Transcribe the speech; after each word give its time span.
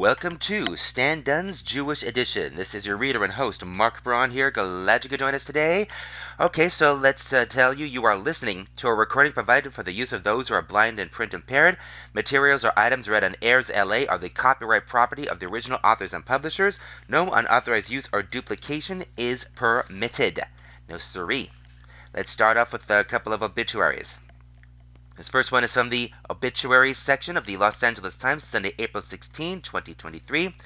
Welcome 0.00 0.38
to 0.38 0.76
Stan 0.76 1.20
Dunn's 1.20 1.60
Jewish 1.60 2.02
Edition. 2.02 2.56
This 2.56 2.74
is 2.74 2.86
your 2.86 2.96
reader 2.96 3.22
and 3.22 3.30
host, 3.30 3.62
Mark 3.62 4.02
Braun 4.02 4.30
here. 4.30 4.50
Glad 4.50 5.04
you 5.04 5.10
could 5.10 5.18
join 5.18 5.34
us 5.34 5.44
today. 5.44 5.88
Okay, 6.40 6.70
so 6.70 6.94
let's 6.94 7.30
uh, 7.34 7.44
tell 7.44 7.74
you 7.74 7.84
you 7.84 8.06
are 8.06 8.16
listening 8.16 8.66
to 8.76 8.88
a 8.88 8.94
recording 8.94 9.34
provided 9.34 9.74
for 9.74 9.82
the 9.82 9.92
use 9.92 10.14
of 10.14 10.22
those 10.22 10.48
who 10.48 10.54
are 10.54 10.62
blind 10.62 10.98
and 10.98 11.10
print 11.10 11.34
impaired. 11.34 11.76
Materials 12.14 12.64
or 12.64 12.72
items 12.78 13.10
read 13.10 13.24
on 13.24 13.36
AIRSLA 13.42 14.08
are 14.08 14.16
the 14.16 14.30
copyright 14.30 14.86
property 14.86 15.28
of 15.28 15.38
the 15.38 15.44
original 15.44 15.78
authors 15.84 16.14
and 16.14 16.24
publishers. 16.24 16.78
No 17.06 17.30
unauthorized 17.30 17.90
use 17.90 18.08
or 18.10 18.22
duplication 18.22 19.04
is 19.18 19.44
permitted. 19.54 20.40
No 20.88 20.96
siree. 20.96 21.50
Let's 22.14 22.30
start 22.30 22.56
off 22.56 22.72
with 22.72 22.90
a 22.90 23.04
couple 23.04 23.34
of 23.34 23.42
obituaries. 23.42 24.18
This 25.20 25.28
first 25.28 25.52
one 25.52 25.64
is 25.64 25.72
from 25.74 25.90
the 25.90 26.10
obituaries 26.30 26.96
section 26.96 27.36
of 27.36 27.44
the 27.44 27.58
Los 27.58 27.82
Angeles 27.82 28.16
Times, 28.16 28.42
Sunday, 28.42 28.72
April 28.78 29.02
16, 29.02 29.60
2023. 29.60 30.56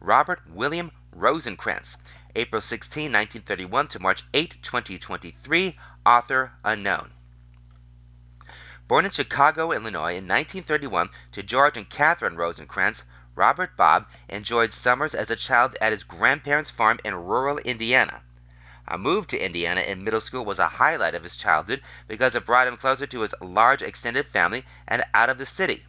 Robert 0.00 0.42
William 0.50 0.92
Rosencrantz, 1.12 1.96
April 2.36 2.60
16, 2.60 3.04
1931 3.04 3.88
to 3.88 3.98
March 4.00 4.22
8, 4.34 4.58
2023, 4.62 5.78
author 6.04 6.52
unknown. 6.62 7.10
Born 8.86 9.06
in 9.06 9.12
Chicago, 9.12 9.72
Illinois 9.72 10.16
in 10.16 10.28
1931 10.28 11.08
to 11.32 11.42
George 11.42 11.78
and 11.78 11.88
Catherine 11.88 12.36
Rosencrantz, 12.36 13.06
Robert 13.34 13.78
Bob 13.78 14.06
enjoyed 14.28 14.74
summers 14.74 15.14
as 15.14 15.30
a 15.30 15.36
child 15.36 15.74
at 15.80 15.92
his 15.92 16.04
grandparents' 16.04 16.70
farm 16.70 17.00
in 17.02 17.14
rural 17.14 17.56
Indiana. 17.56 18.20
A 18.88 18.98
move 18.98 19.26
to 19.28 19.38
Indiana 19.38 19.80
in 19.80 20.02
middle 20.02 20.20
school 20.20 20.44
was 20.44 20.58
a 20.58 20.66
highlight 20.66 21.14
of 21.14 21.22
his 21.22 21.36
childhood 21.36 21.82
because 22.08 22.34
it 22.34 22.44
brought 22.44 22.66
him 22.66 22.76
closer 22.76 23.06
to 23.06 23.20
his 23.20 23.34
large 23.40 23.80
extended 23.80 24.26
family 24.26 24.66
and 24.88 25.04
out 25.14 25.30
of 25.30 25.38
the 25.38 25.46
city. 25.46 25.86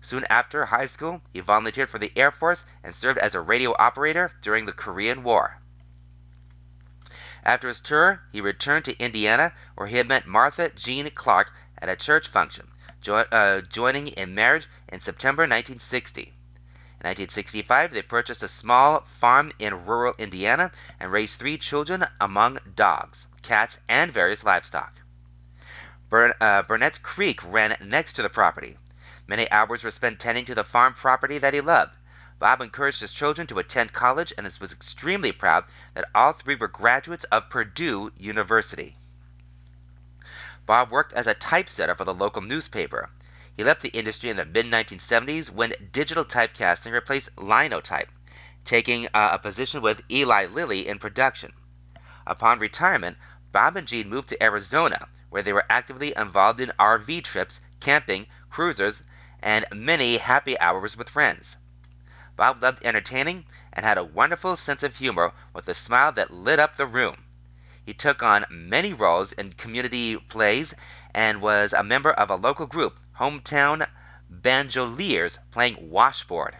Soon 0.00 0.24
after 0.30 0.66
high 0.66 0.86
school, 0.86 1.22
he 1.32 1.40
volunteered 1.40 1.90
for 1.90 1.98
the 1.98 2.12
Air 2.16 2.30
Force 2.30 2.64
and 2.82 2.94
served 2.94 3.18
as 3.18 3.34
a 3.34 3.40
radio 3.40 3.74
operator 3.78 4.30
during 4.40 4.64
the 4.64 4.72
Korean 4.72 5.22
War. 5.22 5.58
After 7.44 7.68
his 7.68 7.80
tour, 7.80 8.22
he 8.30 8.40
returned 8.40 8.84
to 8.84 8.98
Indiana, 8.98 9.52
where 9.74 9.88
he 9.88 9.96
had 9.96 10.06
met 10.06 10.26
Martha 10.26 10.70
Jean 10.70 11.10
Clark 11.10 11.52
at 11.78 11.88
a 11.88 11.96
church 11.96 12.28
function, 12.28 12.70
jo- 13.00 13.26
uh, 13.32 13.60
joining 13.62 14.08
in 14.08 14.34
marriage 14.34 14.68
in 14.88 15.00
September 15.00 15.42
1960. 15.42 16.32
In 17.00 17.08
1965, 17.08 17.92
they 17.92 18.02
purchased 18.02 18.42
a 18.42 18.48
small 18.48 19.00
farm 19.00 19.52
in 19.58 19.86
rural 19.86 20.14
Indiana 20.18 20.70
and 20.98 21.10
raised 21.10 21.38
three 21.38 21.56
children 21.56 22.06
among 22.20 22.58
dogs, 22.74 23.26
cats, 23.40 23.78
and 23.88 24.12
various 24.12 24.44
livestock. 24.44 24.92
Uh, 26.12 26.62
Burnett's 26.62 26.98
Creek 26.98 27.40
ran 27.42 27.74
next 27.80 28.12
to 28.14 28.22
the 28.22 28.28
property. 28.28 28.76
Many 29.26 29.50
hours 29.50 29.82
were 29.82 29.90
spent 29.90 30.20
tending 30.20 30.44
to 30.44 30.54
the 30.54 30.62
farm 30.62 30.92
property 30.92 31.38
that 31.38 31.54
he 31.54 31.62
loved. 31.62 31.96
Bob 32.38 32.60
encouraged 32.60 33.00
his 33.00 33.14
children 33.14 33.46
to 33.46 33.58
attend 33.58 33.94
college 33.94 34.34
and 34.36 34.44
was 34.60 34.72
extremely 34.72 35.32
proud 35.32 35.64
that 35.94 36.10
all 36.14 36.34
three 36.34 36.54
were 36.54 36.68
graduates 36.68 37.24
of 37.32 37.48
Purdue 37.48 38.12
University. 38.18 38.98
Bob 40.66 40.90
worked 40.90 41.14
as 41.14 41.26
a 41.26 41.32
typesetter 41.32 41.94
for 41.94 42.04
the 42.04 42.12
local 42.12 42.42
newspaper. 42.42 43.08
He 43.60 43.64
left 43.64 43.82
the 43.82 43.90
industry 43.90 44.30
in 44.30 44.38
the 44.38 44.46
mid 44.46 44.64
1970s 44.64 45.50
when 45.50 45.74
digital 45.92 46.24
typecasting 46.24 46.92
replaced 46.92 47.28
linotype, 47.36 48.08
taking 48.64 49.06
uh, 49.08 49.28
a 49.32 49.38
position 49.38 49.82
with 49.82 50.00
Eli 50.10 50.46
Lilly 50.46 50.88
in 50.88 50.98
production. 50.98 51.52
Upon 52.26 52.58
retirement, 52.58 53.18
Bob 53.52 53.76
and 53.76 53.86
Jean 53.86 54.08
moved 54.08 54.30
to 54.30 54.42
Arizona, 54.42 55.08
where 55.28 55.42
they 55.42 55.52
were 55.52 55.66
actively 55.68 56.14
involved 56.16 56.58
in 56.62 56.72
RV 56.78 57.22
trips, 57.22 57.60
camping, 57.80 58.28
cruisers, 58.48 59.02
and 59.40 59.66
many 59.74 60.16
happy 60.16 60.58
hours 60.58 60.96
with 60.96 61.10
friends. 61.10 61.58
Bob 62.36 62.62
loved 62.62 62.82
entertaining 62.82 63.44
and 63.74 63.84
had 63.84 63.98
a 63.98 64.04
wonderful 64.04 64.56
sense 64.56 64.82
of 64.82 64.96
humor 64.96 65.34
with 65.52 65.68
a 65.68 65.74
smile 65.74 66.12
that 66.12 66.32
lit 66.32 66.58
up 66.58 66.76
the 66.76 66.86
room. 66.86 67.24
He 67.84 67.92
took 67.92 68.22
on 68.22 68.46
many 68.48 68.94
roles 68.94 69.32
in 69.32 69.52
community 69.52 70.16
plays 70.16 70.72
and 71.14 71.42
was 71.42 71.74
a 71.74 71.82
member 71.82 72.10
of 72.10 72.30
a 72.30 72.36
local 72.36 72.66
group, 72.66 72.98
Hometown 73.20 73.86
Banjoliers, 74.30 75.38
playing 75.50 75.90
washboard. 75.90 76.56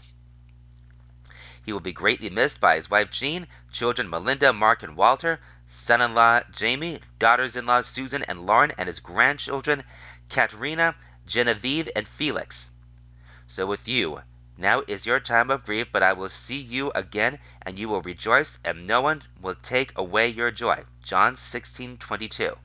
He 1.64 1.72
will 1.72 1.80
be 1.80 1.94
greatly 1.94 2.28
missed 2.28 2.60
by 2.60 2.76
his 2.76 2.90
wife 2.90 3.10
Jean, 3.10 3.46
children 3.72 4.10
Melinda, 4.10 4.52
Mark, 4.52 4.82
and 4.82 4.94
Walter, 4.94 5.40
son 5.70 6.02
in 6.02 6.14
law 6.14 6.42
Jamie, 6.50 7.00
daughters 7.18 7.56
in 7.56 7.64
law 7.64 7.80
Susan 7.80 8.22
and 8.24 8.44
Lauren, 8.44 8.72
and 8.76 8.88
his 8.88 9.00
grandchildren 9.00 9.84
Katerina, 10.28 10.96
Genevieve, 11.26 11.88
and 11.96 12.06
Felix. 12.06 12.68
So 13.46 13.64
with 13.64 13.88
you, 13.88 14.20
now 14.58 14.82
is 14.86 15.06
your 15.06 15.18
time 15.18 15.50
of 15.50 15.64
grief, 15.64 15.88
but 15.90 16.02
I 16.02 16.12
will 16.12 16.28
see 16.28 16.60
you 16.60 16.90
again, 16.94 17.38
and 17.62 17.78
you 17.78 17.88
will 17.88 18.02
rejoice, 18.02 18.58
and 18.62 18.86
no 18.86 19.00
one 19.00 19.22
will 19.40 19.56
take 19.62 19.96
away 19.96 20.28
your 20.28 20.50
joy. 20.50 20.84
John 21.02 21.36
16:22. 21.36 22.58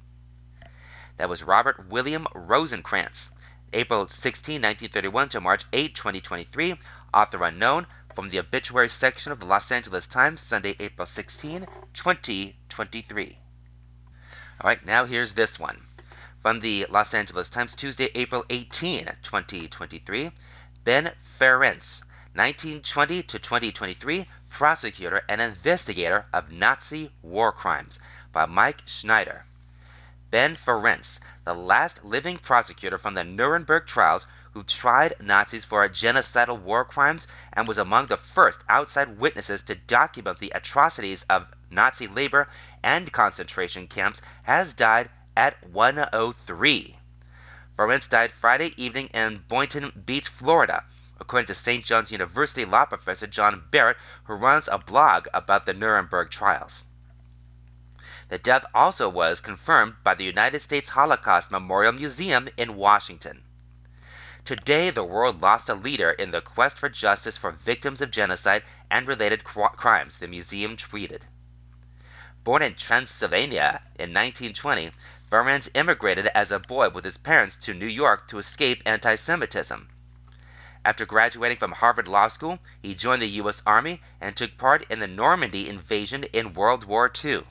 That 1.16 1.30
was 1.30 1.44
Robert 1.44 1.88
William 1.88 2.28
Rosencrantz, 2.36 3.30
April 3.76 4.08
16, 4.08 4.62
1931 4.62 5.28
to 5.28 5.42
March 5.42 5.66
8, 5.74 5.94
2023, 5.94 6.80
author 7.14 7.44
unknown, 7.44 7.86
from 8.16 8.30
the 8.30 8.40
obituary 8.40 8.88
section 8.88 9.34
of 9.34 9.40
the 9.42 9.46
Los 9.46 9.70
Angeles 9.70 10.08
Times, 10.08 10.40
Sunday, 10.40 10.78
April 10.80 11.06
16, 11.06 11.68
2023. 11.94 13.38
All 14.62 14.70
right, 14.70 14.86
now 14.86 15.04
here's 15.04 15.34
this 15.34 15.60
one. 15.60 15.86
From 16.42 16.62
the 16.62 16.86
Los 16.90 17.14
Angeles 17.14 17.50
Times, 17.50 17.76
Tuesday, 17.76 18.10
April 18.16 18.46
18, 18.50 19.08
2023, 19.22 20.32
Ben 20.86 21.12
Ferencz, 21.38 22.02
1920 22.34 23.24
to 23.24 23.40
2023, 23.40 24.26
prosecutor 24.50 25.22
and 25.28 25.42
investigator 25.42 26.26
of 26.32 26.50
Nazi 26.50 27.12
war 27.22 27.52
crimes, 27.52 28.00
by 28.32 28.46
Mike 28.46 28.84
Schneider. 28.86 29.44
Ben 30.32 30.56
Ferencz, 30.56 31.20
the 31.46 31.54
last 31.54 32.04
living 32.04 32.38
prosecutor 32.40 32.98
from 32.98 33.14
the 33.14 33.24
Nuremberg 33.24 33.86
trials 33.86 34.26
who 34.54 34.64
tried 34.64 35.14
Nazis 35.20 35.64
for 35.64 35.88
genocidal 35.88 36.60
war 36.60 36.84
crimes 36.84 37.28
and 37.54 37.68
was 37.68 37.78
among 37.78 38.08
the 38.08 38.18
first 38.18 38.60
outside 38.68 39.20
witnesses 39.20 39.62
to 39.64 39.76
document 39.76 40.40
the 40.40 40.52
atrocities 40.56 41.24
of 41.30 41.46
Nazi 41.70 42.08
labor 42.08 42.48
and 42.82 43.12
concentration 43.12 43.88
camps, 43.88 44.22
has 44.44 44.74
died 44.74 45.10
at 45.38 45.62
103. 45.70 46.98
Ferencz 47.78 48.10
died 48.10 48.32
Friday 48.32 48.74
evening 48.78 49.08
in 49.08 49.44
Boynton 49.48 49.92
Beach, 50.06 50.30
Florida, 50.30 50.84
according 51.20 51.48
to 51.48 51.54
St. 51.54 51.84
John's 51.84 52.12
University 52.12 52.66
law 52.66 52.86
professor 52.86 53.28
John 53.28 53.62
Barrett, 53.70 53.98
who 54.24 54.34
runs 54.34 54.68
a 54.72 54.78
blog 54.78 55.28
about 55.34 55.66
the 55.66 55.74
Nuremberg 55.74 56.32
trials. 56.32 56.85
The 58.28 58.40
death 58.40 58.66
also 58.74 59.08
was 59.08 59.40
confirmed 59.40 59.98
by 60.04 60.16
the 60.16 60.24
United 60.24 60.64
States 60.64 60.90
Holocaust 60.90 61.52
Memorial 61.52 61.92
Museum 61.92 62.50
in 62.58 62.76
Washington. 62.76 63.44
Today, 64.44 64.90
the 64.90 65.04
world 65.04 65.44
lost 65.44 65.70
a 65.70 65.76
leader 65.76 66.10
in 66.10 66.32
the 66.32 66.42
quest 66.42 66.80
for 66.80 66.90
justice 66.90 67.38
for 67.38 67.52
victims 67.52 68.02
of 68.02 68.10
genocide 68.10 68.64
and 68.90 69.08
related 69.08 69.44
crimes, 69.44 70.18
the 70.18 70.28
museum 70.28 70.76
tweeted. 70.76 71.22
Born 72.44 72.64
in 72.64 72.74
Transylvania 72.74 73.84
in 73.94 74.12
1920, 74.12 74.92
Ferencz 75.30 75.70
immigrated 75.76 76.26
as 76.34 76.52
a 76.52 76.58
boy 76.58 76.90
with 76.90 77.06
his 77.06 77.18
parents 77.18 77.56
to 77.58 77.76
New 77.76 77.86
York 77.86 78.28
to 78.30 78.40
escape 78.40 78.82
anti 78.88 79.14
Semitism. 79.14 79.88
After 80.84 81.06
graduating 81.06 81.58
from 81.58 81.74
Harvard 81.74 82.08
Law 82.08 82.30
School, 82.30 82.58
he 82.82 82.96
joined 82.96 83.22
the 83.22 83.38
U.S. 83.42 83.62
Army 83.68 84.02
and 84.20 84.36
took 84.36 84.58
part 84.58 84.84
in 84.90 85.00
the 85.00 85.06
Normandy 85.06 85.70
invasion 85.70 86.24
in 86.24 86.56
World 86.56 86.86
War 86.86 87.12
II. 87.24 87.46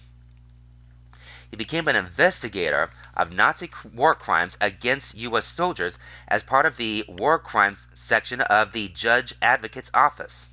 He 1.54 1.56
became 1.56 1.86
an 1.86 1.94
investigator 1.94 2.90
of 3.16 3.32
Nazi 3.32 3.70
war 3.92 4.16
crimes 4.16 4.58
against 4.60 5.14
U.S. 5.14 5.46
soldiers 5.46 6.00
as 6.26 6.42
part 6.42 6.66
of 6.66 6.76
the 6.76 7.04
War 7.06 7.38
Crimes 7.38 7.86
section 7.94 8.40
of 8.40 8.72
the 8.72 8.88
Judge 8.88 9.36
Advocate's 9.40 9.88
Office. 9.94 10.48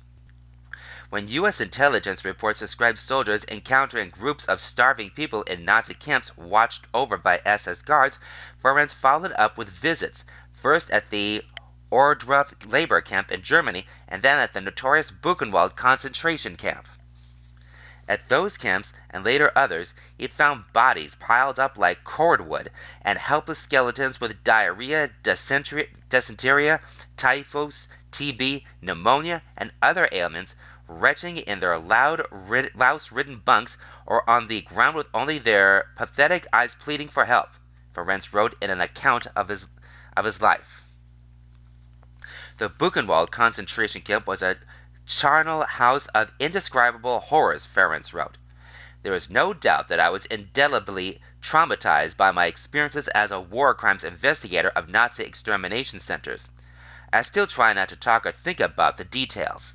When 1.10 1.26
U.S. 1.26 1.60
intelligence 1.60 2.24
reports 2.24 2.60
described 2.60 3.00
soldiers 3.00 3.44
encountering 3.48 4.10
groups 4.10 4.44
of 4.44 4.60
starving 4.60 5.10
people 5.10 5.42
in 5.42 5.64
Nazi 5.64 5.94
camps 5.94 6.36
watched 6.36 6.86
over 6.94 7.16
by 7.16 7.42
SS 7.44 7.82
guards, 7.82 8.20
Ferencz 8.62 8.94
followed 8.94 9.32
up 9.32 9.58
with 9.58 9.70
visits, 9.70 10.24
first 10.52 10.88
at 10.92 11.10
the 11.10 11.44
Ohrdruf 11.90 12.52
labor 12.64 13.00
camp 13.00 13.32
in 13.32 13.42
Germany 13.42 13.88
and 14.06 14.22
then 14.22 14.38
at 14.38 14.52
the 14.52 14.60
notorious 14.60 15.10
Buchenwald 15.10 15.74
concentration 15.74 16.56
camp. 16.56 16.86
At 18.08 18.28
those 18.28 18.56
camps, 18.58 18.92
and 19.10 19.24
later 19.24 19.52
others, 19.54 19.94
he 20.18 20.26
found 20.26 20.72
bodies 20.72 21.14
piled 21.14 21.60
up 21.60 21.78
like 21.78 22.02
cordwood, 22.02 22.70
and 23.02 23.16
helpless 23.16 23.60
skeletons 23.60 24.20
with 24.20 24.42
diarrhea, 24.42 25.10
dysentery, 25.22 25.88
typhus, 27.16 27.86
TB, 28.10 28.64
pneumonia, 28.80 29.42
and 29.56 29.72
other 29.80 30.08
ailments, 30.10 30.56
retching 30.88 31.36
in 31.36 31.60
their 31.60 31.78
loud, 31.78 32.26
louse-ridden 32.74 33.38
bunks 33.38 33.78
or 34.04 34.28
on 34.28 34.48
the 34.48 34.62
ground 34.62 34.96
with 34.96 35.06
only 35.14 35.38
their 35.38 35.90
pathetic 35.96 36.46
eyes 36.52 36.74
pleading 36.74 37.08
for 37.08 37.24
help, 37.24 37.50
Ferencz 37.94 38.32
wrote 38.32 38.56
in 38.60 38.70
an 38.70 38.80
account 38.80 39.28
of 39.36 39.48
his, 39.48 39.68
of 40.16 40.24
his 40.24 40.40
life. 40.40 40.82
The 42.58 42.68
Buchenwald 42.68 43.30
concentration 43.30 44.02
camp 44.02 44.26
was 44.26 44.42
a 44.42 44.56
charnel 45.18 45.64
house 45.64 46.06
of 46.14 46.32
indescribable 46.38 47.20
horrors, 47.20 47.66
Ferencz 47.66 48.14
wrote. 48.14 48.38
There 49.02 49.14
is 49.14 49.28
no 49.28 49.52
doubt 49.52 49.88
that 49.88 50.00
I 50.00 50.08
was 50.08 50.24
indelibly 50.26 51.20
traumatized 51.42 52.16
by 52.16 52.30
my 52.30 52.46
experiences 52.46 53.08
as 53.08 53.30
a 53.30 53.38
war 53.38 53.74
crimes 53.74 54.04
investigator 54.04 54.70
of 54.70 54.88
Nazi 54.88 55.24
extermination 55.24 56.00
centers. 56.00 56.48
I 57.12 57.22
still 57.22 57.46
try 57.46 57.72
not 57.72 57.90
to 57.90 57.96
talk 57.96 58.24
or 58.24 58.32
think 58.32 58.58
about 58.58 58.96
the 58.96 59.04
details. 59.04 59.74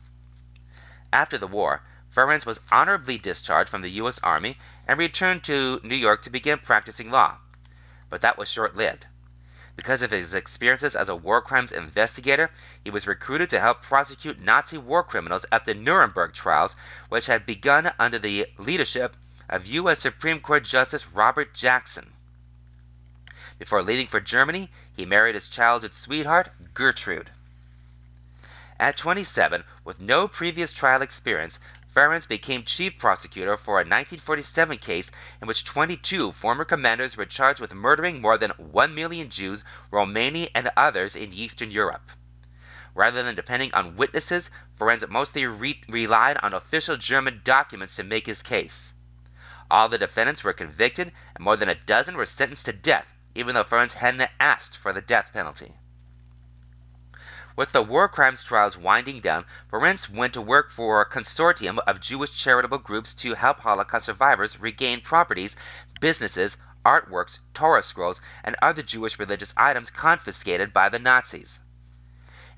After 1.14 1.38
the 1.38 1.46
war, 1.46 1.84
Ferencz 2.10 2.46
was 2.46 2.60
honorably 2.72 3.20
discharged 3.20 3.70
from 3.70 3.84
the 3.84 3.92
U.S. 3.92 4.20
Army 4.24 4.58
and 4.88 4.98
returned 4.98 5.44
to 5.44 5.80
New 5.84 5.96
York 5.96 6.24
to 6.24 6.32
begin 6.32 6.58
practicing 6.58 7.12
law. 7.12 7.38
But 8.10 8.22
that 8.22 8.38
was 8.38 8.50
short 8.50 8.76
lived. 8.76 9.06
Because 9.78 10.02
of 10.02 10.10
his 10.10 10.34
experiences 10.34 10.96
as 10.96 11.08
a 11.08 11.16
war 11.16 11.40
crimes 11.40 11.72
investigator, 11.72 12.50
he 12.84 12.90
was 12.90 13.06
recruited 13.06 13.52
to 13.52 13.60
help 13.60 13.84
prosecute 13.84 14.40
Nazi 14.40 14.78
war 14.80 15.04
criminals 15.04 15.46
at 15.52 15.66
the 15.66 15.76
Nuremberg 15.76 16.34
trials, 16.34 16.76
which 17.10 17.28
had 17.28 17.46
begun 17.46 17.94
under 18.00 18.18
the 18.18 18.48
leadership 18.58 19.16
of 19.48 19.68
U.S. 19.68 20.00
Supreme 20.00 20.40
Court 20.40 20.64
Justice 20.64 21.06
Robert 21.08 21.54
Jackson. 21.54 22.12
Before 23.60 23.84
leaving 23.84 24.08
for 24.08 24.20
Germany, 24.20 24.72
he 24.96 25.06
married 25.06 25.36
his 25.36 25.48
childhood 25.48 25.94
sweetheart, 25.94 26.50
Gertrude. 26.74 27.30
At 28.80 28.98
27, 28.98 29.64
with 29.84 30.02
no 30.02 30.28
previous 30.28 30.74
trial 30.74 31.04
experience, 31.04 31.60
Ferencz 31.96 32.28
became 32.28 32.64
chief 32.64 32.98
prosecutor 32.98 33.58
for 33.58 33.76
a 33.76 33.88
1947 33.88 34.78
case 34.78 35.10
in 35.42 35.48
which 35.48 35.64
22 35.64 36.32
former 36.32 36.66
commanders 36.66 37.16
were 37.16 37.26
charged 37.26 37.60
with 37.60 37.74
murdering 37.74 38.22
more 38.22 38.38
than 38.38 38.52
1 38.52 38.94
million 38.94 39.30
Jews, 39.30 39.64
Romani, 39.90 40.50
and 40.54 40.70
others 40.76 41.16
in 41.16 41.34
Eastern 41.34 41.72
Europe. 41.72 42.12
Rather 42.94 43.24
than 43.24 43.36
depending 43.36 43.74
on 43.74 43.96
witnesses, 43.96 44.52
Ferencz 44.78 45.08
mostly 45.08 45.46
re- 45.46 45.82
relied 45.88 46.38
on 46.44 46.54
official 46.54 46.98
German 46.98 47.42
documents 47.44 47.96
to 47.96 48.04
make 48.04 48.26
his 48.26 48.42
case. 48.42 48.94
All 49.70 49.90
the 49.90 49.98
defendants 49.98 50.44
were 50.44 50.54
convicted, 50.54 51.12
and 51.36 51.44
more 51.44 51.58
than 51.58 51.70
a 51.70 51.76
dozen 51.76 52.18
were 52.18 52.26
sentenced 52.26 52.66
to 52.66 52.74
death, 52.74 53.14
even 53.36 53.56
though 53.56 53.64
Ferencz 53.64 53.94
hadn't 53.94 54.30
asked 54.40 54.78
for 54.78 54.94
the 54.94 55.02
death 55.02 55.32
penalty. 55.34 55.74
With 57.58 57.72
the 57.72 57.82
war 57.82 58.08
crimes 58.08 58.44
trials 58.44 58.78
winding 58.78 59.20
down, 59.20 59.44
Ferencz 59.72 60.08
went 60.08 60.34
to 60.36 60.42
work 60.42 60.70
for 60.70 61.02
a 61.02 61.10
consortium 61.10 61.80
of 61.88 62.00
Jewish 62.00 62.30
charitable 62.30 62.78
groups 62.78 63.16
to 63.16 63.34
help 63.34 63.62
Holocaust 63.62 64.06
survivors 64.06 64.60
regain 64.60 65.02
properties, 65.02 65.56
businesses, 66.00 66.56
artworks, 66.86 67.40
Torah 67.56 67.82
scrolls, 67.82 68.22
and 68.44 68.56
other 68.62 68.84
Jewish 68.84 69.18
religious 69.18 69.56
items 69.58 69.90
confiscated 69.90 70.72
by 70.72 70.90
the 70.90 71.00
Nazis. 71.00 71.58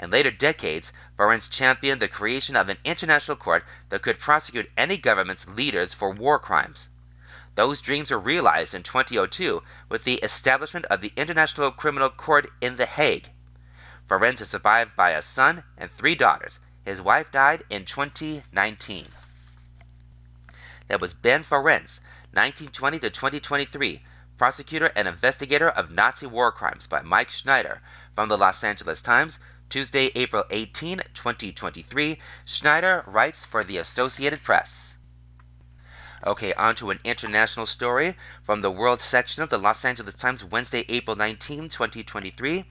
In 0.02 0.10
later 0.10 0.32
decades, 0.32 0.92
Ferencz 1.18 1.50
championed 1.50 2.02
the 2.02 2.10
creation 2.10 2.58
of 2.58 2.68
an 2.68 2.78
international 2.84 3.38
court 3.38 3.64
that 3.88 4.02
could 4.02 4.20
prosecute 4.20 4.70
any 4.76 4.98
government's 4.98 5.48
leaders 5.48 5.94
for 5.94 6.12
war 6.12 6.40
crimes. 6.40 6.90
Those 7.56 7.80
dreams 7.80 8.12
were 8.12 8.20
realized 8.20 8.74
in 8.74 8.84
2002 8.84 9.64
with 9.88 10.04
the 10.04 10.16
establishment 10.16 10.84
of 10.88 11.00
the 11.00 11.14
International 11.16 11.72
Criminal 11.72 12.10
Court 12.10 12.52
in 12.60 12.76
The 12.76 12.86
Hague. 12.86 13.30
Ferencz 14.10 14.42
is 14.42 14.50
survived 14.50 14.96
by 14.96 15.12
a 15.12 15.22
son 15.22 15.64
and 15.78 15.92
three 15.92 16.16
daughters. 16.16 16.60
His 16.84 17.00
wife 17.00 17.32
died 17.32 17.64
in 17.70 17.86
2019. 17.86 19.08
That 20.88 21.00
was 21.00 21.14
Ben 21.14 21.44
Ferencz, 21.44 22.00
1920 22.34 22.98
to 22.98 23.12
2023, 23.12 24.02
prosecutor 24.36 24.92
and 24.96 25.08
investigator 25.08 25.70
of 25.70 25.92
Nazi 25.92 26.26
war 26.26 26.52
crimes 26.52 26.88
by 26.88 27.04
Mike 27.04 27.30
Schneider 27.30 27.84
from 28.16 28.30
the 28.30 28.38
Los 28.38 28.64
Angeles 28.64 29.04
Times, 29.04 29.38
Tuesday, 29.70 30.10
April 30.16 30.44
18, 30.50 31.04
2023. 31.14 32.20
Schneider 32.46 33.04
writes 33.06 33.46
for 33.46 33.64
the 33.64 33.78
Associated 33.78 34.44
Press. 34.44 34.96
Okay, 36.26 36.52
on 36.56 36.74
to 36.78 36.90
an 36.90 37.00
international 37.04 37.68
story 37.68 38.18
from 38.44 38.62
the 38.62 38.72
world 38.72 39.02
section 39.02 39.44
of 39.44 39.50
the 39.50 39.60
Los 39.60 39.86
Angeles 39.86 40.16
Times, 40.16 40.44
Wednesday, 40.44 40.84
April 40.90 41.16
19, 41.16 41.70
2023. 41.70 42.66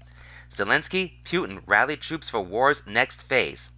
Zelensky, 0.50 1.23
Putin 1.25 1.62
rally 1.67 1.97
troops 1.97 2.29
for 2.29 2.41
war's 2.41 2.87
next 2.87 3.23
phase. 3.23 3.71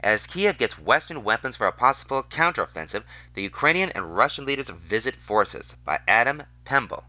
As 0.00 0.26
Kiev 0.26 0.58
gets 0.58 0.78
Western 0.78 1.24
weapons 1.24 1.56
for 1.56 1.66
a 1.66 1.72
possible 1.72 2.22
counteroffensive, 2.22 3.04
the 3.34 3.42
Ukrainian 3.42 3.90
and 3.90 4.16
Russian 4.16 4.44
leaders 4.44 4.68
visit 4.68 5.16
forces. 5.16 5.74
By 5.84 6.00
Adam 6.06 6.42
Pemble. 6.64 7.04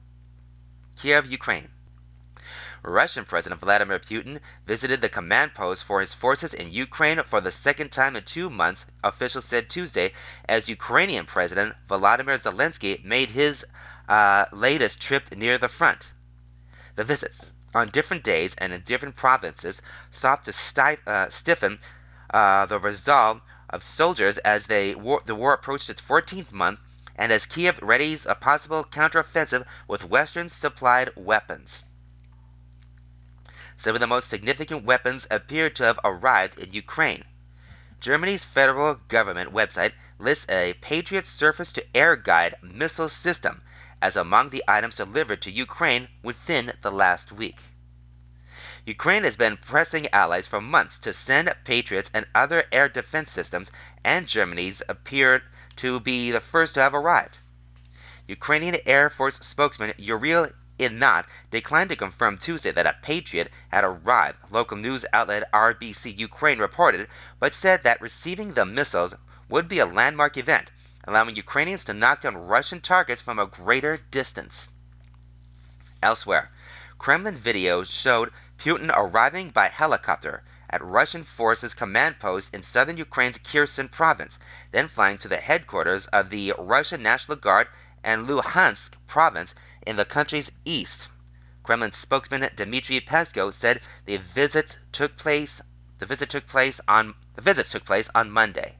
Kiev, 0.96 1.26
Ukraine. 1.26 1.70
Russian 2.82 3.26
President 3.26 3.60
Vladimir 3.60 4.00
Putin 4.00 4.40
visited 4.66 5.02
the 5.02 5.10
command 5.10 5.54
post 5.54 5.84
for 5.84 6.02
his 6.02 6.14
forces 6.14 6.54
in 6.54 6.72
Ukraine 6.72 7.22
for 7.24 7.42
the 7.42 7.52
second 7.52 7.92
time 7.92 8.16
in 8.16 8.24
two 8.24 8.50
months, 8.50 8.86
officials 9.04 9.46
said 9.46 9.70
Tuesday, 9.70 10.14
as 10.48 10.70
Ukrainian 10.70 11.26
President 11.26 11.76
Volodymyr 11.90 12.40
Zelensky 12.40 13.04
made 13.04 13.32
his 13.32 13.66
uh, 14.08 14.46
latest 14.54 15.02
trip 15.02 15.36
near 15.36 15.58
the 15.58 15.68
front. 15.68 16.12
The 16.96 17.04
visits 17.04 17.54
on 17.74 17.90
different 17.90 18.24
days 18.24 18.56
and 18.58 18.74
in 18.74 18.82
different 18.82 19.16
provinces 19.16 19.82
sought 20.12 20.44
to 20.44 21.00
uh, 21.06 21.30
stiffen 21.30 21.80
uh, 22.32 22.66
the 22.66 22.80
resolve 22.80 23.42
of 23.70 23.84
soldiers 23.84 24.38
as 24.40 24.68
they 24.68 24.96
war- 24.96 25.22
the 25.26 25.36
war 25.36 25.54
approached 25.54 25.90
its 25.90 26.02
14th 26.02 26.52
month 26.52 26.80
and 27.16 27.32
as 27.32 27.46
Kiev 27.46 27.80
readies 27.82 28.26
a 28.26 28.34
possible 28.34 28.84
counteroffensive 28.84 29.66
with 29.88 30.06
Western 30.06 30.50
supplied 30.50 31.12
weapons. 31.16 31.84
Some 33.78 33.96
of 33.96 34.00
the 34.00 34.08
most 34.08 34.30
significant 34.30 34.84
weapons 34.84 35.28
appear 35.30 35.70
to 35.70 35.84
have 35.84 36.00
arrived 36.04 36.58
in 36.58 36.74
Ukraine. 36.74 37.24
Germany's 38.00 38.46
federal 38.46 38.96
government 38.96 39.54
website 39.54 39.94
lists 40.18 40.46
a 40.50 40.74
Patriot 40.76 41.28
surface 41.28 41.72
to 41.74 41.86
air 41.96 42.16
guide 42.16 42.56
missile 42.62 43.10
system 43.10 43.62
as 44.02 44.16
among 44.16 44.50
the 44.50 44.64
items 44.68 44.96
delivered 44.96 45.42
to 45.42 45.52
Ukraine 45.52 46.08
within 46.24 46.72
the 46.82 46.92
last 46.92 47.32
week. 47.32 47.58
Ukraine 48.86 49.24
has 49.24 49.36
been 49.36 49.58
pressing 49.58 50.08
allies 50.14 50.48
for 50.48 50.62
months 50.62 50.98
to 51.00 51.12
send 51.12 51.54
Patriots 51.66 52.10
and 52.14 52.26
other 52.34 52.64
air 52.72 52.88
defense 52.88 53.30
systems, 53.32 53.72
and 54.04 54.26
Germany's 54.26 54.82
appeared 54.88 55.44
to 55.76 56.00
be 56.00 56.32
the 56.32 56.40
first 56.40 56.74
to 56.76 56.82
have 56.82 56.94
arrived. 56.94 57.40
Ukrainian 58.28 58.78
Air 58.86 59.10
Force 59.10 59.38
spokesman 59.40 59.94
Yuriy 60.00 60.54
Ihnat 60.80 61.26
declined 61.52 61.90
to 61.90 61.96
confirm 61.98 62.38
Tuesday 62.38 62.72
that 62.72 62.86
a 62.86 62.96
Patriot 63.02 63.52
had 63.68 63.84
arrived, 63.84 64.38
local 64.50 64.78
news 64.78 65.06
outlet 65.12 65.52
RBC 65.52 66.18
Ukraine 66.18 66.60
reported, 66.60 67.10
but 67.38 67.54
said 67.54 67.84
that 67.84 68.00
receiving 68.00 68.54
the 68.54 68.66
missiles 68.66 69.14
would 69.50 69.68
be 69.68 69.80
a 69.80 69.86
landmark 69.86 70.38
event 70.38 70.72
allowing 71.10 71.36
Ukrainians 71.36 71.84
to 71.86 71.94
knock 71.94 72.22
down 72.22 72.38
Russian 72.38 72.82
targets 72.82 73.20
from 73.20 73.40
a 73.40 73.48
greater 73.48 73.98
distance. 73.98 74.70
Elsewhere, 76.04 76.52
Kremlin 77.00 77.36
video 77.36 77.84
showed 77.84 78.32
Putin 78.60 78.92
arriving 78.96 79.50
by 79.50 79.70
helicopter 79.70 80.44
at 80.70 80.84
Russian 80.84 81.24
forces 81.24 81.74
command 81.74 82.20
post 82.20 82.54
in 82.54 82.62
southern 82.62 82.96
Ukraine's 82.98 83.40
Kherson 83.40 83.90
province, 83.90 84.38
then 84.72 84.88
flying 84.88 85.18
to 85.18 85.28
the 85.28 85.38
headquarters 85.38 86.06
of 86.08 86.30
the 86.30 86.54
Russian 86.60 87.02
National 87.02 87.38
Guard 87.38 87.68
and 88.04 88.28
Luhansk 88.28 88.94
province 89.08 89.56
in 89.88 89.96
the 89.96 90.06
country's 90.06 90.52
east. 90.64 91.08
Kremlin 91.64 91.92
spokesman 91.92 92.48
Dmitry 92.56 93.02
Peskov 93.02 93.54
said 93.54 93.82
the 94.06 94.18
visit 94.18 94.78
took 94.92 95.18
place 95.18 95.60
the 95.98 96.06
visit 96.06 96.30
took 96.30 96.48
place 96.48 96.80
on 96.88 97.16
the 97.36 97.42
visit 97.42 97.66
took 97.66 97.84
place 97.84 98.10
on 98.14 98.30
Monday. 98.30 98.76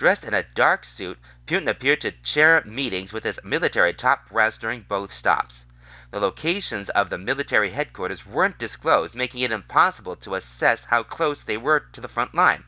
Dressed 0.00 0.24
in 0.24 0.32
a 0.32 0.42
dark 0.54 0.86
suit, 0.86 1.18
Putin 1.46 1.68
appeared 1.68 2.00
to 2.00 2.10
chair 2.10 2.62
meetings 2.64 3.12
with 3.12 3.22
his 3.22 3.38
military 3.44 3.92
top 3.92 4.30
brass 4.30 4.56
during 4.56 4.80
both 4.80 5.12
stops. 5.12 5.66
The 6.10 6.18
locations 6.18 6.88
of 6.88 7.10
the 7.10 7.18
military 7.18 7.68
headquarters 7.68 8.24
weren't 8.24 8.56
disclosed, 8.56 9.14
making 9.14 9.42
it 9.42 9.52
impossible 9.52 10.16
to 10.16 10.36
assess 10.36 10.86
how 10.86 11.02
close 11.02 11.42
they 11.42 11.58
were 11.58 11.80
to 11.80 12.00
the 12.00 12.08
front 12.08 12.34
line. 12.34 12.64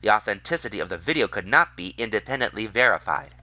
The 0.00 0.10
authenticity 0.10 0.78
of 0.78 0.88
the 0.88 0.96
video 0.96 1.26
could 1.26 1.44
not 1.44 1.76
be 1.76 1.92
independently 1.98 2.68
verified. 2.68 3.34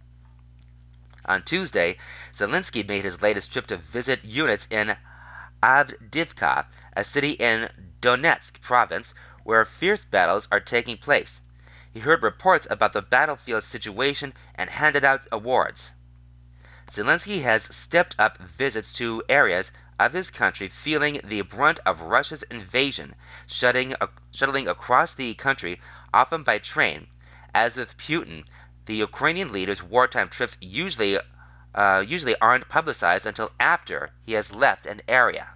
On 1.26 1.44
Tuesday, 1.44 1.98
Zelensky 2.34 2.88
made 2.88 3.04
his 3.04 3.22
latest 3.22 3.52
trip 3.52 3.68
to 3.68 3.76
visit 3.76 4.24
units 4.24 4.68
in 4.70 4.96
Avdiivka, 5.62 6.66
a 6.96 7.04
city 7.04 7.32
in 7.32 7.70
Donetsk 8.00 8.62
province, 8.62 9.14
where 9.44 9.66
fierce 9.66 10.06
battles 10.06 10.48
are 10.50 10.62
taking 10.62 10.96
place. 10.96 11.42
He 11.98 12.02
heard 12.04 12.22
reports 12.22 12.68
about 12.70 12.94
the 12.94 13.02
battlefield 13.02 13.64
situation 13.64 14.36
and 14.54 14.70
handed 14.70 15.04
out 15.04 15.28
awards. 15.32 15.94
Zelensky 16.92 17.42
has 17.42 17.76
stepped 17.76 18.14
up 18.20 18.38
visits 18.38 18.94
to 18.94 19.24
areas 19.28 19.72
of 19.98 20.14
his 20.14 20.30
country 20.30 20.68
feeling 20.68 21.20
the 21.24 21.42
brunt 21.42 21.80
of 21.88 22.02
Russia's 22.02 22.44
invasion, 22.44 23.16
shutting, 23.48 23.96
uh, 24.00 24.10
shuttling 24.30 24.68
across 24.68 25.16
the 25.16 25.34
country, 25.34 25.82
often 26.14 26.44
by 26.44 26.60
train. 26.60 27.08
As 27.56 27.76
with 27.76 27.98
Putin, 27.98 28.46
the 28.86 28.98
Ukrainian 28.98 29.52
leader's 29.52 29.82
wartime 29.82 30.30
trips 30.30 30.56
usually 30.62 31.18
uh, 31.74 32.04
usually 32.06 32.40
aren't 32.40 32.70
publicized 32.70 33.26
until 33.26 33.52
after 33.60 34.12
he 34.24 34.34
has 34.34 34.52
left 34.52 34.86
an 34.86 35.02
area. 35.08 35.50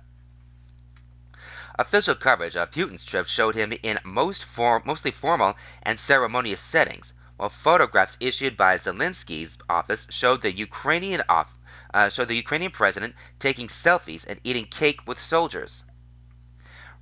Official 1.79 2.15
coverage 2.15 2.57
of 2.57 2.69
Putin's 2.71 3.05
trip 3.05 3.27
showed 3.27 3.55
him 3.55 3.71
in 3.81 3.99
most 4.03 4.43
form, 4.43 4.83
mostly 4.85 5.11
formal 5.11 5.55
and 5.83 5.97
ceremonious 5.97 6.59
settings, 6.59 7.13
while 7.37 7.49
photographs 7.49 8.17
issued 8.19 8.57
by 8.57 8.77
Zelensky's 8.77 9.57
office 9.69 10.05
showed 10.09 10.41
the 10.41 10.51
Ukrainian 10.51 11.23
off, 11.29 11.55
uh, 11.93 12.09
showed 12.09 12.27
the 12.27 12.35
Ukrainian 12.35 12.71
president 12.71 13.15
taking 13.39 13.67
selfies 13.67 14.25
and 14.27 14.41
eating 14.43 14.65
cake 14.65 14.99
with 15.07 15.19
soldiers. 15.19 15.85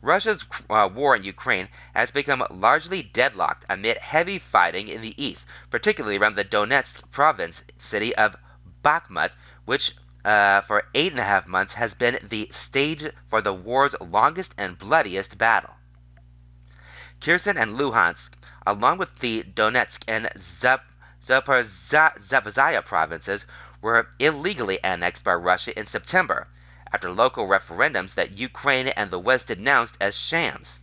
Russia's 0.02 0.46
uh, 0.70 0.88
war 0.94 1.16
in 1.16 1.24
Ukraine 1.24 1.68
has 1.96 2.12
become 2.12 2.46
largely 2.52 3.02
deadlocked 3.02 3.66
amid 3.70 3.98
heavy 3.98 4.40
fighting 4.40 4.88
in 4.88 5.02
the 5.02 5.22
east, 5.22 5.46
particularly 5.70 6.18
around 6.18 6.36
the 6.36 6.46
Donetsk 6.46 7.10
province 7.12 7.64
city 7.80 8.16
of 8.16 8.36
Bakhmut, 8.84 9.32
which 9.66 9.96
uh, 10.26 10.62
for 10.62 10.84
eight 10.94 11.12
and 11.12 11.20
a 11.20 11.24
half 11.24 11.48
months 11.48 11.74
has 11.74 11.94
been 11.94 12.20
the 12.24 12.50
stage 12.52 13.10
for 13.30 13.42
the 13.42 13.54
war's 13.54 13.96
longest 14.00 14.54
and 14.58 14.78
bloodiest 14.78 15.38
battle. 15.38 15.74
Kherson 17.22 17.58
and 17.58 17.78
Luhansk, 17.78 18.32
along 18.66 18.98
with 18.98 19.18
the 19.20 19.44
Donetsk 19.44 20.04
and 20.08 20.30
Zap- 20.38 20.86
Zaporizhia 21.26 22.86
provinces, 22.86 23.46
were 23.82 24.10
illegally 24.20 24.84
annexed 24.84 25.24
by 25.24 25.34
Russia 25.34 25.78
in 25.78 25.86
September 25.86 26.48
after 26.92 27.12
local 27.12 27.48
referendums 27.48 28.16
that 28.16 28.32
Ukraine 28.32 28.88
and 28.88 29.12
the 29.12 29.20
West 29.20 29.48
denounced 29.48 29.96
as 30.02 30.16
shams. 30.16 30.80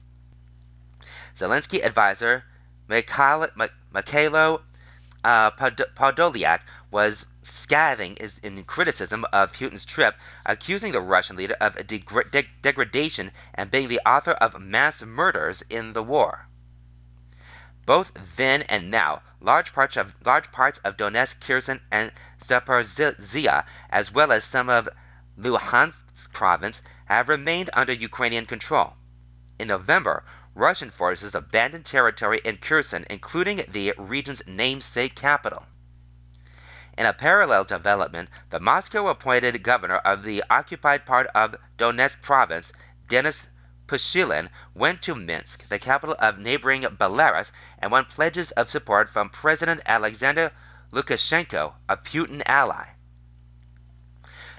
Zelensky 1.37 1.85
advisor 1.85 2.45
Mikhailo, 2.89 3.51
Mikhailo 3.93 4.63
uh, 5.25 5.51
Podolyak 5.51 6.61
was 6.91 7.27
scathing 7.47 8.17
is 8.17 8.39
in 8.39 8.65
criticism 8.65 9.25
of 9.33 9.53
Putin's 9.53 9.85
trip, 9.85 10.17
accusing 10.45 10.93
the 10.93 11.01
Russian 11.01 11.37
leader 11.37 11.57
of 11.61 11.75
de- 11.87 12.49
degradation 12.63 13.31
and 13.55 13.71
being 13.71 13.89
the 13.89 14.01
author 14.05 14.33
of 14.33 14.61
mass 14.61 15.03
murders 15.03 15.63
in 15.71 15.93
the 15.93 16.03
war. 16.03 16.49
Both 17.85 18.13
then 18.37 18.63
and 18.63 18.91
now, 18.91 19.23
large 19.41 19.73
parts 19.73 19.97
of 19.97 20.15
large 20.25 20.51
parts 20.51 20.81
of 20.85 20.97
Donetsk, 20.97 21.41
Kherson, 21.41 21.81
and 21.93 22.11
Zaporizhia, 22.45 23.65
as 23.91 24.11
well 24.11 24.33
as 24.33 24.45
some 24.45 24.69
of 24.69 24.89
Luhansk 25.39 26.33
province 26.33 26.83
have 27.05 27.29
remained 27.29 27.71
under 27.73 27.93
Ukrainian 27.93 28.47
control. 28.47 28.97
In 29.59 29.69
November, 29.69 30.25
Russian 30.55 30.91
forces 30.91 31.35
abandoned 31.35 31.87
territory 31.87 32.41
in 32.45 32.57
Kherson, 32.57 33.07
including 33.09 33.65
the 33.69 33.95
region's 33.99 34.43
namesake 34.47 35.15
capital. 35.15 35.65
In 36.99 37.05
a 37.05 37.13
parallel 37.13 37.65
development, 37.65 38.31
the 38.49 38.59
Moscow 38.59 39.09
appointed 39.09 39.63
governor 39.63 39.97
of 39.97 40.23
the 40.23 40.43
occupied 40.49 41.05
part 41.05 41.27
of 41.35 41.55
Donetsk 41.77 42.23
province, 42.23 42.73
Denis 43.07 43.47
Pushilin, 43.87 44.49
went 44.73 45.03
to 45.03 45.15
Minsk, 45.15 45.69
the 45.69 45.79
capital 45.79 46.17
of 46.19 46.39
neighboring 46.39 46.83
Belarus, 46.83 47.53
and 47.79 47.93
won 47.93 48.07
pledges 48.07 48.51
of 48.53 48.71
support 48.71 49.11
from 49.11 49.29
President 49.29 49.83
Alexander 49.85 50.53
Lukashenko, 50.91 51.75
a 51.87 51.99
Putin 51.99 52.43
ally. 52.47 52.87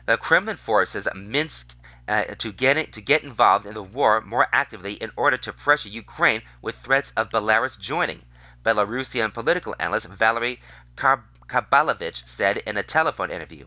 The 0.05 0.17
Kremlin 0.17 0.57
forces 0.57 1.07
Minsk 1.15 1.75
uh, 2.07 2.23
to 2.37 2.51
get 2.51 2.93
to 2.93 3.01
get 3.01 3.23
involved 3.23 3.65
in 3.65 3.73
the 3.73 3.81
war 3.81 4.21
more 4.21 4.47
actively 4.53 4.93
in 4.93 5.11
order 5.15 5.37
to 5.37 5.51
pressure 5.51 5.89
Ukraine 5.89 6.43
with 6.61 6.77
threats 6.77 7.11
of 7.17 7.31
Belarus 7.31 7.79
joining. 7.79 8.23
Belarusian 8.67 9.33
political 9.33 9.73
analyst 9.79 10.07
Valery 10.07 10.59
Karbalevich 10.97 12.27
said 12.27 12.57
in 12.57 12.75
a 12.75 12.83
telephone 12.83 13.31
interview. 13.31 13.65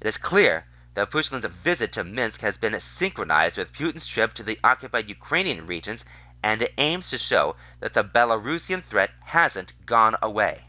It 0.00 0.06
is 0.06 0.16
clear 0.16 0.64
that 0.94 1.10
Pushilin's 1.10 1.44
visit 1.44 1.92
to 1.92 2.02
Minsk 2.02 2.40
has 2.40 2.56
been 2.56 2.80
synchronized 2.80 3.58
with 3.58 3.74
Putin's 3.74 4.06
trip 4.06 4.32
to 4.32 4.42
the 4.42 4.58
occupied 4.64 5.10
Ukrainian 5.10 5.66
regions 5.66 6.02
and 6.42 6.62
it 6.62 6.72
aims 6.78 7.10
to 7.10 7.18
show 7.18 7.56
that 7.80 7.92
the 7.92 8.02
Belarusian 8.02 8.82
threat 8.82 9.10
hasn't 9.20 9.74
gone 9.84 10.16
away. 10.22 10.64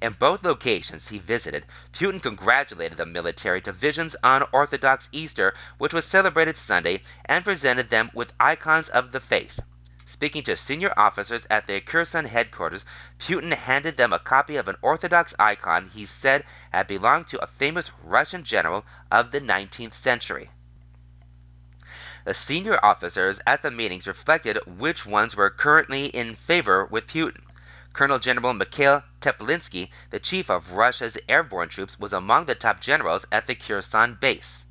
In 0.00 0.12
both 0.12 0.44
locations 0.44 1.08
he 1.08 1.18
visited, 1.18 1.66
Putin 1.92 2.22
congratulated 2.22 2.98
the 2.98 3.04
military 3.04 3.60
divisions 3.60 4.14
on 4.22 4.46
Orthodox 4.52 5.08
Easter, 5.10 5.56
which 5.78 5.92
was 5.92 6.04
celebrated 6.04 6.56
Sunday, 6.56 7.02
and 7.24 7.44
presented 7.44 7.90
them 7.90 8.12
with 8.14 8.32
icons 8.38 8.88
of 8.88 9.10
the 9.10 9.18
faith. 9.18 9.58
Speaking 10.18 10.42
to 10.42 10.56
senior 10.56 10.92
officers 10.96 11.46
at 11.48 11.68
the 11.68 11.80
Kherson 11.80 12.24
headquarters, 12.24 12.84
Putin 13.20 13.52
handed 13.52 13.96
them 13.96 14.12
a 14.12 14.18
copy 14.18 14.56
of 14.56 14.66
an 14.66 14.74
Orthodox 14.82 15.32
icon 15.38 15.90
he 15.90 16.06
said 16.06 16.44
had 16.72 16.88
belonged 16.88 17.28
to 17.28 17.40
a 17.40 17.46
famous 17.46 17.92
Russian 18.02 18.42
general 18.42 18.84
of 19.12 19.30
the 19.30 19.40
19th 19.40 19.94
century. 19.94 20.50
The 22.24 22.34
senior 22.34 22.84
officers 22.84 23.38
at 23.46 23.62
the 23.62 23.70
meetings 23.70 24.08
reflected 24.08 24.58
which 24.66 25.06
ones 25.06 25.36
were 25.36 25.50
currently 25.50 26.06
in 26.06 26.34
favor 26.34 26.84
with 26.84 27.06
Putin. 27.06 27.44
Colonel 27.92 28.18
General 28.18 28.54
Mikhail 28.54 29.04
Teplinsky, 29.20 29.92
the 30.10 30.18
chief 30.18 30.50
of 30.50 30.72
Russia's 30.72 31.16
airborne 31.28 31.68
troops, 31.68 31.96
was 31.96 32.12
among 32.12 32.46
the 32.46 32.56
top 32.56 32.80
generals 32.80 33.24
at 33.30 33.46
the 33.46 33.54
Kherson 33.54 34.16
base. 34.16 34.64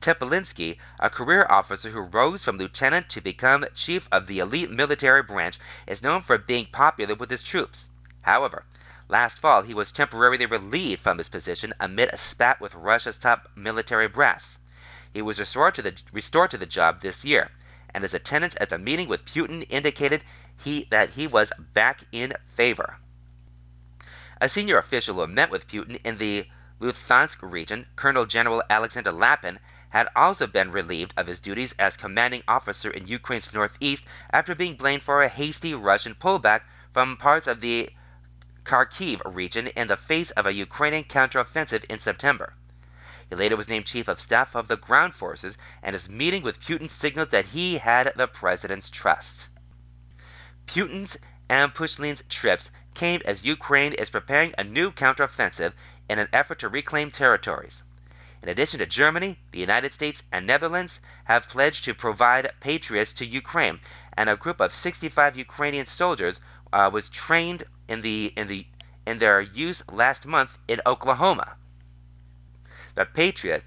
Teplinsky, 0.00 0.78
a 1.00 1.10
career 1.10 1.46
officer 1.48 1.90
who 1.90 2.00
rose 2.00 2.44
from 2.44 2.58
lieutenant 2.58 3.08
to 3.08 3.20
become 3.20 3.66
chief 3.74 4.08
of 4.12 4.26
the 4.26 4.38
elite 4.38 4.70
military 4.70 5.22
branch, 5.22 5.58
is 5.86 6.02
known 6.02 6.22
for 6.22 6.38
being 6.38 6.66
popular 6.66 7.14
with 7.14 7.30
his 7.30 7.42
troops. 7.42 7.88
However, 8.22 8.64
last 9.08 9.38
fall 9.38 9.62
he 9.62 9.74
was 9.74 9.90
temporarily 9.90 10.46
relieved 10.46 11.00
from 11.00 11.18
his 11.18 11.28
position 11.28 11.72
amid 11.80 12.12
a 12.12 12.18
spat 12.18 12.60
with 12.60 12.74
Russia's 12.74 13.18
top 13.18 13.48
military 13.56 14.06
brass. 14.06 14.58
He 15.12 15.22
was 15.22 15.40
restored 15.40 15.74
to 15.76 15.82
the, 15.82 15.96
restored 16.12 16.50
to 16.50 16.58
the 16.58 16.66
job 16.66 17.00
this 17.00 17.24
year, 17.24 17.50
and 17.92 18.04
his 18.04 18.14
attendance 18.14 18.54
at 18.60 18.70
the 18.70 18.78
meeting 18.78 19.08
with 19.08 19.24
Putin 19.24 19.66
indicated 19.70 20.24
he, 20.62 20.86
that 20.90 21.10
he 21.10 21.26
was 21.26 21.50
back 21.72 22.00
in 22.12 22.34
favor. 22.54 22.96
A 24.40 24.48
senior 24.48 24.76
official 24.76 25.16
who 25.16 25.26
met 25.26 25.50
with 25.50 25.66
Putin 25.66 25.98
in 26.04 26.18
the 26.18 26.46
Luhansk 26.78 27.38
region, 27.40 27.86
Colonel 27.96 28.26
General 28.26 28.62
Alexander 28.68 29.10
Lapin, 29.10 29.58
had 29.96 30.10
also 30.14 30.46
been 30.46 30.70
relieved 30.70 31.14
of 31.16 31.26
his 31.26 31.40
duties 31.40 31.74
as 31.78 31.96
commanding 31.96 32.42
officer 32.46 32.90
in 32.90 33.06
Ukraine's 33.06 33.54
northeast 33.54 34.04
after 34.30 34.54
being 34.54 34.76
blamed 34.76 35.02
for 35.02 35.22
a 35.22 35.28
hasty 35.28 35.72
Russian 35.72 36.14
pullback 36.14 36.60
from 36.92 37.16
parts 37.16 37.46
of 37.46 37.62
the 37.62 37.88
Kharkiv 38.64 39.22
region 39.24 39.68
in 39.68 39.88
the 39.88 39.96
face 39.96 40.30
of 40.32 40.44
a 40.44 40.52
Ukrainian 40.52 41.04
counteroffensive 41.04 41.84
in 41.84 41.98
September. 41.98 42.52
He 43.30 43.36
later 43.36 43.56
was 43.56 43.68
named 43.70 43.86
Chief 43.86 44.06
of 44.06 44.20
Staff 44.20 44.54
of 44.54 44.68
the 44.68 44.76
Ground 44.76 45.14
Forces, 45.14 45.56
and 45.82 45.94
his 45.94 46.10
meeting 46.10 46.42
with 46.42 46.60
Putin 46.60 46.90
signaled 46.90 47.30
that 47.30 47.46
he 47.46 47.78
had 47.78 48.12
the 48.16 48.28
president's 48.28 48.90
trust. 48.90 49.48
Putin's 50.66 51.16
and 51.48 51.74
Pushilin's 51.74 52.22
trips 52.28 52.70
came 52.92 53.22
as 53.24 53.46
Ukraine 53.46 53.94
is 53.94 54.10
preparing 54.10 54.52
a 54.58 54.64
new 54.64 54.92
counteroffensive 54.92 55.72
in 56.10 56.18
an 56.18 56.28
effort 56.34 56.58
to 56.58 56.68
reclaim 56.68 57.10
territories. 57.10 57.82
In 58.46 58.50
addition 58.50 58.78
to 58.78 58.86
Germany, 58.86 59.40
the 59.50 59.58
United 59.58 59.92
States 59.92 60.22
and 60.30 60.46
Netherlands 60.46 61.00
have 61.24 61.48
pledged 61.48 61.82
to 61.82 61.94
provide 61.94 62.54
Patriots 62.60 63.12
to 63.14 63.26
Ukraine, 63.26 63.80
and 64.16 64.30
a 64.30 64.36
group 64.36 64.60
of 64.60 64.72
65 64.72 65.36
Ukrainian 65.36 65.84
soldiers 65.84 66.40
uh, 66.72 66.88
was 66.92 67.08
trained 67.08 67.64
in 67.88 68.02
the 68.02 68.32
in 68.36 68.46
the 68.46 68.64
in 69.04 69.18
their 69.18 69.40
use 69.40 69.82
last 69.90 70.26
month 70.26 70.58
in 70.68 70.80
Oklahoma. 70.86 71.56
The 72.94 73.04
Patriot 73.04 73.64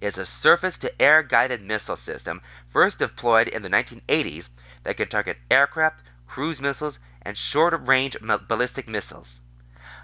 is 0.00 0.18
a 0.18 0.24
surface-to-air 0.24 1.24
guided 1.24 1.60
missile 1.60 1.96
system 1.96 2.40
first 2.68 3.00
deployed 3.00 3.48
in 3.48 3.62
the 3.62 3.70
1980s 3.70 4.50
that 4.84 4.96
can 4.96 5.08
target 5.08 5.36
aircraft, 5.50 6.04
cruise 6.28 6.60
missiles, 6.60 7.00
and 7.22 7.36
short-range 7.36 8.18
ballistic 8.46 8.86
missiles. 8.86 9.40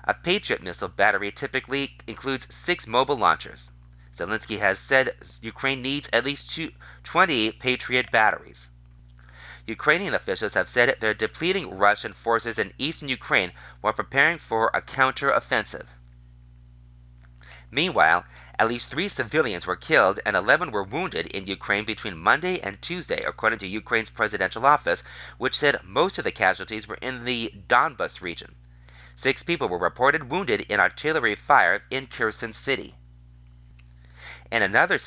A 0.07 0.13
Patriot 0.13 0.63
missile 0.63 0.89
battery 0.89 1.33
typically 1.33 1.97
includes 2.07 2.55
six 2.55 2.87
mobile 2.87 3.17
launchers. 3.17 3.71
Zelensky 4.15 4.59
has 4.59 4.79
said 4.79 5.17
Ukraine 5.41 5.81
needs 5.81 6.11
at 6.13 6.27
least 6.27 6.61
20 7.05 7.53
Patriot 7.53 8.13
batteries. 8.13 8.69
Ukrainian 9.67 10.13
officials 10.13 10.53
have 10.53 10.69
said 10.69 10.99
they're 11.01 11.15
depleting 11.15 11.79
Russian 11.79 12.13
forces 12.13 12.59
in 12.59 12.75
eastern 12.77 13.09
Ukraine 13.09 13.53
while 13.81 13.95
preparing 13.95 14.37
for 14.37 14.71
a 14.75 14.83
counter-offensive. 14.83 15.89
Meanwhile, 17.71 18.27
at 18.59 18.69
least 18.69 18.91
three 18.91 19.09
civilians 19.09 19.67
were 19.67 19.75
killed 19.75 20.21
and 20.27 20.37
11 20.37 20.71
were 20.71 20.85
wounded 20.85 21.29
in 21.29 21.47
Ukraine 21.47 21.87
between 21.87 22.19
Monday 22.19 22.61
and 22.61 22.83
Tuesday, 22.83 23.25
according 23.25 23.61
to 23.61 23.67
Ukraine's 23.67 24.11
presidential 24.11 24.67
office, 24.67 25.03
which 25.39 25.57
said 25.57 25.83
most 25.83 26.19
of 26.19 26.25
the 26.25 26.31
casualties 26.31 26.87
were 26.87 26.99
in 27.01 27.25
the 27.25 27.55
Donbas 27.69 28.21
region. 28.21 28.55
Six 29.17 29.43
people 29.43 29.69
were 29.69 29.79
reported 29.79 30.31
wounded 30.31 30.63
in 30.63 30.81
artillery 30.81 31.35
fire 31.35 31.85
in 31.91 32.09
Kherson 32.09 32.53
City. 32.53 32.97
In 34.51 34.63
another 34.63 34.99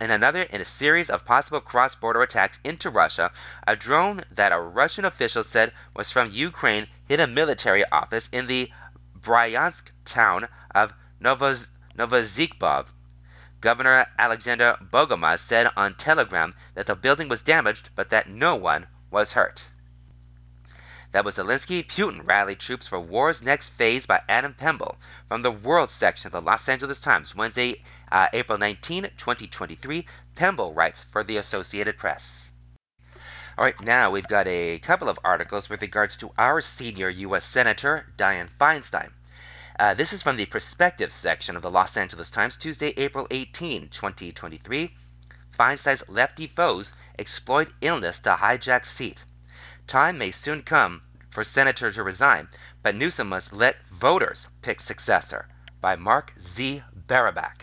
in 0.00 0.10
another 0.10 0.42
in 0.42 0.60
a 0.60 0.64
series 0.64 1.08
of 1.08 1.24
possible 1.24 1.60
cross-border 1.60 2.20
attacks 2.20 2.58
into 2.64 2.90
Russia, 2.90 3.30
a 3.66 3.76
drone 3.76 4.24
that 4.30 4.52
a 4.52 4.60
Russian 4.60 5.04
official 5.04 5.44
said 5.44 5.72
was 5.94 6.10
from 6.10 6.32
Ukraine 6.32 6.88
hit 7.06 7.20
a 7.20 7.26
military 7.26 7.84
office 7.90 8.28
in 8.32 8.46
the 8.46 8.70
Bryansk 9.18 9.90
town 10.04 10.48
of 10.74 10.92
Novoz 11.20 11.66
Novozhikov. 11.96 12.88
Governor 13.60 14.06
Alexander 14.18 14.76
Bogomaz 14.82 15.40
said 15.40 15.70
on 15.76 15.94
Telegram 15.94 16.54
that 16.74 16.86
the 16.86 16.94
building 16.94 17.28
was 17.28 17.42
damaged 17.42 17.90
but 17.94 18.10
that 18.10 18.28
no 18.28 18.54
one 18.54 18.86
was 19.10 19.32
hurt. 19.32 19.64
That 21.16 21.24
was 21.24 21.36
Zelensky. 21.36 21.82
Putin 21.82 22.26
rallied 22.26 22.58
troops 22.58 22.86
for 22.86 23.00
war's 23.00 23.40
next 23.40 23.70
phase 23.70 24.04
by 24.04 24.20
Adam 24.28 24.52
Pemble 24.52 24.98
from 25.28 25.40
the 25.40 25.50
World 25.50 25.90
section 25.90 26.26
of 26.28 26.32
the 26.32 26.42
Los 26.42 26.68
Angeles 26.68 27.00
Times, 27.00 27.34
Wednesday, 27.34 27.82
uh, 28.12 28.28
April 28.34 28.58
19, 28.58 29.04
2023. 29.16 30.06
Pemble 30.34 30.74
writes 30.74 31.06
for 31.10 31.24
the 31.24 31.38
Associated 31.38 31.96
Press. 31.96 32.50
All 33.56 33.64
right, 33.64 33.80
now 33.80 34.10
we've 34.10 34.28
got 34.28 34.46
a 34.46 34.78
couple 34.80 35.08
of 35.08 35.18
articles 35.24 35.70
with 35.70 35.80
regards 35.80 36.16
to 36.18 36.34
our 36.36 36.60
senior 36.60 37.08
U.S. 37.08 37.46
Senator, 37.46 38.12
Dianne 38.18 38.50
Feinstein. 38.60 39.10
Uh, 39.80 39.94
this 39.94 40.12
is 40.12 40.22
from 40.22 40.36
the 40.36 40.44
Perspective 40.44 41.10
section 41.10 41.56
of 41.56 41.62
the 41.62 41.70
Los 41.70 41.96
Angeles 41.96 42.28
Times, 42.28 42.56
Tuesday, 42.56 42.92
April 42.98 43.26
18, 43.30 43.88
2023. 43.88 44.94
Feinstein's 45.58 46.04
lefty 46.10 46.46
foes 46.46 46.92
exploit 47.18 47.72
illness 47.80 48.18
to 48.18 48.34
hijack 48.34 48.84
seat. 48.84 49.16
Time 49.86 50.18
may 50.18 50.30
soon 50.32 50.62
come 50.62 51.00
for 51.36 51.44
senator 51.44 51.92
to 51.92 52.02
resign, 52.02 52.48
but 52.82 52.94
Newsom 52.94 53.28
must 53.28 53.52
let 53.52 53.86
voters 53.90 54.46
pick 54.62 54.80
successor. 54.80 55.46
By 55.82 55.94
Mark 55.94 56.32
Z. 56.40 56.82
Barabak. 56.94 57.62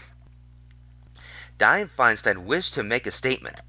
Dianne 1.58 1.90
Feinstein 1.90 2.44
wished 2.44 2.76
to 2.76 2.84
make 2.84 3.08
a 3.08 3.12
statement. 3.12 3.60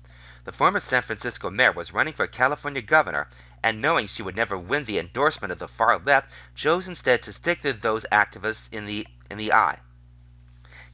The 0.44 0.52
former 0.52 0.80
San 0.80 1.00
Francisco 1.00 1.48
mayor 1.48 1.72
was 1.72 1.94
running 1.94 2.12
for 2.12 2.26
California 2.26 2.82
governor 2.82 3.28
and 3.62 3.80
knowing 3.80 4.06
she 4.06 4.22
would 4.22 4.36
never 4.36 4.58
win 4.58 4.84
the 4.84 4.98
endorsement 4.98 5.52
of 5.52 5.58
the 5.58 5.68
far 5.68 5.98
left, 5.98 6.30
chose 6.54 6.86
instead 6.86 7.22
to 7.22 7.32
stick 7.32 7.62
to 7.62 7.72
those 7.72 8.04
activists 8.12 8.68
in 8.70 8.84
the 8.84 9.06
in 9.30 9.38
the 9.38 9.54
eye. 9.54 9.78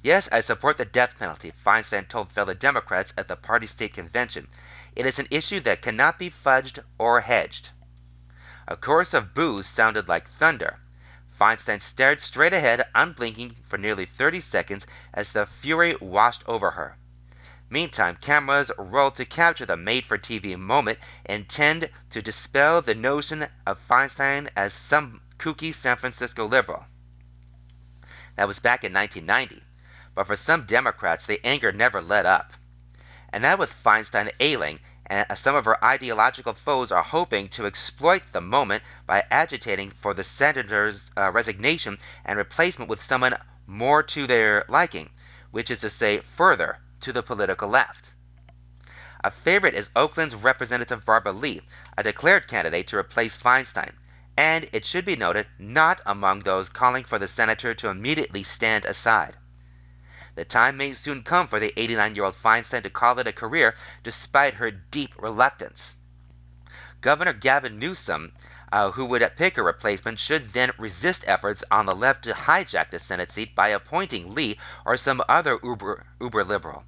Yes, 0.02 0.28
I 0.30 0.40
support 0.40 0.76
the 0.76 0.84
death 0.84 1.18
penalty, 1.18 1.52
Feinstein 1.66 2.06
told 2.06 2.30
fellow 2.30 2.54
Democrats 2.54 3.12
at 3.18 3.26
the 3.26 3.34
party 3.34 3.66
state 3.66 3.92
convention. 3.94 4.46
It 4.94 5.04
is 5.04 5.18
an 5.18 5.26
issue 5.32 5.58
that 5.62 5.82
cannot 5.82 6.16
be 6.16 6.30
fudged 6.30 6.78
or 6.96 7.20
hedged. 7.22 7.70
A 8.72 8.76
chorus 8.76 9.14
of 9.14 9.34
boos 9.34 9.66
sounded 9.66 10.06
like 10.06 10.28
thunder. 10.28 10.78
Feinstein 11.36 11.82
stared 11.82 12.20
straight 12.20 12.52
ahead, 12.52 12.84
unblinking, 12.94 13.56
for 13.66 13.76
nearly 13.76 14.06
30 14.06 14.38
seconds 14.38 14.86
as 15.12 15.32
the 15.32 15.44
fury 15.44 15.96
washed 16.00 16.44
over 16.46 16.70
her. 16.70 16.96
Meantime, 17.68 18.14
cameras 18.14 18.70
rolled 18.78 19.16
to 19.16 19.24
capture 19.24 19.66
the 19.66 19.76
made 19.76 20.06
for 20.06 20.16
TV 20.16 20.56
moment 20.56 21.00
intended 21.24 21.92
to 22.10 22.22
dispel 22.22 22.80
the 22.80 22.94
notion 22.94 23.48
of 23.66 23.84
Feinstein 23.88 24.48
as 24.54 24.72
some 24.72 25.20
kooky 25.36 25.74
San 25.74 25.96
Francisco 25.96 26.46
liberal. 26.46 26.86
That 28.36 28.46
was 28.46 28.60
back 28.60 28.84
in 28.84 28.92
1990, 28.92 29.64
but 30.14 30.28
for 30.28 30.36
some 30.36 30.64
Democrats, 30.64 31.26
the 31.26 31.44
anger 31.44 31.72
never 31.72 32.00
let 32.00 32.24
up. 32.24 32.52
And 33.32 33.42
now, 33.42 33.56
with 33.56 33.72
Feinstein 33.72 34.30
ailing, 34.38 34.78
and 35.10 35.26
some 35.36 35.56
of 35.56 35.64
her 35.64 35.84
ideological 35.84 36.52
foes 36.54 36.92
are 36.92 37.02
hoping 37.02 37.48
to 37.48 37.66
exploit 37.66 38.22
the 38.30 38.40
moment 38.40 38.84
by 39.08 39.24
agitating 39.28 39.90
for 39.90 40.14
the 40.14 40.22
senator's 40.22 41.10
uh, 41.16 41.32
resignation 41.32 41.98
and 42.24 42.38
replacement 42.38 42.88
with 42.88 43.02
someone 43.02 43.36
more 43.66 44.04
to 44.04 44.28
their 44.28 44.64
liking, 44.68 45.10
which 45.50 45.68
is 45.68 45.80
to 45.80 45.90
say, 45.90 46.20
further 46.20 46.78
to 47.00 47.12
the 47.12 47.24
political 47.24 47.68
left. 47.68 48.10
A 49.24 49.32
favorite 49.32 49.74
is 49.74 49.90
Oakland's 49.96 50.36
Representative 50.36 51.04
Barbara 51.04 51.32
Lee, 51.32 51.60
a 51.98 52.04
declared 52.04 52.46
candidate 52.46 52.86
to 52.86 52.96
replace 52.96 53.36
Feinstein, 53.36 53.92
and 54.36 54.70
it 54.72 54.86
should 54.86 55.04
be 55.04 55.16
noted, 55.16 55.48
not 55.58 56.00
among 56.06 56.40
those 56.40 56.68
calling 56.68 57.02
for 57.02 57.18
the 57.18 57.26
senator 57.26 57.74
to 57.74 57.88
immediately 57.88 58.44
stand 58.44 58.84
aside. 58.84 59.36
The 60.36 60.44
time 60.44 60.76
may 60.76 60.94
soon 60.94 61.24
come 61.24 61.48
for 61.48 61.58
the 61.58 61.72
89 61.76 62.14
year 62.14 62.24
old 62.24 62.36
Feinstein 62.36 62.84
to 62.84 62.90
call 62.90 63.18
it 63.18 63.26
a 63.26 63.32
career 63.32 63.74
despite 64.04 64.54
her 64.54 64.70
deep 64.70 65.12
reluctance. 65.18 65.96
Governor 67.00 67.32
Gavin 67.32 67.80
Newsom, 67.80 68.32
uh, 68.70 68.92
who 68.92 69.06
would 69.06 69.28
pick 69.36 69.58
a 69.58 69.62
replacement, 69.62 70.20
should 70.20 70.52
then 70.52 70.70
resist 70.78 71.24
efforts 71.26 71.64
on 71.70 71.86
the 71.86 71.96
left 71.96 72.22
to 72.24 72.32
hijack 72.32 72.90
the 72.90 73.00
Senate 73.00 73.32
seat 73.32 73.56
by 73.56 73.68
appointing 73.70 74.34
Lee 74.34 74.56
or 74.84 74.96
some 74.96 75.20
other 75.28 75.58
uber, 75.64 76.06
uber 76.20 76.44
liberal. 76.44 76.84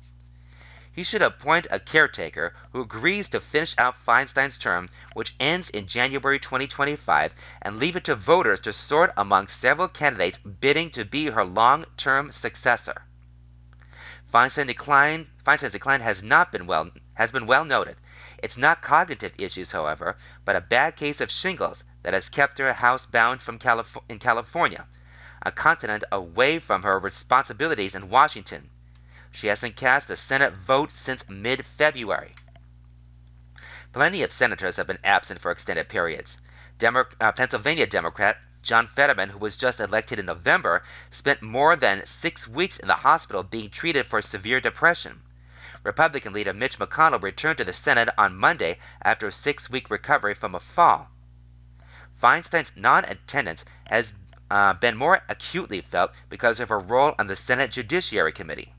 He 0.93 1.03
should 1.03 1.23
appoint 1.23 1.67
a 1.71 1.81
caretaker 1.81 2.55
who 2.73 2.83
agrees 2.83 3.31
to 3.31 3.41
finish 3.41 3.75
out 3.79 4.05
Feinstein's 4.05 4.59
term, 4.59 4.89
which 5.15 5.35
ends 5.41 5.71
in 5.71 5.89
January 5.89 6.39
2025, 6.39 7.35
and 7.63 7.79
leave 7.79 7.97
it 7.97 8.05
to 8.05 8.15
voters 8.15 8.61
to 8.61 8.73
sort 8.73 9.13
among 9.17 9.49
several 9.49 9.89
candidates 9.89 10.39
bidding 10.39 10.91
to 10.91 11.05
be 11.05 11.27
her 11.27 11.45
long 11.45 11.87
term 11.97 12.31
successor. 12.31 13.03
Feinstein 14.33 14.67
decline, 14.67 15.29
Feinstein's 15.45 15.73
decline 15.73 16.01
has 16.01 16.23
not 16.23 16.51
been 16.51 16.67
well 16.67 16.91
has 17.15 17.31
been 17.31 17.47
well 17.47 17.67
noted. 17.67 17.97
It's 18.39 18.57
not 18.57 18.81
cognitive 18.81 19.35
issues, 19.37 19.73
however, 19.73 20.17
but 20.47 20.57
a 20.57 20.61
bad 20.63 20.97
case 20.97 21.21
of 21.21 21.31
shingles 21.31 21.85
that 22.03 22.15
has 22.15 22.31
kept 22.31 22.57
her 22.57 22.73
housebound 22.73 23.43
from 23.43 23.59
Calif- 23.59 23.99
in 24.09 24.19
California, 24.19 24.87
a 25.43 25.53
continent 25.53 26.05
away 26.11 26.59
from 26.59 26.83
her 26.83 26.99
responsibilities 26.99 27.95
in 27.95 28.09
Washington. 28.09 28.71
She 29.33 29.49
hasn't 29.49 29.77
cast 29.77 30.09
a 30.09 30.17
Senate 30.17 30.55
vote 30.55 30.93
since 30.97 31.29
mid 31.29 31.67
February. 31.67 32.35
Plenty 33.93 34.23
of 34.23 34.33
senators 34.33 34.77
have 34.77 34.87
been 34.87 34.99
absent 35.05 35.43
for 35.43 35.51
extended 35.51 35.91
periods. 35.91 36.39
Demo- 36.79 37.05
uh, 37.21 37.33
Pennsylvania 37.33 37.87
Democrat 37.87 38.39
John 38.63 38.87
Fetterman, 38.87 39.31
who 39.31 39.39
was 39.39 39.57
just 39.57 39.81
elected 39.81 40.19
in 40.19 40.27
November, 40.27 40.85
spent 41.11 41.43
more 41.43 41.75
than 41.77 42.07
six 42.07 42.47
weeks 42.47 42.79
in 42.79 42.89
the 42.89 42.95
hospital 42.95 43.43
being 43.43 43.71
treated 43.71 44.07
for 44.07 44.23
severe 44.23 44.61
depression. 44.61 45.23
Republican 45.83 46.33
leader 46.33 46.53
Mitch 46.53 46.79
McConnell 46.79 47.23
returned 47.23 47.59
to 47.59 47.65
the 47.65 47.73
Senate 47.73 48.09
on 48.17 48.37
Monday 48.37 48.79
after 49.03 49.27
a 49.27 49.33
six 49.33 49.69
week 49.69 49.91
recovery 49.91 50.35
from 50.35 50.55
a 50.55 50.61
fall. 50.61 51.11
Feinstein's 52.15 52.71
non 52.77 53.05
attendance 53.05 53.65
has 53.87 54.13
uh, 54.49 54.75
been 54.75 54.97
more 54.97 55.23
acutely 55.29 55.81
felt 55.81 56.13
because 56.29 56.61
of 56.61 56.69
her 56.69 56.79
role 56.79 57.15
on 57.19 57.27
the 57.27 57.35
Senate 57.35 57.73
Judiciary 57.73 58.33
Committee. 58.33 58.73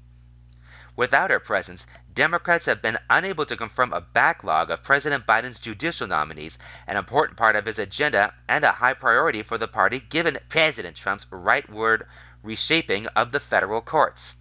Without 0.96 1.32
her 1.32 1.40
presence, 1.40 1.86
Democrats 2.14 2.68
have 2.68 2.82
been 2.82 3.00
unable 3.10 3.46
to 3.46 3.58
confirm 3.58 3.92
a 3.92 4.02
backlog 4.02 4.70
of 4.70 4.84
President 4.84 5.26
Biden's 5.26 5.58
judicial 5.58 6.06
nominees, 6.06 6.60
an 6.86 6.96
important 6.96 7.38
part 7.38 7.56
of 7.56 7.66
his 7.66 7.80
agenda 7.80 8.34
and 8.48 8.64
a 8.64 8.72
high 8.72 8.94
priority 8.94 9.42
for 9.42 9.58
the 9.58 9.68
party 9.68 10.00
given 10.00 10.38
President 10.48 10.96
Trump's 10.96 11.26
rightward 11.32 12.06
reshaping 12.44 13.08
of 13.08 13.32
the 13.32 13.40
federal 13.40 13.82
courts. 13.82 14.38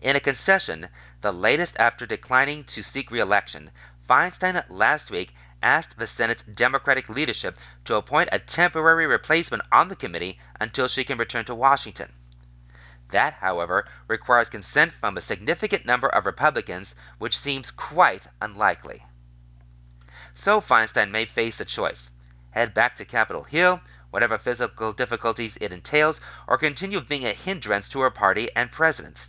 In 0.00 0.14
a 0.14 0.20
concession, 0.20 0.88
the 1.20 1.32
latest 1.32 1.76
after 1.78 2.06
declining 2.06 2.62
to 2.64 2.82
seek 2.82 3.10
re-election, 3.10 3.72
Feinstein 4.08 4.62
last 4.68 5.10
week 5.10 5.34
asked 5.62 5.98
the 5.98 6.06
Senate's 6.06 6.42
Democratic 6.42 7.08
leadership 7.08 7.58
to 7.86 7.96
appoint 7.96 8.28
a 8.30 8.38
temporary 8.38 9.06
replacement 9.06 9.62
on 9.72 9.88
the 9.88 9.96
committee 9.96 10.38
until 10.60 10.86
she 10.86 11.02
can 11.02 11.18
return 11.18 11.44
to 11.46 11.54
Washington. 11.54 12.12
That, 13.10 13.34
however, 13.34 13.86
requires 14.08 14.48
consent 14.48 14.92
from 14.92 15.16
a 15.16 15.20
significant 15.20 15.84
number 15.84 16.08
of 16.08 16.26
Republicans, 16.26 16.94
which 17.18 17.38
seems 17.38 17.70
quite 17.70 18.26
unlikely. 18.40 19.04
So 20.34 20.60
Feinstein 20.60 21.10
may 21.10 21.26
face 21.26 21.60
a 21.60 21.64
choice 21.64 22.10
head 22.54 22.72
back 22.72 22.94
to 22.94 23.04
Capitol 23.04 23.42
Hill, 23.42 23.80
whatever 24.10 24.38
physical 24.38 24.92
difficulties 24.92 25.58
it 25.60 25.72
entails, 25.72 26.20
or 26.46 26.56
continue 26.56 27.00
being 27.00 27.26
a 27.26 27.32
hindrance 27.32 27.88
to 27.88 28.00
her 28.00 28.10
party 28.10 28.48
and 28.54 28.70
president. 28.70 29.26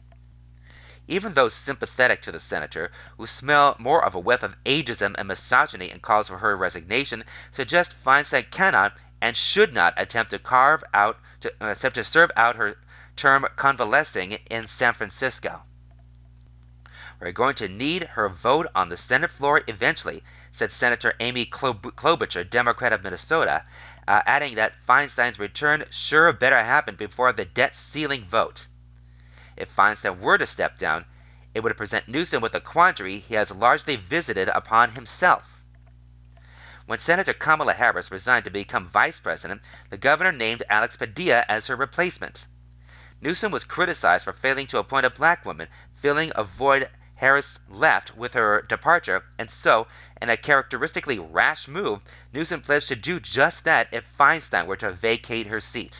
Even 1.08 1.34
those 1.34 1.54
sympathetic 1.54 2.22
to 2.22 2.32
the 2.32 2.40
senator, 2.40 2.92
who 3.18 3.26
smell 3.26 3.76
more 3.80 4.04
of 4.04 4.14
a 4.14 4.20
whiff 4.20 4.44
of 4.44 4.56
ageism 4.64 5.16
and 5.18 5.28
misogyny 5.28 5.90
in 5.90 6.00
calls 6.00 6.28
for 6.28 6.38
her 6.38 6.56
resignation, 6.56 7.24
suggest 7.52 7.96
Feinstein 8.04 8.50
cannot 8.52 8.96
and 9.22 9.36
should 9.36 9.74
not 9.74 9.96
attempt 9.98 10.30
to 10.30 10.40
carve 10.40 10.84
out 10.94 11.20
to 11.42 11.52
uh, 11.62 11.72
attempt 11.72 11.96
to 11.96 12.04
serve 12.04 12.32
out 12.36 12.56
her 12.56 12.76
term 13.16 13.46
convalescing 13.56 14.34
in 14.50 14.68
San 14.68 14.94
Francisco. 14.94 15.64
We're 17.20 17.32
going 17.32 17.56
to 17.56 17.70
need 17.70 18.04
her 18.04 18.28
vote 18.28 18.68
on 18.76 18.90
the 18.90 18.98
Senate 18.98 19.32
floor 19.32 19.62
eventually, 19.68 20.22
said 20.52 20.72
Senator 20.72 21.14
Amy 21.20 21.46
Klobuchar, 21.46 22.50
Democrat 22.50 22.92
of 22.92 23.04
Minnesota, 23.04 23.64
uh, 24.08 24.22
adding 24.26 24.56
that 24.56 24.76
Feinstein's 24.86 25.40
return 25.40 25.86
sure 25.92 26.34
better 26.34 26.62
happen 26.62 26.96
before 26.96 27.32
the 27.32 27.46
debt 27.46 27.76
ceiling 27.76 28.26
vote. 28.26 28.68
If 29.56 29.74
Feinstein 29.74 30.20
were 30.20 30.38
to 30.38 30.46
step 30.46 30.78
down, 30.78 31.06
it 31.54 31.62
would 31.62 31.78
present 31.78 32.10
Newsom 32.10 32.42
with 32.42 32.54
a 32.54 32.60
quandary 32.60 33.20
he 33.20 33.36
has 33.36 33.50
largely 33.50 33.96
visited 33.96 34.50
upon 34.50 34.92
himself. 34.92 35.44
When 36.86 37.00
Senator 37.00 37.34
Kamala 37.34 37.74
Harris 37.74 38.12
resigned 38.12 38.44
to 38.46 38.52
become 38.52 38.90
vice 38.90 39.22
president, 39.22 39.62
the 39.90 39.98
governor 39.98 40.34
named 40.34 40.64
Alex 40.70 40.98
Padilla 40.98 41.46
as 41.48 41.68
her 41.68 41.78
replacement. 41.78 42.46
Newsom 43.26 43.52
was 43.52 43.64
criticized 43.64 44.24
for 44.24 44.34
failing 44.34 44.68
to 44.68 44.78
appoint 44.78 45.04
a 45.04 45.10
black 45.10 45.48
woman, 45.48 45.68
filling 45.90 46.32
a 46.36 46.44
void 46.44 46.88
Harris 47.16 47.60
left 47.68 48.16
with 48.16 48.34
her 48.34 48.62
departure, 48.62 49.26
and 49.40 49.50
so, 49.50 49.88
in 50.22 50.30
a 50.30 50.38
characteristically 50.38 51.18
rash 51.18 51.68
move, 51.68 52.02
Newsom 52.32 52.62
pledged 52.62 52.90
to 52.90 52.96
do 52.96 53.20
just 53.20 53.64
that 53.64 53.88
if 53.92 54.06
Feinstein 54.16 54.68
were 54.68 54.76
to 54.76 54.92
vacate 54.92 55.48
her 55.48 55.60
seat. 55.60 55.98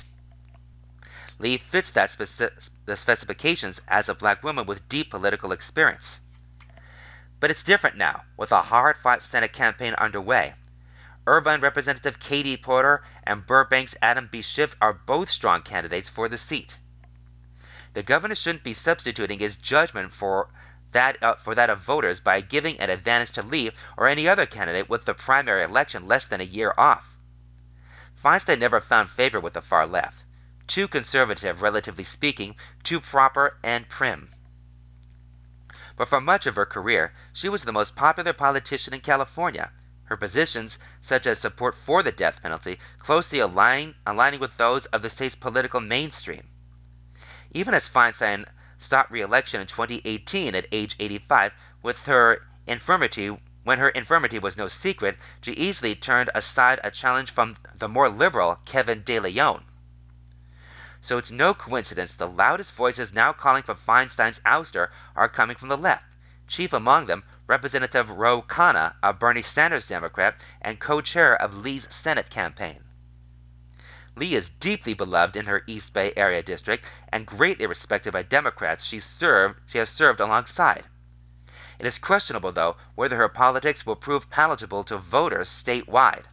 Lee 1.40 1.58
fits 1.58 1.90
that 1.90 2.12
speci- 2.12 2.70
the 2.86 2.96
specifications 2.96 3.82
as 3.88 4.08
a 4.08 4.14
black 4.14 4.44
woman 4.44 4.68
with 4.68 4.88
deep 4.88 5.10
political 5.10 5.52
experience. 5.52 6.20
But 7.40 7.50
it's 7.50 7.64
different 7.64 7.98
now, 7.98 8.24
with 8.38 8.52
a 8.52 8.62
hard 8.62 8.98
fought 8.98 9.24
Senate 9.24 9.52
campaign 9.52 9.96
underway. 9.96 10.54
Irvine 11.26 11.62
Representative 11.62 12.20
Katie 12.20 12.56
Porter 12.56 13.04
and 13.24 13.48
Burbank's 13.48 13.96
Adam 14.00 14.30
B. 14.32 14.44
Schiff 14.44 14.76
are 14.80 14.94
both 14.94 15.32
strong 15.32 15.64
candidates 15.64 16.08
for 16.08 16.30
the 16.30 16.38
seat. 16.38 16.78
The 17.96 18.04
governor 18.04 18.36
shouldn't 18.36 18.66
be 18.66 18.74
substituting 18.74 19.40
his 19.40 19.56
judgment 19.56 20.12
for 20.12 20.50
that 20.92 21.24
uh, 21.24 21.36
for 21.36 21.56
that 21.56 21.70
of 21.70 21.80
voters 21.80 22.20
by 22.20 22.42
giving 22.42 22.78
an 22.78 22.90
advantage 22.90 23.32
to 23.32 23.42
Lee 23.42 23.72
or 23.96 24.10
any 24.10 24.28
other 24.28 24.46
candidate 24.46 24.90
with 24.90 25.06
the 25.06 25.14
primary 25.14 25.64
election 25.64 26.06
less 26.06 26.28
than 26.28 26.42
a 26.42 26.44
year 26.44 26.74
off. 26.78 27.16
Feinstein 28.22 28.60
never 28.60 28.82
found 28.82 29.10
favor 29.10 29.40
with 29.40 29.54
the 29.54 29.62
far 29.62 29.88
left. 29.88 30.26
Too 30.68 30.90
conservative, 30.90 31.62
relatively 31.62 32.04
speaking, 32.04 32.58
too 32.84 33.00
proper 33.00 33.58
and 33.64 33.88
prim. 33.88 34.28
But 35.96 36.10
for 36.10 36.20
much 36.20 36.46
of 36.46 36.58
her 36.58 36.66
career, 36.66 37.14
she 37.32 37.48
was 37.48 37.64
the 37.64 37.72
most 37.72 37.96
popular 37.96 38.34
politician 38.34 38.94
in 38.94 39.00
California. 39.00 39.72
Her 40.04 40.18
positions, 40.18 40.78
such 41.02 41.26
as 41.26 41.40
support 41.40 41.78
for 41.78 42.04
the 42.04 42.12
death 42.12 42.42
penalty, 42.42 42.78
closely 43.00 43.40
align, 43.40 43.96
aligning 44.06 44.42
with 44.42 44.58
those 44.58 44.86
of 44.88 45.02
the 45.02 45.10
state's 45.10 45.36
political 45.36 45.80
mainstream. 45.80 46.50
Even 47.56 47.74
as 47.74 47.88
Feinstein 47.88 48.44
sought 48.78 49.10
re-election 49.10 49.62
in 49.62 49.68
2018 49.68 50.56
at 50.56 50.68
age 50.74 50.94
85 51.00 51.54
with 51.82 52.06
her 52.06 52.46
infirmity 52.68 53.30
when 53.64 53.80
her 53.80 53.88
infirmity 53.88 54.40
was 54.40 54.58
no 54.58 54.68
secret, 54.68 55.18
she 55.40 55.54
easily 55.54 55.96
turned 55.96 56.30
aside 56.36 56.82
a 56.84 56.92
challenge 56.92 57.32
from 57.32 57.56
the 57.74 57.88
more 57.88 58.10
liberal 58.10 58.60
Kevin 58.66 59.04
De 59.04 59.22
Leon. 59.22 59.64
So 61.00 61.18
it's 61.18 61.32
no 61.32 61.54
coincidence 61.54 62.14
the 62.16 62.28
loudest 62.28 62.74
voices 62.74 63.14
now 63.14 63.32
calling 63.32 63.64
for 63.64 63.74
Feinstein's 63.74 64.42
ouster 64.42 64.90
are 65.16 65.30
coming 65.30 65.56
from 65.56 65.70
the 65.70 65.78
left. 65.78 66.04
Chief 66.50 66.74
among 66.74 67.06
them, 67.06 67.24
Representative 67.48 68.10
Ro 68.10 68.42
Khanna, 68.42 68.96
a 69.02 69.14
Bernie 69.14 69.42
Sanders 69.42 69.88
Democrat 69.88 70.36
and 70.62 70.78
co-chair 70.78 71.34
of 71.42 71.60
Lee's 71.60 71.88
Senate 71.90 72.30
campaign. 72.30 72.84
Lee 74.18 74.36
is 74.36 74.50
deeply 74.50 74.94
beloved 74.94 75.36
in 75.36 75.46
her 75.46 75.64
East 75.68 75.92
Bay 75.92 76.14
area 76.16 76.42
district 76.42 76.86
and 77.10 77.26
greatly 77.26 77.68
respected 77.68 78.14
by 78.14 78.24
Democrats 78.24 78.86
she 78.86 79.00
served 79.00 79.60
she 79.66 79.78
has 79.78 79.90
served 79.90 80.22
alongside. 80.22 80.86
It 81.80 81.86
is 81.86 81.98
questionable, 81.98 82.54
though, 82.54 82.78
whether 82.96 83.18
her 83.18 83.28
politics 83.28 83.86
will 83.86 83.98
prove 83.98 84.30
palatable 84.30 84.86
to 84.86 84.98
voters 84.98 85.50
statewide. 85.50 86.24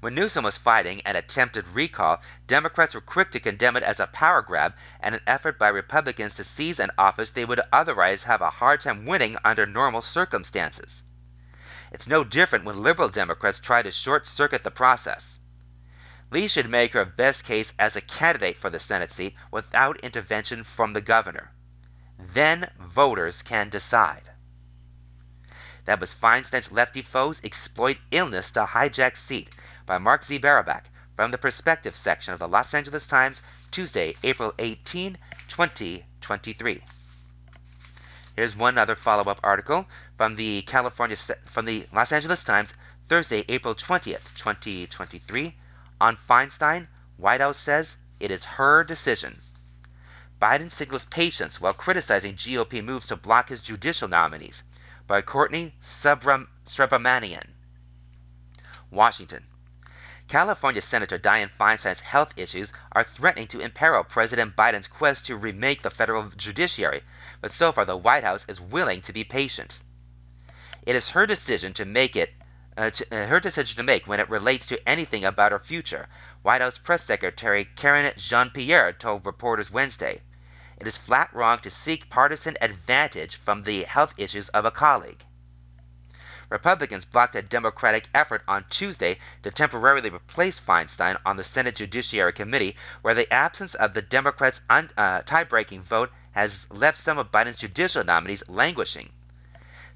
When 0.00 0.16
Newsom 0.16 0.42
was 0.44 0.58
fighting 0.58 1.00
an 1.02 1.14
attempted 1.14 1.68
recall, 1.68 2.20
Democrats 2.48 2.94
were 2.94 3.00
quick 3.00 3.30
to 3.30 3.38
condemn 3.38 3.76
it 3.76 3.84
as 3.84 4.00
a 4.00 4.08
power 4.08 4.42
grab 4.42 4.74
and 4.98 5.14
an 5.14 5.20
effort 5.28 5.56
by 5.56 5.68
Republicans 5.68 6.34
to 6.34 6.42
seize 6.42 6.80
an 6.80 6.90
office 6.98 7.30
they 7.30 7.44
would 7.44 7.60
otherwise 7.72 8.24
have 8.24 8.42
a 8.42 8.50
hard 8.50 8.80
time 8.80 9.06
winning 9.06 9.38
under 9.44 9.66
normal 9.66 10.02
circumstances. 10.02 11.04
It's 11.92 12.08
no 12.08 12.24
different 12.24 12.64
when 12.64 12.82
liberal 12.82 13.08
Democrats 13.08 13.60
try 13.60 13.82
to 13.82 13.92
short 13.92 14.26
circuit 14.26 14.64
the 14.64 14.72
process. 14.72 15.33
Lee 16.34 16.48
should 16.48 16.68
make 16.68 16.94
her 16.94 17.04
best 17.04 17.44
case 17.44 17.72
as 17.78 17.94
a 17.94 18.00
candidate 18.00 18.56
for 18.56 18.68
the 18.68 18.80
Senate 18.80 19.12
seat 19.12 19.36
without 19.52 20.00
intervention 20.00 20.64
from 20.64 20.92
the 20.92 21.00
governor. 21.00 21.52
Then 22.18 22.72
voters 22.76 23.40
can 23.42 23.68
decide. 23.68 24.28
That 25.84 26.00
was 26.00 26.12
Feinstein's 26.12 26.72
Lefty 26.72 27.02
Foes 27.02 27.40
Exploit 27.44 27.98
Illness 28.10 28.50
to 28.50 28.64
Hijack 28.64 29.16
Seat 29.16 29.48
by 29.86 29.98
Mark 29.98 30.24
Z. 30.24 30.38
Barabak 30.38 30.86
from 31.14 31.30
the 31.30 31.38
Perspective 31.38 31.94
section 31.94 32.32
of 32.32 32.40
the 32.40 32.48
Los 32.48 32.74
Angeles 32.74 33.06
Times, 33.06 33.40
Tuesday, 33.70 34.16
April 34.24 34.52
18, 34.58 35.16
2023. 35.46 36.82
Here's 38.34 38.56
one 38.56 38.76
other 38.76 38.96
follow-up 38.96 39.38
article 39.44 39.86
from 40.16 40.34
the 40.34 40.62
California 40.62 41.16
from 41.46 41.64
the 41.64 41.86
Los 41.92 42.10
Angeles 42.10 42.42
Times, 42.42 42.74
Thursday, 43.08 43.44
April 43.48 43.76
20th, 43.76 44.34
2023 44.34 45.54
on 46.00 46.16
Feinstein, 46.16 46.88
White 47.16 47.40
House 47.40 47.58
says 47.58 47.96
it 48.20 48.30
is 48.30 48.44
her 48.44 48.84
decision. 48.84 49.40
Biden 50.40 50.70
signals 50.70 51.04
patience 51.06 51.60
while 51.60 51.72
criticizing 51.72 52.34
GOP 52.34 52.84
moves 52.84 53.06
to 53.06 53.16
block 53.16 53.48
his 53.48 53.62
judicial 53.62 54.08
nominees. 54.08 54.62
By 55.06 55.22
Courtney 55.22 55.74
Subramanian. 55.84 57.46
Washington. 58.90 59.46
California 60.26 60.80
Senator 60.80 61.18
Dianne 61.18 61.50
Feinstein's 61.58 62.00
health 62.00 62.32
issues 62.36 62.72
are 62.92 63.04
threatening 63.04 63.46
to 63.48 63.60
imperil 63.60 64.04
President 64.04 64.56
Biden's 64.56 64.88
quest 64.88 65.26
to 65.26 65.36
remake 65.36 65.82
the 65.82 65.90
federal 65.90 66.30
judiciary, 66.30 67.02
but 67.40 67.52
so 67.52 67.72
far 67.72 67.84
the 67.84 67.96
White 67.96 68.24
House 68.24 68.44
is 68.48 68.60
willing 68.60 69.02
to 69.02 69.12
be 69.12 69.24
patient. 69.24 69.78
It 70.82 70.96
is 70.96 71.10
her 71.10 71.26
decision 71.26 71.74
to 71.74 71.84
make 71.84 72.16
it 72.16 72.32
uh, 72.76 72.90
uh, 73.12 73.26
her 73.26 73.40
decision 73.40 73.76
to 73.76 73.82
make 73.82 74.06
when 74.06 74.20
it 74.20 74.28
relates 74.28 74.66
to 74.66 74.88
anything 74.88 75.24
about 75.24 75.52
her 75.52 75.58
future, 75.58 76.08
White 76.42 76.60
House 76.60 76.78
Press 76.78 77.04
Secretary 77.04 77.64
Karine 77.64 78.12
Jean 78.16 78.50
Pierre 78.50 78.92
told 78.92 79.24
reporters 79.24 79.70
Wednesday. 79.70 80.20
It 80.78 80.86
is 80.86 80.96
flat 80.96 81.32
wrong 81.32 81.60
to 81.60 81.70
seek 81.70 82.10
partisan 82.10 82.56
advantage 82.60 83.36
from 83.36 83.62
the 83.62 83.84
health 83.84 84.12
issues 84.16 84.48
of 84.48 84.64
a 84.64 84.70
colleague. 84.70 85.24
Republicans 86.50 87.04
blocked 87.04 87.36
a 87.36 87.42
Democratic 87.42 88.08
effort 88.14 88.42
on 88.46 88.64
Tuesday 88.68 89.18
to 89.42 89.50
temporarily 89.50 90.10
replace 90.10 90.60
Feinstein 90.60 91.16
on 91.24 91.36
the 91.36 91.44
Senate 91.44 91.76
Judiciary 91.76 92.32
Committee, 92.32 92.76
where 93.02 93.14
the 93.14 93.32
absence 93.32 93.74
of 93.74 93.94
the 93.94 94.02
Democrats' 94.02 94.60
un- 94.68 94.90
uh, 94.96 95.22
tie 95.22 95.44
breaking 95.44 95.82
vote 95.82 96.10
has 96.32 96.66
left 96.70 96.98
some 96.98 97.18
of 97.18 97.30
Biden's 97.30 97.58
judicial 97.58 98.04
nominees 98.04 98.42
languishing. 98.48 99.10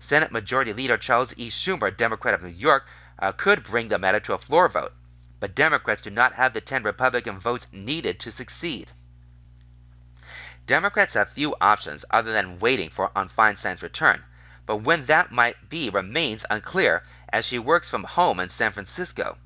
Senate 0.09 0.33
Majority 0.33 0.73
Leader 0.73 0.97
Charles 0.97 1.35
E. 1.37 1.51
Schumer, 1.51 1.95
Democrat 1.95 2.33
of 2.33 2.43
New 2.43 2.49
York, 2.49 2.87
uh, 3.19 3.31
could 3.31 3.63
bring 3.63 3.89
the 3.89 3.99
matter 3.99 4.19
to 4.19 4.33
a 4.33 4.39
floor 4.39 4.67
vote, 4.67 4.95
but 5.39 5.55
Democrats 5.55 6.01
do 6.01 6.09
not 6.09 6.33
have 6.33 6.55
the 6.55 6.63
10 6.63 6.83
Republican 6.83 7.39
votes 7.39 7.67
needed 7.73 8.19
to 8.19 8.33
succeed. 8.33 8.91
Democrats 10.65 11.13
have 11.13 11.29
few 11.29 11.55
options 11.61 12.07
other 12.11 12.33
than 12.33 12.59
waiting 12.59 12.89
for 12.89 13.11
on 13.15 13.29
Feinstein's 13.29 13.83
return, 13.83 14.25
but 14.65 14.79
when 14.79 15.05
that 15.05 15.31
might 15.31 15.69
be 15.69 15.91
remains 15.91 16.47
unclear 16.49 17.03
as 17.31 17.45
she 17.45 17.59
works 17.59 17.91
from 17.91 18.05
home 18.05 18.41
in 18.41 18.49
San 18.49 18.73
Francisco. 18.73 19.37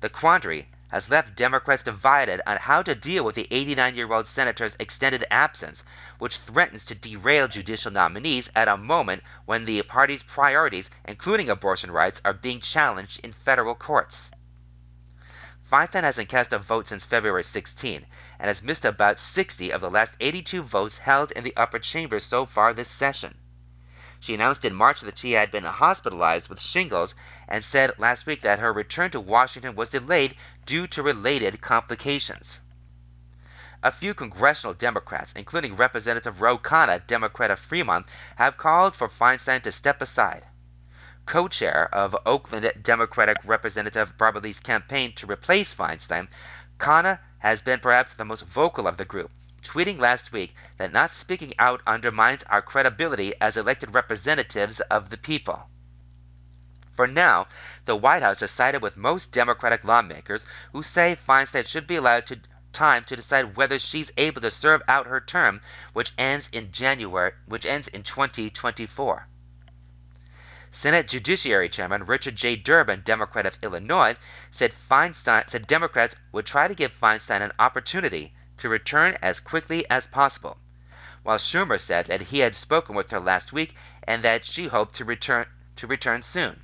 The 0.00 0.08
quandary 0.08 0.70
has 0.88 1.10
left 1.10 1.36
Democrats 1.36 1.82
divided 1.82 2.40
on 2.46 2.56
how 2.56 2.80
to 2.80 2.94
deal 2.94 3.24
with 3.24 3.34
the 3.34 3.46
89 3.50 3.94
year 3.94 4.10
old 4.10 4.26
senator's 4.26 4.74
extended 4.78 5.26
absence, 5.30 5.84
which 6.18 6.36
threatens 6.36 6.84
to 6.84 6.94
derail 6.94 7.48
judicial 7.48 7.90
nominees 7.90 8.50
at 8.54 8.68
a 8.68 8.76
moment 8.76 9.22
when 9.44 9.64
the 9.64 9.82
party's 9.82 10.22
priorities, 10.22 10.90
including 11.04 11.48
abortion 11.48 11.90
rights, 11.90 12.20
are 12.24 12.32
being 12.32 12.60
challenged 12.60 13.20
in 13.24 13.32
federal 13.32 13.74
courts. 13.74 14.30
Feinstein 15.70 16.02
hasn't 16.02 16.30
cast 16.30 16.52
a 16.52 16.58
vote 16.58 16.86
since 16.86 17.04
February 17.04 17.44
16 17.44 18.06
and 18.38 18.48
has 18.48 18.62
missed 18.62 18.84
about 18.84 19.18
60 19.18 19.70
of 19.70 19.80
the 19.80 19.90
last 19.90 20.14
82 20.18 20.62
votes 20.62 20.96
held 20.96 21.30
in 21.32 21.44
the 21.44 21.56
upper 21.56 21.78
chamber 21.78 22.18
so 22.18 22.46
far 22.46 22.72
this 22.72 22.88
session. 22.88 23.36
She 24.20 24.34
announced 24.34 24.64
in 24.64 24.74
March 24.74 25.02
that 25.02 25.18
she 25.18 25.32
had 25.32 25.50
been 25.50 25.64
hospitalized 25.64 26.48
with 26.48 26.60
shingles 26.60 27.14
and 27.46 27.62
said 27.62 27.98
last 27.98 28.26
week 28.26 28.40
that 28.40 28.58
her 28.58 28.72
return 28.72 29.10
to 29.12 29.20
Washington 29.20 29.76
was 29.76 29.90
delayed 29.90 30.36
due 30.66 30.86
to 30.88 31.02
related 31.02 31.60
complications. 31.60 32.60
A 33.80 33.92
few 33.92 34.12
congressional 34.12 34.74
Democrats, 34.74 35.32
including 35.36 35.76
Representative 35.76 36.40
Ro 36.40 36.58
Khanna, 36.58 37.06
Democrat 37.06 37.52
of 37.52 37.60
Fremont, 37.60 38.08
have 38.34 38.56
called 38.56 38.96
for 38.96 39.08
Feinstein 39.08 39.62
to 39.62 39.70
step 39.70 40.02
aside. 40.02 40.44
Co-chair 41.26 41.88
of 41.94 42.16
Oakland 42.26 42.72
Democratic 42.82 43.36
Representative 43.44 44.18
Barbara 44.18 44.42
Lee's 44.42 44.58
campaign 44.58 45.14
to 45.14 45.30
replace 45.30 45.74
Feinstein, 45.74 46.26
Khanna 46.78 47.20
has 47.38 47.62
been 47.62 47.78
perhaps 47.78 48.14
the 48.14 48.24
most 48.24 48.42
vocal 48.42 48.88
of 48.88 48.96
the 48.96 49.04
group, 49.04 49.30
tweeting 49.62 50.00
last 50.00 50.32
week 50.32 50.56
that 50.78 50.92
not 50.92 51.12
speaking 51.12 51.54
out 51.60 51.80
undermines 51.86 52.42
our 52.44 52.62
credibility 52.62 53.32
as 53.40 53.56
elected 53.56 53.94
representatives 53.94 54.80
of 54.80 55.08
the 55.10 55.16
people. 55.16 55.68
For 56.96 57.06
now, 57.06 57.46
the 57.84 57.94
White 57.94 58.24
House 58.24 58.40
has 58.40 58.50
sided 58.50 58.82
with 58.82 58.96
most 58.96 59.30
Democratic 59.30 59.84
lawmakers 59.84 60.44
who 60.72 60.82
say 60.82 61.16
Feinstein 61.16 61.64
should 61.64 61.86
be 61.86 61.94
allowed 61.94 62.26
to 62.26 62.40
time 62.78 63.02
to 63.02 63.16
decide 63.16 63.56
whether 63.56 63.76
she's 63.76 64.12
able 64.16 64.40
to 64.40 64.52
serve 64.52 64.80
out 64.86 65.08
her 65.08 65.20
term, 65.20 65.60
which 65.94 66.12
ends 66.16 66.48
in 66.52 66.70
January, 66.70 67.32
which 67.46 67.66
ends 67.66 67.88
in 67.88 68.04
2024. 68.04 69.26
Senate 70.70 71.08
Judiciary 71.08 71.68
Chairman 71.68 72.06
Richard 72.06 72.36
J. 72.36 72.54
Durbin, 72.54 73.02
Democrat 73.04 73.46
of 73.46 73.58
Illinois, 73.62 74.14
said 74.52 74.72
Feinstein 74.72 75.48
said 75.48 75.66
Democrats 75.66 76.14
would 76.30 76.46
try 76.46 76.68
to 76.68 76.74
give 76.76 76.92
Feinstein 76.92 77.42
an 77.42 77.52
opportunity 77.58 78.32
to 78.58 78.68
return 78.68 79.18
as 79.22 79.40
quickly 79.40 79.84
as 79.90 80.06
possible, 80.06 80.56
while 81.24 81.38
Schumer 81.38 81.80
said 81.80 82.06
that 82.06 82.20
he 82.20 82.38
had 82.38 82.54
spoken 82.54 82.94
with 82.94 83.10
her 83.10 83.18
last 83.18 83.52
week 83.52 83.74
and 84.04 84.22
that 84.22 84.44
she 84.44 84.68
hoped 84.68 84.94
to 84.94 85.04
return 85.04 85.46
to 85.74 85.88
return 85.88 86.22
soon. 86.22 86.62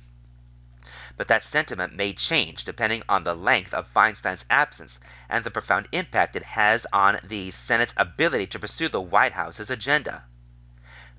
But 1.17 1.27
that 1.27 1.43
sentiment 1.43 1.93
may 1.93 2.11
change 2.13 2.63
depending 2.63 3.01
on 3.07 3.23
the 3.23 3.33
length 3.33 3.73
of 3.73 3.87
Feinstein's 3.87 4.43
absence 4.49 4.99
and 5.29 5.43
the 5.43 5.51
profound 5.51 5.87
impact 5.91 6.35
it 6.35 6.43
has 6.43 6.85
on 6.91 7.19
the 7.23 7.51
Senate's 7.51 7.93
ability 7.95 8.47
to 8.47 8.59
pursue 8.59 8.89
the 8.89 8.99
White 8.99 9.31
House's 9.31 9.69
agenda. 9.69 10.23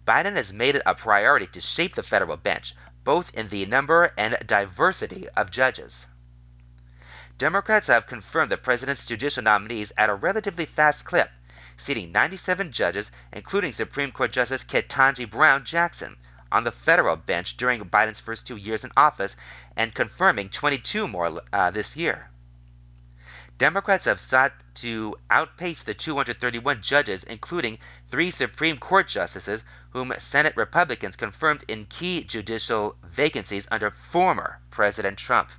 Biden 0.07 0.37
has 0.37 0.53
made 0.53 0.77
it 0.77 0.83
a 0.87 0.95
priority 0.95 1.47
to 1.47 1.61
shape 1.61 1.95
the 1.95 2.03
federal 2.03 2.37
bench, 2.37 2.75
both 3.05 3.31
in 3.35 3.49
the 3.49 3.65
number 3.67 4.13
and 4.17 4.37
diversity 4.47 5.29
of 5.31 5.51
judges. 5.51 6.07
Democrats 7.39 7.89
have 7.89 8.07
confirmed 8.07 8.51
the 8.51 8.57
president's 8.57 9.05
judicial 9.05 9.43
nominees 9.43 9.93
at 9.97 10.09
a 10.09 10.15
relatively 10.15 10.65
fast 10.65 11.05
clip, 11.05 11.31
seating 11.77 12.13
97 12.13 12.73
judges, 12.73 13.11
including 13.33 13.73
Supreme 13.73 14.13
Court 14.13 14.33
Justice 14.33 14.65
Ketanji 14.65 15.29
Brown 15.29 15.65
Jackson, 15.65 16.17
on 16.53 16.65
the 16.65 16.73
federal 16.73 17.17
bench 17.17 17.57
during 17.57 17.85
Biden's 17.85 18.21
first 18.21 18.47
two 18.47 18.57
years 18.57 18.85
in 18.85 18.93
office 18.97 19.37
and 19.77 19.95
confirming 19.95 20.49
22 20.49 21.09
more 21.09 21.43
uh, 21.53 21.71
this 21.71 21.97
year. 21.97 22.31
Democrats 23.59 24.05
have 24.05 24.21
sought 24.21 24.53
to 24.75 25.17
outpace 25.31 25.83
the 25.83 25.95
231 25.95 26.83
judges, 26.83 27.25
including 27.25 27.79
three 28.09 28.31
Supreme 28.31 28.77
Court 28.77 29.09
justices, 29.09 29.65
whom 29.91 30.13
Senate 30.19 30.55
Republicans 30.57 31.17
confirmed 31.17 31.65
in 31.67 31.87
key 31.87 32.23
judicial 32.23 32.97
vacancies 33.03 33.67
under 33.71 33.91
former 33.91 34.61
President 34.71 35.17
Trump. 35.17 35.51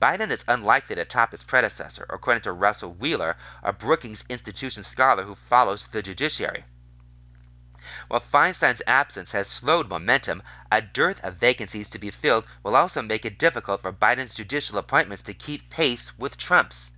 Biden 0.00 0.32
is 0.32 0.44
unlikely 0.48 0.96
to 0.96 1.04
top 1.04 1.30
his 1.30 1.44
predecessor, 1.44 2.04
according 2.10 2.42
to 2.42 2.50
Russell 2.50 2.92
Wheeler, 2.92 3.36
a 3.62 3.72
Brookings 3.72 4.24
Institution 4.28 4.82
scholar 4.82 5.22
who 5.22 5.36
follows 5.36 5.86
the 5.86 6.02
judiciary. 6.02 6.64
While 8.08 8.20
Feinstein's 8.20 8.82
absence 8.86 9.32
has 9.32 9.48
slowed 9.48 9.88
momentum, 9.88 10.42
a 10.70 10.80
dearth 10.80 11.22
of 11.24 11.36
vacancies 11.36 11.90
to 11.90 11.98
be 11.98 12.10
filled 12.10 12.44
will 12.62 12.76
also 12.76 13.02
make 13.02 13.24
it 13.24 13.38
difficult 13.38 13.82
for 13.82 13.92
Biden's 13.92 14.34
judicial 14.34 14.78
appointments 14.78 15.22
to 15.24 15.34
keep 15.34 15.68
pace 15.68 16.16
with 16.16 16.36
Trump's. 16.36 16.90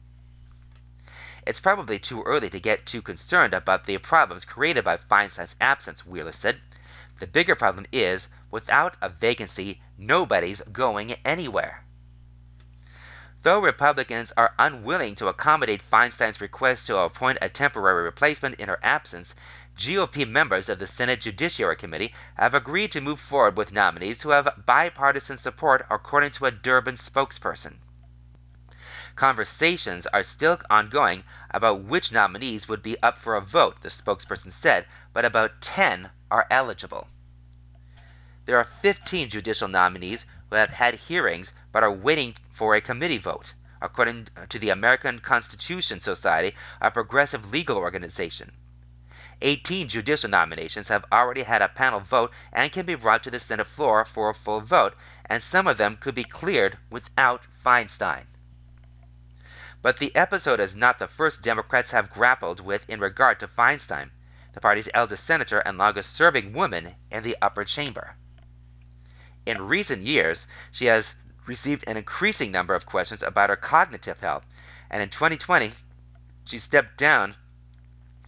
It's 1.47 1.61
probably 1.61 1.99
too 1.99 2.23
early 2.23 2.49
to 2.51 2.61
get 2.61 2.87
too 2.87 3.03
concerned 3.03 3.55
about 3.55 3.85
the 3.85 3.99
problems 3.99 4.44
created 4.44 4.85
by 4.85 4.97
Feinstein's 4.97 5.57
absence, 5.61 6.07
Wheeler 6.07 6.33
said. 6.33 6.61
The 7.20 7.27
bigger 7.27 7.55
problem 7.55 7.87
is, 7.92 8.29
without 8.51 8.97
a 9.01 9.09
vacancy, 9.09 9.83
nobody's 9.97 10.62
going 10.73 11.12
anywhere. 11.25 11.85
Though 13.42 13.61
Republicans 13.61 14.33
are 14.38 14.55
unwilling 14.59 15.16
to 15.16 15.29
accommodate 15.29 15.83
Feinstein's 15.83 16.40
request 16.40 16.87
to 16.87 16.97
appoint 16.97 17.37
a 17.42 17.51
temporary 17.51 18.05
replacement 18.05 18.59
in 18.59 18.70
her 18.70 18.81
absence, 18.83 19.35
GOP 19.77 20.25
members 20.29 20.69
of 20.69 20.79
the 20.79 20.87
Senate 20.87 21.21
Judiciary 21.21 21.75
Committee 21.75 22.15
have 22.37 22.55
agreed 22.55 22.93
to 22.93 23.01
move 23.01 23.19
forward 23.19 23.57
with 23.57 23.73
nominees 23.73 24.23
who 24.23 24.31
have 24.31 24.63
bipartisan 24.65 25.37
support, 25.37 25.85
according 25.91 26.31
to 26.31 26.47
a 26.47 26.53
Durbin 26.53 26.97
spokesperson. 26.97 27.79
Conversations 29.17 30.07
are 30.07 30.23
still 30.23 30.61
ongoing 30.71 31.25
about 31.51 31.83
which 31.83 32.13
nominees 32.13 32.69
would 32.69 32.83
be 32.83 33.01
up 33.03 33.19
for 33.19 33.35
a 33.35 33.41
vote, 33.41 33.81
the 33.83 33.89
spokesperson 33.89 34.53
said, 34.53 34.87
but 35.13 35.25
about 35.25 35.61
10 35.61 36.09
are 36.31 36.47
eligible. 36.51 37.09
There 38.47 38.59
are 38.59 38.65
15 38.65 39.29
judicial 39.29 39.69
nominees 39.69 40.25
who 40.51 40.57
have 40.57 40.71
had 40.71 40.95
hearings 40.95 41.53
but 41.73 41.83
are 41.83 41.91
waiting 41.91 42.37
for 42.53 42.77
a 42.77 42.81
committee 42.81 43.19
vote, 43.19 43.55
according 43.83 44.29
to 44.51 44.59
the 44.61 44.71
American 44.71 45.19
Constitution 45.19 46.01
Society, 46.01 46.55
a 46.81 46.93
progressive 46.93 47.51
legal 47.51 47.77
organization. 47.77 48.53
18 49.42 49.88
judicial 49.88 50.31
nominations 50.31 50.88
have 50.88 51.05
already 51.11 51.42
had 51.42 51.62
a 51.62 51.68
panel 51.68 52.01
vote 52.01 52.33
and 52.53 52.73
can 52.73 52.87
be 52.87 52.94
brought 52.94 53.23
to 53.25 53.31
the 53.31 53.40
Senate 53.40 53.66
floor 53.66 54.05
for 54.05 54.31
a 54.31 54.35
full 54.35 54.61
vote, 54.61 54.94
and 55.27 55.42
some 55.42 55.66
of 55.66 55.77
them 55.77 55.97
could 55.97 56.14
be 56.14 56.25
cleared 56.25 56.79
without 56.90 57.42
Feinstein. 57.64 58.27
But 59.83 59.99
the 59.99 60.14
episode 60.16 60.61
is 60.61 60.75
not 60.75 60.99
the 60.99 61.09
first 61.09 61.42
Democrats 61.42 61.90
have 61.90 62.11
grappled 62.11 62.61
with 62.61 62.88
in 62.88 63.01
regard 63.01 63.40
to 63.40 63.49
Feinstein, 63.49 64.11
the 64.53 64.61
party's 64.61 64.88
eldest 64.94 65.25
senator 65.25 65.59
and 65.59 65.77
longest 65.77 66.14
serving 66.14 66.53
woman 66.53 66.94
in 67.11 67.23
the 67.23 67.37
upper 67.42 67.64
chamber. 67.64 68.14
In 69.44 69.66
recent 69.66 70.03
years, 70.03 70.47
she 70.70 70.87
has 70.87 71.14
received 71.47 71.85
an 71.87 71.99
increasing 71.99 72.51
number 72.51 72.75
of 72.75 72.87
questions 72.87 73.23
about 73.23 73.51
her 73.51 73.57
cognitive 73.57 74.20
health, 74.20 74.47
and 74.90 75.03
in 75.03 75.11
2020, 75.11 75.73
she 76.44 76.59
stepped 76.59 76.97
down 76.97 77.37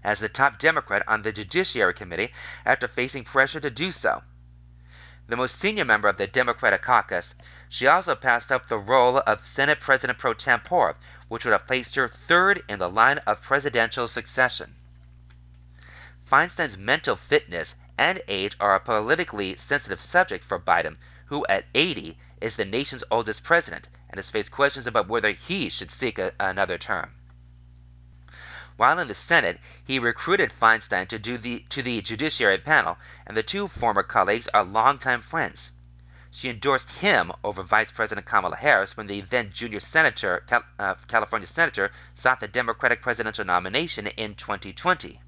as 0.06 0.20
the 0.20 0.28
top 0.28 0.56
Democrat 0.56 1.02
on 1.08 1.22
the 1.22 1.32
Judiciary 1.32 1.92
Committee 1.92 2.32
after 2.64 2.86
facing 2.86 3.24
pressure 3.24 3.58
to 3.58 3.70
do 3.70 3.90
so. 3.90 4.22
The 5.26 5.34
most 5.34 5.56
senior 5.56 5.84
member 5.84 6.06
of 6.06 6.16
the 6.16 6.28
Democratic 6.28 6.82
caucus, 6.82 7.34
she 7.68 7.88
also 7.88 8.14
passed 8.14 8.52
up 8.52 8.68
the 8.68 8.78
role 8.78 9.18
of 9.18 9.40
Senate 9.40 9.80
President 9.80 10.16
pro 10.16 10.32
tempore, 10.32 10.94
which 11.26 11.44
would 11.44 11.50
have 11.50 11.66
placed 11.66 11.96
her 11.96 12.06
third 12.06 12.62
in 12.68 12.78
the 12.78 12.88
line 12.88 13.18
of 13.26 13.42
presidential 13.42 14.06
succession. 14.06 14.76
Feinstein's 16.24 16.78
mental 16.78 17.16
fitness 17.16 17.74
and 17.98 18.22
age 18.28 18.56
are 18.60 18.76
a 18.76 18.80
politically 18.80 19.56
sensitive 19.56 20.00
subject 20.00 20.44
for 20.44 20.60
Biden, 20.60 20.98
who 21.26 21.44
at 21.48 21.64
80 21.74 22.16
is 22.40 22.54
the 22.54 22.64
nation's 22.64 23.02
oldest 23.10 23.42
president 23.42 23.88
and 24.08 24.18
has 24.18 24.30
faced 24.30 24.52
questions 24.52 24.86
about 24.86 25.08
whether 25.08 25.32
he 25.32 25.68
should 25.68 25.90
seek 25.90 26.20
a, 26.20 26.32
another 26.38 26.78
term. 26.78 27.12
While 28.76 28.98
in 28.98 29.08
the 29.08 29.14
Senate, 29.14 29.58
he 29.82 29.98
recruited 29.98 30.52
Feinstein 30.52 31.08
to, 31.08 31.18
do 31.18 31.38
the, 31.38 31.60
to 31.70 31.82
the 31.82 32.02
Judiciary 32.02 32.58
panel, 32.58 32.98
and 33.26 33.34
the 33.34 33.42
two 33.42 33.68
former 33.68 34.02
colleagues 34.02 34.48
are 34.48 34.64
longtime 34.64 35.22
friends. 35.22 35.70
She 36.30 36.50
endorsed 36.50 36.90
him 36.90 37.32
over 37.42 37.62
Vice 37.62 37.90
President 37.90 38.26
Kamala 38.26 38.56
Harris 38.56 38.94
when 38.94 39.06
the 39.06 39.22
then 39.22 39.50
junior 39.50 39.80
senator, 39.80 40.44
uh, 40.78 40.94
California 41.08 41.46
senator, 41.46 41.90
sought 42.14 42.40
the 42.40 42.48
Democratic 42.48 43.00
presidential 43.00 43.46
nomination 43.46 44.08
in 44.08 44.34
2020. 44.34 45.22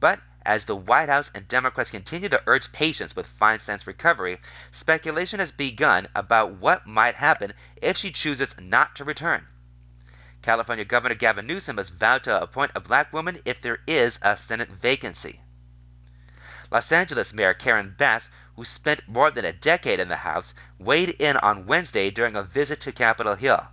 But 0.00 0.20
as 0.44 0.64
the 0.64 0.74
White 0.74 1.08
House 1.08 1.30
and 1.32 1.46
Democrats 1.46 1.92
continue 1.92 2.28
to 2.30 2.42
urge 2.48 2.72
patience 2.72 3.14
with 3.14 3.28
Feinstein's 3.28 3.86
recovery, 3.86 4.40
speculation 4.72 5.38
has 5.38 5.52
begun 5.52 6.08
about 6.16 6.54
what 6.54 6.84
might 6.84 7.14
happen 7.14 7.52
if 7.76 7.96
she 7.96 8.10
chooses 8.10 8.56
not 8.58 8.96
to 8.96 9.04
return. 9.04 9.46
California 10.48 10.86
Governor 10.86 11.14
Gavin 11.14 11.46
Newsom 11.46 11.76
has 11.76 11.90
vowed 11.90 12.24
to 12.24 12.42
appoint 12.42 12.72
a 12.74 12.80
black 12.80 13.12
woman 13.12 13.38
if 13.44 13.60
there 13.60 13.80
is 13.86 14.18
a 14.22 14.34
Senate 14.34 14.70
vacancy. 14.70 15.42
Los 16.70 16.90
Angeles 16.90 17.34
Mayor 17.34 17.52
Karen 17.52 17.94
Bass, 17.98 18.30
who 18.56 18.64
spent 18.64 19.06
more 19.06 19.30
than 19.30 19.44
a 19.44 19.52
decade 19.52 20.00
in 20.00 20.08
the 20.08 20.16
House, 20.16 20.54
weighed 20.78 21.10
in 21.10 21.36
on 21.36 21.66
Wednesday 21.66 22.08
during 22.08 22.34
a 22.34 22.42
visit 22.42 22.80
to 22.80 22.92
Capitol 22.92 23.34
Hill. 23.34 23.68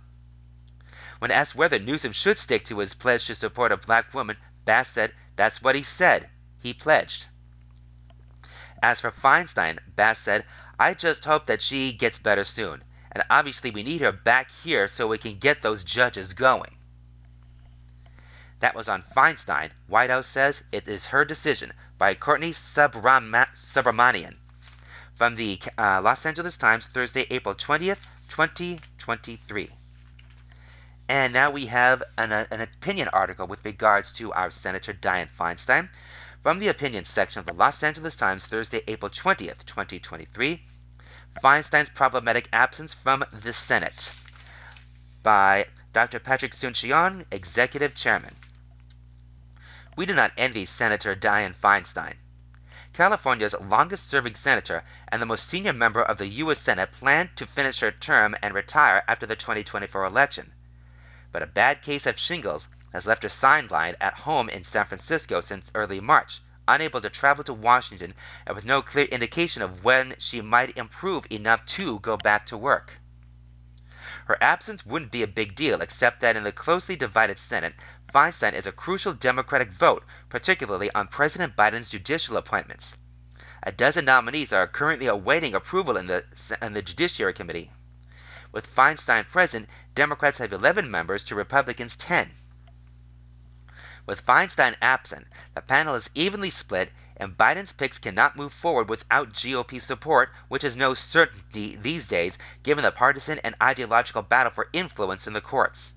When 1.18 1.30
asked 1.30 1.54
whether 1.54 1.78
Newsom 1.78 2.12
should 2.12 2.36
stick 2.36 2.66
to 2.66 2.80
his 2.80 2.92
pledge 2.92 3.24
to 3.28 3.34
support 3.34 3.72
a 3.72 3.78
black 3.78 4.12
woman, 4.12 4.36
Bass 4.66 4.90
said, 4.90 5.14
That's 5.34 5.62
what 5.62 5.76
he 5.76 5.82
said 5.82 6.28
he 6.58 6.74
pledged. 6.74 7.24
As 8.82 9.00
for 9.00 9.10
Feinstein, 9.10 9.78
Bass 9.86 10.18
said, 10.18 10.44
I 10.78 10.92
just 10.92 11.24
hope 11.24 11.46
that 11.46 11.62
she 11.62 11.94
gets 11.94 12.18
better 12.18 12.44
soon. 12.44 12.84
And 13.16 13.24
obviously, 13.30 13.70
we 13.70 13.82
need 13.82 14.02
her 14.02 14.12
back 14.12 14.50
here 14.62 14.86
so 14.88 15.08
we 15.08 15.16
can 15.16 15.38
get 15.38 15.62
those 15.62 15.84
judges 15.84 16.34
going. 16.34 16.76
That 18.60 18.74
was 18.74 18.90
on 18.90 19.04
Feinstein. 19.16 19.70
White 19.86 20.10
House 20.10 20.26
says 20.26 20.62
it 20.70 20.86
is 20.86 21.06
her 21.06 21.24
decision 21.24 21.72
by 21.96 22.14
Courtney 22.14 22.52
Subramanian. 22.52 24.36
From 25.14 25.34
the 25.34 25.58
uh, 25.78 26.02
Los 26.02 26.26
Angeles 26.26 26.58
Times, 26.58 26.88
Thursday, 26.88 27.26
April 27.30 27.54
20th, 27.54 27.96
2023. 28.28 29.70
And 31.08 31.32
now 31.32 31.50
we 31.50 31.64
have 31.64 32.02
an, 32.18 32.32
uh, 32.32 32.44
an 32.50 32.60
opinion 32.60 33.08
article 33.14 33.46
with 33.46 33.64
regards 33.64 34.12
to 34.12 34.30
our 34.34 34.50
Senator 34.50 34.92
Dianne 34.92 35.30
Feinstein. 35.30 35.88
From 36.42 36.58
the 36.58 36.68
opinion 36.68 37.06
section 37.06 37.40
of 37.40 37.46
the 37.46 37.54
Los 37.54 37.82
Angeles 37.82 38.14
Times, 38.14 38.44
Thursday, 38.44 38.82
April 38.86 39.10
20th, 39.10 39.64
2023, 39.64 40.62
Feinstein's 41.42 41.90
problematic 41.90 42.48
absence 42.52 42.94
from 42.94 43.24
the 43.30 43.52
Senate 43.52 44.10
by 45.22 45.66
Dr. 45.92 46.18
Patrick 46.18 46.54
Soon-Shiong, 46.54 47.26
Executive 47.30 47.94
Chairman. 47.94 48.34
We 49.96 50.06
do 50.06 50.14
not 50.14 50.32
envy 50.36 50.66
Senator 50.66 51.14
Dianne 51.14 51.54
Feinstein. 51.54 52.14
California's 52.92 53.54
longest 53.60 54.08
serving 54.08 54.34
senator 54.34 54.82
and 55.08 55.20
the 55.20 55.26
most 55.26 55.48
senior 55.48 55.74
member 55.74 56.02
of 56.02 56.16
the 56.16 56.26
U.S. 56.26 56.58
Senate 56.58 56.92
planned 56.92 57.36
to 57.36 57.46
finish 57.46 57.80
her 57.80 57.90
term 57.90 58.34
and 58.42 58.54
retire 58.54 59.02
after 59.06 59.26
the 59.26 59.36
2024 59.36 60.04
election. 60.04 60.52
But 61.32 61.42
a 61.42 61.46
bad 61.46 61.82
case 61.82 62.06
of 62.06 62.18
shingles 62.18 62.68
has 62.94 63.04
left 63.04 63.22
her 63.22 63.28
sidelined 63.28 63.96
at 64.00 64.14
home 64.14 64.48
in 64.48 64.64
San 64.64 64.86
Francisco 64.86 65.42
since 65.42 65.70
early 65.74 66.00
March, 66.00 66.40
unable 66.68 67.00
to 67.00 67.10
travel 67.10 67.44
to 67.44 67.52
Washington 67.52 68.14
and 68.46 68.54
with 68.54 68.64
no 68.64 68.82
clear 68.82 69.06
indication 69.06 69.62
of 69.62 69.84
when 69.84 70.14
she 70.18 70.40
might 70.40 70.76
improve 70.76 71.26
enough 71.30 71.64
to 71.66 71.98
go 72.00 72.16
back 72.16 72.46
to 72.46 72.56
work. 72.56 72.92
Her 74.26 74.36
absence 74.40 74.84
wouldn't 74.84 75.12
be 75.12 75.22
a 75.22 75.28
big 75.28 75.54
deal, 75.54 75.80
except 75.80 76.20
that 76.20 76.36
in 76.36 76.42
the 76.42 76.50
closely 76.50 76.96
divided 76.96 77.38
Senate, 77.38 77.74
Feinstein 78.12 78.54
is 78.54 78.66
a 78.66 78.72
crucial 78.72 79.12
Democratic 79.12 79.70
vote, 79.70 80.04
particularly 80.28 80.90
on 80.94 81.06
President 81.06 81.54
Biden's 81.54 81.90
judicial 81.90 82.36
appointments. 82.36 82.96
A 83.62 83.72
dozen 83.72 84.04
nominees 84.04 84.52
are 84.52 84.66
currently 84.66 85.06
awaiting 85.06 85.54
approval 85.54 85.96
in 85.96 86.06
the, 86.06 86.24
in 86.62 86.72
the 86.72 86.82
Judiciary 86.82 87.34
Committee. 87.34 87.70
With 88.52 88.66
Feinstein 88.66 89.28
present, 89.28 89.68
Democrats 89.94 90.38
have 90.38 90.52
11 90.52 90.90
members 90.90 91.22
to 91.24 91.34
Republicans 91.34 91.94
10. 91.96 92.32
With 94.08 94.24
Feinstein 94.24 94.76
absent, 94.80 95.26
the 95.52 95.60
panel 95.60 95.96
is 95.96 96.10
evenly 96.14 96.50
split, 96.50 96.92
and 97.16 97.36
Biden's 97.36 97.72
picks 97.72 97.98
cannot 97.98 98.36
move 98.36 98.52
forward 98.52 98.88
without 98.88 99.32
GOP 99.32 99.82
support, 99.82 100.32
which 100.46 100.62
is 100.62 100.76
no 100.76 100.94
certainty 100.94 101.74
these 101.74 102.06
days 102.06 102.38
given 102.62 102.84
the 102.84 102.92
partisan 102.92 103.40
and 103.40 103.56
ideological 103.60 104.22
battle 104.22 104.52
for 104.52 104.68
influence 104.72 105.26
in 105.26 105.32
the 105.32 105.40
courts. 105.40 105.92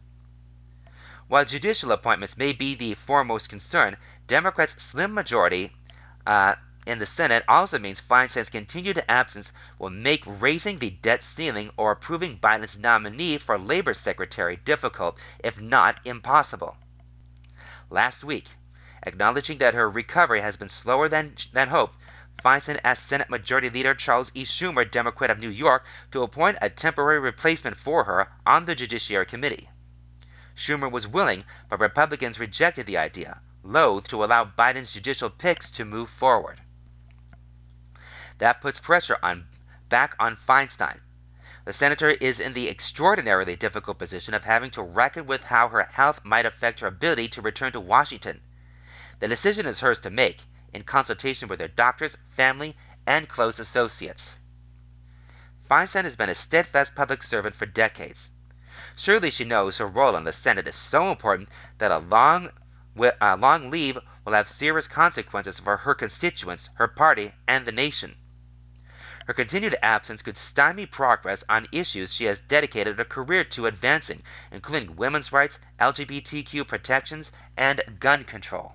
While 1.27 1.45
judicial 1.45 1.91
appointments 1.91 2.35
may 2.35 2.51
be 2.51 2.73
the 2.73 2.95
foremost 2.95 3.47
concern, 3.47 3.95
Democrats' 4.25 4.81
slim 4.81 5.13
majority 5.13 5.71
uh, 6.25 6.55
in 6.87 6.97
the 6.97 7.05
Senate 7.05 7.43
also 7.47 7.77
means 7.77 8.01
Feinstein's 8.01 8.49
continued 8.49 9.05
absence 9.07 9.51
will 9.77 9.91
make 9.91 10.23
raising 10.25 10.79
the 10.79 10.89
debt 10.89 11.21
ceiling 11.21 11.69
or 11.77 11.91
approving 11.91 12.39
Biden's 12.39 12.75
nominee 12.75 13.37
for 13.37 13.59
Labor 13.59 13.93
Secretary 13.93 14.55
difficult, 14.55 15.19
if 15.43 15.61
not 15.61 15.99
impossible 16.05 16.75
last 17.89 18.23
week, 18.23 18.47
acknowledging 19.03 19.57
that 19.57 19.73
her 19.73 19.89
recovery 19.89 20.41
has 20.41 20.57
been 20.57 20.69
slower 20.69 21.09
than, 21.09 21.35
than 21.53 21.69
hoped. 21.69 21.95
Feinstein 22.43 22.79
asked 22.83 23.05
Senate 23.05 23.29
Majority 23.29 23.69
Leader 23.69 23.93
Charles 23.93 24.31
E. 24.33 24.45
Schumer, 24.45 24.89
Democrat 24.89 25.29
of 25.29 25.39
New 25.39 25.49
York, 25.49 25.85
to 26.11 26.23
appoint 26.23 26.57
a 26.61 26.69
temporary 26.69 27.19
replacement 27.19 27.77
for 27.77 28.05
her 28.05 28.31
on 28.45 28.65
the 28.65 28.75
Judiciary 28.75 29.25
Committee. 29.25 29.69
Schumer 30.55 30.89
was 30.89 31.07
willing, 31.07 31.43
but 31.69 31.79
Republicans 31.79 32.39
rejected 32.39 32.85
the 32.85 32.97
idea, 32.97 33.41
loath 33.63 34.07
to 34.07 34.23
allow 34.23 34.45
Biden's 34.45 34.93
judicial 34.93 35.29
picks 35.29 35.69
to 35.71 35.85
move 35.85 36.09
forward. 36.09 36.61
That 38.37 38.61
puts 38.61 38.79
pressure 38.79 39.17
on 39.21 39.47
back 39.89 40.15
on 40.19 40.37
Feinstein, 40.37 41.01
the 41.69 41.73
senator 41.73 42.09
is 42.09 42.39
in 42.39 42.53
the 42.53 42.67
extraordinarily 42.67 43.55
difficult 43.55 43.99
position 43.99 44.33
of 44.33 44.43
having 44.43 44.71
to 44.71 44.81
reckon 44.81 45.27
with 45.27 45.43
how 45.43 45.67
her 45.67 45.83
health 45.83 46.19
might 46.23 46.47
affect 46.47 46.79
her 46.79 46.87
ability 46.87 47.27
to 47.27 47.43
return 47.43 47.71
to 47.71 47.79
Washington. 47.79 48.41
The 49.19 49.27
decision 49.27 49.67
is 49.67 49.79
hers 49.79 49.99
to 49.99 50.09
make, 50.09 50.41
in 50.73 50.81
consultation 50.81 51.47
with 51.47 51.59
her 51.59 51.67
doctors, 51.67 52.17
family, 52.31 52.75
and 53.05 53.29
close 53.29 53.59
associates. 53.59 54.35
Feinstein 55.69 56.05
has 56.05 56.15
been 56.15 56.29
a 56.29 56.33
steadfast 56.33 56.95
public 56.95 57.21
servant 57.21 57.55
for 57.55 57.67
decades. 57.67 58.31
Surely 58.95 59.29
she 59.29 59.45
knows 59.45 59.77
her 59.77 59.85
role 59.85 60.15
in 60.15 60.23
the 60.23 60.33
Senate 60.33 60.67
is 60.67 60.73
so 60.73 61.11
important 61.11 61.49
that 61.77 61.91
a 61.91 61.99
long, 61.99 62.49
a 63.21 63.37
long 63.37 63.69
leave 63.69 63.99
will 64.25 64.33
have 64.33 64.47
serious 64.47 64.87
consequences 64.87 65.59
for 65.59 65.77
her 65.77 65.93
constituents, 65.93 66.71
her 66.73 66.87
party, 66.87 67.31
and 67.47 67.67
the 67.67 67.71
nation. 67.71 68.15
Her 69.29 69.33
continued 69.35 69.77
absence 69.83 70.23
could 70.23 70.39
stymie 70.39 70.87
progress 70.87 71.43
on 71.47 71.67
issues 71.71 72.11
she 72.11 72.25
has 72.25 72.41
dedicated 72.41 72.99
a 72.99 73.05
career 73.05 73.43
to 73.43 73.67
advancing, 73.67 74.23
including 74.51 74.95
women's 74.95 75.31
rights, 75.31 75.59
LGBTQ 75.79 76.67
protections, 76.67 77.31
and 77.55 77.79
gun 77.99 78.23
control. 78.23 78.73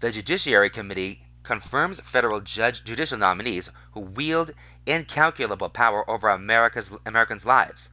The 0.00 0.10
Judiciary 0.10 0.68
Committee 0.68 1.24
confirms 1.44 1.98
federal 2.00 2.42
judge 2.42 2.84
judicial 2.84 3.16
nominees 3.16 3.70
who 3.92 4.00
wield 4.00 4.52
incalculable 4.84 5.70
power 5.70 6.04
over 6.10 6.28
America's 6.28 6.90
Americans' 7.06 7.46
lives. 7.46 7.88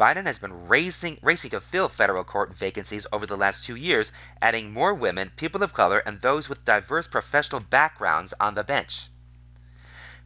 Biden 0.00 0.24
has 0.24 0.38
been 0.38 0.68
racing, 0.68 1.18
racing 1.20 1.50
to 1.50 1.60
fill 1.60 1.90
federal 1.90 2.24
court 2.24 2.54
vacancies 2.54 3.06
over 3.12 3.26
the 3.26 3.36
last 3.36 3.62
two 3.62 3.76
years, 3.76 4.10
adding 4.40 4.72
more 4.72 4.94
women, 4.94 5.32
people 5.36 5.62
of 5.62 5.74
color, 5.74 5.98
and 5.98 6.22
those 6.22 6.48
with 6.48 6.64
diverse 6.64 7.06
professional 7.06 7.60
backgrounds 7.60 8.32
on 8.40 8.54
the 8.54 8.64
bench. 8.64 9.10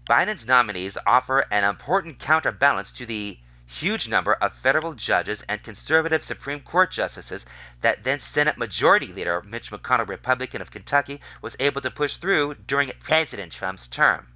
Biden's 0.08 0.46
nominees 0.46 0.96
offer 1.04 1.40
an 1.50 1.64
important 1.64 2.20
counterbalance 2.20 2.92
to 2.92 3.06
the 3.06 3.40
huge 3.66 4.06
number 4.06 4.34
of 4.34 4.54
federal 4.54 4.94
judges 4.94 5.42
and 5.48 5.60
conservative 5.60 6.22
Supreme 6.22 6.60
Court 6.60 6.92
justices 6.92 7.44
that 7.80 8.04
then 8.04 8.20
Senate 8.20 8.56
Majority 8.56 9.08
Leader 9.08 9.42
Mitch 9.42 9.72
McConnell, 9.72 10.06
Republican 10.06 10.62
of 10.62 10.70
Kentucky, 10.70 11.20
was 11.42 11.56
able 11.58 11.80
to 11.80 11.90
push 11.90 12.18
through 12.18 12.54
during 12.54 12.92
President 13.00 13.50
Trump's 13.50 13.88
term. 13.88 14.28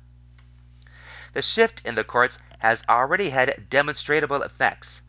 The 1.35 1.43
shift 1.43 1.83
in 1.85 1.95
the 1.95 2.03
courts 2.03 2.37
has 2.59 2.83
already 2.89 3.31
had 3.31 3.69
demonstrable 3.71 4.43
effects. 4.43 5.03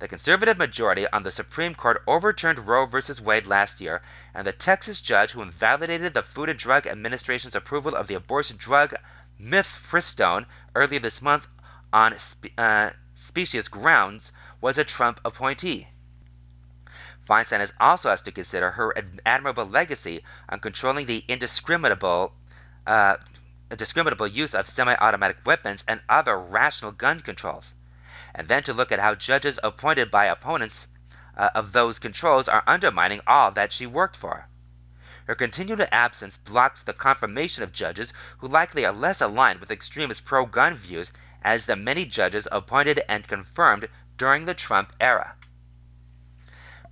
The 0.00 0.08
conservative 0.08 0.58
majority 0.58 1.06
on 1.08 1.22
the 1.22 1.30
Supreme 1.30 1.76
Court 1.76 2.02
overturned 2.08 2.66
Roe 2.66 2.86
v. 2.86 2.98
Wade 3.22 3.46
last 3.46 3.80
year, 3.80 4.02
and 4.34 4.44
the 4.44 4.52
Texas 4.52 5.00
judge 5.00 5.30
who 5.30 5.42
invalidated 5.42 6.14
the 6.14 6.22
Food 6.24 6.48
and 6.48 6.58
Drug 6.58 6.88
Administration's 6.88 7.54
approval 7.54 7.94
of 7.94 8.08
the 8.08 8.14
abortion 8.14 8.56
drug 8.56 8.96
mifepristone 9.40 10.46
earlier 10.74 11.00
this 11.00 11.22
month 11.22 11.48
on 11.92 12.14
uh, 12.58 12.90
specious 13.14 13.68
grounds 13.68 14.32
was 14.60 14.78
a 14.78 14.84
Trump 14.84 15.20
appointee. 15.24 15.88
Feinstein 17.28 17.60
has 17.60 17.72
also 17.78 18.10
has 18.10 18.22
to 18.22 18.32
consider 18.32 18.70
her 18.72 18.92
admirable 19.24 19.64
legacy 19.64 20.24
on 20.48 20.58
controlling 20.60 21.06
the 21.06 21.24
indiscriminable, 21.28 22.32
uh, 22.86 23.16
use 24.30 24.54
of 24.54 24.68
semi-automatic 24.68 25.38
weapons 25.44 25.84
and 25.86 26.00
other 26.08 26.36
rational 26.38 26.92
gun 26.92 27.20
controls, 27.20 27.72
and 28.34 28.48
then 28.48 28.62
to 28.64 28.74
look 28.74 28.90
at 28.90 28.98
how 28.98 29.14
judges 29.14 29.60
appointed 29.62 30.10
by 30.10 30.26
opponents 30.26 30.88
uh, 31.36 31.50
of 31.54 31.72
those 31.72 31.98
controls 31.98 32.48
are 32.48 32.64
undermining 32.66 33.20
all 33.26 33.50
that 33.52 33.72
she 33.72 33.86
worked 33.86 34.16
for. 34.16 34.48
Her 35.26 35.34
continued 35.34 35.86
absence 35.92 36.38
blocks 36.38 36.82
the 36.82 36.92
confirmation 36.92 37.62
of 37.62 37.72
judges 37.72 38.12
who 38.38 38.48
likely 38.48 38.86
are 38.86 38.92
less 38.92 39.20
aligned 39.20 39.60
with 39.60 39.70
extremist 39.70 40.24
pro 40.24 40.46
gun 40.46 40.76
views 40.76 41.12
as 41.42 41.66
the 41.66 41.76
many 41.76 42.04
judges 42.04 42.48
appointed 42.50 43.02
and 43.08 43.28
confirmed 43.28 43.88
during 44.16 44.44
the 44.44 44.54
Trump 44.54 44.92
era. 45.00 45.34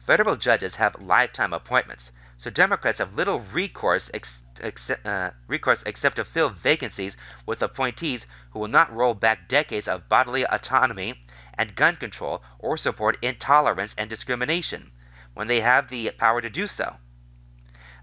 Federal 0.00 0.36
judges 0.36 0.76
have 0.76 1.00
lifetime 1.00 1.52
appointments, 1.52 2.12
so 2.36 2.50
Democrats 2.50 2.98
have 2.98 3.14
little 3.14 3.40
recourse, 3.40 4.10
ex, 4.14 4.42
ex, 4.60 4.88
uh, 4.90 5.32
recourse 5.46 5.82
except 5.84 6.16
to 6.16 6.24
fill 6.24 6.50
vacancies 6.50 7.16
with 7.46 7.62
appointees 7.62 8.26
who 8.50 8.58
will 8.58 8.68
not 8.68 8.92
roll 8.94 9.14
back 9.14 9.48
decades 9.48 9.88
of 9.88 10.08
bodily 10.08 10.44
autonomy 10.44 11.26
and 11.54 11.74
gun 11.74 11.96
control 11.96 12.42
or 12.58 12.76
support 12.76 13.18
intolerance 13.22 13.94
and 13.98 14.08
discrimination 14.08 14.92
when 15.34 15.48
they 15.48 15.60
have 15.60 15.88
the 15.88 16.10
power 16.12 16.40
to 16.40 16.48
do 16.48 16.66
so. 16.66 16.96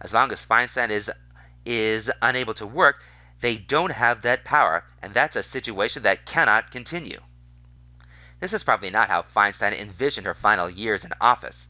As 0.01 0.13
long 0.13 0.31
as 0.31 0.45
Feinstein 0.45 0.89
is 0.89 1.10
is 1.65 2.12
unable 2.21 2.53
to 2.55 2.65
work, 2.65 3.01
they 3.39 3.58
don't 3.58 3.91
have 3.91 4.21
that 4.21 4.43
power, 4.43 4.84
and 5.01 5.13
that's 5.13 5.36
a 5.36 5.43
situation 5.43 6.03
that 6.03 6.25
cannot 6.25 6.71
continue. 6.71 7.21
This 8.39 8.53
is 8.53 8.63
probably 8.63 8.89
not 8.89 9.10
how 9.10 9.21
Feinstein 9.21 9.73
envisioned 9.73 10.27
her 10.27 10.34
final 10.34 10.69
years 10.69 11.05
in 11.05 11.13
office. 11.21 11.67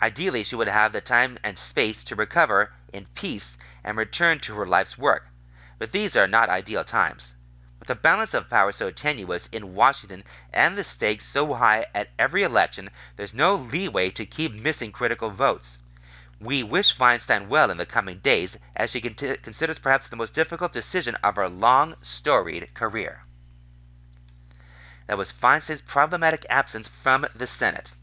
Ideally, 0.00 0.44
she 0.44 0.56
would 0.56 0.68
have 0.68 0.92
the 0.92 1.00
time 1.00 1.38
and 1.44 1.58
space 1.58 2.02
to 2.04 2.16
recover 2.16 2.72
in 2.92 3.06
peace 3.14 3.58
and 3.84 3.96
return 3.96 4.40
to 4.40 4.54
her 4.56 4.66
life's 4.66 4.96
work. 4.96 5.28
But 5.78 5.92
these 5.92 6.16
are 6.16 6.26
not 6.26 6.48
ideal 6.48 6.84
times. 6.84 7.34
With 7.78 7.88
the 7.88 7.94
balance 7.94 8.32
of 8.32 8.48
power 8.48 8.72
so 8.72 8.90
tenuous 8.90 9.48
in 9.52 9.74
Washington 9.74 10.24
and 10.52 10.76
the 10.76 10.84
stakes 10.84 11.26
so 11.26 11.54
high 11.54 11.86
at 11.94 12.10
every 12.18 12.42
election, 12.42 12.90
there's 13.16 13.34
no 13.34 13.54
leeway 13.54 14.10
to 14.10 14.24
keep 14.26 14.52
missing 14.52 14.92
critical 14.92 15.30
votes. 15.30 15.78
We 16.40 16.62
wish 16.62 16.94
Feinstein 16.94 17.48
well 17.48 17.70
in 17.70 17.78
the 17.78 17.86
coming 17.86 18.18
days 18.18 18.58
as 18.74 18.90
she 18.90 19.00
considers 19.00 19.78
perhaps 19.78 20.08
the 20.08 20.16
most 20.16 20.34
difficult 20.34 20.72
decision 20.72 21.14
of 21.24 21.36
her 21.36 21.48
long, 21.48 21.96
storied 22.02 22.74
career. 22.74 23.24
That 25.06 25.16
was 25.16 25.32
Feinstein's 25.32 25.80
problematic 25.80 26.44
absence 26.50 26.88
from 26.88 27.26
the 27.34 27.46
Senate. 27.46 27.94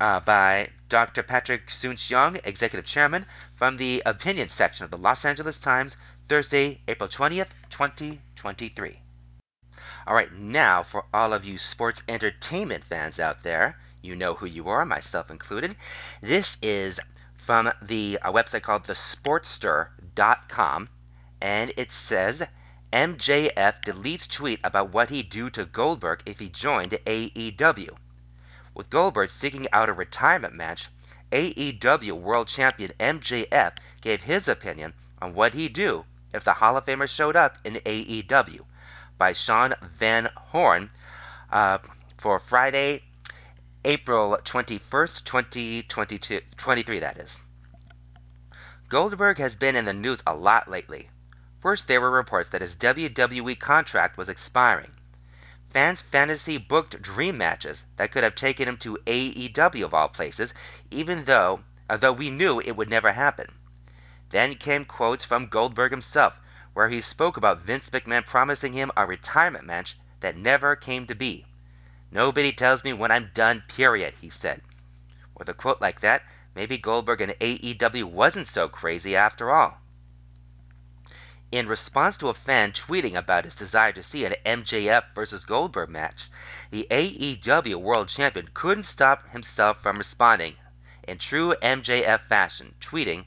Uh, 0.00 0.18
by 0.20 0.70
Dr. 0.88 1.22
Patrick 1.22 1.70
Soon-Shiong, 1.70 2.40
Executive 2.44 2.84
Chairman, 2.84 3.26
from 3.54 3.76
the 3.76 4.02
Opinion 4.04 4.48
section 4.48 4.84
of 4.84 4.90
the 4.90 4.98
Los 4.98 5.24
Angeles 5.24 5.60
Times, 5.60 5.96
Thursday, 6.28 6.80
April 6.88 7.08
20th, 7.08 7.50
2023. 7.70 9.00
All 10.06 10.14
right, 10.14 10.32
now 10.32 10.82
for 10.82 11.04
all 11.14 11.32
of 11.32 11.44
you 11.44 11.58
sports 11.58 12.02
entertainment 12.08 12.82
fans 12.82 13.20
out 13.20 13.42
there, 13.42 13.78
you 14.02 14.16
know 14.16 14.34
who 14.34 14.46
you 14.46 14.68
are, 14.68 14.84
myself 14.84 15.30
included. 15.30 15.76
This 16.20 16.58
is 16.60 17.00
from 17.46 17.72
the 17.80 18.18
a 18.24 18.32
website 18.32 18.62
called 18.62 18.82
thesportster.com, 18.82 20.88
and 21.40 21.72
it 21.76 21.92
says 21.92 22.42
MJF 22.92 23.84
deletes 23.84 24.28
tweet 24.28 24.58
about 24.64 24.90
what 24.90 25.10
he'd 25.10 25.30
do 25.30 25.48
to 25.50 25.64
Goldberg 25.64 26.24
if 26.26 26.40
he 26.40 26.48
joined 26.48 26.98
AEW. 27.06 27.96
With 28.74 28.90
Goldberg 28.90 29.30
seeking 29.30 29.68
out 29.72 29.88
a 29.88 29.92
retirement 29.92 30.54
match, 30.54 30.88
AEW 31.30 32.14
World 32.14 32.48
Champion 32.48 32.92
MJF 32.98 33.74
gave 34.00 34.22
his 34.22 34.48
opinion 34.48 34.92
on 35.22 35.32
what 35.32 35.54
he'd 35.54 35.72
do 35.72 36.04
if 36.32 36.42
the 36.42 36.54
Hall 36.54 36.76
of 36.76 36.84
Famer 36.84 37.08
showed 37.08 37.36
up 37.36 37.58
in 37.62 37.74
AEW 37.74 38.64
by 39.18 39.32
Sean 39.32 39.72
Van 39.82 40.28
Horn 40.36 40.90
uh, 41.52 41.78
for 42.18 42.40
Friday, 42.40 43.04
April 43.88 44.36
21st, 44.44 45.22
2023, 45.22 46.98
that 46.98 47.18
is. 47.18 47.38
Goldberg 48.88 49.38
has 49.38 49.54
been 49.54 49.76
in 49.76 49.84
the 49.84 49.92
news 49.92 50.20
a 50.26 50.34
lot 50.34 50.68
lately. 50.68 51.08
First, 51.60 51.86
there 51.86 52.00
were 52.00 52.10
reports 52.10 52.50
that 52.50 52.62
his 52.62 52.74
WWE 52.74 53.56
contract 53.60 54.18
was 54.18 54.28
expiring. 54.28 54.90
Fans 55.72 56.02
fantasy 56.02 56.58
booked 56.58 57.00
dream 57.00 57.38
matches 57.38 57.84
that 57.96 58.10
could 58.10 58.24
have 58.24 58.34
taken 58.34 58.66
him 58.66 58.76
to 58.78 58.98
AEW 59.06 59.84
of 59.84 59.94
all 59.94 60.08
places, 60.08 60.52
even 60.90 61.22
though, 61.22 61.60
although 61.88 62.12
we 62.12 62.28
knew 62.28 62.58
it 62.58 62.72
would 62.72 62.90
never 62.90 63.12
happen. 63.12 63.54
Then 64.30 64.56
came 64.56 64.84
quotes 64.84 65.24
from 65.24 65.46
Goldberg 65.46 65.92
himself, 65.92 66.40
where 66.72 66.88
he 66.88 67.00
spoke 67.00 67.36
about 67.36 67.62
Vince 67.62 67.88
McMahon 67.90 68.26
promising 68.26 68.72
him 68.72 68.90
a 68.96 69.06
retirement 69.06 69.64
match 69.64 69.96
that 70.18 70.36
never 70.36 70.74
came 70.74 71.06
to 71.06 71.14
be. 71.14 71.46
Nobody 72.16 72.50
tells 72.50 72.82
me 72.82 72.94
when 72.94 73.10
I'm 73.10 73.30
done, 73.34 73.62
period, 73.68 74.14
he 74.22 74.30
said. 74.30 74.62
With 75.36 75.50
a 75.50 75.52
quote 75.52 75.82
like 75.82 76.00
that, 76.00 76.22
maybe 76.54 76.78
Goldberg 76.78 77.20
and 77.20 77.32
AEW 77.32 78.04
wasn't 78.04 78.48
so 78.48 78.70
crazy 78.70 79.14
after 79.14 79.52
all. 79.52 79.76
In 81.52 81.68
response 81.68 82.16
to 82.16 82.30
a 82.30 82.32
fan 82.32 82.72
tweeting 82.72 83.16
about 83.16 83.44
his 83.44 83.54
desire 83.54 83.92
to 83.92 84.02
see 84.02 84.24
an 84.24 84.34
MJF 84.46 85.14
vs. 85.14 85.44
Goldberg 85.44 85.90
match, 85.90 86.30
the 86.70 86.86
AEW 86.90 87.76
World 87.76 88.08
Champion 88.08 88.48
couldn't 88.54 88.84
stop 88.84 89.28
himself 89.28 89.82
from 89.82 89.98
responding 89.98 90.56
in 91.06 91.18
true 91.18 91.54
MJF 91.62 92.22
fashion, 92.28 92.76
tweeting, 92.80 93.26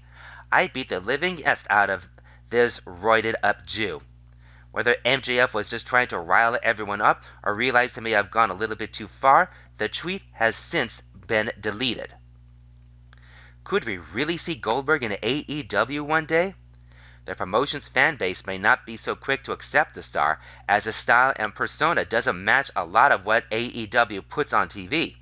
I 0.51 0.65
beat 0.65 0.89
the 0.89 0.99
living 0.99 1.45
est 1.45 1.67
out 1.69 1.91
of 1.91 2.09
this 2.49 2.79
roided 2.87 3.35
up 3.43 3.67
Jew. 3.67 4.01
Whether 4.71 4.95
MJF 5.03 5.53
was 5.53 5.67
just 5.67 5.87
trying 5.87 6.09
to 6.09 6.19
rile 6.19 6.59
everyone 6.61 7.01
up 7.01 7.23
or 7.43 7.55
realized 7.55 7.95
he 7.95 8.01
may 8.01 8.11
have 8.11 8.29
gone 8.29 8.51
a 8.51 8.53
little 8.53 8.75
bit 8.75 8.93
too 8.93 9.07
far, 9.07 9.49
the 9.77 9.89
tweet 9.89 10.21
has 10.33 10.55
since 10.55 11.01
been 11.25 11.51
deleted. 11.59 12.13
Could 13.63 13.85
we 13.85 13.97
really 13.97 14.37
see 14.37 14.55
Goldberg 14.55 15.03
in 15.03 15.11
AEW 15.11 16.01
one 16.01 16.25
day? 16.25 16.53
The 17.25 17.35
promotion's 17.35 17.87
fan 17.87 18.15
base 18.15 18.45
may 18.45 18.57
not 18.57 18.85
be 18.85 18.95
so 18.97 19.15
quick 19.15 19.43
to 19.43 19.51
accept 19.51 19.95
the 19.95 20.03
star, 20.03 20.39
as 20.67 20.85
his 20.85 20.95
style 20.95 21.33
and 21.35 21.53
persona 21.53 22.05
doesn't 22.05 22.43
match 22.43 22.71
a 22.75 22.85
lot 22.85 23.11
of 23.11 23.25
what 23.25 23.49
AEW 23.51 24.27
puts 24.29 24.53
on 24.53 24.69
TV. 24.69 25.17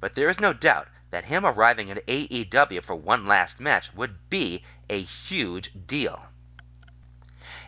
But 0.00 0.14
there 0.14 0.28
is 0.28 0.40
no 0.40 0.52
doubt 0.52 0.88
that 1.10 1.24
him 1.24 1.46
arriving 1.46 1.90
at 1.90 2.06
AEW 2.06 2.82
for 2.82 2.94
one 2.94 3.26
last 3.26 3.60
match 3.60 3.92
would 3.94 4.28
be 4.28 4.64
a 4.90 5.02
huge 5.02 5.70
deal. 5.86 6.26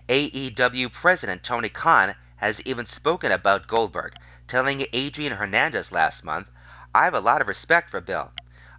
AEW 0.09 0.93
President 0.93 1.43
Tony 1.43 1.69
Khan 1.69 2.15
has 2.37 2.61
even 2.61 2.87
spoken 2.87 3.33
about 3.33 3.67
Goldberg, 3.67 4.15
telling 4.47 4.87
Adrian 4.93 5.33
Hernandez 5.33 5.91
last 5.91 6.23
month, 6.23 6.49
I 6.95 7.03
have 7.03 7.15
a 7.15 7.21
lot 7.21 7.41
of 7.41 7.49
respect 7.49 7.91
for 7.91 8.01
Bill. 8.01 8.31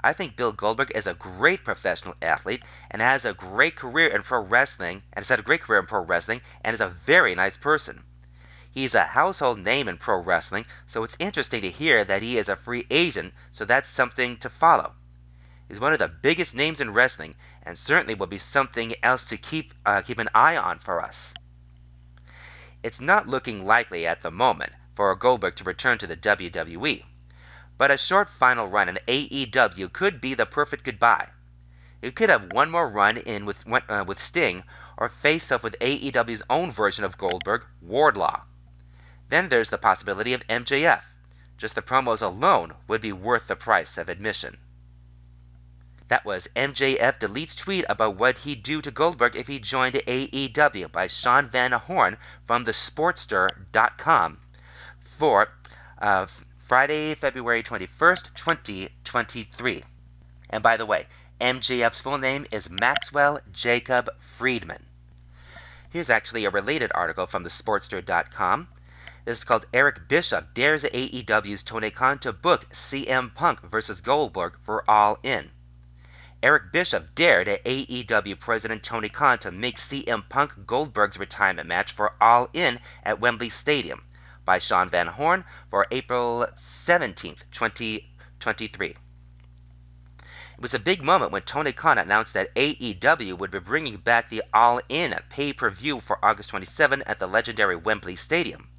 I 0.02 0.14
think 0.14 0.38
Bill 0.38 0.54
Goldberg 0.54 0.94
is 0.96 1.06
a 1.06 1.14
great 1.14 1.66
professional 1.66 2.16
athlete 2.22 2.64
and 2.90 3.02
has 3.02 3.26
a 3.26 3.34
great 3.34 3.76
career 3.76 4.08
in 4.08 4.24
pro 4.24 4.40
wrestling 4.40 5.04
and 5.12 5.22
has 5.22 5.28
had 5.28 5.40
a 5.40 5.44
great 5.44 5.64
career 5.64 5.82
in 5.82 5.86
pro 5.86 6.00
wrestling 6.00 6.40
and 6.64 6.74
is 6.74 6.80
a 6.80 6.88
very 6.88 7.36
nice 7.36 7.58
person. 7.58 8.04
He's 8.72 8.96
a 8.96 9.04
household 9.04 9.60
name 9.60 9.90
in 9.90 9.98
pro 9.98 10.22
wrestling, 10.22 10.66
so 10.88 11.04
it's 11.04 11.18
interesting 11.20 11.62
to 11.64 11.70
hear 11.70 12.06
that 12.06 12.24
he 12.24 12.38
is 12.38 12.48
a 12.48 12.56
free 12.56 12.88
agent, 12.90 13.34
so 13.52 13.66
that's 13.66 13.90
something 13.90 14.38
to 14.38 14.50
follow. 14.50 14.94
He's 15.68 15.82
one 15.82 15.92
of 15.92 16.00
the 16.00 16.08
biggest 16.08 16.56
names 16.56 16.80
in 16.80 16.94
wrestling 16.94 17.36
and 17.68 17.78
certainly 17.78 18.16
will 18.16 18.28
be 18.28 18.38
something 18.38 18.94
else 19.04 19.26
to 19.26 19.36
keep 19.36 19.74
uh, 19.86 20.02
keep 20.02 20.20
an 20.20 20.30
eye 20.34 20.56
on 20.56 20.80
for 20.80 21.02
us. 21.02 21.34
It's 22.82 23.02
not 23.02 23.28
looking 23.28 23.66
likely 23.66 24.08
at 24.08 24.22
the 24.22 24.32
moment 24.32 24.72
for 24.96 25.14
Goldberg 25.16 25.58
to 25.58 25.66
return 25.66 25.98
to 25.98 26.08
the 26.08 26.16
WWE. 26.16 27.04
But 27.78 27.92
a 27.92 27.98
short 27.98 28.30
final 28.30 28.70
run 28.70 28.88
in 28.88 28.98
AEW 29.06 29.92
could 29.92 30.22
be 30.22 30.34
the 30.34 30.46
perfect 30.46 30.86
goodbye. 30.86 31.28
He 32.02 32.10
could 32.12 32.30
have 32.30 32.54
one 32.54 32.72
more 32.72 32.88
run 32.88 33.18
in 33.18 33.46
with 33.46 33.66
uh, 33.68 34.06
with 34.08 34.22
Sting, 34.22 34.64
or 34.96 35.10
face 35.10 35.52
off 35.52 35.62
with 35.62 35.76
AEW's 35.82 36.44
own 36.50 36.72
version 36.72 37.04
of 37.04 37.18
Goldberg, 37.18 37.66
Wardlow. 37.86 38.44
Then 39.28 39.50
there's 39.50 39.72
the 39.72 39.78
possibility 39.78 40.32
of 40.32 40.48
MJF. 40.48 41.04
Just 41.58 41.76
the 41.76 41.82
promos 41.82 42.22
alone 42.22 42.76
would 42.88 43.02
be 43.02 43.12
worth 43.12 43.48
the 43.48 43.58
price 43.58 43.98
of 43.98 44.08
admission. 44.08 44.56
That 46.10 46.24
was 46.24 46.48
MJF 46.56 47.20
deletes 47.20 47.54
tweet 47.54 47.84
about 47.90 48.16
what 48.16 48.38
he'd 48.38 48.64
do 48.64 48.82
to 48.82 48.92
Goldberg 48.92 49.36
if 49.36 49.48
he 49.48 49.60
joined 49.60 49.96
AEW 49.96 50.90
by 50.90 51.08
Sean 51.08 51.50
Van 51.50 51.74
Horn 51.74 52.18
from 52.46 52.64
the 52.64 52.72
Sportster.com 52.72 54.40
for 55.02 55.50
uh, 56.02 56.28
Friday, 56.60 57.14
February 57.16 57.62
21st, 57.62 58.34
2023. 58.36 59.84
And 60.50 60.64
by 60.64 60.78
the 60.78 60.86
way, 60.86 61.08
MJF's 61.42 62.00
full 62.00 62.18
name 62.18 62.46
is 62.52 62.70
Maxwell 62.70 63.42
Jacob 63.52 64.10
Friedman. 64.20 64.86
Here's 65.90 66.10
actually 66.10 66.46
a 66.46 66.50
related 66.50 66.92
article 66.96 67.28
from 67.28 67.44
the 67.44 67.50
Sportster.com. 67.50 68.70
This 69.26 69.40
is 69.40 69.44
called 69.44 69.66
Eric 69.74 70.08
Bischoff 70.08 70.46
dares 70.54 70.84
AEW's 70.84 71.64
Tony 71.64 71.92
Khan 71.92 72.20
to 72.20 72.32
book 72.32 72.70
CM 72.70 73.36
Punk 73.36 73.60
versus 73.62 74.00
Goldberg 74.00 74.58
for 74.64 74.90
All 74.90 75.20
In. 75.22 75.52
Eric 76.44 76.72
Bischoff 76.72 77.02
dared 77.16 77.48
AEW 77.48 78.40
President 78.40 78.84
Tony 78.84 79.10
Khan 79.10 79.40
to 79.40 79.50
make 79.50 79.78
CM 79.78 80.30
Punk 80.30 80.68
Goldberg's 80.68 81.18
retirement 81.18 81.68
match 81.68 81.92
for 81.92 82.14
All 82.22 82.48
In 82.54 82.80
at 83.02 83.20
Wembley 83.20 83.50
Stadium 83.50 84.06
by 84.46 84.60
Sean 84.60 84.88
Van 84.92 85.08
Horn 85.08 85.44
for 85.72 85.88
April 85.90 86.48
17th, 86.56 87.42
2023. 87.52 88.90
It 88.90 88.98
was 90.60 90.76
a 90.76 90.80
big 90.80 91.04
moment 91.04 91.32
when 91.32 91.42
Tony 91.42 91.72
Khan 91.72 91.98
announced 91.98 92.36
that 92.36 92.54
AEW 92.54 93.36
would 93.36 93.50
be 93.50 93.58
bringing 93.58 93.98
back 93.98 94.30
the 94.30 94.44
All 94.54 94.80
In 94.90 95.20
pay 95.30 95.54
per 95.54 95.72
view 95.72 96.00
for 96.00 96.24
August 96.24 96.50
27 96.52 97.02
at 97.08 97.18
the 97.18 97.26
legendary 97.26 97.76
Wembley 97.76 98.16
Stadium. 98.16 98.70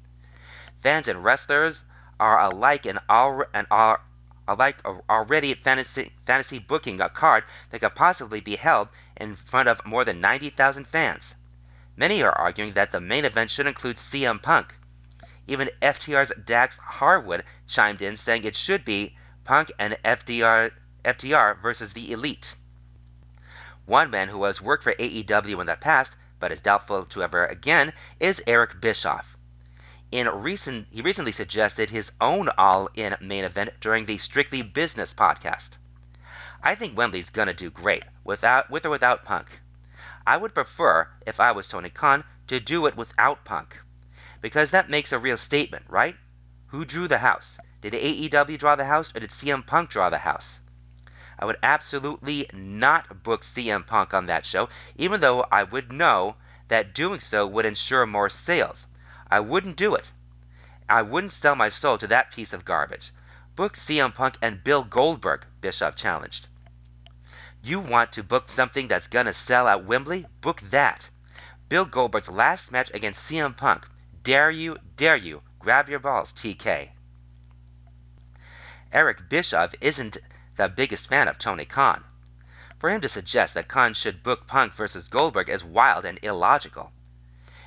Fans 0.81 1.09
and 1.09 1.25
wrestlers 1.25 1.83
are 2.21 2.39
alike 2.39 2.85
and 2.85 2.99
are, 3.09 3.49
and 3.53 3.67
are 3.69 3.99
alike 4.49 4.79
already 5.07 5.53
fantasy, 5.53 6.11
fantasy 6.25 6.57
booking 6.57 6.99
a 6.99 7.07
card 7.07 7.43
that 7.69 7.79
could 7.81 7.93
possibly 7.93 8.41
be 8.41 8.55
held 8.55 8.87
in 9.15 9.35
front 9.35 9.69
of 9.69 9.85
more 9.85 10.03
than 10.03 10.19
90,000 10.21 10.87
fans. 10.87 11.35
Many 11.95 12.23
are 12.23 12.35
arguing 12.35 12.73
that 12.73 12.91
the 12.91 12.99
main 12.99 13.25
event 13.25 13.51
should 13.51 13.67
include 13.67 13.97
CM 13.97 14.41
Punk. 14.41 14.73
Even 15.45 15.69
FTR's 15.81 16.31
Dax 16.45 16.77
Harwood 16.77 17.43
chimed 17.67 18.01
in 18.01 18.17
saying 18.17 18.43
it 18.43 18.55
should 18.55 18.83
be 18.83 19.15
Punk 19.43 19.71
and 19.77 19.97
FDR, 20.03 20.71
FTR 21.05 21.61
versus 21.61 21.93
the 21.93 22.11
Elite. 22.11 22.55
One 23.85 24.09
man 24.09 24.29
who 24.29 24.43
has 24.45 24.61
worked 24.61 24.83
for 24.83 24.93
AEW 24.93 25.59
in 25.59 25.67
the 25.67 25.75
past, 25.75 26.15
but 26.39 26.51
is 26.51 26.61
doubtful 26.61 27.05
to 27.05 27.21
ever 27.21 27.45
again, 27.45 27.93
is 28.19 28.41
Eric 28.47 28.81
Bischoff. 28.81 29.37
In 30.11 30.27
recent, 30.27 30.87
he 30.91 31.01
recently 31.01 31.31
suggested 31.31 31.89
his 31.89 32.11
own 32.19 32.49
all-in 32.57 33.15
main 33.21 33.43
event 33.43 33.79
during 33.79 34.05
the 34.05 34.17
Strictly 34.17 34.61
Business 34.61 35.13
podcast. 35.13 35.77
I 36.63 36.75
think 36.75 36.97
Wembley's 36.97 37.29
gonna 37.29 37.53
do 37.53 37.69
great, 37.69 38.03
without 38.23 38.69
with 38.69 38.85
or 38.85 38.89
without 38.89 39.23
Punk. 39.23 39.59
I 40.25 40.37
would 40.37 40.53
prefer, 40.53 41.07
if 41.25 41.39
I 41.39 41.51
was 41.51 41.67
Tony 41.67 41.89
Khan, 41.89 42.23
to 42.47 42.59
do 42.59 42.85
it 42.85 42.95
without 42.95 43.45
Punk 43.45 43.77
because 44.41 44.71
that 44.71 44.89
makes 44.89 45.11
a 45.11 45.19
real 45.19 45.37
statement, 45.37 45.85
right? 45.89 46.15
Who 46.67 46.85
drew 46.85 47.07
the 47.07 47.17
house? 47.17 47.57
Did 47.81 47.93
AEW 47.93 48.57
draw 48.57 48.75
the 48.75 48.85
house 48.85 49.13
or 49.13 49.19
did 49.19 49.31
CM 49.31 49.65
Punk 49.65 49.89
draw 49.89 50.09
the 50.09 50.19
house? 50.19 50.59
I 51.37 51.45
would 51.45 51.57
absolutely 51.61 52.49
not 52.53 53.23
book 53.23 53.43
CM 53.43 53.85
Punk 53.85 54.13
on 54.13 54.27
that 54.27 54.45
show, 54.45 54.69
even 54.95 55.19
though 55.19 55.45
I 55.51 55.63
would 55.63 55.91
know 55.91 56.35
that 56.69 56.93
doing 56.93 57.19
so 57.19 57.47
would 57.47 57.65
ensure 57.65 58.05
more 58.05 58.29
sales. 58.29 58.87
I 59.31 59.39
wouldn't 59.39 59.75
do 59.75 59.95
it. 59.95 60.11
I 60.89 61.01
wouldn't 61.03 61.33
sell 61.33 61.55
my 61.55 61.69
soul 61.69 61.97
to 61.99 62.07
that 62.07 62.31
piece 62.31 62.51
of 62.53 62.65
garbage. 62.65 63.11
Book 63.55 63.75
CM 63.75 64.13
Punk 64.13 64.37
and 64.41 64.63
Bill 64.63 64.83
Goldberg, 64.83 65.45
Bischoff 65.61 65.95
challenged. 65.95 66.47
You 67.61 67.79
want 67.79 68.13
to 68.13 68.23
book 68.23 68.49
something 68.49 68.87
that's 68.87 69.07
gonna 69.07 69.33
sell 69.33 69.67
at 69.67 69.85
Wembley? 69.85 70.25
Book 70.41 70.61
that. 70.71 71.09
Bill 71.67 71.85
Goldberg's 71.85 72.29
last 72.29 72.71
match 72.71 72.89
against 72.93 73.29
CM 73.29 73.55
Punk 73.55 73.85
Dare 74.23 74.51
you, 74.51 74.77
dare 74.95 75.15
you, 75.15 75.41
grab 75.59 75.87
your 75.87 75.99
balls, 75.99 76.33
TK. 76.33 76.89
Eric 78.91 79.29
Bischoff 79.29 79.73
isn't 79.79 80.17
the 80.55 80.67
biggest 80.67 81.07
fan 81.07 81.27
of 81.27 81.37
Tony 81.37 81.65
Khan. 81.65 82.03
For 82.79 82.89
him 82.89 83.01
to 83.01 83.09
suggest 83.09 83.53
that 83.53 83.67
Khan 83.67 83.93
should 83.93 84.23
book 84.23 84.45
Punk 84.47 84.73
versus 84.73 85.07
Goldberg 85.07 85.49
is 85.49 85.63
wild 85.63 86.05
and 86.05 86.19
illogical. 86.21 86.91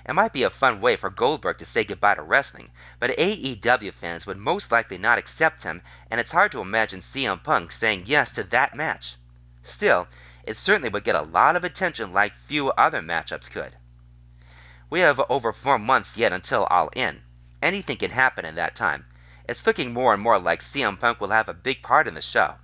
It 0.04 0.14
might 0.14 0.32
be 0.32 0.42
a 0.42 0.50
fun 0.50 0.80
way 0.80 0.96
for 0.96 1.10
Goldberg 1.10 1.58
to 1.58 1.64
say 1.64 1.84
goodbye 1.84 2.16
to 2.16 2.22
wrestling, 2.22 2.72
but 2.98 3.16
AEW 3.16 3.94
fans 3.94 4.26
would 4.26 4.36
most 4.36 4.72
likely 4.72 4.98
not 4.98 5.16
accept 5.16 5.62
him, 5.62 5.80
and 6.10 6.18
it's 6.18 6.32
hard 6.32 6.50
to 6.52 6.60
imagine 6.60 7.00
CM 7.00 7.40
Punk 7.40 7.70
saying 7.70 8.04
yes 8.06 8.32
to 8.32 8.42
that 8.42 8.74
match. 8.74 9.16
Still, 9.62 10.08
it 10.42 10.56
certainly 10.56 10.88
would 10.88 11.04
get 11.04 11.14
a 11.14 11.22
lot 11.22 11.54
of 11.54 11.62
attention 11.62 12.12
like 12.12 12.34
few 12.34 12.70
other 12.72 13.00
matchups 13.00 13.48
could. 13.48 13.76
We 14.90 14.98
have 15.00 15.20
over 15.28 15.52
four 15.52 15.78
months 15.78 16.16
yet 16.16 16.32
until 16.32 16.64
All 16.64 16.90
In. 16.96 17.22
Anything 17.62 17.96
can 17.96 18.10
happen 18.10 18.44
in 18.44 18.56
that 18.56 18.74
time. 18.74 19.06
It's 19.48 19.64
looking 19.66 19.92
more 19.92 20.12
and 20.12 20.22
more 20.22 20.38
like 20.38 20.62
CM 20.62 20.98
Punk 20.98 21.20
will 21.20 21.30
have 21.30 21.48
a 21.48 21.54
big 21.54 21.80
part 21.80 22.08
in 22.08 22.14
the 22.14 22.20
show. 22.20 22.56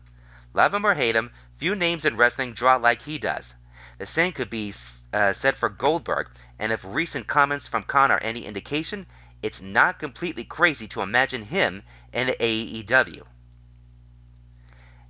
Love 0.55 0.75
him 0.75 0.85
or 0.85 0.95
hate 0.95 1.15
him, 1.15 1.31
few 1.57 1.77
names 1.77 2.05
in 2.05 2.17
wrestling 2.17 2.53
draw 2.53 2.77
like 2.77 3.03
he 3.03 3.17
does. 3.17 3.55
The 3.99 4.07
same 4.07 4.33
could 4.33 4.51
be 4.51 4.73
uh, 5.13 5.33
said 5.33 5.57
for 5.57 5.69
Goldberg, 5.69 6.29
and 6.59 6.73
if 6.73 6.85
recent 6.85 7.27
comments 7.27 7.69
from 7.69 7.83
Khan 7.85 8.11
are 8.11 8.21
any 8.23 8.45
indication, 8.45 9.07
it's 9.43 9.61
not 9.61 9.99
completely 9.99 10.45
crazy 10.45 10.89
to 10.89 11.03
imagine 11.03 11.45
him 11.45 11.83
in 12.13 12.29
AEW. 12.29 13.23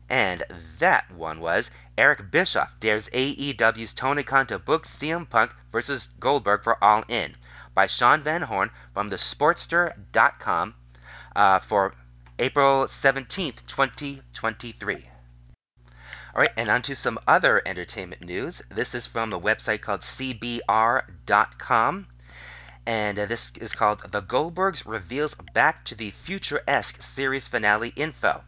And 0.08 0.42
that 0.78 1.10
one 1.10 1.40
was 1.40 1.70
Eric 1.98 2.30
Bischoff 2.30 2.78
dares 2.80 3.08
AEW's 3.08 3.92
Tony 3.92 4.22
Khan 4.22 4.46
to 4.46 4.58
book 4.58 4.86
CM 4.86 5.28
Punk 5.28 5.54
versus 5.72 6.08
Goldberg 6.20 6.62
for 6.62 6.82
All 6.82 7.04
In 7.08 7.34
by 7.74 7.86
Sean 7.86 8.22
Van 8.22 8.42
Horn 8.42 8.70
from 8.94 9.08
the 9.08 9.16
Sportster.com 9.16 10.74
uh, 11.36 11.58
for 11.58 11.94
April 12.38 12.86
17th, 12.86 13.66
2023. 13.66 15.08
All 16.38 16.42
right, 16.42 16.52
and 16.56 16.70
on 16.70 16.82
to 16.82 16.94
some 16.94 17.18
other 17.26 17.60
entertainment 17.66 18.22
news. 18.22 18.62
This 18.68 18.94
is 18.94 19.08
from 19.08 19.32
a 19.32 19.40
website 19.40 19.80
called 19.80 20.02
CBR.com. 20.02 20.62
And 22.86 23.18
uh, 23.18 23.26
this 23.26 23.50
is 23.60 23.74
called 23.74 24.12
The 24.12 24.22
Goldbergs 24.22 24.86
Reveals 24.86 25.34
Back 25.52 25.84
to 25.86 25.96
the 25.96 26.12
Future 26.12 26.62
esque 26.68 27.02
series 27.02 27.48
finale 27.48 27.92
info. 27.96 28.44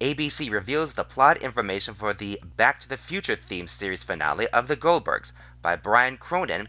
ABC 0.00 0.50
reveals 0.50 0.94
the 0.94 1.04
plot 1.04 1.36
information 1.36 1.94
for 1.94 2.12
the 2.12 2.40
Back 2.56 2.80
to 2.80 2.88
the 2.88 2.98
Future 2.98 3.36
themed 3.36 3.68
series 3.68 4.02
finale 4.02 4.48
of 4.48 4.66
The 4.66 4.76
Goldbergs 4.76 5.30
by 5.62 5.76
Brian 5.76 6.16
Cronin 6.16 6.68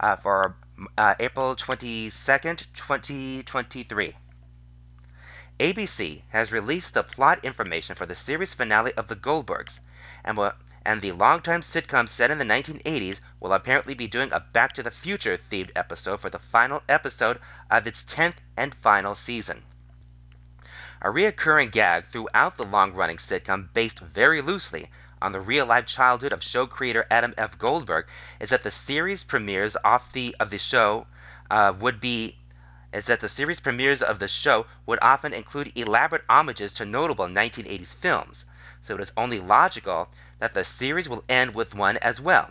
uh, 0.00 0.16
for 0.16 0.56
uh, 0.98 1.14
April 1.20 1.54
22nd, 1.54 2.66
2023. 2.74 4.16
ABC 5.60 6.22
has 6.30 6.50
released 6.50 6.94
the 6.94 7.04
plot 7.04 7.44
information 7.44 7.94
for 7.94 8.06
the 8.06 8.16
series 8.16 8.54
finale 8.54 8.92
of 8.94 9.06
The 9.06 9.14
Goldbergs, 9.14 9.78
and, 10.24 10.36
will, 10.36 10.52
and 10.84 11.00
the 11.00 11.12
longtime 11.12 11.62
sitcom 11.62 12.08
set 12.08 12.30
in 12.30 12.38
the 12.38 12.44
1980s 12.44 13.18
will 13.38 13.52
apparently 13.52 13.94
be 13.94 14.06
doing 14.06 14.32
a 14.32 14.40
Back 14.40 14.72
to 14.74 14.82
the 14.82 14.90
Future 14.90 15.36
themed 15.36 15.70
episode 15.74 16.20
for 16.20 16.30
the 16.30 16.38
final 16.38 16.82
episode 16.88 17.40
of 17.70 17.86
its 17.86 18.04
10th 18.04 18.36
and 18.56 18.74
final 18.74 19.14
season. 19.14 19.62
A 21.02 21.08
reoccurring 21.08 21.70
gag 21.70 22.06
throughout 22.06 22.56
the 22.56 22.64
long 22.64 22.92
running 22.92 23.16
sitcom, 23.16 23.72
based 23.72 24.00
very 24.00 24.42
loosely 24.42 24.90
on 25.22 25.32
the 25.32 25.40
real 25.40 25.64
life 25.64 25.86
childhood 25.86 26.32
of 26.32 26.42
show 26.42 26.66
creator 26.66 27.06
Adam 27.10 27.32
F. 27.38 27.58
Goldberg, 27.58 28.06
is 28.38 28.50
that 28.50 28.62
the 28.62 28.70
series 28.70 29.24
premieres 29.24 29.76
off 29.82 30.12
the 30.12 30.36
of 30.38 30.50
the 30.50 30.58
show 30.58 31.06
uh, 31.50 31.72
would 31.78 32.00
be 32.00 32.36
is 32.92 33.06
that 33.06 33.20
the 33.20 33.28
series 33.28 33.60
premieres 33.60 34.02
of 34.02 34.18
the 34.18 34.26
show 34.28 34.66
would 34.84 34.98
often 35.00 35.32
include 35.32 35.72
elaborate 35.76 36.24
homages 36.28 36.72
to 36.72 36.84
notable 36.84 37.26
1980s 37.26 37.94
films, 37.94 38.44
so 38.82 38.94
it 38.94 39.00
is 39.00 39.12
only 39.16 39.40
logical 39.40 40.08
that 40.38 40.54
the 40.54 40.64
series 40.64 41.08
will 41.08 41.24
end 41.28 41.54
with 41.54 41.74
one 41.74 41.96
as 41.98 42.20
well. 42.20 42.50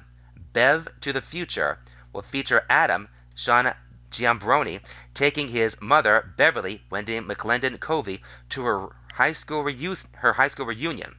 Bev 0.53 0.87
to 1.01 1.11
the 1.11 1.21
Future 1.21 1.79
will 2.13 2.21
feature 2.21 2.65
Adam, 2.69 3.09
Sean 3.35 3.73
Giambrone 4.11 4.81
taking 5.13 5.49
his 5.49 5.79
mother, 5.79 6.33
Beverly 6.35 6.83
Wendi 6.91 7.23
McLendon 7.23 7.79
Covey, 7.79 8.23
to 8.49 8.63
her 8.65 8.89
high 9.13 9.31
school 9.31 9.63
reu- 9.63 10.05
her 10.13 10.33
high 10.33 10.47
school 10.47 10.65
reunion, 10.65 11.15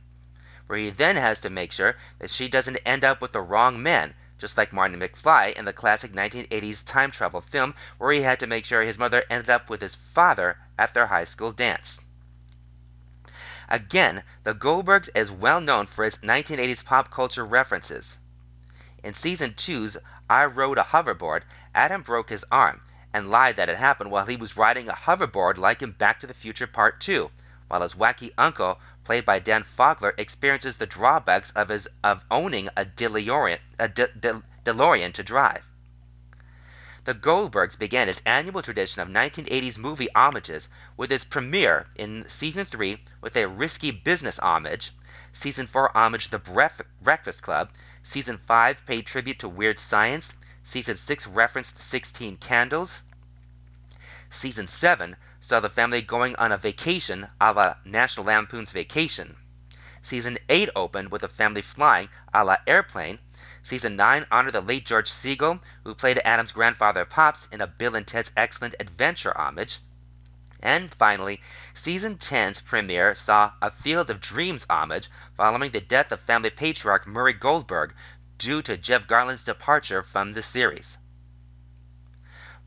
where 0.66 0.78
he 0.78 0.90
then 0.90 1.16
has 1.16 1.38
to 1.40 1.50
make 1.50 1.70
sure 1.70 1.96
that 2.18 2.30
she 2.30 2.48
doesn't 2.48 2.78
end 2.78 3.04
up 3.04 3.20
with 3.20 3.32
the 3.32 3.40
wrong 3.40 3.82
man, 3.82 4.14
just 4.38 4.56
like 4.56 4.72
Martin 4.72 4.98
McFly 4.98 5.52
in 5.54 5.64
the 5.64 5.72
classic 5.72 6.12
1980s 6.12 6.84
time 6.84 7.10
travel 7.10 7.40
film, 7.40 7.74
where 7.98 8.12
he 8.12 8.22
had 8.22 8.40
to 8.40 8.46
make 8.46 8.64
sure 8.64 8.82
his 8.82 8.98
mother 8.98 9.24
ended 9.30 9.50
up 9.50 9.70
with 9.70 9.80
his 9.80 9.94
father 9.94 10.56
at 10.78 10.94
their 10.94 11.06
high 11.06 11.24
school 11.24 11.52
dance. 11.52 12.00
Again, 13.72 14.24
The 14.42 14.52
Goldbergs 14.52 15.08
is 15.14 15.30
well 15.30 15.60
known 15.60 15.86
for 15.86 16.04
its 16.04 16.16
1980s 16.16 16.84
pop 16.84 17.08
culture 17.12 17.46
references. 17.46 18.18
In 19.04 19.14
season 19.14 19.54
2's 19.54 19.96
I 20.28 20.44
Rode 20.46 20.78
a 20.78 20.82
Hoverboard, 20.82 21.44
Adam 21.72 22.02
broke 22.02 22.30
his 22.30 22.44
arm 22.50 22.80
and 23.12 23.30
lied 23.30 23.54
that 23.54 23.68
it 23.68 23.76
happened 23.76 24.10
while 24.10 24.26
he 24.26 24.36
was 24.36 24.56
riding 24.56 24.88
a 24.88 24.92
hoverboard 24.92 25.56
like 25.56 25.82
in 25.82 25.92
Back 25.92 26.18
to 26.18 26.26
the 26.26 26.34
Future 26.34 26.66
Part 26.66 27.00
2, 27.00 27.30
while 27.68 27.82
his 27.82 27.94
wacky 27.94 28.32
uncle, 28.36 28.80
played 29.04 29.24
by 29.24 29.38
Dan 29.38 29.62
Fogler, 29.62 30.14
experiences 30.18 30.76
the 30.76 30.86
drawbacks 30.86 31.52
of 31.52 31.68
his 31.68 31.86
of 32.02 32.24
owning 32.28 32.68
a 32.76 32.84
DeLorean, 32.84 33.60
a 33.78 33.86
De, 33.86 34.08
De, 34.08 34.42
DeLorean 34.64 35.12
to 35.14 35.22
drive. 35.22 35.69
The 37.04 37.14
Goldbergs 37.14 37.78
began 37.78 38.08
its 38.08 38.22
annual 38.26 38.62
tradition 38.62 39.00
of 39.02 39.08
1980s 39.08 39.78
movie 39.78 40.08
homages 40.14 40.68
with 40.96 41.10
its 41.10 41.24
premiere 41.24 41.86
in 41.96 42.28
season 42.28 42.66
3 42.66 43.02
with 43.20 43.36
a 43.36 43.48
risky 43.48 43.90
business 43.90 44.38
homage, 44.38 44.92
season 45.32 45.66
4 45.66 45.96
homage 45.96 46.28
The 46.28 46.38
Breakfast 47.00 47.42
Club, 47.42 47.70
Season 48.02 48.38
5 48.38 48.86
paid 48.86 49.06
tribute 49.06 49.38
to 49.40 49.48
Weird 49.48 49.78
Science. 49.78 50.32
Season 50.64 50.96
6 50.96 51.26
referenced 51.26 51.80
16 51.80 52.38
Candles. 52.38 53.02
Season 54.30 54.66
7 54.66 55.16
saw 55.40 55.60
the 55.60 55.68
family 55.68 56.00
going 56.00 56.34
on 56.36 56.50
a 56.50 56.56
vacation 56.56 57.28
a 57.40 57.52
la 57.52 57.74
National 57.84 58.24
Lampoon's 58.24 58.72
Vacation. 58.72 59.36
Season 60.00 60.38
8 60.48 60.70
opened 60.74 61.10
with 61.10 61.20
the 61.20 61.28
family 61.28 61.60
flying 61.60 62.08
a 62.32 62.42
la 62.42 62.56
Airplane. 62.66 63.18
Season 63.62 63.94
9 63.94 64.26
honored 64.30 64.54
the 64.54 64.60
late 64.60 64.86
George 64.86 65.10
Segal, 65.10 65.60
who 65.84 65.94
played 65.94 66.20
Adam's 66.24 66.52
grandfather 66.52 67.04
Pops 67.04 67.46
in 67.52 67.60
a 67.60 67.66
Bill 67.66 67.94
and 67.94 68.06
Ted's 68.06 68.30
Excellent 68.36 68.74
Adventure 68.80 69.36
homage. 69.36 69.80
And 70.62 70.94
finally, 70.94 71.42
season 71.74 72.16
10's 72.16 72.60
premiere 72.60 73.14
saw 73.14 73.52
a 73.62 73.70
Field 73.70 74.10
of 74.10 74.20
Dreams 74.20 74.66
homage 74.68 75.10
following 75.36 75.70
the 75.70 75.80
death 75.80 76.12
of 76.12 76.20
family 76.20 76.50
patriarch 76.50 77.06
Murray 77.06 77.32
Goldberg 77.32 77.94
due 78.38 78.62
to 78.62 78.76
Jeff 78.76 79.06
Garlin's 79.06 79.44
departure 79.44 80.02
from 80.02 80.32
the 80.32 80.42
series. 80.42 80.96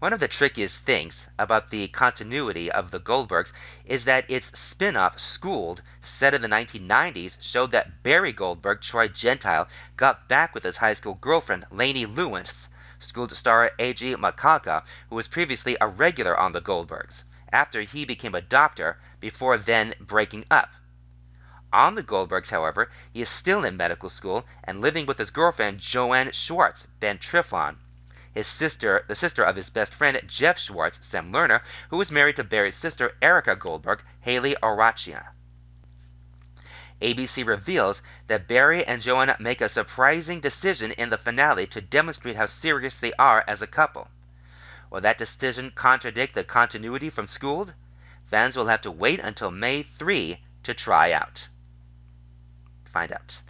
One 0.04 0.12
of 0.12 0.20
the 0.20 0.28
trickiest 0.28 0.84
things 0.84 1.30
about 1.40 1.70
the 1.70 1.88
continuity 1.88 2.70
of 2.70 2.92
the 2.92 3.00
Goldbergs 3.00 3.54
is 3.86 4.04
that 4.04 4.30
its 4.30 4.52
spin 4.60 4.98
off, 4.98 5.18
Schooled, 5.18 5.82
set 6.02 6.34
in 6.34 6.42
the 6.42 6.50
1990s, 6.50 7.38
showed 7.40 7.72
that 7.72 8.04
Barry 8.04 8.34
Goldberg, 8.34 8.82
Troy 8.82 9.08
Gentile, 9.08 9.70
got 9.96 10.28
back 10.28 10.54
with 10.54 10.66
his 10.66 10.76
high 10.76 10.96
school 10.96 11.14
girlfriend, 11.14 11.68
Lainey 11.72 12.06
Lewis, 12.06 12.68
schooled 13.00 13.32
star 13.32 13.72
AJ 13.80 14.18
Michalka, 14.18 14.84
who 15.10 15.16
was 15.16 15.30
previously 15.30 15.78
a 15.80 15.88
regular 15.88 16.38
on 16.38 16.52
the 16.52 16.60
Goldbergs 16.60 17.24
after 17.54 17.80
he 17.84 18.04
became 18.04 18.36
a 18.36 18.42
doctor 18.42 19.00
before 19.22 19.58
then 19.58 19.94
breaking 20.02 20.44
up. 20.52 20.72
On 21.72 21.96
the 21.96 22.04
Goldbergs, 22.04 22.50
however, 22.50 22.92
he 23.14 23.22
is 23.22 23.30
still 23.30 23.64
in 23.64 23.78
medical 23.78 24.10
school 24.10 24.46
and 24.66 24.82
living 24.82 25.06
with 25.06 25.18
his 25.18 25.32
girlfriend 25.32 25.80
Joanne 25.80 26.34
Schwartz, 26.34 26.88
Ben 27.00 27.20
Trifon, 27.20 27.78
his 28.34 28.48
sister, 28.48 29.06
the 29.08 29.16
sister 29.16 29.44
of 29.44 29.56
his 29.56 29.70
best 29.70 29.94
friend 29.94 30.20
Jeff 30.28 30.58
Schwartz, 30.58 30.98
Sam 31.06 31.32
Lerner, 31.32 31.62
who 31.90 32.02
is 32.02 32.12
married 32.12 32.36
to 32.38 32.44
Barry's 32.44 32.76
sister 32.76 33.16
Erica 33.22 33.56
Goldberg, 33.56 34.04
Hayley 34.22 34.56
Orrantia. 34.62 35.28
ABC 37.02 37.46
reveals 37.46 38.02
that 38.28 38.48
Barry 38.48 38.86
and 38.86 39.02
Joanna 39.02 39.36
make 39.40 39.62
a 39.62 39.70
surprising 39.70 40.40
decision 40.40 40.92
in 40.94 41.10
the 41.10 41.18
finale 41.18 41.68
to 41.68 41.82
demonstrate 41.82 42.36
how 42.36 42.46
serious 42.46 42.98
they 42.98 43.14
are 43.20 43.44
as 43.48 43.62
a 43.62 43.68
couple. 43.68 44.08
Will 44.90 45.02
that 45.02 45.18
decision 45.18 45.72
contradict 45.72 46.34
the 46.34 46.44
continuity 46.44 47.10
from 47.10 47.28
Schooled? 47.28 47.74
Fans 48.32 48.56
will 48.56 48.68
have 48.68 48.82
to 48.82 48.92
wait 48.92 49.20
until 49.20 49.52
May 49.52 49.84
3 49.84 50.42
to 50.64 50.74
try 50.74 51.12
out. 51.12 51.48
Find 52.86 53.12
out. 53.12 53.42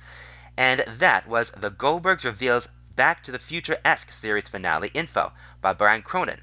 And 0.58 0.84
that 0.88 1.28
was 1.28 1.52
The 1.52 1.72
Goldbergs 1.72 2.26
Reveals 2.26 2.68
Back 2.96 3.24
to 3.24 3.32
the 3.32 3.40
Future 3.40 3.80
esque 3.84 4.12
series 4.12 4.48
finale 4.48 4.92
info 4.94 5.34
by 5.62 5.74
Brian 5.74 6.04
Cronin 6.04 6.42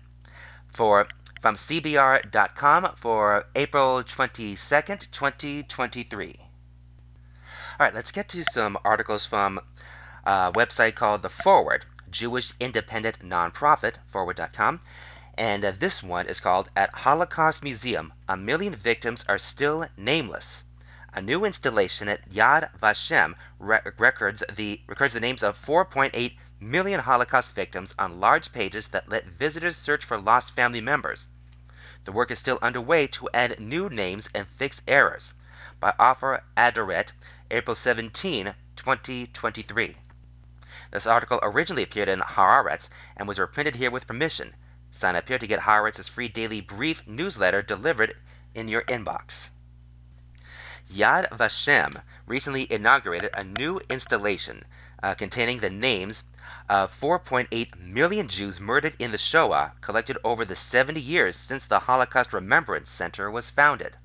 for 0.73 1.07
from 1.41 1.55
CBR.com 1.55 2.95
for 2.97 3.47
April 3.55 4.03
22nd, 4.03 5.11
2023. 5.11 6.41
All 6.41 6.47
right, 7.79 7.95
let's 7.95 8.11
get 8.11 8.29
to 8.31 8.43
some 8.53 8.77
articles 8.85 9.25
from 9.25 9.61
a 10.25 10.53
website 10.53 10.97
called 10.97 11.23
The 11.23 11.31
Forward, 11.31 11.87
Jewish 12.11 12.53
independent 12.59 13.21
nonprofit, 13.21 13.95
forward.com. 14.09 14.81
And 15.35 15.65
uh, 15.65 15.73
this 15.79 16.03
one 16.03 16.27
is 16.27 16.41
called 16.41 16.69
At 16.77 16.93
Holocaust 16.93 17.63
Museum 17.63 18.13
A 18.29 18.37
Million 18.37 18.75
Victims 18.75 19.25
Are 19.29 19.39
Still 19.39 19.87
Nameless. 19.97 20.65
A 21.13 21.21
new 21.21 21.45
installation 21.45 22.09
at 22.09 22.31
Yad 22.31 22.71
Vashem 22.79 23.35
re- 23.59 23.81
records, 23.99 24.45
the, 24.55 24.81
records 24.87 25.13
the 25.13 25.19
names 25.19 25.43
of 25.43 25.59
4.8 25.59 26.37
million 26.61 27.01
Holocaust 27.01 27.53
victims 27.53 27.93
on 27.99 28.21
large 28.21 28.53
pages 28.53 28.87
that 28.89 29.09
let 29.09 29.27
visitors 29.27 29.77
search 29.77 30.05
for 30.05 30.21
lost 30.21 30.55
family 30.55 30.81
members. 30.81 31.27
The 32.05 32.13
work 32.13 32.31
is 32.31 32.39
still 32.39 32.61
underway 32.63 33.09
to 33.09 33.29
add 33.35 33.59
new 33.59 33.89
names 33.89 34.29
and 34.37 34.47
fix 34.47 34.83
errors. 34.87 35.33
By 35.81 35.95
Ofer 35.99 36.45
Aderet, 36.57 37.11
April 37.51 37.75
17, 37.75 38.55
2023. 38.77 39.97
This 40.93 41.07
article 41.07 41.41
originally 41.43 41.83
appeared 41.83 42.09
in 42.09 42.21
Haaretz 42.21 42.89
and 43.17 43.27
was 43.27 43.41
reprinted 43.41 43.75
here 43.75 43.91
with 43.91 44.07
permission. 44.07 44.55
Sign 44.93 45.17
up 45.17 45.27
here 45.27 45.39
to 45.39 45.47
get 45.49 45.61
Haaretz's 45.61 46.09
free 46.09 46.29
daily 46.29 46.61
brief 46.61 47.05
newsletter 47.05 47.63
delivered 47.63 48.17
in 48.55 48.69
your 48.69 48.83
inbox. 48.83 49.50
Yad 50.93 51.29
Vashem 51.31 52.03
recently 52.27 52.67
inaugurated 52.71 53.31
a 53.35 53.45
new 53.45 53.81
installation 53.89 54.65
uh, 55.03 55.15
containing 55.15 55.61
the 55.61 55.71
names 55.71 56.25
of 56.69 56.93
4.8 57.01 57.77
million 57.79 58.27
Jews 58.27 58.59
murdered 58.59 58.97
in 58.99 59.13
the 59.13 59.19
Shoah 59.19 59.73
collected 59.81 60.19
over 60.25 60.45
the 60.45 60.57
70 60.57 61.01
years 61.01 61.37
since 61.37 61.65
the 61.65 61.79
Holocaust 61.79 62.33
Remembrance 62.33 62.91
Center 62.91 63.31
was 63.31 63.51
founded. 63.51 63.97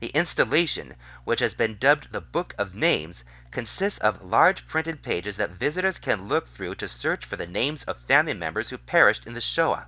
The 0.00 0.08
installation, 0.08 0.94
which 1.24 1.40
has 1.40 1.54
been 1.54 1.78
dubbed 1.78 2.12
the 2.12 2.20
Book 2.20 2.54
of 2.58 2.74
Names, 2.74 3.24
consists 3.50 3.98
of 3.98 4.22
large 4.22 4.68
printed 4.68 5.02
pages 5.02 5.38
that 5.38 5.52
visitors 5.52 5.98
can 5.98 6.28
look 6.28 6.48
through 6.48 6.74
to 6.74 6.86
search 6.86 7.24
for 7.24 7.36
the 7.36 7.46
names 7.46 7.84
of 7.84 7.98
family 8.02 8.34
members 8.34 8.68
who 8.68 8.76
perished 8.76 9.26
in 9.26 9.32
the 9.32 9.40
Shoah. 9.40 9.86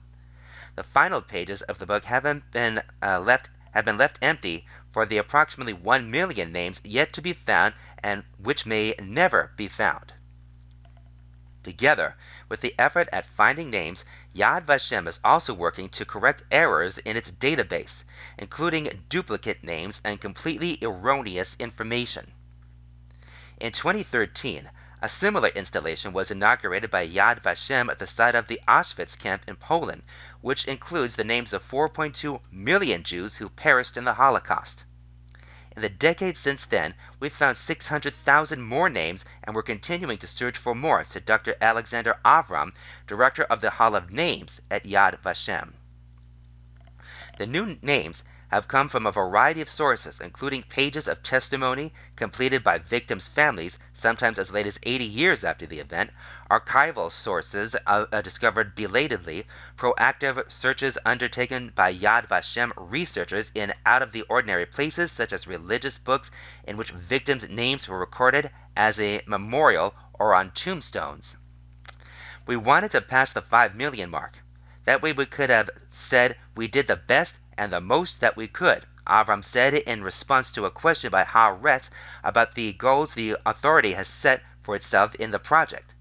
The 0.76 0.82
final 0.82 1.20
pages 1.20 1.61
of 1.61 1.76
the 1.76 1.84
book 1.84 2.05
haven't 2.05 2.51
been 2.53 2.80
uh, 3.03 3.20
left 3.20 3.51
have 3.73 3.85
been 3.85 3.99
left 3.99 4.18
empty 4.23 4.66
for 4.93 5.07
the 5.07 5.18
approximately 5.18 5.73
1 5.73 6.11
million 6.11 6.53
names 6.53 6.81
yet 6.85 7.12
to 7.12 7.23
be 7.23 7.33
found 7.33 7.75
and 8.03 8.25
which 8.39 8.66
may 8.66 8.95
never 9.01 9.53
be 9.57 9.68
found. 9.68 10.12
Together 11.62 12.16
with 12.49 12.62
the 12.62 12.75
effort 12.79 13.09
at 13.12 13.27
finding 13.27 13.68
names, 13.68 14.05
Yad 14.35 14.64
Vashem 14.64 15.07
is 15.07 15.21
also 15.23 15.53
working 15.53 15.91
to 15.91 16.07
correct 16.07 16.43
errors 16.51 16.97
in 16.99 17.16
its 17.16 17.31
database, 17.31 18.03
including 18.39 19.05
duplicate 19.11 19.62
names 19.62 20.01
and 20.03 20.21
completely 20.21 20.79
erroneous 20.81 21.57
information. 21.59 22.33
In 23.61 23.73
2013, 23.73 24.71
a 25.03 25.09
similar 25.09 25.48
installation 25.48 26.12
was 26.12 26.30
inaugurated 26.30 26.90
by 26.90 27.07
Yad 27.07 27.40
Vashem 27.42 27.88
at 27.90 27.98
the 27.98 28.07
site 28.07 28.34
of 28.34 28.48
the 28.48 28.61
Auschwitz 28.68 29.18
camp 29.18 29.42
in 29.48 29.57
Poland, 29.57 30.03
which 30.42 30.66
includes 30.66 31.16
the 31.16 31.24
names 31.24 31.55
of 31.55 31.66
4.2 31.66 32.40
million 32.51 33.03
Jews 33.03 33.36
who 33.36 33.48
perished 33.48 33.96
in 33.96 34.05
the 34.05 34.14
Holocaust. 34.14 34.84
In 35.74 35.82
the 35.82 35.88
decades 35.88 36.38
since 36.38 36.66
then, 36.66 36.94
we've 37.18 37.32
found 37.32 37.57
600,000 37.57 38.61
more 38.61 38.90
names 38.90 39.24
and 39.42 39.57
we're 39.57 39.62
continuing 39.62 40.18
to 40.18 40.26
search 40.26 40.59
for 40.59 40.74
more, 40.74 41.05
said 41.05 41.24
Dr. 41.24 41.57
Alexander 41.61 42.18
Avram, 42.24 42.72
director 43.07 43.44
of 43.44 43.62
the 43.62 43.70
Hall 43.70 43.94
of 43.94 44.12
Names 44.12 44.61
at 44.70 44.84
Yad 44.84 45.18
Vashem. 45.22 45.72
The 47.38 47.46
new 47.46 47.78
names 47.80 48.22
have 48.51 48.66
come 48.66 48.88
from 48.88 49.07
a 49.07 49.12
variety 49.12 49.61
of 49.61 49.68
sources, 49.68 50.18
including 50.20 50.62
pages 50.64 51.07
of 51.07 51.22
testimony 51.22 51.92
completed 52.16 52.64
by 52.64 52.78
victims' 52.78 53.28
families, 53.28 53.78
sometimes 53.92 54.38
as 54.40 54.51
late 54.51 54.66
as 54.66 54.78
80 54.82 55.05
years 55.05 55.44
after 55.44 55.66
the 55.66 55.78
event, 55.78 56.11
archival 56.51 57.12
sources 57.12 57.76
uh, 57.86 58.07
uh, 58.11 58.20
discovered 58.22 58.74
belatedly, 58.74 59.46
proactive 59.76 60.51
searches 60.51 60.98
undertaken 61.07 61.70
by 61.76 61.94
Yad 61.94 62.26
Vashem 62.26 62.72
researchers 62.76 63.53
in 63.55 63.72
out 63.86 64.03
of 64.03 64.11
the 64.11 64.22
ordinary 64.22 64.66
places, 64.66 65.12
such 65.12 65.32
as 65.32 65.46
religious 65.46 65.98
books 65.98 66.30
in 66.64 66.76
which 66.76 66.90
victims' 66.90 67.48
names 67.48 67.88
were 67.88 68.01
recorded 68.01 68.51
as 68.76 68.98
a 68.98 69.22
memorial 69.26 69.94
or 70.14 70.34
on 70.34 70.51
tombstones. 70.51 71.36
We 72.46 72.57
wanted 72.57 72.90
to 72.90 73.01
pass 73.01 73.32
the 73.32 73.42
5 73.42 73.76
million 73.76 74.11
mark. 74.11 74.38
That 74.86 75.03
way 75.03 75.12
we 75.12 75.26
could 75.26 75.51
have 75.51 75.70
said 75.90 76.36
we 76.57 76.66
did 76.66 76.88
the 76.88 76.96
best 76.96 77.36
and 77.61 77.74
the 77.74 77.80
most 77.82 78.20
that 78.20 78.38
we 78.38 78.48
could, 78.48 78.86
Avram 79.06 79.44
said 79.44 79.74
in 79.74 80.02
response 80.02 80.50
to 80.50 80.64
a 80.64 80.70
question 80.70 81.11
by 81.11 81.24
Haaretz 81.24 81.90
about 82.24 82.54
the 82.54 82.72
goals 82.72 83.12
the 83.12 83.36
authority 83.44 83.92
has 83.92 84.08
set 84.08 84.42
for 84.62 84.74
itself 84.74 85.14
in 85.16 85.30
the 85.30 85.38
project. 85.38 85.92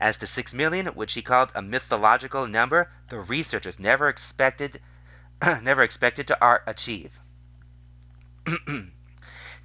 As 0.00 0.16
to 0.16 0.26
6 0.26 0.54
million, 0.54 0.86
which 0.86 1.12
he 1.12 1.20
called 1.20 1.52
a 1.54 1.60
mythological 1.60 2.46
number, 2.46 2.90
the 3.10 3.18
researchers 3.18 3.78
never 3.78 4.08
expected 4.08 4.80
never 5.60 5.82
expected 5.82 6.26
to 6.28 6.62
achieve. 6.66 7.12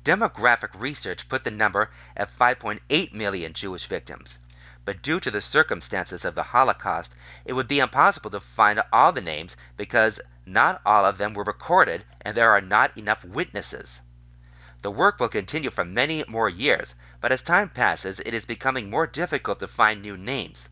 Demographic 0.03 0.77
research 0.77 1.29
put 1.29 1.45
the 1.45 1.51
number 1.51 1.89
at 2.17 2.37
5.8 2.37 3.13
million 3.13 3.53
Jewish 3.53 3.87
victims 3.87 4.37
but 4.89 5.03
due 5.03 5.19
to 5.19 5.29
the 5.29 5.39
circumstances 5.39 6.25
of 6.25 6.33
the 6.33 6.41
Holocaust, 6.41 7.13
it 7.45 7.53
would 7.53 7.67
be 7.67 7.77
impossible 7.77 8.31
to 8.31 8.39
find 8.39 8.81
all 8.91 9.11
the 9.11 9.21
names 9.21 9.55
because 9.77 10.19
not 10.47 10.81
all 10.83 11.05
of 11.05 11.19
them 11.19 11.35
were 11.35 11.43
recorded 11.43 12.03
and 12.21 12.35
there 12.35 12.49
are 12.49 12.59
not 12.59 12.97
enough 12.97 13.23
witnesses. 13.23 14.01
The 14.81 14.89
work 14.89 15.19
will 15.19 15.29
continue 15.29 15.69
for 15.69 15.85
many 15.85 16.23
more 16.27 16.49
years, 16.49 16.95
but 17.21 17.31
as 17.31 17.43
time 17.43 17.69
passes, 17.69 18.19
it 18.21 18.33
is 18.33 18.47
becoming 18.47 18.89
more 18.89 19.05
difficult 19.05 19.59
to 19.59 19.67
find 19.67 20.01
new 20.01 20.17
names. 20.17 20.67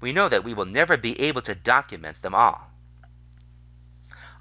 We 0.00 0.12
know 0.12 0.28
that 0.28 0.42
we 0.42 0.54
will 0.54 0.64
never 0.64 0.96
be 0.96 1.20
able 1.20 1.42
to 1.42 1.54
document 1.54 2.20
them 2.20 2.34
all. 2.34 2.68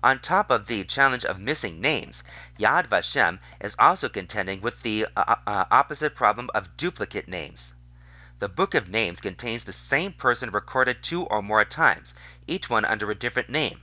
On 0.01 0.17
top 0.17 0.49
of 0.49 0.65
the 0.65 0.83
challenge 0.83 1.25
of 1.25 1.39
missing 1.39 1.79
names, 1.79 2.23
Yad 2.57 2.87
Vashem 2.87 3.37
is 3.59 3.75
also 3.77 4.09
contending 4.09 4.61
with 4.61 4.81
the 4.81 5.05
uh, 5.15 5.35
uh, 5.45 5.65
opposite 5.69 6.15
problem 6.15 6.49
of 6.55 6.75
duplicate 6.75 7.27
names. 7.27 7.71
The 8.41 8.49
Book 8.49 8.73
of 8.73 8.89
Names 8.89 9.21
contains 9.21 9.63
the 9.63 9.71
same 9.71 10.13
person 10.13 10.49
recorded 10.49 11.03
two 11.03 11.25
or 11.25 11.43
more 11.43 11.63
times, 11.63 12.11
each 12.47 12.71
one 12.71 12.85
under 12.85 13.11
a 13.11 13.13
different 13.13 13.49
name. 13.49 13.81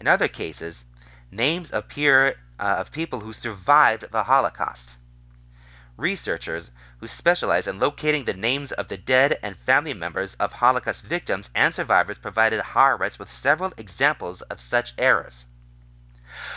In 0.00 0.08
other 0.08 0.26
cases, 0.26 0.84
names 1.30 1.70
appear 1.72 2.34
uh, 2.58 2.62
of 2.62 2.90
people 2.90 3.20
who 3.20 3.32
survived 3.32 4.10
the 4.10 4.24
Holocaust. 4.24 4.96
Researchers 5.96 6.72
who 6.98 7.06
specialize 7.06 7.68
in 7.68 7.78
locating 7.78 8.24
the 8.24 8.34
names 8.34 8.72
of 8.72 8.88
the 8.88 8.96
dead 8.96 9.38
and 9.40 9.56
family 9.56 9.94
members 9.94 10.34
of 10.40 10.50
Holocaust 10.50 11.04
victims 11.04 11.48
and 11.54 11.72
survivors 11.72 12.18
provided 12.18 12.60
Haaretz 12.60 13.20
with 13.20 13.30
several 13.30 13.72
examples 13.76 14.42
of 14.42 14.60
such 14.60 14.94
errors. 14.98 15.44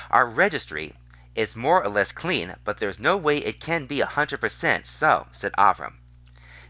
Our 0.09 0.25
registry 0.25 0.95
is 1.35 1.55
more 1.55 1.83
or 1.83 1.89
less 1.89 2.11
clean, 2.11 2.55
but 2.63 2.79
there's 2.79 2.97
no 2.97 3.17
way 3.17 3.37
it 3.37 3.59
can 3.59 3.85
be 3.85 3.99
100% 3.99 4.87
so, 4.87 5.27
said 5.31 5.53
Avram. 5.59 5.99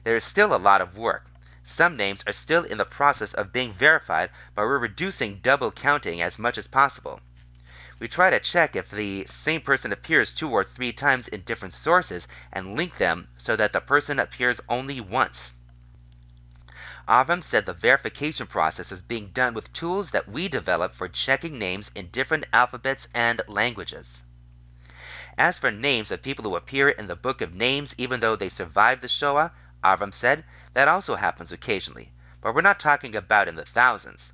There 0.03 0.17
is 0.17 0.23
still 0.25 0.53
a 0.53 0.57
lot 0.57 0.81
of 0.81 0.97
work. 0.97 1.27
Some 1.63 1.95
names 1.95 2.25
are 2.27 2.33
still 2.33 2.65
in 2.65 2.77
the 2.77 2.83
process 2.83 3.33
of 3.33 3.53
being 3.53 3.71
verified, 3.71 4.31
but 4.53 4.63
we're 4.65 4.77
reducing 4.77 5.39
double 5.39 5.71
counting 5.71 6.21
as 6.21 6.37
much 6.37 6.57
as 6.57 6.67
possible. 6.67 7.21
We 7.99 8.09
try 8.09 8.29
to 8.29 8.41
check 8.41 8.75
if 8.75 8.91
the 8.91 9.25
same 9.27 9.61
person 9.61 9.93
appears 9.93 10.33
two 10.33 10.49
or 10.49 10.65
three 10.65 10.91
times 10.91 11.29
in 11.29 11.43
different 11.43 11.73
sources 11.73 12.27
and 12.51 12.75
link 12.75 12.97
them 12.97 13.29
so 13.37 13.55
that 13.55 13.71
the 13.71 13.79
person 13.79 14.19
appears 14.19 14.59
only 14.67 14.99
once. 14.99 15.53
Avram 17.07 17.41
said 17.41 17.65
the 17.65 17.73
verification 17.73 18.45
process 18.45 18.91
is 18.91 19.01
being 19.01 19.27
done 19.27 19.53
with 19.53 19.71
tools 19.71 20.11
that 20.11 20.27
we 20.27 20.49
develop 20.49 20.93
for 20.93 21.07
checking 21.07 21.57
names 21.57 21.91
in 21.95 22.09
different 22.09 22.45
alphabets 22.51 23.07
and 23.13 23.41
languages. 23.47 24.21
As 25.37 25.57
for 25.57 25.71
names 25.71 26.11
of 26.11 26.21
people 26.21 26.43
who 26.43 26.57
appear 26.57 26.89
in 26.89 27.07
the 27.07 27.15
Book 27.15 27.39
of 27.39 27.53
Names 27.53 27.95
even 27.97 28.19
though 28.19 28.35
they 28.35 28.49
survived 28.49 29.01
the 29.01 29.07
Shoah, 29.07 29.53
Avram 29.83 30.13
said, 30.13 30.43
that 30.73 30.87
also 30.87 31.15
happens 31.15 31.51
occasionally, 31.51 32.13
but 32.41 32.55
we're 32.55 32.61
not 32.61 32.79
talking 32.79 33.15
about 33.15 33.47
in 33.47 33.55
the 33.55 33.65
thousands. 33.65 34.31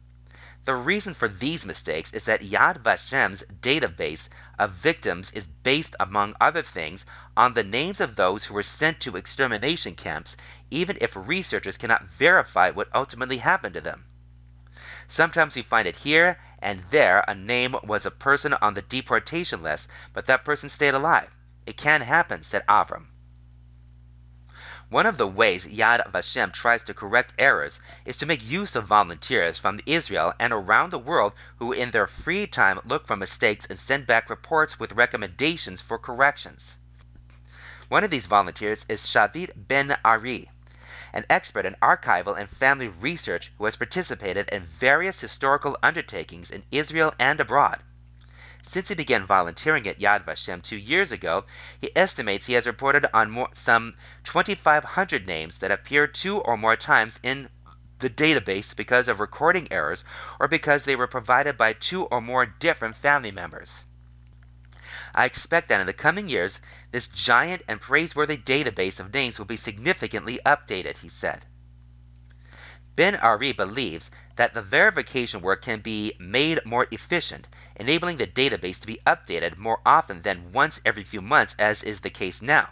The 0.65 0.75
reason 0.75 1.13
for 1.13 1.27
these 1.27 1.65
mistakes 1.65 2.11
is 2.11 2.25
that 2.25 2.41
Yad 2.41 2.83
Vashem's 2.83 3.43
database 3.61 4.27
of 4.59 4.73
victims 4.73 5.31
is 5.31 5.47
based, 5.47 5.95
among 5.99 6.35
other 6.39 6.61
things, 6.61 7.05
on 7.35 7.53
the 7.53 7.63
names 7.63 7.99
of 7.99 8.15
those 8.15 8.45
who 8.45 8.53
were 8.53 8.61
sent 8.61 8.99
to 8.99 9.15
extermination 9.15 9.95
camps, 9.95 10.37
even 10.69 10.97
if 11.01 11.15
researchers 11.15 11.77
cannot 11.77 12.05
verify 12.05 12.69
what 12.69 12.93
ultimately 12.93 13.37
happened 13.37 13.73
to 13.73 13.81
them. 13.81 14.05
Sometimes 15.07 15.55
we 15.55 15.63
find 15.63 15.87
it 15.87 15.95
here 15.95 16.37
and 16.59 16.83
there 16.91 17.23
a 17.27 17.33
name 17.33 17.75
was 17.83 18.05
a 18.05 18.11
person 18.11 18.53
on 18.53 18.75
the 18.75 18.83
deportation 18.83 19.63
list, 19.63 19.87
but 20.13 20.27
that 20.27 20.45
person 20.45 20.69
stayed 20.69 20.93
alive. 20.93 21.31
It 21.65 21.77
can 21.77 22.01
happen, 22.01 22.43
said 22.43 22.65
Avram. 22.67 23.07
One 24.91 25.05
of 25.05 25.19
the 25.19 25.27
ways 25.27 25.65
Yad 25.65 26.11
Vashem 26.11 26.51
tries 26.51 26.81
to 26.85 26.95
correct 26.95 27.33
errors 27.37 27.79
is 28.05 28.17
to 28.17 28.25
make 28.25 28.43
use 28.43 28.75
of 28.75 28.87
volunteers 28.87 29.59
from 29.59 29.79
Israel 29.85 30.33
and 30.39 30.51
around 30.51 30.89
the 30.89 30.97
world 30.97 31.33
who 31.59 31.71
in 31.71 31.91
their 31.91 32.07
free 32.07 32.47
time 32.47 32.79
look 32.83 33.05
for 33.05 33.15
mistakes 33.15 33.67
and 33.69 33.77
send 33.77 34.07
back 34.07 34.31
reports 34.31 34.79
with 34.79 34.93
recommendations 34.93 35.79
for 35.79 35.99
corrections. 35.99 36.75
One 37.87 38.03
of 38.03 38.09
these 38.09 38.25
volunteers 38.25 38.83
is 38.89 39.05
Shavit 39.05 39.51
Ben 39.55 39.95
Ari, 40.03 40.49
an 41.13 41.23
expert 41.29 41.67
in 41.67 41.75
archival 41.83 42.35
and 42.35 42.49
family 42.49 42.87
research 42.87 43.51
who 43.59 43.65
has 43.65 43.75
participated 43.75 44.49
in 44.49 44.65
various 44.65 45.21
historical 45.21 45.77
undertakings 45.83 46.49
in 46.49 46.63
Israel 46.71 47.13
and 47.19 47.39
abroad. 47.39 47.83
Since 48.63 48.89
he 48.89 48.95
began 48.95 49.25
volunteering 49.25 49.87
at 49.87 49.99
Yad 49.99 50.25
Vashem 50.25 50.61
two 50.61 50.77
years 50.77 51.11
ago, 51.11 51.45
he 51.79 51.95
estimates 51.95 52.45
he 52.45 52.53
has 52.53 52.65
reported 52.65 53.05
on 53.13 53.31
more, 53.31 53.49
some 53.53 53.95
2,500 54.25 55.25
names 55.25 55.59
that 55.59 55.71
appear 55.71 56.07
two 56.07 56.39
or 56.39 56.57
more 56.57 56.75
times 56.75 57.19
in 57.23 57.49
the 57.99 58.09
database 58.09 58.75
because 58.75 59.07
of 59.07 59.19
recording 59.19 59.71
errors 59.71 60.03
or 60.39 60.47
because 60.47 60.85
they 60.85 60.95
were 60.95 61.07
provided 61.07 61.57
by 61.57 61.73
two 61.73 62.05
or 62.05 62.21
more 62.21 62.45
different 62.45 62.95
family 62.95 63.31
members. 63.31 63.85
I 65.13 65.25
expect 65.25 65.69
that 65.69 65.81
in 65.81 65.87
the 65.87 65.93
coming 65.93 66.27
years, 66.29 66.59
this 66.91 67.07
giant 67.07 67.63
and 67.67 67.81
praiseworthy 67.81 68.37
database 68.37 68.99
of 68.99 69.13
names 69.13 69.37
will 69.37 69.45
be 69.45 69.57
significantly 69.57 70.39
updated, 70.45 70.97
he 70.97 71.09
said. 71.09 71.45
Ben 72.95 73.15
Ari 73.15 73.53
believes 73.53 74.11
that 74.39 74.53
the 74.53 74.61
verification 74.61 75.41
work 75.41 75.61
can 75.61 75.81
be 75.81 76.13
made 76.17 76.65
more 76.65 76.87
efficient, 76.91 77.45
enabling 77.75 78.15
the 78.15 78.25
database 78.25 78.79
to 78.79 78.87
be 78.87 79.01
updated 79.05 79.57
more 79.57 79.81
often 79.85 80.21
than 80.21 80.53
once 80.53 80.79
every 80.85 81.03
few 81.03 81.21
months, 81.21 81.53
as 81.59 81.83
is 81.83 81.99
the 81.99 82.09
case 82.09 82.41
now. 82.41 82.69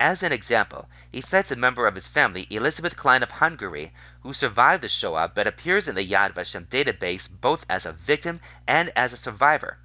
As 0.00 0.24
an 0.24 0.32
example, 0.32 0.90
he 1.12 1.20
cites 1.20 1.52
a 1.52 1.56
member 1.56 1.86
of 1.86 1.94
his 1.94 2.08
family, 2.08 2.48
Elizabeth 2.50 2.96
Klein 2.96 3.22
of 3.22 3.30
Hungary, 3.30 3.94
who 4.22 4.32
survived 4.32 4.82
the 4.82 4.88
Shoah 4.88 5.30
but 5.32 5.46
appears 5.46 5.86
in 5.86 5.94
the 5.94 6.04
Yad 6.04 6.34
Vashem 6.34 6.66
database 6.66 7.28
both 7.30 7.64
as 7.70 7.86
a 7.86 7.92
victim 7.92 8.40
and 8.66 8.90
as 8.96 9.12
a 9.12 9.16
survivor, 9.16 9.78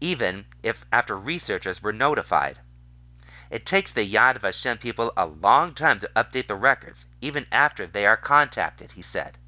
even 0.00 0.46
if 0.64 0.84
after 0.90 1.16
researchers 1.16 1.80
were 1.80 1.92
notified. 1.92 2.58
It 3.48 3.64
takes 3.64 3.92
the 3.92 4.12
Yad 4.12 4.40
Vashem 4.40 4.80
people 4.80 5.12
a 5.16 5.24
long 5.24 5.72
time 5.72 6.00
to 6.00 6.10
update 6.16 6.48
the 6.48 6.56
records, 6.56 7.06
even 7.20 7.46
after 7.52 7.86
they 7.86 8.06
are 8.06 8.16
contacted, 8.16 8.90
he 8.90 9.02
said. 9.02 9.38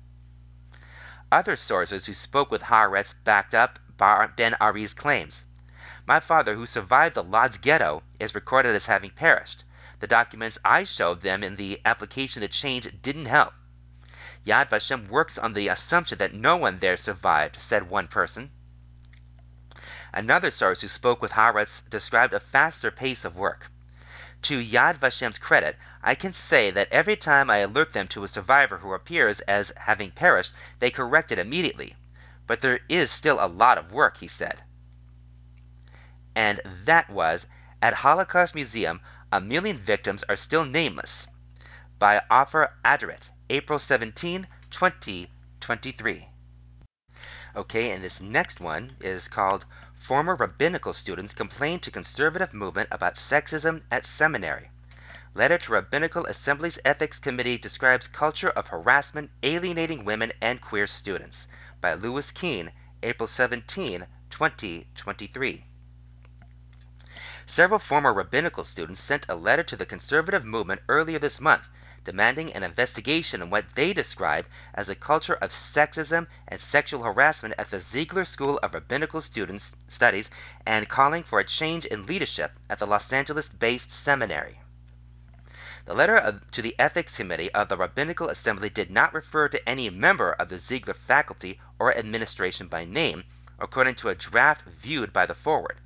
Other 1.34 1.56
sources 1.56 2.06
who 2.06 2.14
spoke 2.14 2.52
with 2.52 2.62
Haaretz 2.62 3.12
backed 3.24 3.56
up 3.56 3.80
Ben 4.36 4.54
Ari's 4.60 4.94
claims. 4.94 5.42
My 6.06 6.20
father, 6.20 6.54
who 6.54 6.64
survived 6.64 7.16
the 7.16 7.24
Lodz 7.24 7.58
ghetto, 7.58 8.04
is 8.20 8.36
recorded 8.36 8.76
as 8.76 8.86
having 8.86 9.10
perished. 9.10 9.64
The 9.98 10.06
documents 10.06 10.60
I 10.64 10.84
showed 10.84 11.22
them 11.22 11.42
in 11.42 11.56
the 11.56 11.80
application 11.84 12.42
to 12.42 12.46
change 12.46 12.88
didn't 13.02 13.26
help. 13.26 13.54
Yad 14.46 14.70
Vashem 14.70 15.08
works 15.08 15.36
on 15.36 15.54
the 15.54 15.66
assumption 15.66 16.18
that 16.18 16.34
no 16.34 16.56
one 16.56 16.78
there 16.78 16.96
survived, 16.96 17.60
said 17.60 17.90
one 17.90 18.06
person. 18.06 18.52
Another 20.12 20.52
source 20.52 20.82
who 20.82 20.86
spoke 20.86 21.20
with 21.20 21.32
Haaretz 21.32 21.82
described 21.90 22.32
a 22.32 22.38
faster 22.38 22.92
pace 22.92 23.24
of 23.24 23.34
work. 23.34 23.72
To 24.44 24.58
Yad 24.58 24.98
Vashem's 24.98 25.38
credit, 25.38 25.78
I 26.02 26.14
can 26.14 26.34
say 26.34 26.70
that 26.70 26.92
every 26.92 27.16
time 27.16 27.48
I 27.48 27.58
alert 27.58 27.94
them 27.94 28.06
to 28.08 28.24
a 28.24 28.28
survivor 28.28 28.76
who 28.76 28.92
appears 28.92 29.40
as 29.40 29.72
having 29.74 30.10
perished, 30.10 30.52
they 30.80 30.90
correct 30.90 31.32
it 31.32 31.38
immediately. 31.38 31.96
But 32.46 32.60
there 32.60 32.80
is 32.90 33.10
still 33.10 33.38
a 33.40 33.48
lot 33.48 33.78
of 33.78 33.90
work, 33.90 34.18
he 34.18 34.28
said. 34.28 34.62
And 36.34 36.60
that 36.84 37.08
was 37.08 37.46
At 37.80 37.94
Holocaust 37.94 38.54
Museum, 38.54 39.00
A 39.32 39.40
Million 39.40 39.78
Victims 39.78 40.22
Are 40.28 40.36
Still 40.36 40.66
Nameless 40.66 41.26
by 41.98 42.20
Ofer 42.30 42.74
Aderet, 42.84 43.30
April 43.48 43.78
17, 43.78 44.46
2023. 44.70 46.28
Okay, 47.56 47.90
and 47.92 48.04
this 48.04 48.20
next 48.20 48.60
one 48.60 48.94
is 49.00 49.26
called 49.26 49.64
Former 50.04 50.36
rabbinical 50.36 50.92
students 50.92 51.32
complain 51.32 51.80
to 51.80 51.90
conservative 51.90 52.52
movement 52.52 52.90
about 52.92 53.14
sexism 53.14 53.84
at 53.90 54.04
seminary. 54.04 54.70
Letter 55.32 55.56
to 55.56 55.72
Rabbinical 55.72 56.26
Assembly's 56.26 56.78
Ethics 56.84 57.18
Committee 57.18 57.56
describes 57.56 58.06
culture 58.06 58.50
of 58.50 58.66
harassment 58.66 59.30
alienating 59.42 60.04
women 60.04 60.30
and 60.42 60.60
queer 60.60 60.86
students 60.86 61.48
by 61.80 61.94
Louis 61.94 62.30
Keene, 62.32 62.70
April 63.02 63.26
17, 63.26 64.06
2023. 64.28 65.64
Several 67.46 67.78
former 67.78 68.12
rabbinical 68.12 68.62
students 68.62 69.02
sent 69.02 69.24
a 69.30 69.34
letter 69.34 69.62
to 69.62 69.76
the 69.76 69.86
conservative 69.86 70.44
movement 70.44 70.82
earlier 70.86 71.18
this 71.18 71.40
month 71.40 71.64
demanding 72.04 72.52
an 72.52 72.62
investigation 72.62 73.40
on 73.40 73.50
what 73.50 73.64
they 73.74 73.92
describe 73.92 74.46
as 74.74 74.88
a 74.88 74.94
culture 74.94 75.34
of 75.34 75.50
sexism 75.50 76.26
and 76.48 76.60
sexual 76.60 77.02
harassment 77.02 77.54
at 77.58 77.70
the 77.70 77.80
Ziegler 77.80 78.24
School 78.24 78.58
of 78.62 78.74
Rabbinical 78.74 79.20
Students 79.20 79.72
Studies 79.88 80.28
and 80.66 80.88
calling 80.88 81.22
for 81.22 81.40
a 81.40 81.44
change 81.44 81.86
in 81.86 82.06
leadership 82.06 82.52
at 82.68 82.78
the 82.78 82.86
Los 82.86 83.12
Angeles 83.12 83.48
based 83.48 83.90
seminary. 83.90 84.60
The 85.86 85.94
letter 85.94 86.40
to 86.52 86.62
the 86.62 86.74
Ethics 86.78 87.16
Committee 87.16 87.52
of 87.52 87.68
the 87.68 87.76
Rabbinical 87.76 88.28
Assembly 88.28 88.70
did 88.70 88.90
not 88.90 89.12
refer 89.12 89.48
to 89.48 89.68
any 89.68 89.90
member 89.90 90.32
of 90.32 90.48
the 90.48 90.58
Ziegler 90.58 90.94
faculty 90.94 91.60
or 91.78 91.94
administration 91.94 92.68
by 92.68 92.84
name, 92.84 93.24
according 93.58 93.94
to 93.96 94.08
a 94.08 94.14
draft 94.14 94.62
viewed 94.62 95.12
by 95.12 95.26
the 95.26 95.34
Forward. 95.34 95.78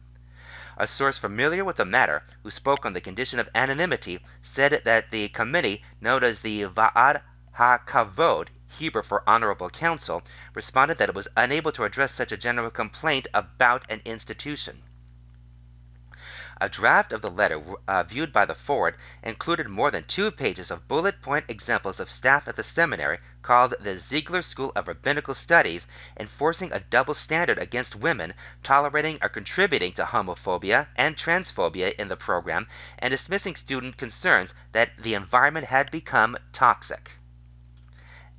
A 0.81 0.87
source 0.87 1.19
familiar 1.19 1.65
with 1.65 1.75
the 1.75 1.85
matter, 1.85 2.23
who 2.45 2.53
spoke 2.53 2.87
on 2.87 2.93
the 2.93 3.01
condition 3.01 3.41
of 3.41 3.49
anonymity, 3.53 4.25
said 4.45 4.83
that 4.85 5.11
the 5.11 5.29
committee, 5.31 5.83
known 6.01 6.23
as 6.23 6.39
the 6.39 6.67
Va'ad 6.67 7.21
HaKavod, 7.59 8.47
Hebrew 8.69 9.03
for 9.03 9.25
Honorable 9.29 9.71
Council, 9.71 10.23
responded 10.55 10.99
that 10.99 11.09
it 11.09 11.17
was 11.17 11.27
unable 11.37 11.73
to 11.73 11.83
address 11.83 12.15
such 12.15 12.31
a 12.31 12.37
general 12.37 12.71
complaint 12.71 13.27
about 13.35 13.91
an 13.91 14.03
institution. 14.05 14.85
A 16.61 16.69
draft 16.69 17.13
of 17.13 17.23
the 17.23 17.31
letter 17.31 17.63
uh, 17.87 18.03
viewed 18.03 18.33
by 18.33 18.45
the 18.45 18.55
Forward 18.57 18.97
included 19.23 19.69
more 19.69 19.93
than 19.93 20.03
two 20.03 20.33
pages 20.33 20.73
of 20.73 20.89
bullet 20.89 21.23
point 21.23 21.45
examples 21.47 22.01
of 22.01 22.11
staff 22.11 22.49
at 22.49 22.57
the 22.57 22.65
seminary 22.65 23.21
called 23.43 23.75
the 23.79 23.97
Ziegler 23.97 24.43
School 24.43 24.73
of 24.75 24.89
Rabbinical 24.89 25.35
Studies 25.35 25.87
enforcing 26.19 26.73
a 26.73 26.81
double 26.81 27.15
standard 27.15 27.59
against 27.59 27.95
women, 27.95 28.35
tolerating 28.65 29.21
or 29.23 29.29
contributing 29.29 29.93
to 29.93 30.05
homophobia 30.05 30.89
and 30.97 31.17
transphobia 31.17 31.95
in 31.95 32.09
the 32.09 32.17
program, 32.17 32.67
and 32.99 33.13
dismissing 33.13 33.55
student 33.55 33.97
concerns 33.97 34.53
that 34.73 34.91
the 34.99 35.15
environment 35.15 35.67
had 35.67 35.93
become 35.93 36.37
toxic. 36.53 37.13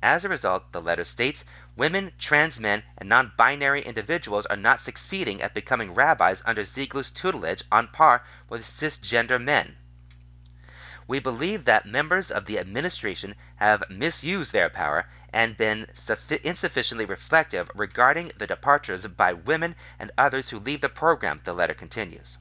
As 0.02 0.26
a 0.26 0.28
result, 0.28 0.72
the 0.72 0.82
letter 0.82 1.04
states, 1.04 1.42
women, 1.80 2.12
trans 2.18 2.60
men, 2.60 2.82
and 2.98 3.08
non 3.08 3.32
binary 3.38 3.80
individuals 3.80 4.44
are 4.44 4.56
not 4.56 4.82
succeeding 4.82 5.40
at 5.40 5.54
becoming 5.54 5.94
rabbis 5.94 6.42
under 6.44 6.62
Ziegler's 6.62 7.10
tutelage 7.10 7.64
on 7.72 7.88
par 7.88 8.22
with 8.50 8.66
cisgender 8.66 9.42
men. 9.42 9.78
We 11.08 11.20
believe 11.20 11.64
that 11.64 11.86
members 11.86 12.30
of 12.30 12.44
the 12.44 12.58
administration 12.58 13.34
have 13.56 13.88
misused 13.88 14.52
their 14.52 14.68
power 14.68 15.06
and 15.32 15.56
been 15.56 15.86
insufficiently 16.44 17.06
reflective 17.06 17.70
regarding 17.74 18.32
the 18.36 18.46
departures 18.46 19.06
by 19.06 19.32
women 19.32 19.74
and 19.98 20.10
others 20.18 20.50
who 20.50 20.60
leave 20.60 20.82
the 20.82 20.90
program, 20.90 21.40
the 21.44 21.54
letter 21.54 21.72
continues. 21.72 22.36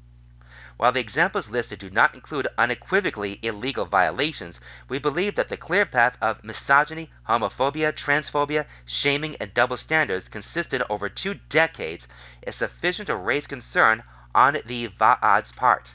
While 0.80 0.93
the 0.93 1.01
examples 1.01 1.49
listed 1.49 1.80
do 1.80 1.89
not 1.89 2.15
include 2.15 2.47
unequivocally 2.57 3.38
illegal 3.41 3.84
violations, 3.84 4.61
we 4.88 4.97
believe 4.97 5.36
that 5.36 5.49
the 5.49 5.57
clear 5.57 5.86
path 5.86 6.15
of 6.21 6.41
misogyny, 6.41 7.11
homophobia, 7.27 7.91
transphobia, 7.91 8.65
shaming, 8.86 9.36
and 9.41 9.53
double 9.53 9.75
standards 9.75 10.30
consistent 10.30 10.82
over 10.89 11.09
two 11.09 11.34
decades 11.49 12.07
is 12.43 12.55
sufficient 12.55 13.07
to 13.07 13.17
raise 13.17 13.45
concern 13.45 14.03
on 14.34 14.61
the 14.65 14.88
Va'ad's 14.88 15.51
part. 15.51 15.89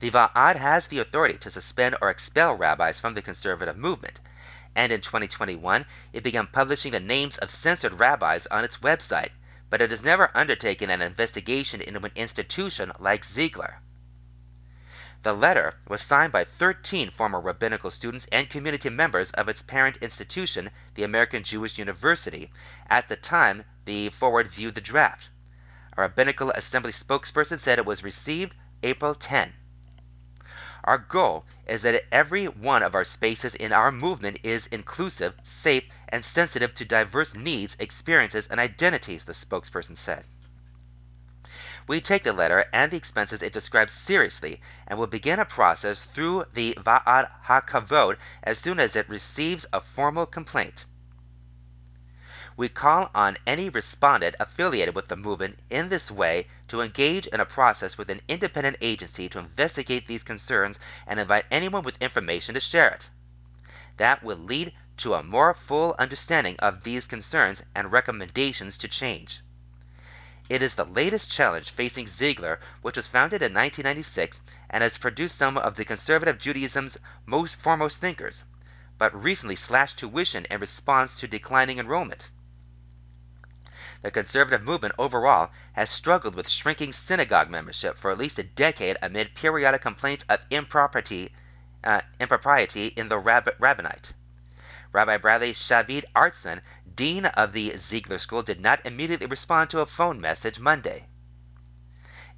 The 0.00 0.10
Va'ad 0.10 0.56
has 0.56 0.88
the 0.88 0.98
authority 0.98 1.38
to 1.38 1.50
suspend 1.52 1.94
or 2.02 2.10
expel 2.10 2.56
rabbis 2.56 2.98
from 2.98 3.14
the 3.14 3.22
conservative 3.22 3.76
movement, 3.76 4.18
and 4.74 4.90
in 4.90 5.00
2021 5.00 5.86
it 6.12 6.24
began 6.24 6.48
publishing 6.48 6.90
the 6.90 6.98
names 6.98 7.38
of 7.38 7.52
censored 7.52 8.00
rabbis 8.00 8.48
on 8.48 8.64
its 8.64 8.78
website 8.78 9.30
but 9.68 9.82
it 9.82 9.90
has 9.90 10.02
never 10.02 10.30
undertaken 10.34 10.90
an 10.90 11.02
investigation 11.02 11.80
into 11.80 12.04
an 12.04 12.12
institution 12.14 12.92
like 12.98 13.24
Ziegler. 13.24 13.80
The 15.22 15.32
letter 15.32 15.74
was 15.88 16.02
signed 16.02 16.32
by 16.32 16.44
13 16.44 17.10
former 17.10 17.40
rabbinical 17.40 17.90
students 17.90 18.28
and 18.30 18.48
community 18.48 18.90
members 18.90 19.32
of 19.32 19.48
its 19.48 19.62
parent 19.62 19.96
institution, 19.96 20.70
the 20.94 21.02
American 21.02 21.42
Jewish 21.42 21.78
University, 21.78 22.52
at 22.88 23.08
the 23.08 23.16
time 23.16 23.64
the 23.86 24.10
Forward 24.10 24.48
viewed 24.48 24.76
the 24.76 24.80
draft. 24.80 25.28
A 25.96 26.02
rabbinical 26.02 26.50
assembly 26.50 26.92
spokesperson 26.92 27.58
said 27.58 27.78
it 27.78 27.84
was 27.84 28.04
received 28.04 28.54
April 28.84 29.14
10. 29.14 29.52
Our 30.86 30.98
goal 30.98 31.44
is 31.66 31.82
that 31.82 32.04
every 32.12 32.46
one 32.46 32.84
of 32.84 32.94
our 32.94 33.02
spaces 33.02 33.56
in 33.56 33.72
our 33.72 33.90
movement 33.90 34.38
is 34.44 34.66
inclusive, 34.66 35.34
safe, 35.42 35.82
and 36.08 36.24
sensitive 36.24 36.74
to 36.74 36.84
diverse 36.84 37.34
needs, 37.34 37.76
experiences, 37.80 38.46
and 38.46 38.60
identities, 38.60 39.24
the 39.24 39.32
spokesperson 39.32 39.98
said. 39.98 40.24
We 41.88 42.00
take 42.00 42.22
the 42.22 42.32
letter 42.32 42.66
and 42.72 42.92
the 42.92 42.96
expenses 42.96 43.42
it 43.42 43.52
describes 43.52 43.92
seriously 43.92 44.60
and 44.86 44.98
will 44.98 45.08
begin 45.08 45.40
a 45.40 45.44
process 45.44 46.04
through 46.04 46.44
the 46.54 46.78
Va'ad 46.80 47.30
HaKavod 47.46 48.18
as 48.44 48.58
soon 48.58 48.78
as 48.78 48.94
it 48.94 49.08
receives 49.08 49.66
a 49.72 49.80
formal 49.80 50.26
complaint. 50.26 50.86
We 52.58 52.70
call 52.70 53.10
on 53.14 53.36
any 53.46 53.68
respondent 53.68 54.34
affiliated 54.40 54.94
with 54.94 55.08
the 55.08 55.16
movement 55.16 55.58
in 55.68 55.90
this 55.90 56.10
way 56.10 56.48
to 56.68 56.80
engage 56.80 57.26
in 57.26 57.38
a 57.38 57.44
process 57.44 57.98
with 57.98 58.08
an 58.08 58.22
independent 58.28 58.78
agency 58.80 59.28
to 59.28 59.38
investigate 59.38 60.06
these 60.06 60.22
concerns 60.22 60.78
and 61.06 61.20
invite 61.20 61.44
anyone 61.50 61.82
with 61.82 62.00
information 62.00 62.54
to 62.54 62.60
share 62.60 62.88
it. 62.88 63.10
That 63.98 64.22
will 64.22 64.38
lead 64.38 64.72
to 64.96 65.12
a 65.12 65.22
more 65.22 65.52
full 65.52 65.94
understanding 65.98 66.56
of 66.58 66.82
these 66.82 67.06
concerns 67.06 67.62
and 67.74 67.92
recommendations 67.92 68.78
to 68.78 68.88
change. 68.88 69.42
It 70.48 70.62
is 70.62 70.76
the 70.76 70.86
latest 70.86 71.30
challenge 71.30 71.68
facing 71.68 72.06
Ziegler, 72.06 72.58
which 72.80 72.96
was 72.96 73.06
founded 73.06 73.42
in 73.42 73.52
1996 73.52 74.40
and 74.70 74.82
has 74.82 74.96
produced 74.96 75.36
some 75.36 75.58
of 75.58 75.74
the 75.74 75.84
conservative 75.84 76.38
Judaism's 76.38 76.96
most 77.26 77.56
foremost 77.56 78.00
thinkers, 78.00 78.44
but 78.96 79.14
recently 79.14 79.56
slashed 79.56 79.98
tuition 79.98 80.46
in 80.50 80.58
response 80.58 81.20
to 81.20 81.28
declining 81.28 81.78
enrollment. 81.78 82.30
The 84.02 84.10
conservative 84.10 84.62
movement 84.62 84.94
overall 84.98 85.50
has 85.72 85.88
struggled 85.88 86.34
with 86.34 86.48
shrinking 86.48 86.92
synagogue 86.92 87.48
membership 87.48 87.96
for 87.96 88.10
at 88.10 88.18
least 88.18 88.38
a 88.38 88.42
decade 88.42 88.98
amid 89.00 89.34
periodic 89.34 89.80
complaints 89.80 90.24
of 90.28 90.40
impropriety, 90.50 91.34
uh, 91.82 92.02
impropriety 92.20 92.88
in 92.88 93.08
the 93.08 93.18
rab- 93.18 93.56
rabbinate. 93.58 94.12
Rabbi 94.92 95.16
Bradley 95.16 95.54
Shavit 95.54 96.04
Artson, 96.14 96.60
dean 96.94 97.26
of 97.26 97.52
the 97.52 97.76
Ziegler 97.78 98.18
School, 98.18 98.42
did 98.42 98.60
not 98.60 98.84
immediately 98.84 99.26
respond 99.26 99.70
to 99.70 99.80
a 99.80 99.86
phone 99.86 100.20
message 100.20 100.58
Monday. 100.58 101.06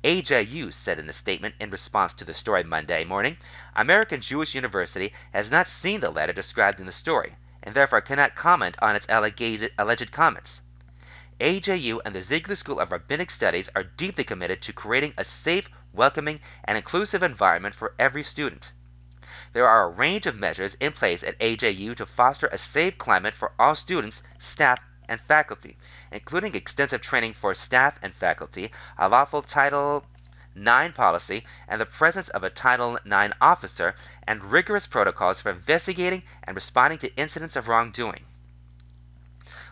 AJU 0.04 0.72
said 0.72 1.00
in 1.00 1.08
a 1.08 1.12
statement 1.12 1.56
in 1.58 1.70
response 1.70 2.14
to 2.14 2.24
the 2.24 2.34
story 2.34 2.62
Monday 2.62 3.02
morning 3.02 3.36
American 3.74 4.20
Jewish 4.20 4.54
University 4.54 5.12
has 5.32 5.50
not 5.50 5.66
seen 5.66 6.00
the 6.00 6.10
letter 6.10 6.32
described 6.32 6.78
in 6.78 6.86
the 6.86 6.92
story, 6.92 7.34
and 7.64 7.74
therefore 7.74 8.00
cannot 8.00 8.36
comment 8.36 8.76
on 8.80 8.94
its 8.94 9.08
alleged 9.08 10.12
comments. 10.12 10.62
AJU 11.40 12.00
and 12.04 12.16
the 12.16 12.22
Ziegler 12.22 12.56
School 12.56 12.80
of 12.80 12.90
Rabbinic 12.90 13.30
Studies 13.30 13.70
are 13.76 13.84
deeply 13.84 14.24
committed 14.24 14.60
to 14.62 14.72
creating 14.72 15.14
a 15.16 15.22
safe, 15.22 15.70
welcoming, 15.92 16.40
and 16.64 16.76
inclusive 16.76 17.22
environment 17.22 17.76
for 17.76 17.94
every 17.96 18.24
student. 18.24 18.72
There 19.52 19.68
are 19.68 19.84
a 19.84 19.88
range 19.88 20.26
of 20.26 20.34
measures 20.34 20.74
in 20.80 20.92
place 20.92 21.22
at 21.22 21.38
AJU 21.38 21.94
to 21.94 22.06
foster 22.06 22.48
a 22.48 22.58
safe 22.58 22.98
climate 22.98 23.34
for 23.34 23.52
all 23.56 23.76
students, 23.76 24.20
staff, 24.40 24.80
and 25.08 25.20
faculty, 25.20 25.78
including 26.10 26.56
extensive 26.56 27.02
training 27.02 27.34
for 27.34 27.54
staff 27.54 28.00
and 28.02 28.12
faculty, 28.12 28.72
a 28.98 29.08
lawful 29.08 29.42
Title 29.42 30.04
IX 30.56 30.92
policy, 30.92 31.46
and 31.68 31.80
the 31.80 31.86
presence 31.86 32.28
of 32.30 32.42
a 32.42 32.50
Title 32.50 32.98
IX 33.06 33.32
officer, 33.40 33.94
and 34.26 34.50
rigorous 34.50 34.88
protocols 34.88 35.40
for 35.40 35.50
investigating 35.50 36.24
and 36.42 36.56
responding 36.56 36.98
to 36.98 37.14
incidents 37.14 37.54
of 37.54 37.68
wrongdoing. 37.68 38.24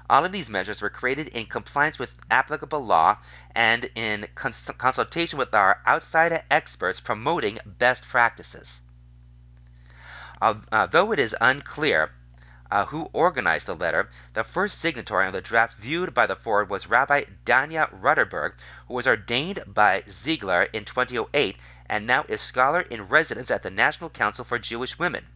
All 0.09 0.25
of 0.25 0.31
these 0.31 0.49
measures 0.49 0.81
were 0.81 0.91
created 0.91 1.29
in 1.29 1.47
compliance 1.47 1.99
with 1.99 2.19
applicable 2.31 2.85
law 2.85 3.19
and 3.55 3.91
in 3.97 4.29
cons- 4.35 4.71
consultation 4.79 5.39
with 5.39 5.53
our 5.53 5.83
outside 5.85 6.45
experts 6.51 7.01
promoting 7.01 7.59
best 7.65 8.07
practices. 8.07 8.81
Uh, 10.41 10.87
though 10.87 11.13
it 11.13 11.19
is 11.19 11.35
unclear 11.41 12.13
uh, 12.71 12.85
who 12.87 13.09
organized 13.13 13.67
the 13.67 13.75
letter, 13.75 14.11
the 14.35 14.45
first 14.45 14.79
signatory 14.79 15.27
on 15.27 15.33
the 15.33 15.41
draft 15.41 15.77
viewed 15.79 16.13
by 16.15 16.27
the 16.27 16.37
Ford 16.37 16.69
was 16.69 16.87
Rabbi 16.87 17.25
Danya 17.45 17.89
Ruttenberg, 17.91 18.55
who 18.87 18.95
was 18.95 19.07
ordained 19.07 19.63
by 19.67 20.05
Ziegler 20.09 20.65
in 20.73 20.85
2008 20.85 21.57
and 21.89 22.07
now 22.07 22.25
is 22.29 22.41
scholar 22.41 22.81
in 22.81 23.09
residence 23.09 23.51
at 23.51 23.63
the 23.63 23.71
National 23.71 24.11
Council 24.11 24.45
for 24.45 24.59
Jewish 24.59 24.99
Women. 24.99 25.27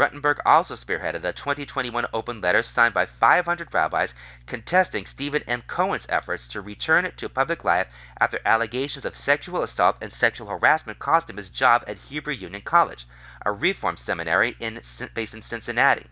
Ruttenberg 0.00 0.40
also 0.46 0.76
spearheaded 0.76 1.20
the 1.20 1.34
2021 1.34 2.06
open 2.14 2.40
letter 2.40 2.62
signed 2.62 2.94
by 2.94 3.04
500 3.04 3.74
rabbis 3.74 4.14
contesting 4.46 5.04
Steven 5.04 5.42
M. 5.46 5.62
Cohen's 5.66 6.06
efforts 6.08 6.48
to 6.48 6.62
return 6.62 7.12
to 7.14 7.28
public 7.28 7.64
life 7.64 7.86
after 8.18 8.40
allegations 8.46 9.04
of 9.04 9.14
sexual 9.14 9.62
assault 9.62 9.98
and 10.00 10.10
sexual 10.10 10.48
harassment 10.48 10.98
cost 10.98 11.28
him 11.28 11.36
his 11.36 11.50
job 11.50 11.84
at 11.86 11.98
Hebrew 11.98 12.32
Union 12.32 12.62
College, 12.62 13.06
a 13.44 13.52
reform 13.52 13.98
seminary 13.98 14.56
in, 14.58 14.80
based 15.12 15.34
in 15.34 15.42
Cincinnati. 15.42 16.06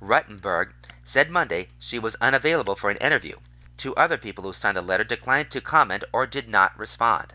Ruttenberg 0.00 0.74
said 1.02 1.28
Monday 1.28 1.70
she 1.80 1.98
was 1.98 2.14
unavailable 2.20 2.76
for 2.76 2.88
an 2.88 2.98
interview. 2.98 3.36
Two 3.76 3.96
other 3.96 4.16
people 4.16 4.44
who 4.44 4.52
signed 4.52 4.76
the 4.76 4.80
letter 4.80 5.02
declined 5.02 5.50
to 5.50 5.60
comment 5.60 6.04
or 6.12 6.24
did 6.24 6.48
not 6.48 6.78
respond. 6.78 7.34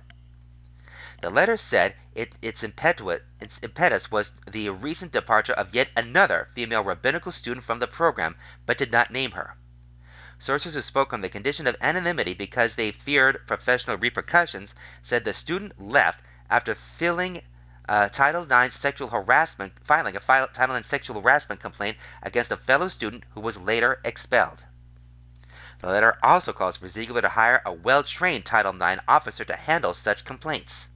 The 1.22 1.30
letter 1.30 1.56
said 1.56 1.94
it, 2.16 2.34
its, 2.42 2.64
its 2.64 3.60
impetus 3.62 4.10
was 4.10 4.32
the 4.50 4.70
recent 4.70 5.12
departure 5.12 5.54
of 5.54 5.76
yet 5.76 5.90
another 5.96 6.50
female 6.56 6.84
rabbinical 6.84 7.32
student 7.32 7.64
from 7.64 7.78
the 7.78 7.86
program, 7.86 8.36
but 8.66 8.80
did 8.80 8.92
not 8.92 9.12
name 9.12 9.34
her. 9.34 9.56
Sources 10.40 10.74
who 10.74 10.82
spoke 10.82 11.14
on 11.14 11.22
the 11.22 11.30
condition 11.30 11.68
of 11.68 11.78
anonymity 11.80 12.34
because 12.34 12.74
they 12.74 12.92
feared 12.92 13.46
professional 13.46 13.98
repercussions 13.98 14.74
said 15.04 15.24
the 15.24 15.32
student 15.32 15.80
left 15.80 16.22
after 16.50 16.74
filling 16.74 17.44
uh, 17.88 18.10
Title 18.10 18.52
IX 18.52 18.74
sexual 18.74 19.10
harassment, 19.10 19.74
filing 19.84 20.16
a 20.16 20.20
Title 20.20 20.76
IX 20.76 20.88
sexual 20.88 21.22
harassment 21.22 21.62
complaint 21.62 21.98
against 22.24 22.52
a 22.52 22.58
fellow 22.58 22.88
student 22.88 23.26
who 23.36 23.42
was 23.42 23.58
later 23.58 24.02
expelled. 24.04 24.64
The 25.82 25.88
letter 25.90 26.18
also 26.24 26.52
calls 26.52 26.78
for 26.78 26.88
Ziegler 26.88 27.22
to 27.22 27.30
hire 27.30 27.62
a 27.64 27.72
well 27.72 28.02
trained 28.02 28.48
Title 28.48 28.74
IX 28.74 29.04
officer 29.08 29.46
to 29.46 29.56
handle 29.56 29.94
such 29.94 30.26
complaints. 30.26 30.88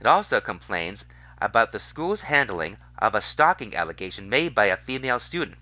It 0.00 0.06
also 0.06 0.40
complains 0.40 1.04
about 1.42 1.72
the 1.72 1.78
school's 1.78 2.22
handling 2.22 2.78
of 2.98 3.14
a 3.14 3.20
stalking 3.20 3.76
allegation 3.76 4.30
made 4.30 4.54
by 4.54 4.66
a 4.66 4.76
female 4.78 5.20
student. 5.20 5.58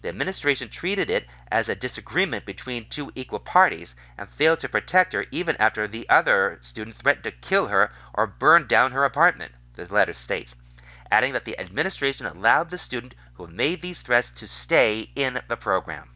The 0.00 0.08
administration 0.08 0.70
treated 0.70 1.10
it 1.10 1.26
as 1.50 1.68
a 1.68 1.74
disagreement 1.74 2.46
between 2.46 2.88
two 2.88 3.12
equal 3.14 3.40
parties 3.40 3.94
and 4.16 4.26
failed 4.30 4.60
to 4.60 4.70
protect 4.70 5.12
her 5.12 5.26
even 5.30 5.54
after 5.56 5.86
the 5.86 6.08
other 6.08 6.58
student 6.62 6.96
threatened 6.96 7.24
to 7.24 7.30
kill 7.30 7.68
her 7.68 7.92
or 8.14 8.26
burn 8.26 8.66
down 8.66 8.92
her 8.92 9.04
apartment, 9.04 9.52
the 9.74 9.84
letter 9.92 10.14
states, 10.14 10.56
adding 11.10 11.34
that 11.34 11.44
the 11.44 11.58
administration 11.58 12.24
allowed 12.24 12.70
the 12.70 12.78
student 12.78 13.14
who 13.34 13.48
made 13.48 13.82
these 13.82 14.00
threats 14.00 14.30
to 14.30 14.46
stay 14.46 15.10
in 15.14 15.42
the 15.48 15.56
program. 15.56 16.08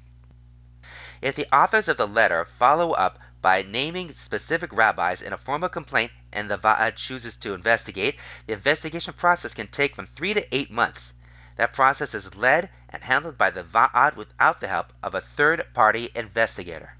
If 1.20 1.34
the 1.34 1.54
authors 1.54 1.88
of 1.88 1.98
the 1.98 2.08
letter 2.08 2.46
follow 2.46 2.92
up 2.92 3.18
by 3.42 3.62
naming 3.62 4.14
specific 4.14 4.72
rabbis 4.72 5.20
in 5.20 5.32
a 5.32 5.36
formal 5.36 5.68
complaint 5.68 6.12
and 6.32 6.48
the 6.48 6.56
Va'ad 6.56 6.94
chooses 6.94 7.34
to 7.34 7.54
investigate, 7.54 8.16
the 8.46 8.52
investigation 8.52 9.12
process 9.12 9.52
can 9.52 9.66
take 9.66 9.96
from 9.96 10.06
three 10.06 10.32
to 10.32 10.54
eight 10.54 10.70
months. 10.70 11.12
That 11.56 11.72
process 11.72 12.14
is 12.14 12.34
led 12.36 12.70
and 12.88 13.02
handled 13.02 13.36
by 13.36 13.50
the 13.50 13.64
Va'ad 13.64 14.14
without 14.14 14.60
the 14.60 14.68
help 14.68 14.92
of 15.02 15.14
a 15.14 15.20
third 15.20 15.66
party 15.74 16.08
investigator. 16.14 16.94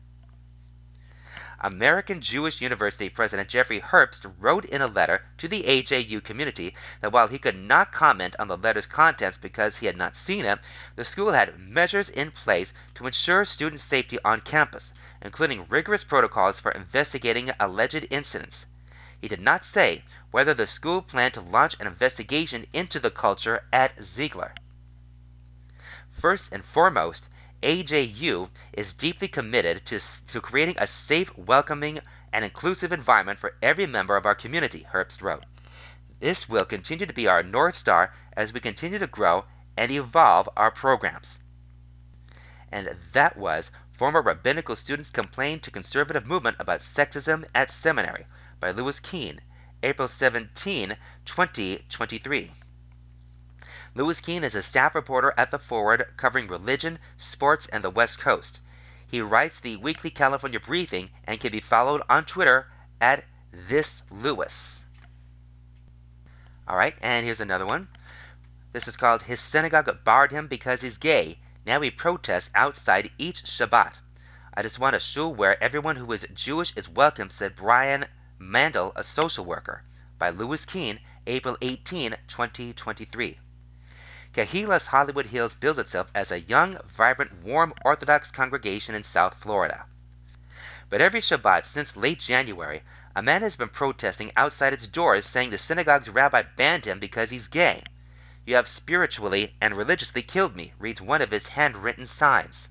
American 1.61 2.21
Jewish 2.21 2.61
University 2.61 3.09
President 3.09 3.49
Jeffrey 3.49 3.81
Herbst 3.81 4.27
wrote 4.41 4.65
in 4.65 4.83
a 4.83 4.89
letter 4.89 5.25
to 5.39 5.47
the 5.47 5.63
AJU 5.63 6.21
community 6.25 6.75
that 7.01 7.13
while 7.13 7.29
he 7.29 7.39
could 7.39 7.57
not 7.57 7.93
comment 7.93 8.35
on 8.41 8.49
the 8.49 8.57
letter's 8.57 8.87
contents 8.87 9.39
because 9.39 9.77
he 9.77 9.87
had 9.87 9.97
not 9.97 10.17
seen 10.17 10.45
it, 10.45 10.59
the 10.97 11.05
school 11.05 11.31
had 11.31 11.57
measures 11.61 12.09
in 12.09 12.33
place 12.33 12.73
to 12.97 13.07
ensure 13.07 13.45
student 13.45 13.81
safety 13.81 14.19
on 14.25 14.41
campus, 14.41 14.93
including 15.23 15.67
rigorous 15.69 16.05
protocols 16.05 16.59
for 16.59 16.73
investigating 16.73 17.51
alleged 17.61 18.07
incidents. 18.11 18.67
He 19.21 19.29
did 19.29 19.41
not 19.41 19.65
say 19.65 20.05
whether 20.33 20.53
the 20.53 20.67
school 20.67 21.01
planned 21.01 21.35
to 21.35 21.41
launch 21.41 21.77
an 21.79 21.87
investigation 21.87 22.67
into 22.73 22.99
the 22.99 23.11
culture 23.11 23.65
at 23.73 24.03
Ziegler. 24.03 24.53
First 26.11 26.49
and 26.51 26.65
foremost, 26.65 27.29
AJU 27.63 28.51
is 28.73 28.93
deeply 28.93 29.29
committed 29.29 29.87
to, 29.87 30.01
to 30.27 30.41
creating 30.41 30.75
a 30.79 30.87
safe, 30.89 31.37
welcoming, 31.39 32.01
and 32.33 32.45
inclusive 32.45 32.91
environment 32.91 33.39
for 33.39 33.55
every 33.63 33.87
member 33.87 34.17
of 34.17 34.27
our 34.27 34.35
community, 34.35 34.87
Herbst 34.93 35.23
wrote. 35.23 35.45
This 36.19 36.49
will 36.49 36.65
continue 36.65 37.07
to 37.07 37.13
be 37.13 37.29
our 37.29 37.45
North 37.45 37.77
Star 37.77 38.13
as 38.37 38.53
we 38.53 38.59
continue 38.59 38.99
to 38.99 39.07
grow 39.07 39.45
and 39.77 39.93
evolve 39.93 40.49
our 40.57 40.71
programs. 40.71 41.39
And 42.73 42.97
that 43.13 43.37
was 43.37 43.71
Former 44.03 44.21
rabbinical 44.21 44.75
students 44.75 45.11
complain 45.11 45.61
to 45.61 45.71
conservative 45.71 46.27
movement 46.27 46.57
about 46.59 46.81
sexism 46.81 47.45
at 47.55 47.71
seminary 47.71 48.27
by 48.59 48.73
Louis 48.73 48.99
Keene, 48.99 49.41
April 49.81 50.09
17, 50.09 50.97
2023. 51.25 52.53
Louis 53.95 54.21
Keene 54.21 54.43
is 54.43 54.57
a 54.57 54.63
staff 54.65 54.97
reporter 54.97 55.33
at 55.39 55.53
The 55.53 55.61
Forward 55.61 56.15
covering 56.17 56.49
religion, 56.49 56.99
sports, 57.17 57.69
and 57.69 57.85
the 57.85 57.91
West 57.91 58.19
Coast. 58.19 58.59
He 59.07 59.21
writes 59.21 59.61
the 59.61 59.77
weekly 59.77 60.11
California 60.11 60.59
Briefing 60.59 61.09
and 61.23 61.39
can 61.39 61.53
be 61.53 61.61
followed 61.61 62.03
on 62.11 62.25
Twitter 62.25 62.67
at 63.01 63.25
This 63.53 64.03
Louis. 64.11 64.81
All 66.67 66.77
right, 66.77 66.97
and 67.03 67.25
here's 67.25 67.39
another 67.39 67.67
one. 67.67 67.87
This 68.73 68.89
is 68.89 68.97
called 68.97 69.23
His 69.23 69.39
Synagogue 69.39 70.03
Barred 70.03 70.33
Him 70.33 70.49
Because 70.49 70.81
He's 70.81 70.99
Gay. 70.99 71.39
Now 71.65 71.79
we 71.79 71.93
protest 71.93 72.51
outside 72.57 73.13
each 73.19 73.45
Shabbat. 73.45 73.95
I 74.53 74.63
just 74.63 74.81
want 74.81 74.97
a 74.97 74.99
shul 74.99 75.33
where 75.33 75.63
everyone 75.63 75.95
who 75.95 76.11
is 76.11 76.27
Jewish 76.35 76.77
is 76.77 76.89
welcome, 76.89 77.31
said 77.31 77.55
Brian 77.55 78.07
Mandel, 78.37 78.93
a 78.97 79.05
social 79.05 79.45
worker. 79.45 79.85
By 80.19 80.31
Louis 80.31 80.65
Keene, 80.65 80.99
April 81.25 81.57
18, 81.63 82.17
2023. 82.27 83.39
Kehilas 84.35 84.87
Hollywood 84.87 85.27
Hills 85.27 85.55
bills 85.55 85.79
itself 85.79 86.11
as 86.17 86.33
a 86.33 86.41
young, 86.41 86.79
vibrant, 86.97 87.45
warm 87.45 87.75
Orthodox 87.85 88.33
congregation 88.33 88.97
in 88.97 89.05
South 89.05 89.35
Florida. 89.35 89.85
But 90.91 91.01
every 91.01 91.21
Shabbat 91.21 91.65
since 91.65 91.97
late 91.97 92.19
January, 92.19 92.83
a 93.15 93.23
man 93.23 93.43
has 93.43 93.55
been 93.55 93.69
protesting 93.69 94.33
outside 94.37 94.73
its 94.73 94.89
doors 94.89 95.27
saying 95.27 95.51
the 95.51 95.59
synagogue's 95.59 96.09
rabbi 96.09 96.43
banned 96.43 96.87
him 96.87 96.99
because 96.99 97.31
he's 97.31 97.47
gay. 97.47 97.85
You 98.45 98.57
have 98.57 98.67
spiritually 98.67 99.55
and 99.61 99.77
religiously 99.77 100.23
killed 100.23 100.57
me, 100.57 100.73
reads 100.79 101.01
one 101.01 101.23
of 101.23 101.31
his 101.31 101.47
handwritten 101.47 102.07
signs. 102.07 102.69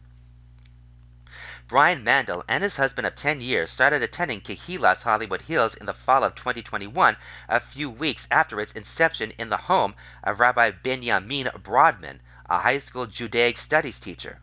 Brian 1.70 2.04
Mandel 2.04 2.44
and 2.50 2.62
his 2.62 2.76
husband 2.76 3.08
of 3.08 3.16
10 3.16 3.40
years 3.40 3.72
started 3.72 4.04
attending 4.04 4.42
Kehilas 4.42 5.04
Hollywood 5.04 5.44
Hills 5.44 5.74
in 5.76 5.86
the 5.86 5.94
fall 5.94 6.26
of 6.26 6.36
2021, 6.36 7.16
a 7.48 7.60
few 7.62 7.90
weeks 7.90 8.28
after 8.30 8.60
its 8.60 8.74
inception 8.74 9.32
in 9.38 9.48
the 9.48 9.56
home 9.56 9.96
of 10.26 10.42
Rabbi 10.42 10.72
Benjamin 10.72 11.50
Brodman, 11.64 12.20
a 12.50 12.60
high 12.60 12.80
school 12.80 13.06
Judaic 13.06 13.58
studies 13.58 13.98
teacher. 13.98 14.42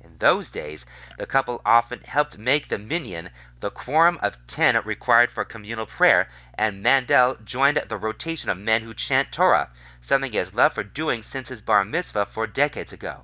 In 0.00 0.18
those 0.18 0.50
days, 0.50 0.86
the 1.18 1.26
couple 1.26 1.60
often 1.64 2.00
helped 2.02 2.38
make 2.38 2.68
the 2.68 2.78
minyan, 2.78 3.30
the 3.58 3.70
quorum 3.70 4.20
of 4.22 4.36
10 4.46 4.80
required 4.84 5.32
for 5.32 5.44
communal 5.44 5.86
prayer, 5.86 6.28
and 6.54 6.80
Mandel 6.82 7.36
joined 7.44 7.78
the 7.88 7.96
rotation 7.96 8.50
of 8.50 8.58
men 8.58 8.82
who 8.82 8.94
chant 8.94 9.32
Torah, 9.32 9.70
something 10.12 10.32
he 10.32 10.36
has 10.36 10.52
loved 10.52 10.74
for 10.74 10.84
doing 10.84 11.22
since 11.22 11.48
his 11.48 11.62
bar 11.62 11.86
mitzvah 11.86 12.26
four 12.26 12.46
decades 12.46 12.92
ago. 12.92 13.22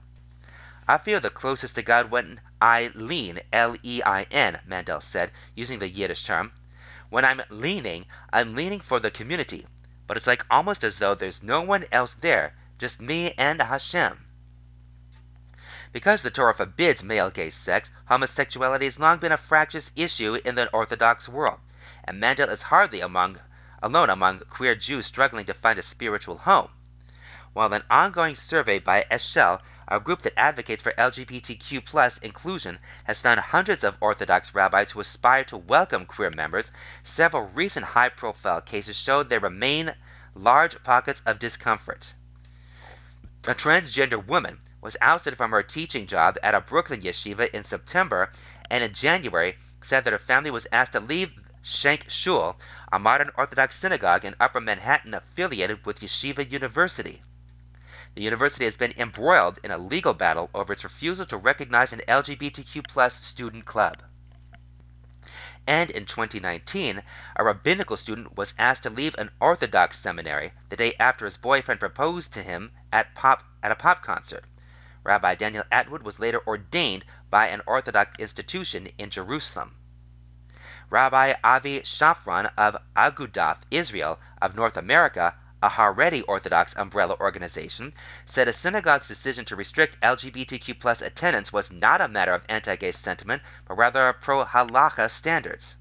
I 0.89 0.97
feel 0.97 1.21
the 1.21 1.29
closest 1.29 1.75
to 1.75 1.83
God 1.83 2.11
when 2.11 2.41
I 2.63 2.91
lein, 2.95 3.41
L 3.53 3.77
E 3.83 4.01
I 4.03 4.23
N, 4.31 4.59
Mandel 4.67 5.03
said, 5.03 5.31
using 5.55 5.81
the 5.81 5.89
Yiddish 5.91 6.25
term. 6.25 6.51
When 7.11 7.27
I'm 7.27 7.43
leining, 7.51 8.07
I'm 8.33 8.55
leining 8.55 8.81
for 8.81 9.01
the 9.01 9.11
community, 9.11 9.67
but 10.07 10.17
it's 10.17 10.27
like 10.27 10.47
almost 10.51 10.83
as 10.83 10.97
though 10.97 11.15
there's 11.15 11.43
no 11.43 11.61
one 11.61 11.85
else 11.93 12.15
there, 12.15 12.55
just 12.79 13.03
me 13.03 13.35
and 13.37 13.61
Hashem. 13.61 14.25
Because 15.93 16.23
the 16.23 16.31
Torah 16.31 16.55
forbids 16.55 17.03
male 17.03 17.29
gay 17.29 17.51
sex, 17.51 17.91
homosexuality 18.07 18.87
has 18.87 18.99
long 18.99 19.19
been 19.19 19.33
a 19.33 19.37
fractious 19.37 19.91
issue 19.95 20.39
in 20.43 20.55
the 20.55 20.71
Orthodox 20.71 21.29
world, 21.29 21.61
and 22.05 22.19
Mandel 22.19 22.49
is 22.49 22.63
hardly 22.63 23.03
among, 23.03 23.39
alone 23.83 24.09
among 24.09 24.39
queer 24.49 24.75
Jews 24.75 25.05
struggling 25.05 25.45
to 25.45 25.53
find 25.53 25.79
a 25.79 25.83
spiritual 25.83 26.39
home. 26.39 26.71
While 27.55 27.73
an 27.73 27.83
ongoing 27.91 28.35
survey 28.35 28.79
by 28.79 29.07
Eshel, 29.11 29.61
a 29.89 29.99
group 29.99 30.23
that 30.23 30.39
advocates 30.39 30.83
for 30.83 30.93
LGBTQ 30.93 32.23
inclusion, 32.23 32.79
has 33.05 33.23
found 33.23 33.41
hundreds 33.41 33.83
of 33.83 33.97
Orthodox 34.01 34.55
rabbis 34.55 34.93
who 34.93 35.01
aspire 35.01 35.45
to 35.45 35.57
welcome 35.57 36.05
queer 36.05 36.31
members, 36.31 36.71
several 37.03 37.49
recent 37.49 37.87
high 37.87 38.11
profile 38.11 38.61
cases 38.61 38.97
showed 38.97 39.29
there 39.29 39.41
remain 39.41 39.95
large 40.35 40.81
pockets 40.85 41.23
of 41.25 41.39
discomfort. 41.39 42.13
A 43.45 43.55
transgender 43.55 44.25
woman 44.25 44.61
was 44.81 44.97
ousted 45.01 45.37
from 45.37 45.51
her 45.51 45.63
teaching 45.63 46.07
job 46.07 46.39
at 46.43 46.55
a 46.55 46.61
Brooklyn 46.61 47.01
yeshiva 47.01 47.51
in 47.51 47.65
September 47.65 48.31
and 48.71 48.85
in 48.85 48.93
January 48.93 49.59
said 49.83 50.05
that 50.05 50.13
her 50.13 50.19
family 50.19 50.51
was 50.51 50.67
asked 50.71 50.93
to 50.93 51.01
leave 51.01 51.33
Shank 51.63 52.09
Shul, 52.09 52.57
a 52.93 52.99
modern 52.99 53.31
Orthodox 53.35 53.77
synagogue 53.77 54.25
in 54.25 54.37
Upper 54.39 54.61
Manhattan 54.61 55.15
affiliated 55.15 55.85
with 55.85 56.01
Yeshiva 56.01 56.49
University. 56.49 57.23
The 58.19 58.25
university 58.25 58.65
has 58.65 58.77
been 58.77 58.95
embroiled 58.97 59.61
in 59.63 59.71
a 59.71 59.79
legal 59.79 60.13
battle 60.13 60.51
over 60.53 60.73
its 60.73 60.83
refusal 60.83 61.25
to 61.27 61.37
recognize 61.37 61.93
an 61.93 62.03
LGBTQ 62.09 63.13
student 63.13 63.65
club. 63.65 64.03
And 65.69 65.89
in 65.93 66.05
2019, 66.05 67.05
a 67.37 67.45
rabbinical 67.45 67.97
student 67.97 68.37
was 68.37 68.55
asked 68.59 68.83
to 68.83 68.91
leave 68.91 69.15
an 69.19 69.31
Orthodox 69.41 70.01
seminary 70.01 70.53
the 70.69 70.75
day 70.75 70.95
after 70.99 71.27
his 71.27 71.37
boyfriend 71.37 71.79
proposed 71.79 72.33
to 72.33 72.43
him 72.43 72.73
at, 72.93 73.15
pop, 73.15 73.45
at 73.63 73.71
a 73.71 73.77
pop 73.77 74.03
concert. 74.03 74.43
Rabbi 75.05 75.37
Daniel 75.37 75.63
Atwood 75.71 76.03
was 76.03 76.19
later 76.19 76.45
ordained 76.45 77.05
by 77.31 77.47
an 77.47 77.63
Orthodox 77.67 78.19
institution 78.19 78.89
in 78.99 79.11
Jerusalem. 79.11 79.77
Rabbi 80.91 81.35
Avi 81.45 81.83
Shafran 81.83 82.51
of 82.59 82.79
Agudath 82.97 83.61
Israel 83.71 84.19
of 84.43 84.57
North 84.57 84.77
America, 84.77 85.37
a 85.63 85.69
Haredi 85.69 86.23
Orthodox 86.29 86.73
umbrella 86.77 87.17
organization, 87.19 87.93
said 88.27 88.47
a 88.47 88.53
synagogue's 88.53 89.09
decision 89.09 89.45
to 89.45 89.57
restrict 89.57 90.01
LGBTQ 90.01 90.79
plus 90.79 91.03
attendance 91.03 91.53
was 91.53 91.71
not 91.73 92.01
a 92.01 92.07
matter 92.09 92.33
of 92.33 92.45
anti-gay 92.49 92.93
sentiment, 92.93 93.43
but 93.67 93.77
rather 93.77 94.13
pro-halacha 94.13 95.11
standards. 95.11 95.77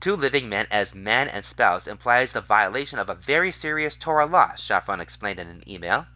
Two 0.00 0.16
living 0.16 0.48
men 0.48 0.66
as 0.70 0.94
man 0.94 1.28
and 1.28 1.44
spouse 1.44 1.86
implies 1.86 2.32
the 2.32 2.40
violation 2.40 2.98
of 2.98 3.08
a 3.08 3.14
very 3.14 3.52
serious 3.52 3.94
Torah 3.94 4.26
law, 4.26 4.52
Shafran 4.52 5.00
explained 5.00 5.38
in 5.38 5.48
an 5.48 5.68
email. 5.68 6.06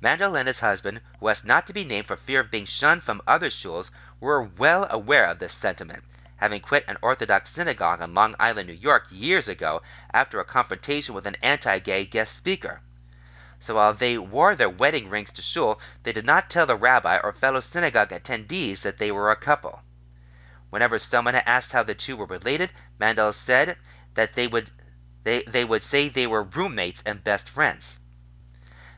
Mandel 0.00 0.36
and 0.36 0.46
his 0.46 0.60
husband, 0.60 1.00
who 1.18 1.26
was 1.26 1.44
not 1.44 1.66
to 1.66 1.72
be 1.72 1.84
named 1.84 2.06
for 2.06 2.16
fear 2.16 2.40
of 2.40 2.50
being 2.50 2.64
shunned 2.64 3.02
from 3.02 3.20
other 3.26 3.50
shuls, 3.50 3.90
were 4.20 4.42
well 4.42 4.86
aware 4.88 5.26
of 5.26 5.40
this 5.40 5.52
sentiment, 5.52 6.04
having 6.38 6.60
quit 6.60 6.84
an 6.88 6.96
Orthodox 7.02 7.50
synagogue 7.50 8.00
on 8.00 8.14
Long 8.14 8.34
Island, 8.38 8.68
New 8.68 8.74
York, 8.74 9.06
years 9.10 9.48
ago 9.48 9.82
after 10.14 10.40
a 10.40 10.44
confrontation 10.44 11.14
with 11.14 11.26
an 11.26 11.36
anti 11.42 11.78
gay 11.80 12.04
guest 12.04 12.36
speaker. 12.36 12.80
So 13.60 13.74
while 13.74 13.92
they 13.92 14.16
wore 14.16 14.54
their 14.54 14.70
wedding 14.70 15.10
rings 15.10 15.32
to 15.32 15.42
shul, 15.42 15.80
they 16.04 16.12
did 16.12 16.24
not 16.24 16.48
tell 16.48 16.64
the 16.64 16.76
rabbi 16.76 17.18
or 17.18 17.32
fellow 17.32 17.58
synagogue 17.58 18.10
attendees 18.10 18.82
that 18.82 18.98
they 18.98 19.10
were 19.10 19.32
a 19.32 19.36
couple. 19.36 19.82
Whenever 20.70 20.98
someone 20.98 21.34
asked 21.34 21.72
how 21.72 21.82
the 21.82 21.96
two 21.96 22.16
were 22.16 22.26
related, 22.26 22.72
Mandel 23.00 23.32
said 23.32 23.76
that 24.14 24.34
they 24.34 24.46
would 24.46 24.70
they, 25.24 25.42
they 25.42 25.64
would 25.64 25.82
say 25.82 26.08
they 26.08 26.28
were 26.28 26.44
roommates 26.44 27.02
and 27.04 27.24
best 27.24 27.48
friends. 27.48 27.98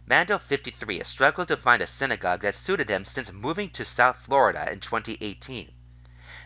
Mandel 0.04 0.38
53 0.38 0.98
has 0.98 1.08
struggled 1.08 1.48
to 1.48 1.56
find 1.56 1.80
a 1.80 1.86
synagogue 1.86 2.42
that 2.42 2.54
suited 2.54 2.90
him 2.90 3.06
since 3.06 3.32
moving 3.32 3.70
to 3.70 3.84
South 3.86 4.18
Florida 4.18 4.70
in 4.70 4.80
2018. 4.80 5.72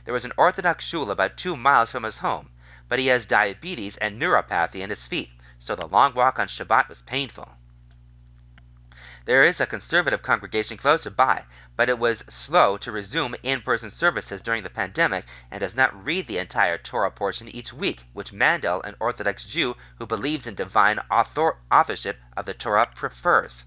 There 0.05 0.13
was 0.13 0.27
an 0.27 0.35
Orthodox 0.37 0.85
shul 0.85 1.11
about 1.11 1.39
two 1.39 1.57
miles 1.57 1.91
from 1.91 2.03
his 2.03 2.19
home, 2.19 2.51
but 2.91 2.99
he 2.99 3.07
has 3.07 3.25
diabetes 3.25 3.97
and 3.97 4.21
neuropathy 4.21 4.83
in 4.83 4.91
his 4.91 5.07
feet, 5.07 5.31
so 5.59 5.75
the 5.75 5.87
long 5.87 6.13
walk 6.13 6.39
on 6.39 6.47
Shabbat 6.47 6.91
was 6.91 7.01
painful. 7.01 7.57
There 9.25 9.43
is 9.43 9.63
a 9.63 9.67
conservative 9.67 10.21
congregation 10.21 10.77
closer 10.77 11.09
by, 11.09 11.45
but 11.75 11.89
it 11.89 11.99
was 11.99 12.23
slow 12.29 12.77
to 12.77 12.93
resume 12.93 13.35
in 13.43 13.63
person 13.63 13.91
services 13.91 14.43
during 14.43 14.63
the 14.63 14.69
pandemic 14.69 15.25
and 15.51 15.61
does 15.61 15.75
not 15.75 16.05
read 16.05 16.27
the 16.27 16.37
entire 16.37 16.77
Torah 16.77 17.11
portion 17.11 17.49
each 17.49 17.73
week, 17.73 18.05
which 18.13 18.31
Mandel, 18.31 18.83
an 18.83 18.97
Orthodox 19.01 19.47
Jew 19.47 19.75
who 19.97 20.05
believes 20.05 20.47
in 20.47 20.55
divine 20.55 20.99
author- 21.11 21.57
authorship 21.73 22.21
of 22.37 22.45
the 22.45 22.53
Torah, 22.53 22.91
prefers. 22.95 23.65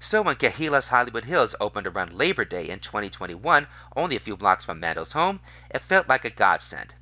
So 0.00 0.22
when 0.22 0.36
Kehilas 0.36 0.86
Hollywood 0.86 1.24
Hills 1.24 1.56
opened 1.58 1.88
around 1.88 2.12
Labor 2.12 2.44
Day 2.44 2.68
in 2.68 2.78
2021, 2.78 3.66
only 3.96 4.14
a 4.14 4.20
few 4.20 4.36
blocks 4.36 4.64
from 4.64 4.78
Mandel's 4.78 5.10
home, 5.10 5.40
it 5.70 5.82
felt 5.82 6.08
like 6.08 6.24
a 6.24 6.30
godsend. 6.30 6.94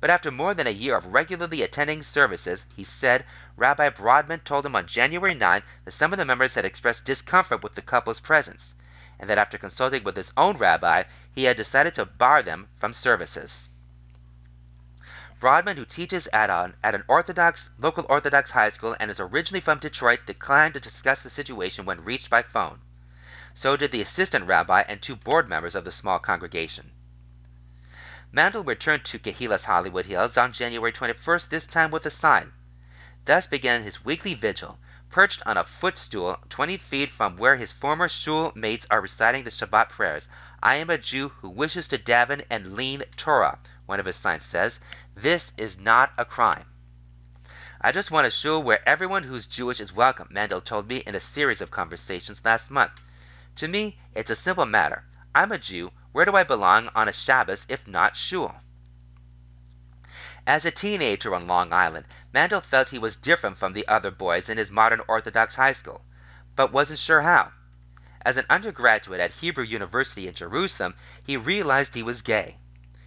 But 0.00 0.08
after 0.08 0.30
more 0.30 0.54
than 0.54 0.66
a 0.66 0.70
year 0.70 0.96
of 0.96 1.12
regularly 1.12 1.60
attending 1.60 2.02
services, 2.02 2.64
he 2.74 2.84
said 2.84 3.26
Rabbi 3.56 3.90
Broadman 3.90 4.40
told 4.40 4.64
him 4.64 4.74
on 4.74 4.86
January 4.86 5.34
9 5.34 5.62
that 5.84 5.92
some 5.92 6.14
of 6.14 6.18
the 6.18 6.24
members 6.24 6.54
had 6.54 6.64
expressed 6.64 7.04
discomfort 7.04 7.62
with 7.62 7.74
the 7.74 7.82
couple's 7.82 8.18
presence, 8.18 8.72
and 9.20 9.28
that 9.28 9.36
after 9.36 9.58
consulting 9.58 10.02
with 10.02 10.16
his 10.16 10.32
own 10.34 10.56
rabbi, 10.56 11.02
he 11.32 11.44
had 11.44 11.58
decided 11.58 11.94
to 11.96 12.06
bar 12.06 12.42
them 12.42 12.70
from 12.78 12.94
services. 12.94 13.68
Broadman, 15.42 15.76
who 15.76 15.84
teaches 15.84 16.28
at 16.32 16.50
an, 16.50 16.76
at 16.84 16.94
an 16.94 17.02
Orthodox 17.08 17.68
local 17.76 18.06
Orthodox 18.08 18.52
high 18.52 18.70
school 18.70 18.94
and 19.00 19.10
is 19.10 19.18
originally 19.18 19.60
from 19.60 19.80
Detroit, 19.80 20.20
declined 20.24 20.74
to 20.74 20.78
discuss 20.78 21.20
the 21.20 21.30
situation 21.30 21.84
when 21.84 22.04
reached 22.04 22.30
by 22.30 22.42
phone. 22.42 22.80
So 23.52 23.76
did 23.76 23.90
the 23.90 24.00
assistant 24.00 24.46
rabbi 24.46 24.84
and 24.86 25.02
two 25.02 25.16
board 25.16 25.48
members 25.48 25.74
of 25.74 25.82
the 25.82 25.90
small 25.90 26.20
congregation. 26.20 26.92
Mandel 28.30 28.62
returned 28.62 29.04
to 29.06 29.18
Kehilas 29.18 29.64
Hollywood 29.64 30.06
Hills 30.06 30.36
on 30.36 30.52
January 30.52 30.92
21st, 30.92 31.48
this 31.48 31.66
time 31.66 31.90
with 31.90 32.06
a 32.06 32.10
sign. 32.10 32.52
Thus 33.24 33.48
began 33.48 33.82
his 33.82 34.04
weekly 34.04 34.34
vigil, 34.34 34.78
perched 35.10 35.42
on 35.44 35.56
a 35.56 35.64
footstool 35.64 36.38
20 36.50 36.76
feet 36.76 37.10
from 37.10 37.36
where 37.36 37.56
his 37.56 37.72
former 37.72 38.08
shul 38.08 38.52
mates 38.54 38.86
are 38.92 39.00
reciting 39.00 39.42
the 39.42 39.50
Shabbat 39.50 39.88
prayers. 39.88 40.28
I 40.62 40.76
am 40.76 40.88
a 40.88 40.98
Jew 40.98 41.30
who 41.40 41.48
wishes 41.48 41.88
to 41.88 41.98
daven 41.98 42.44
and 42.48 42.76
lein 42.76 43.02
Torah, 43.16 43.58
one 43.86 44.00
of 44.00 44.06
his 44.06 44.16
signs 44.16 44.44
says. 44.44 44.80
This 45.14 45.52
is 45.56 45.78
not 45.78 46.12
a 46.16 46.24
crime. 46.24 46.66
I 47.80 47.90
just 47.90 48.10
want 48.10 48.26
a 48.26 48.30
shul 48.30 48.62
where 48.62 48.88
everyone 48.88 49.24
who's 49.24 49.46
Jewish 49.46 49.80
is 49.80 49.92
welcome, 49.92 50.28
Mandel 50.30 50.60
told 50.60 50.86
me 50.86 50.98
in 50.98 51.16
a 51.16 51.20
series 51.20 51.60
of 51.60 51.70
conversations 51.70 52.40
last 52.44 52.70
month. 52.70 52.92
To 53.56 53.66
me, 53.66 53.98
it's 54.14 54.30
a 54.30 54.36
simple 54.36 54.66
matter. 54.66 55.04
I'm 55.34 55.50
a 55.50 55.58
Jew. 55.58 55.90
Where 56.12 56.24
do 56.24 56.36
I 56.36 56.44
belong 56.44 56.90
on 56.94 57.08
a 57.08 57.12
Shabbos 57.12 57.66
if 57.68 57.88
not 57.88 58.16
shul? 58.16 58.54
As 60.46 60.64
a 60.64 60.70
teenager 60.70 61.34
on 61.34 61.46
Long 61.46 61.72
Island, 61.72 62.06
Mandel 62.32 62.60
felt 62.60 62.88
he 62.88 62.98
was 62.98 63.16
different 63.16 63.58
from 63.58 63.72
the 63.72 63.88
other 63.88 64.10
boys 64.10 64.48
in 64.48 64.58
his 64.58 64.70
modern 64.70 65.00
Orthodox 65.08 65.54
high 65.56 65.72
school, 65.72 66.04
but 66.54 66.72
wasn't 66.72 66.98
sure 66.98 67.22
how. 67.22 67.52
As 68.24 68.36
an 68.36 68.46
undergraduate 68.48 69.20
at 69.20 69.32
Hebrew 69.32 69.64
University 69.64 70.28
in 70.28 70.34
Jerusalem, 70.34 70.94
he 71.24 71.36
realized 71.36 71.94
he 71.94 72.04
was 72.04 72.22
gay. 72.22 72.58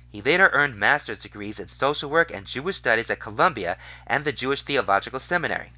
He 0.10 0.22
later 0.22 0.50
earned 0.54 0.78
master's 0.78 1.20
degrees 1.20 1.60
in 1.60 1.68
social 1.68 2.10
work 2.10 2.32
and 2.32 2.46
Jewish 2.46 2.78
studies 2.78 3.10
at 3.10 3.20
Columbia 3.20 3.78
and 4.08 4.24
the 4.24 4.32
Jewish 4.32 4.62
Theological 4.62 5.20
Seminary. 5.20 5.74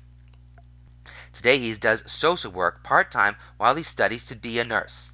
Today 1.33 1.57
he 1.59 1.75
does 1.75 2.11
social 2.11 2.51
work 2.51 2.83
part 2.83 3.11
time 3.11 3.35
while 3.57 3.75
he 3.75 3.83
studies 3.83 4.25
to 4.25 4.35
be 4.35 4.59
a 4.59 4.63
nurse. 4.63 5.11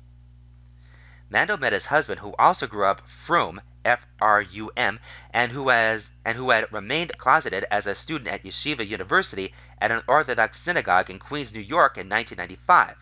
Mandel 1.29 1.57
met 1.57 1.73
his 1.73 1.87
husband, 1.87 2.19
who 2.19 2.35
also 2.37 2.67
grew 2.67 2.85
up 2.85 3.09
frum, 3.09 3.59
F-R-U-M, 3.83 4.99
and 5.31 5.51
who 5.51 5.69
has 5.69 6.09
and 6.23 6.37
who 6.37 6.51
had 6.51 6.71
remained 6.71 7.17
closeted 7.17 7.65
as 7.71 7.87
a 7.87 7.95
student 7.95 8.29
at 8.29 8.43
Yeshiva 8.43 8.87
University 8.87 9.53
at 9.81 9.91
an 9.91 10.03
Orthodox 10.07 10.59
synagogue 10.59 11.09
in 11.09 11.19
Queens, 11.19 11.53
New 11.53 11.59
York 11.59 11.97
in 11.97 12.07
1995. 12.07 12.97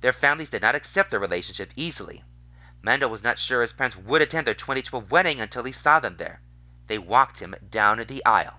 Their 0.00 0.12
families 0.12 0.50
did 0.50 0.62
not 0.62 0.74
accept 0.74 1.10
their 1.10 1.20
relationship 1.20 1.72
easily. 1.74 2.24
Mandel 2.80 3.10
was 3.10 3.22
not 3.22 3.38
sure 3.38 3.62
his 3.62 3.72
parents 3.72 3.96
would 3.96 4.22
attend 4.22 4.46
their 4.46 4.54
2012 4.54 5.10
wedding 5.10 5.40
until 5.40 5.64
he 5.64 5.72
saw 5.72 5.98
them 6.00 6.16
there. 6.16 6.40
They 6.86 6.98
walked 6.98 7.40
him 7.40 7.54
down 7.70 8.04
the 8.06 8.24
aisle. 8.24 8.54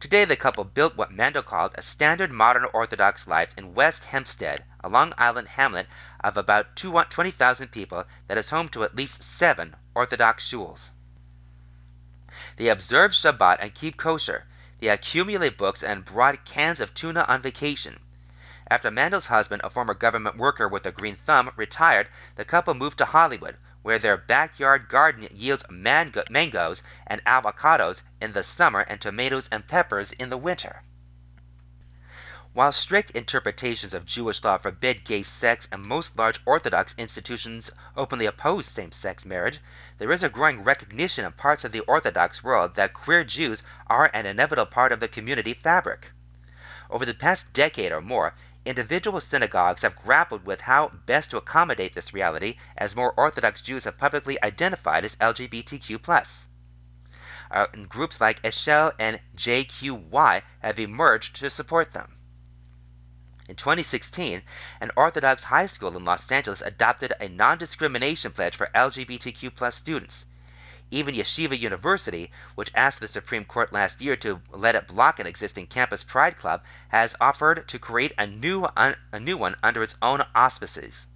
Today, 0.00 0.24
the 0.24 0.34
couple 0.34 0.64
built 0.64 0.96
what 0.96 1.12
Mandel 1.12 1.44
called 1.44 1.76
a 1.76 1.82
standard 1.82 2.32
modern 2.32 2.64
Orthodox 2.72 3.28
life 3.28 3.54
in 3.56 3.74
West 3.74 4.02
Hempstead, 4.02 4.64
a 4.82 4.88
Long 4.88 5.14
Island 5.16 5.46
hamlet 5.46 5.86
of 6.24 6.36
about 6.36 6.74
20,000 6.74 7.68
people 7.68 8.04
that 8.26 8.36
is 8.36 8.50
home 8.50 8.68
to 8.70 8.82
at 8.82 8.96
least 8.96 9.22
seven 9.22 9.76
Orthodox 9.94 10.44
shuls. 10.44 10.90
They 12.56 12.68
observe 12.68 13.12
Shabbat 13.12 13.58
and 13.60 13.72
keep 13.72 13.96
kosher. 13.96 14.44
They 14.80 14.88
accumulate 14.88 15.56
books 15.56 15.84
and 15.84 16.04
brought 16.04 16.44
cans 16.44 16.80
of 16.80 16.94
tuna 16.94 17.24
on 17.28 17.40
vacation. 17.40 18.00
After 18.72 18.90
Mandel's 18.90 19.26
husband, 19.26 19.60
a 19.62 19.68
former 19.68 19.92
government 19.92 20.38
worker 20.38 20.66
with 20.66 20.86
a 20.86 20.92
green 20.92 21.16
thumb, 21.16 21.52
retired, 21.56 22.08
the 22.36 22.44
couple 22.46 22.72
moved 22.72 22.96
to 22.96 23.04
Hollywood, 23.04 23.58
where 23.82 23.98
their 23.98 24.16
backyard 24.16 24.88
garden 24.88 25.28
yields 25.30 25.62
mango- 25.68 26.24
mangoes 26.30 26.82
and 27.06 27.22
avocados 27.26 28.00
in 28.18 28.32
the 28.32 28.42
summer 28.42 28.80
and 28.80 28.98
tomatoes 28.98 29.46
and 29.52 29.68
peppers 29.68 30.12
in 30.12 30.30
the 30.30 30.38
winter. 30.38 30.80
While 32.54 32.72
strict 32.72 33.10
interpretations 33.10 33.92
of 33.92 34.06
Jewish 34.06 34.42
law 34.42 34.56
forbid 34.56 35.04
gay 35.04 35.22
sex 35.22 35.68
and 35.70 35.82
most 35.82 36.16
large 36.16 36.40
Orthodox 36.46 36.94
institutions 36.96 37.70
openly 37.94 38.24
oppose 38.24 38.64
same 38.64 38.92
sex 38.92 39.26
marriage, 39.26 39.60
there 39.98 40.10
is 40.10 40.22
a 40.22 40.30
growing 40.30 40.64
recognition 40.64 41.26
in 41.26 41.32
parts 41.32 41.64
of 41.64 41.72
the 41.72 41.80
Orthodox 41.80 42.42
world 42.42 42.76
that 42.76 42.94
queer 42.94 43.22
Jews 43.22 43.62
are 43.88 44.10
an 44.14 44.24
inevitable 44.24 44.64
part 44.64 44.92
of 44.92 45.00
the 45.00 45.08
community 45.08 45.52
fabric. 45.52 46.10
Over 46.88 47.04
the 47.04 47.14
past 47.14 47.52
decade 47.52 47.92
or 47.92 48.00
more, 48.00 48.34
individual 48.64 49.20
synagogues 49.20 49.82
have 49.82 49.96
grappled 49.96 50.44
with 50.44 50.60
how 50.60 50.88
best 51.06 51.30
to 51.30 51.36
accommodate 51.36 51.94
this 51.94 52.14
reality 52.14 52.58
as 52.76 52.94
more 52.94 53.12
Orthodox 53.12 53.60
Jews 53.60 53.84
have 53.84 53.98
publicly 53.98 54.42
identified 54.42 55.04
as 55.04 55.16
LGBTQ. 55.16 56.44
Uh, 57.50 57.66
groups 57.88 58.20
like 58.20 58.40
Eshel 58.42 58.92
and 58.98 59.20
JQY 59.36 60.42
have 60.60 60.78
emerged 60.78 61.36
to 61.36 61.50
support 61.50 61.92
them. 61.92 62.16
In 63.48 63.56
2016, 63.56 64.42
an 64.80 64.90
Orthodox 64.96 65.42
high 65.44 65.66
school 65.66 65.96
in 65.96 66.04
Los 66.04 66.30
Angeles 66.30 66.62
adopted 66.62 67.12
a 67.20 67.28
non 67.28 67.58
discrimination 67.58 68.32
pledge 68.32 68.56
for 68.56 68.70
LGBTQ 68.74 69.72
students. 69.72 70.24
Even 70.94 71.14
Yeshiva 71.14 71.58
University, 71.58 72.30
which 72.54 72.70
asked 72.74 73.00
the 73.00 73.08
Supreme 73.08 73.46
Court 73.46 73.72
last 73.72 74.02
year 74.02 74.14
to 74.16 74.42
let 74.50 74.74
it 74.74 74.86
block 74.86 75.18
an 75.18 75.26
existing 75.26 75.66
campus 75.66 76.04
pride 76.04 76.36
club, 76.36 76.62
has 76.88 77.16
offered 77.18 77.66
to 77.68 77.78
create 77.78 78.12
a 78.18 78.26
new, 78.26 78.66
un, 78.76 78.94
a 79.10 79.18
new 79.18 79.38
one 79.38 79.56
under 79.62 79.82
its 79.82 79.96
own 80.02 80.22
auspices. 80.34 81.06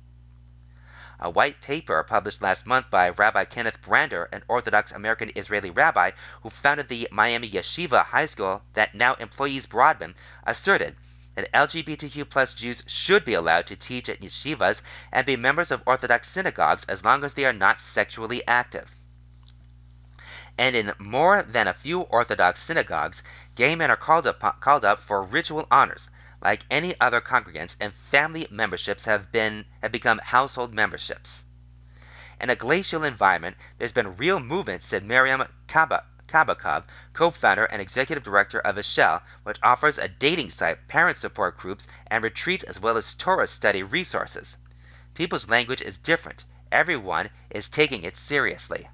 A 1.21 1.29
white 1.29 1.61
paper 1.61 2.03
published 2.05 2.41
last 2.41 2.65
month 2.65 2.89
by 2.89 3.11
Rabbi 3.11 3.45
Kenneth 3.45 3.83
Brander, 3.83 4.31
an 4.33 4.45
Orthodox 4.49 4.93
American 4.93 5.31
Israeli 5.37 5.69
rabbi 5.69 6.13
who 6.43 6.49
founded 6.49 6.89
the 6.89 7.07
Miami 7.13 7.51
Yeshiva 7.51 8.03
High 8.07 8.25
School 8.25 8.63
that 8.73 8.95
now 8.95 9.13
employs 9.17 9.67
Broadman, 9.67 10.15
asserted 10.47 10.97
that 11.35 11.53
LGBTQ 11.53 12.31
plus 12.31 12.55
Jews 12.55 12.83
should 12.87 13.27
be 13.27 13.35
allowed 13.35 13.67
to 13.67 13.77
teach 13.77 14.09
at 14.09 14.23
yeshivas 14.23 14.81
and 15.13 15.27
be 15.27 15.37
members 15.37 15.71
of 15.71 15.83
Orthodox 15.85 16.31
synagogues 16.31 16.85
as 16.85 17.05
long 17.05 17.25
as 17.25 17.35
they 17.35 17.45
are 17.45 17.53
not 17.53 17.79
sexually 17.79 18.41
active 18.49 18.91
and 20.59 20.75
in 20.75 20.93
more 20.99 21.43
than 21.43 21.69
a 21.69 21.75
few 21.75 22.01
Orthodox 22.01 22.63
synagogues, 22.63 23.23
gay 23.55 23.75
men 23.75 23.91
are 23.91 23.97
called 23.97 24.27
up, 24.27 24.61
called 24.61 24.85
up 24.85 25.01
for 25.01 25.23
ritual 25.23 25.67
honors. 25.71 26.09
Like 26.43 26.65
any 26.71 26.99
other 27.01 27.21
congregants, 27.21 27.77
and 27.81 27.93
family 27.95 28.47
memberships 28.51 29.05
have 29.07 29.33
been 29.33 29.65
have 29.83 29.93
become 29.93 30.19
household 30.19 30.75
memberships. 30.75 31.43
In 32.41 32.51
a 32.51 32.57
glacial 32.57 33.05
environment, 33.05 33.57
there's 33.79 33.93
been 33.93 34.17
real 34.17 34.39
movement, 34.39 34.83
said 34.83 35.03
Miriam 35.05 35.43
Kabakov, 35.69 36.85
co-founder 37.15 37.65
and 37.65 37.81
executive 37.81 38.23
director 38.23 38.61
of 38.61 38.77
Eshel, 38.77 39.23
which 39.43 39.59
offers 39.63 39.97
a 39.97 40.09
dating 40.09 40.51
site, 40.51 40.87
parent 40.89 41.17
support 41.17 41.57
groups, 41.57 41.87
and 42.09 42.23
retreats 42.23 42.65
as 42.65 42.79
well 42.79 42.97
as 42.97 43.15
Torah 43.15 43.47
study 43.47 43.83
resources. 43.83 44.57
People's 45.15 45.49
language 45.49 45.81
is 45.81 45.97
different. 45.97 46.45
Everyone 46.71 47.31
is 47.49 47.69
taking 47.69 48.03
it 48.03 48.17
seriously. 48.17 48.89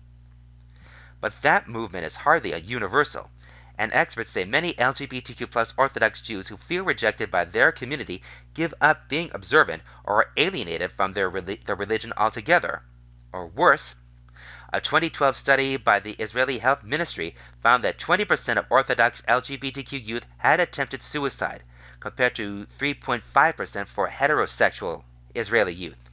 But 1.23 1.41
that 1.43 1.69
movement 1.69 2.05
is 2.05 2.17
hardly 2.17 2.53
a 2.53 2.59
universal, 2.59 3.31
and 3.79 3.93
experts 3.93 4.33
say 4.33 4.45
many 4.45 4.75
LGBTQ 4.75 5.53
plus 5.53 5.73
Orthodox 5.77 6.21
Jews 6.21 6.49
who 6.49 6.57
feel 6.57 6.83
rejected 6.83 7.31
by 7.31 7.45
their 7.45 7.71
community 7.71 8.25
give 8.55 8.75
up 8.81 9.09
being 9.09 9.31
observant 9.33 9.85
or 10.03 10.17
are 10.17 10.33
alienated 10.37 10.91
from 10.91 11.13
their, 11.13 11.31
their 11.31 11.77
religion 11.77 12.13
altogether. 12.17 12.83
Or 13.33 13.47
worse, 13.47 13.95
a 14.73 14.81
2012 14.81 15.37
study 15.37 15.77
by 15.77 16.01
the 16.01 16.15
Israeli 16.15 16.59
Health 16.59 16.83
Ministry 16.83 17.37
found 17.61 17.85
that 17.85 18.01
20% 18.01 18.57
of 18.57 18.67
Orthodox 18.69 19.23
LGBTQ 19.23 20.05
youth 20.05 20.27
had 20.39 20.59
attempted 20.59 21.05
suicide, 21.05 21.63
compared 22.01 22.35
to 22.35 22.67
3.5% 22.81 23.87
for 23.87 24.09
heterosexual 24.09 25.05
Israeli 25.37 25.73
youth. 25.73 26.11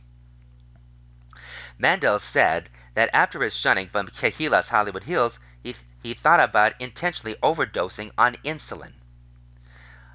Mandel 1.79 2.19
said 2.19 2.69
that 2.99 3.09
after 3.13 3.41
his 3.41 3.55
shunning 3.55 3.87
from 3.87 4.07
Kehilas 4.07 4.67
Hollywood 4.67 5.05
Hills, 5.05 5.39
he, 5.63 5.73
he 6.03 6.13
thought 6.13 6.41
about 6.41 6.81
intentionally 6.81 7.33
overdosing 7.41 8.11
on 8.17 8.35
insulin. 8.43 8.91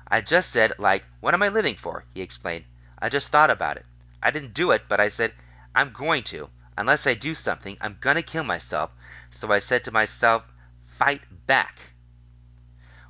I 0.06 0.20
just 0.20 0.50
said, 0.50 0.74
like, 0.78 1.02
what 1.20 1.32
am 1.32 1.42
I 1.42 1.48
living 1.48 1.76
for? 1.76 2.04
He 2.12 2.20
explained. 2.20 2.66
I 2.98 3.08
just 3.08 3.28
thought 3.28 3.50
about 3.50 3.78
it. 3.78 3.86
I 4.22 4.30
didn't 4.30 4.52
do 4.52 4.72
it, 4.72 4.82
but 4.86 5.00
I 5.00 5.08
said, 5.08 5.32
I'm 5.74 5.94
going 5.94 6.24
to. 6.24 6.50
Unless 6.76 7.06
I 7.06 7.14
do 7.14 7.34
something, 7.34 7.78
I'm 7.80 7.96
going 8.02 8.16
to 8.16 8.22
kill 8.22 8.44
myself. 8.44 8.90
So 9.30 9.50
I 9.50 9.60
said 9.60 9.84
to 9.84 9.90
myself, 9.90 10.42
fight 10.84 11.22
back. 11.46 11.78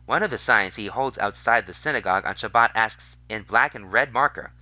One 0.06 0.22
of 0.22 0.30
the 0.30 0.38
signs 0.38 0.76
he 0.76 0.86
holds 0.86 1.18
outside 1.18 1.66
the 1.66 1.74
synagogue 1.74 2.26
on 2.26 2.36
Shabbat 2.36 2.70
asks 2.76 3.16
in 3.28 3.42
black 3.42 3.74
and 3.74 3.92
red 3.92 4.12
marker, 4.12 4.52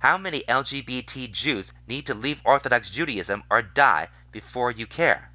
How 0.00 0.16
many 0.16 0.42
LGBT 0.48 1.32
Jews 1.32 1.72
need 1.88 2.06
to 2.06 2.14
leave 2.14 2.40
Orthodox 2.44 2.88
Judaism 2.88 3.42
or 3.50 3.62
die 3.62 4.08
before 4.30 4.70
you 4.70 4.86
care. 4.86 5.30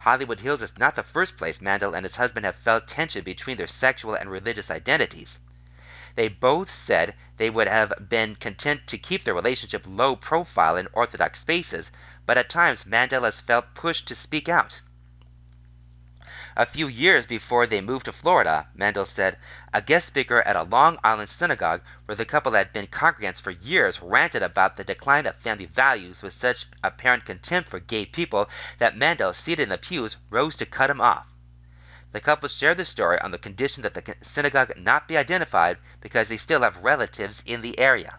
Hollywood 0.00 0.40
Hills 0.40 0.60
is 0.60 0.76
not 0.76 0.96
the 0.96 1.02
first 1.02 1.38
place 1.38 1.60
Mandel 1.60 1.94
and 1.94 2.04
his 2.04 2.16
husband 2.16 2.44
have 2.44 2.56
felt 2.56 2.88
tension 2.88 3.24
between 3.24 3.56
their 3.56 3.66
sexual 3.66 4.14
and 4.14 4.30
religious 4.30 4.70
identities. 4.70 5.38
They 6.14 6.28
both 6.28 6.70
said 6.70 7.14
they 7.38 7.48
would 7.48 7.68
have 7.68 7.94
been 8.08 8.36
content 8.36 8.86
to 8.88 8.98
keep 8.98 9.24
their 9.24 9.32
relationship 9.32 9.84
low 9.86 10.14
profile 10.16 10.76
in 10.76 10.88
Orthodox 10.92 11.40
spaces, 11.40 11.90
but 12.26 12.36
at 12.36 12.50
times 12.50 12.84
Mandel 12.84 13.24
has 13.24 13.40
felt 13.40 13.74
pushed 13.74 14.08
to 14.08 14.14
speak 14.14 14.48
out. 14.48 14.82
A 16.54 16.66
few 16.66 16.86
years 16.86 17.24
before 17.24 17.66
they 17.66 17.80
moved 17.80 18.04
to 18.04 18.12
Florida, 18.12 18.68
Mandel 18.74 19.06
said, 19.06 19.38
a 19.72 19.80
guest 19.80 20.06
speaker 20.06 20.42
at 20.42 20.54
a 20.54 20.64
Long 20.64 20.98
Island 21.02 21.30
synagogue 21.30 21.80
where 22.04 22.14
the 22.14 22.26
couple 22.26 22.52
had 22.52 22.74
been 22.74 22.88
congregants 22.88 23.40
for 23.40 23.50
years 23.50 24.02
ranted 24.02 24.42
about 24.42 24.76
the 24.76 24.84
decline 24.84 25.24
of 25.24 25.36
family 25.36 25.64
values 25.64 26.20
with 26.20 26.34
such 26.34 26.66
apparent 26.84 27.24
contempt 27.24 27.70
for 27.70 27.80
gay 27.80 28.04
people 28.04 28.50
that 28.76 28.98
Mandel, 28.98 29.32
seated 29.32 29.62
in 29.62 29.68
the 29.70 29.78
pews, 29.78 30.18
rose 30.28 30.54
to 30.56 30.66
cut 30.66 30.90
him 30.90 31.00
off. 31.00 31.26
The 32.12 32.20
couple 32.20 32.50
shared 32.50 32.76
the 32.76 32.84
story 32.84 33.18
on 33.18 33.30
the 33.30 33.38
condition 33.38 33.82
that 33.84 33.94
the 33.94 34.14
synagogue 34.20 34.76
not 34.76 35.08
be 35.08 35.16
identified 35.16 35.78
because 36.02 36.28
they 36.28 36.36
still 36.36 36.60
have 36.60 36.84
relatives 36.84 37.42
in 37.46 37.62
the 37.62 37.78
area. 37.78 38.18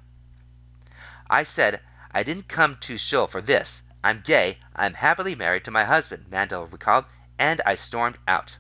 I 1.29 1.43
said, 1.43 1.81
I 2.11 2.23
didn't 2.23 2.47
come 2.47 2.77
to 2.81 2.97
shul 2.97 3.27
for 3.27 3.41
this. 3.41 3.83
I'm 4.03 4.21
gay. 4.21 4.57
I'm 4.75 4.95
happily 4.95 5.35
married 5.35 5.65
to 5.65 5.71
my 5.71 5.83
husband, 5.83 6.25
Mandel 6.31 6.65
recalled, 6.65 7.05
and 7.39 7.61
I 7.65 7.75
stormed 7.75 8.17
out. 8.27 8.57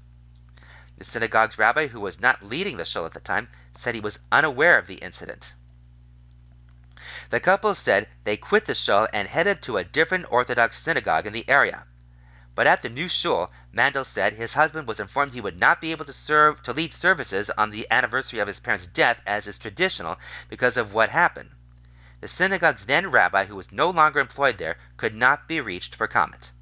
The 0.97 1.05
synagogue's 1.05 1.57
rabbi, 1.57 1.87
who 1.87 1.99
was 1.99 2.19
not 2.19 2.43
leading 2.43 2.77
the 2.77 2.85
shul 2.85 3.05
at 3.05 3.13
the 3.13 3.19
time, 3.19 3.49
said 3.75 3.95
he 3.95 3.99
was 3.99 4.19
unaware 4.31 4.77
of 4.77 4.87
the 4.87 4.95
incident. 4.95 5.53
The 7.29 7.41
couple 7.41 7.75
said 7.75 8.07
they 8.23 8.37
quit 8.37 8.65
the 8.65 8.73
shul 8.73 9.07
and 9.11 9.27
headed 9.27 9.61
to 9.63 9.77
a 9.77 9.83
different 9.83 10.27
Orthodox 10.29 10.77
synagogue 10.77 11.27
in 11.27 11.33
the 11.33 11.49
area. 11.49 11.83
But 12.55 12.65
at 12.65 12.81
the 12.81 12.87
new 12.87 13.09
shul, 13.09 13.51
Mandel 13.73 14.05
said 14.05 14.31
his 14.31 14.53
husband 14.53 14.87
was 14.87 15.01
informed 15.01 15.33
he 15.33 15.41
would 15.41 15.59
not 15.59 15.81
be 15.81 15.91
able 15.91 16.05
to 16.05 16.13
serve 16.13 16.61
to 16.61 16.71
lead 16.71 16.93
services 16.93 17.49
on 17.49 17.71
the 17.71 17.85
anniversary 17.91 18.39
of 18.39 18.47
his 18.47 18.61
parents' 18.61 18.87
death 18.87 19.19
as 19.25 19.47
is 19.47 19.59
traditional 19.59 20.17
because 20.47 20.77
of 20.77 20.93
what 20.93 21.09
happened. 21.09 21.49
The 22.21 22.29
synagogue's 22.29 22.85
then 22.85 23.11
rabbi, 23.11 23.43
who 23.43 23.57
was 23.57 23.73
no 23.73 23.89
longer 23.89 24.21
employed 24.21 24.57
there, 24.57 24.77
could 24.95 25.13
not 25.13 25.45
be 25.45 25.59
reached 25.59 25.95
for 25.95 26.07
comment. 26.07 26.52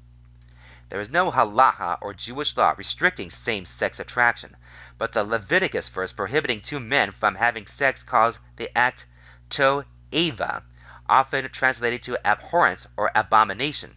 There 0.92 1.00
is 1.00 1.08
no 1.08 1.30
halacha 1.30 1.96
or 2.02 2.12
Jewish 2.12 2.54
law 2.54 2.74
restricting 2.76 3.30
same-sex 3.30 3.98
attraction, 3.98 4.58
but 4.98 5.12
the 5.12 5.24
Leviticus 5.24 5.88
verse 5.88 6.12
prohibiting 6.12 6.60
two 6.60 6.78
men 6.78 7.12
from 7.12 7.36
having 7.36 7.66
sex 7.66 8.02
calls 8.02 8.38
the 8.56 8.68
act 8.76 9.06
to'eva, 9.48 10.64
often 11.08 11.50
translated 11.50 12.02
to 12.02 12.18
abhorrence 12.26 12.86
or 12.98 13.10
abomination. 13.14 13.96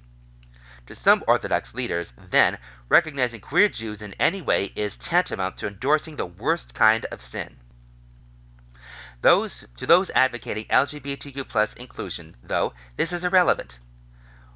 To 0.88 0.95
some 0.95 1.22
Orthodox 1.27 1.73
leaders, 1.73 2.13
then, 2.15 2.59
recognizing 2.88 3.41
queer 3.41 3.67
Jews 3.67 4.01
in 4.01 4.13
any 4.13 4.41
way 4.41 4.72
is 4.73 4.95
tantamount 4.95 5.57
to 5.57 5.67
endorsing 5.67 6.15
the 6.15 6.26
worst 6.26 6.73
kind 6.73 7.03
of 7.11 7.22
sin. 7.22 7.57
Those, 9.19 9.65
to 9.76 9.85
those 9.85 10.11
advocating 10.11 10.63
LGBTQ 10.67 11.76
inclusion, 11.76 12.38
though, 12.41 12.73
this 12.95 13.11
is 13.11 13.26
irrelevant. 13.26 13.80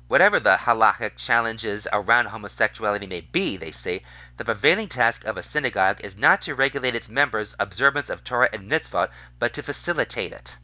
Whatever 0.09 0.39
the 0.39 0.57
halachic 0.57 1.17
challenges 1.17 1.87
around 1.93 2.25
homosexuality 2.25 3.05
may 3.05 3.21
be, 3.21 3.57
they 3.57 3.71
say, 3.71 4.03
the 4.37 4.43
prevailing 4.43 4.87
task 4.89 5.23
of 5.23 5.37
a 5.37 5.43
synagogue 5.43 6.01
is 6.03 6.17
not 6.17 6.41
to 6.41 6.55
regulate 6.55 6.95
its 6.95 7.07
members' 7.07 7.53
observance 7.59 8.09
of 8.09 8.23
Torah 8.23 8.49
and 8.51 8.67
mitzvot, 8.67 9.11
but 9.37 9.53
to 9.53 9.61
facilitate 9.61 10.31
it. 10.31 10.57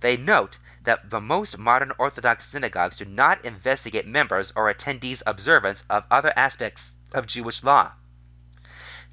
They 0.00 0.16
note 0.16 0.58
that 0.82 1.08
the 1.08 1.20
most 1.20 1.56
modern 1.56 1.92
Orthodox 1.98 2.44
synagogues 2.44 2.96
do 2.96 3.04
not 3.04 3.44
investigate 3.44 4.08
members 4.08 4.52
or 4.56 4.74
attendees' 4.74 5.22
observance 5.24 5.84
of 5.88 6.02
other 6.10 6.32
aspects 6.34 6.90
of 7.14 7.28
Jewish 7.28 7.62
law. 7.62 7.92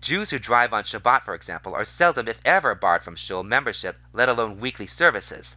Jews 0.01 0.31
who 0.31 0.39
drive 0.39 0.73
on 0.73 0.85
Shabbat, 0.85 1.23
for 1.23 1.35
example, 1.35 1.75
are 1.75 1.85
seldom, 1.85 2.27
if 2.27 2.41
ever, 2.43 2.73
barred 2.73 3.03
from 3.03 3.15
shul 3.15 3.43
membership, 3.43 3.99
let 4.11 4.27
alone 4.27 4.59
weekly 4.59 4.87
services. 4.87 5.55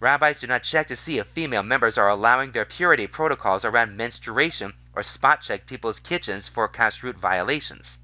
Rabbis 0.00 0.38
do 0.38 0.46
not 0.46 0.62
check 0.62 0.86
to 0.88 0.96
see 0.96 1.18
if 1.18 1.26
female 1.26 1.64
members 1.64 1.98
are 1.98 2.08
allowing 2.08 2.52
their 2.52 2.64
purity 2.64 3.08
protocols 3.08 3.64
around 3.64 3.96
menstruation 3.96 4.72
or 4.94 5.02
spot 5.02 5.40
check 5.40 5.66
people's 5.66 5.98
kitchens 5.98 6.48
for 6.48 6.68
kashrut 6.68 7.16
violations. 7.16 7.98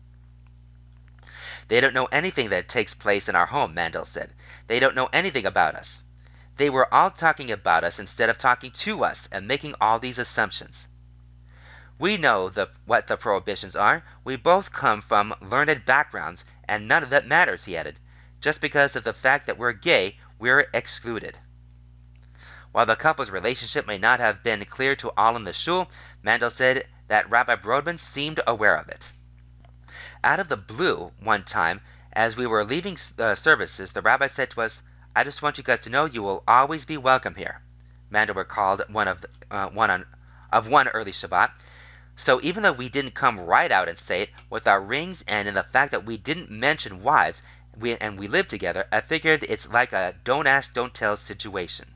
They 1.69 1.81
don't 1.81 1.95
know 1.95 2.07
anything 2.07 2.51
that 2.51 2.69
takes 2.69 2.95
place 2.95 3.29
in 3.29 3.37
our 3.37 3.47
home, 3.47 3.75
Mandel 3.75 4.05
said. 4.05 4.35
They 4.67 4.81
don't 4.81 4.97
know 4.97 5.09
anything 5.13 5.47
about 5.47 5.77
us. 5.77 6.03
They 6.57 6.69
were 6.69 6.93
all 6.93 7.13
talking 7.13 7.51
about 7.51 7.85
us 7.85 8.01
instead 8.01 8.29
of 8.29 8.39
talking 8.39 8.73
to 8.73 9.05
us 9.05 9.29
and 9.31 9.47
making 9.47 9.77
all 9.81 9.99
these 10.01 10.19
assumptions. 10.19 10.89
We 11.99 12.17
know 12.17 12.49
the, 12.49 12.71
what 12.87 13.07
the 13.07 13.17
prohibitions 13.17 13.77
are. 13.77 14.03
We 14.25 14.35
both 14.35 14.73
come 14.73 15.01
from 15.01 15.35
learned 15.41 15.85
backgrounds, 15.85 16.45
and 16.69 16.89
none 16.89 17.05
of 17.05 17.11
that 17.11 17.27
matters, 17.27 17.65
he 17.65 17.77
added. 17.77 18.01
Just 18.41 18.61
because 18.61 18.97
of 18.97 19.05
the 19.05 19.13
fact 19.13 19.47
that 19.47 19.59
we're 19.59 19.73
gay, 19.73 20.19
we're 20.41 20.69
excluded. 20.75 21.39
While 22.75 22.87
the 22.87 22.97
couple's 22.97 23.31
relationship 23.31 23.87
may 23.87 23.99
not 23.99 24.19
have 24.19 24.43
been 24.43 24.65
clear 24.65 24.97
to 24.97 25.13
all 25.17 25.37
in 25.37 25.45
the 25.45 25.53
shul, 25.53 25.89
Mandel 26.25 26.51
said 26.51 26.89
that 27.07 27.31
Rabbi 27.31 27.55
Brodman 27.55 27.99
seemed 27.99 28.41
aware 28.49 28.75
of 28.75 28.89
it. 28.89 29.13
Out 30.25 30.41
of 30.41 30.49
the 30.49 30.57
blue, 30.57 31.13
one 31.21 31.45
time, 31.45 31.83
as 32.13 32.37
we 32.37 32.49
were 32.49 32.65
leaving 32.65 32.99
uh, 33.17 33.37
services, 33.37 33.93
the 33.93 34.03
rabbi 34.03 34.27
said 34.27 34.51
to 34.51 34.63
us, 34.63 34.83
I 35.15 35.23
just 35.23 35.41
want 35.41 35.57
you 35.57 35.63
guys 35.63 35.79
to 35.83 35.89
know 35.89 36.07
you 36.07 36.25
will 36.25 36.43
always 36.49 36.85
be 36.85 36.97
welcome 36.97 37.37
here. 37.37 37.63
Mandel 38.11 38.35
recalled 38.35 38.83
one 38.89 39.07
of 39.07 39.21
the, 39.21 39.29
uh, 39.53 39.69
one 39.69 39.93
on, 39.93 40.05
of 40.53 40.67
one 40.67 40.89
early 40.89 41.13
Shabbat. 41.13 41.53
So 42.17 42.41
even 42.43 42.65
though 42.65 42.73
we 42.73 42.89
didn't 42.89 43.15
come 43.15 43.39
right 43.39 43.71
out 43.71 43.89
and 43.89 43.97
say 43.97 44.23
it, 44.23 44.31
with 44.51 44.67
our 44.67 44.83
rings 44.83 45.23
and 45.29 45.47
in 45.47 45.55
the 45.55 45.63
fact 45.63 45.93
that 45.93 46.07
we 46.07 46.17
didn't 46.17 46.51
mention 46.51 47.05
wives, 47.05 47.41
we, 47.77 47.97
and 47.99 48.19
we 48.19 48.27
lived 48.27 48.51
together, 48.51 48.89
I 48.91 49.01
figured 49.01 49.45
it's 49.45 49.69
like 49.69 49.93
a 49.93 50.17
don't 50.25 50.49
ask, 50.49 50.73
don't 50.73 50.93
tell 50.93 51.17
situation. 51.17 51.87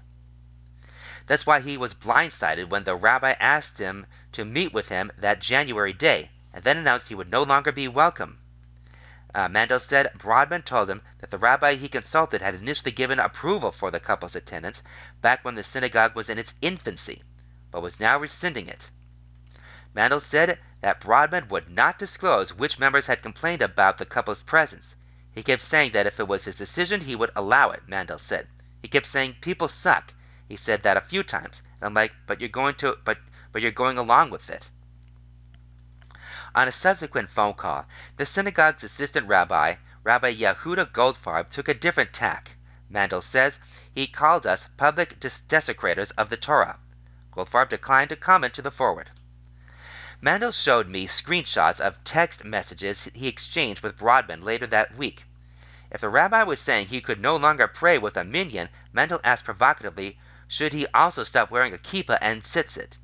That's 1.29 1.45
why 1.45 1.61
he 1.61 1.77
was 1.77 1.93
blindsided 1.93 2.71
when 2.71 2.85
the 2.85 2.97
rabbi 2.97 3.35
asked 3.39 3.77
him 3.77 4.07
to 4.33 4.47
meet 4.47 4.73
with 4.73 4.89
him 4.89 5.13
that 5.19 5.41
January 5.41 5.93
day, 5.93 6.31
and 6.55 6.65
then 6.65 6.79
announced 6.79 7.09
he 7.09 7.15
would 7.15 7.31
no 7.31 7.43
longer 7.43 7.71
be 7.71 7.87
welcome. 7.87 8.39
Uh, 9.35 9.47
Mandel 9.47 9.79
said 9.79 10.11
Brodman 10.17 10.63
told 10.63 10.89
him 10.89 11.03
that 11.19 11.31
the 11.31 11.37
rabbi 11.37 11.75
he 11.75 11.87
consulted 11.87 12.41
had 12.41 12.55
initially 12.55 12.93
given 12.93 13.19
approval 13.19 13.71
for 13.73 13.91
the 13.91 14.01
couple's 14.01 14.35
attendance 14.35 14.83
back 15.21 15.45
when 15.45 15.55
the 15.55 15.63
synagogue 15.63 16.15
was 16.15 16.31
in 16.31 16.39
its 16.39 16.55
infancy, 16.63 17.23
but 17.71 17.83
was 17.83 18.01
now 18.01 18.19
rescinding 18.19 18.67
it. 18.67 18.89
Mandel 19.93 20.21
said 20.21 20.59
that 20.81 21.01
Brodman 21.01 21.49
would 21.51 21.69
not 21.69 21.99
disclose 21.99 22.55
which 22.55 22.79
members 22.79 23.05
had 23.05 23.21
complained 23.21 23.61
about 23.61 23.99
the 23.99 24.07
couple's 24.07 24.43
presence. 24.43 24.95
He 25.33 25.43
kept 25.43 25.61
saying 25.61 25.93
that 25.93 26.07
if 26.07 26.19
it 26.19 26.27
was 26.27 26.47
his 26.47 26.57
decision, 26.57 27.03
he 27.03 27.15
would 27.15 27.33
allow 27.37 27.71
it, 27.73 27.87
Mandel 27.87 28.19
said. 28.19 28.49
He 28.81 28.89
kept 28.89 29.07
saying, 29.07 29.37
people 29.43 29.69
suck, 29.69 30.15
he 30.49 30.57
said 30.57 30.83
that 30.83 30.97
a 30.97 31.03
few 31.03 31.23
times. 31.23 31.63
And 31.81 31.87
I'm 31.87 31.95
like, 31.95 32.13
but 32.27 32.41
you're 32.41 32.49
going 32.49 32.75
to, 32.77 32.97
but, 33.05 33.19
but 33.53 33.63
you're 33.63 33.71
going 33.71 33.99
along 33.99 34.31
with 34.31 34.49
it. 34.49 34.69
On 36.55 36.67
a 36.67 36.73
subsequent 36.73 37.29
phone 37.29 37.55
call, 37.55 37.87
the 38.17 38.25
synagogue's 38.25 38.83
assistant 38.83 39.29
rabbi, 39.29 39.75
Rabbi 40.03 40.35
Yehuda 40.35 40.91
Goldfarb, 40.93 41.51
took 41.51 41.69
a 41.69 41.75
different 41.75 42.15
tack. 42.15 42.53
Mandel 42.89 43.21
says 43.21 43.61
he 43.95 44.07
called 44.07 44.47
us 44.47 44.67
public 44.79 45.21
desecrators 45.21 46.11
of 46.13 46.31
the 46.31 46.39
Torah. 46.39 46.79
Goldfarb 47.31 47.69
declined 47.69 48.09
to 48.09 48.17
comment 48.17 48.55
to 48.55 48.63
the 48.63 48.71
forward. 48.71 49.11
Mandel 50.21 50.51
showed 50.51 50.89
me 50.89 51.07
screenshots 51.07 51.79
of 51.79 52.03
text 52.03 52.43
messages 52.43 53.09
he 53.15 53.29
exchanged 53.29 53.83
with 53.83 53.99
Broadman 53.99 54.43
later 54.43 54.67
that 54.67 54.97
week. 54.97 55.25
If 55.91 56.01
the 56.01 56.09
rabbi 56.09 56.43
was 56.43 56.59
saying 56.61 56.87
he 56.87 57.01
could 57.01 57.21
no 57.21 57.37
longer 57.37 57.69
pray 57.69 57.99
with 57.99 58.17
a 58.17 58.25
minyan, 58.25 58.71
Mandel 58.93 59.21
asked 59.23 59.45
provocatively 59.45 60.19
should 60.51 60.73
he 60.73 60.87
also 60.95 61.25
stop 61.25 61.51
wearing 61.51 61.75
a 61.75 61.79
kippah 61.79 62.17
and 62.23 62.43
tzitzit? 62.43 62.97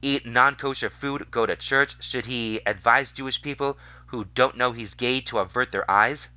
Eat 0.00 0.24
non-kosher 0.24 0.88
food, 0.88 1.30
go 1.30 1.44
to 1.44 1.56
church? 1.56 2.02
Should 2.02 2.24
he 2.24 2.60
advise 2.64 3.10
Jewish 3.10 3.42
people 3.42 3.78
who 4.06 4.24
don't 4.24 4.56
know 4.56 4.72
he's 4.72 4.94
gay 4.94 5.20
to 5.20 5.40
avert 5.40 5.72
their 5.72 5.88
eyes? 5.90 6.30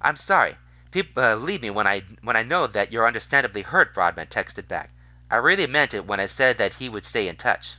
I'm 0.00 0.16
sorry. 0.16 0.56
People 0.90 1.22
uh, 1.22 1.36
believe 1.36 1.60
me 1.60 1.68
when 1.68 1.86
I 1.86 2.00
when 2.22 2.36
I 2.36 2.44
know 2.44 2.66
that 2.66 2.92
you're 2.92 3.06
understandably 3.06 3.60
hurt, 3.60 3.94
Brodman 3.94 4.28
texted 4.28 4.68
back. 4.68 4.90
I 5.30 5.36
really 5.36 5.66
meant 5.66 5.92
it 5.92 6.06
when 6.06 6.20
I 6.20 6.26
said 6.26 6.56
that 6.58 6.74
he 6.74 6.88
would 6.88 7.04
stay 7.04 7.28
in 7.28 7.36
touch. 7.36 7.76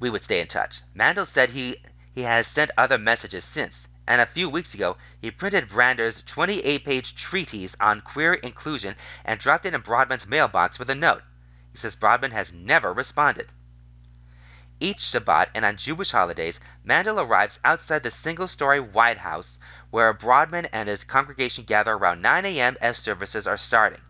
We 0.00 0.10
would 0.10 0.24
stay 0.24 0.40
in 0.40 0.48
touch. 0.48 0.82
Mandel 0.92 1.24
said 1.24 1.50
he 1.50 1.82
he 2.14 2.22
has 2.22 2.46
sent 2.46 2.72
other 2.76 2.98
messages 2.98 3.44
since 3.44 3.83
and 4.06 4.20
a 4.20 4.26
few 4.26 4.48
weeks 4.48 4.74
ago 4.74 4.96
he 5.20 5.30
printed 5.30 5.68
Brander's 5.68 6.22
28-page 6.22 7.14
treatise 7.14 7.76
on 7.80 8.00
queer 8.00 8.34
inclusion 8.34 8.96
and 9.24 9.40
dropped 9.40 9.66
it 9.66 9.74
in 9.74 9.80
Broadman's 9.80 10.26
mailbox 10.26 10.78
with 10.78 10.90
a 10.90 10.94
note. 10.94 11.22
He 11.72 11.78
says 11.78 11.96
Broadman 11.96 12.32
has 12.32 12.52
never 12.52 12.92
responded. 12.92 13.48
Each 14.80 14.98
Shabbat 14.98 15.50
and 15.54 15.64
on 15.64 15.76
Jewish 15.76 16.10
holidays, 16.10 16.60
Mandel 16.82 17.20
arrives 17.20 17.60
outside 17.64 18.02
the 18.02 18.10
single-story 18.10 18.80
White 18.80 19.18
House 19.18 19.58
where 19.90 20.12
Broadman 20.12 20.66
and 20.66 20.88
his 20.88 21.04
congregation 21.04 21.64
gather 21.64 21.92
around 21.92 22.20
9 22.20 22.44
a.m. 22.44 22.76
as 22.80 22.98
services 22.98 23.46
are 23.46 23.56
starting. 23.56 24.00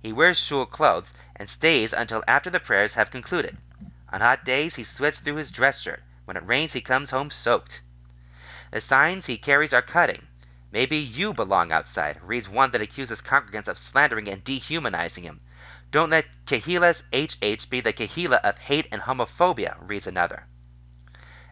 He 0.00 0.12
wears 0.12 0.38
shul 0.38 0.66
clothes 0.66 1.12
and 1.36 1.48
stays 1.48 1.92
until 1.92 2.24
after 2.26 2.50
the 2.50 2.60
prayers 2.60 2.94
have 2.94 3.10
concluded. 3.10 3.56
On 4.12 4.20
hot 4.20 4.44
days, 4.44 4.74
he 4.74 4.84
sweats 4.84 5.20
through 5.20 5.36
his 5.36 5.50
dress 5.50 5.80
shirt. 5.80 6.02
When 6.24 6.36
it 6.36 6.46
rains, 6.46 6.72
he 6.72 6.80
comes 6.80 7.10
home 7.10 7.30
soaked. 7.30 7.80
The 8.70 8.82
signs 8.82 9.24
he 9.24 9.38
carries 9.38 9.72
are 9.72 9.80
cutting. 9.80 10.26
Maybe 10.70 10.98
you 10.98 11.32
belong 11.32 11.72
outside, 11.72 12.20
reads 12.22 12.50
one 12.50 12.70
that 12.72 12.82
accuses 12.82 13.22
congregants 13.22 13.66
of 13.66 13.78
slandering 13.78 14.28
and 14.28 14.44
dehumanizing 14.44 15.24
him. 15.24 15.40
Don't 15.90 16.10
let 16.10 16.26
Kehilas 16.44 17.02
HH 17.10 17.70
be 17.70 17.80
the 17.80 17.94
Kehila 17.94 18.40
of 18.44 18.58
hate 18.58 18.86
and 18.92 19.00
homophobia, 19.00 19.76
reads 19.80 20.06
another. 20.06 20.44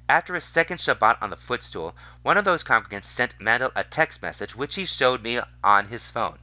After 0.08 0.34
his 0.34 0.44
second 0.44 0.78
Shabbat 0.78 1.16
on 1.22 1.30
the 1.30 1.36
footstool, 1.36 1.96
one 2.20 2.36
of 2.36 2.44
those 2.44 2.62
congregants 2.62 3.06
sent 3.06 3.40
Mandel 3.40 3.72
a 3.74 3.82
text 3.82 4.20
message 4.20 4.54
which 4.54 4.74
he 4.74 4.84
showed 4.84 5.22
me 5.22 5.40
on 5.64 5.88
his 5.88 6.10
phone. 6.10 6.38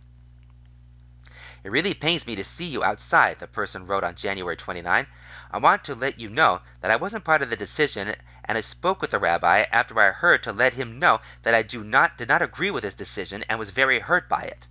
It 1.63 1.71
really 1.71 1.93
pains 1.93 2.27
me 2.27 2.35
to 2.35 2.43
see 2.43 2.65
you 2.65 2.83
outside, 2.83 3.39
the 3.39 3.47
person 3.47 3.87
wrote 3.87 4.03
on 4.03 4.15
January 4.15 4.57
29. 4.57 5.07
I 5.49 5.57
want 5.57 5.85
to 5.85 5.95
let 5.95 6.19
you 6.19 6.27
know 6.27 6.59
that 6.81 6.91
I 6.91 6.97
wasn't 6.97 7.23
part 7.23 7.41
of 7.41 7.49
the 7.49 7.55
decision 7.55 8.15
and 8.43 8.57
I 8.57 8.61
spoke 8.61 9.01
with 9.01 9.11
the 9.11 9.19
rabbi 9.19 9.63
after 9.71 9.97
I 9.97 10.11
heard 10.11 10.43
to 10.43 10.51
let 10.51 10.73
him 10.73 10.99
know 10.99 11.21
that 11.43 11.53
I 11.53 11.61
do 11.61 11.81
not 11.81 12.17
did 12.17 12.27
not 12.27 12.41
agree 12.41 12.69
with 12.69 12.83
his 12.83 12.95
decision 12.95 13.45
and 13.47 13.57
was 13.57 13.69
very 13.69 13.99
hurt 13.99 14.27
by 14.27 14.41
it. 14.41 14.67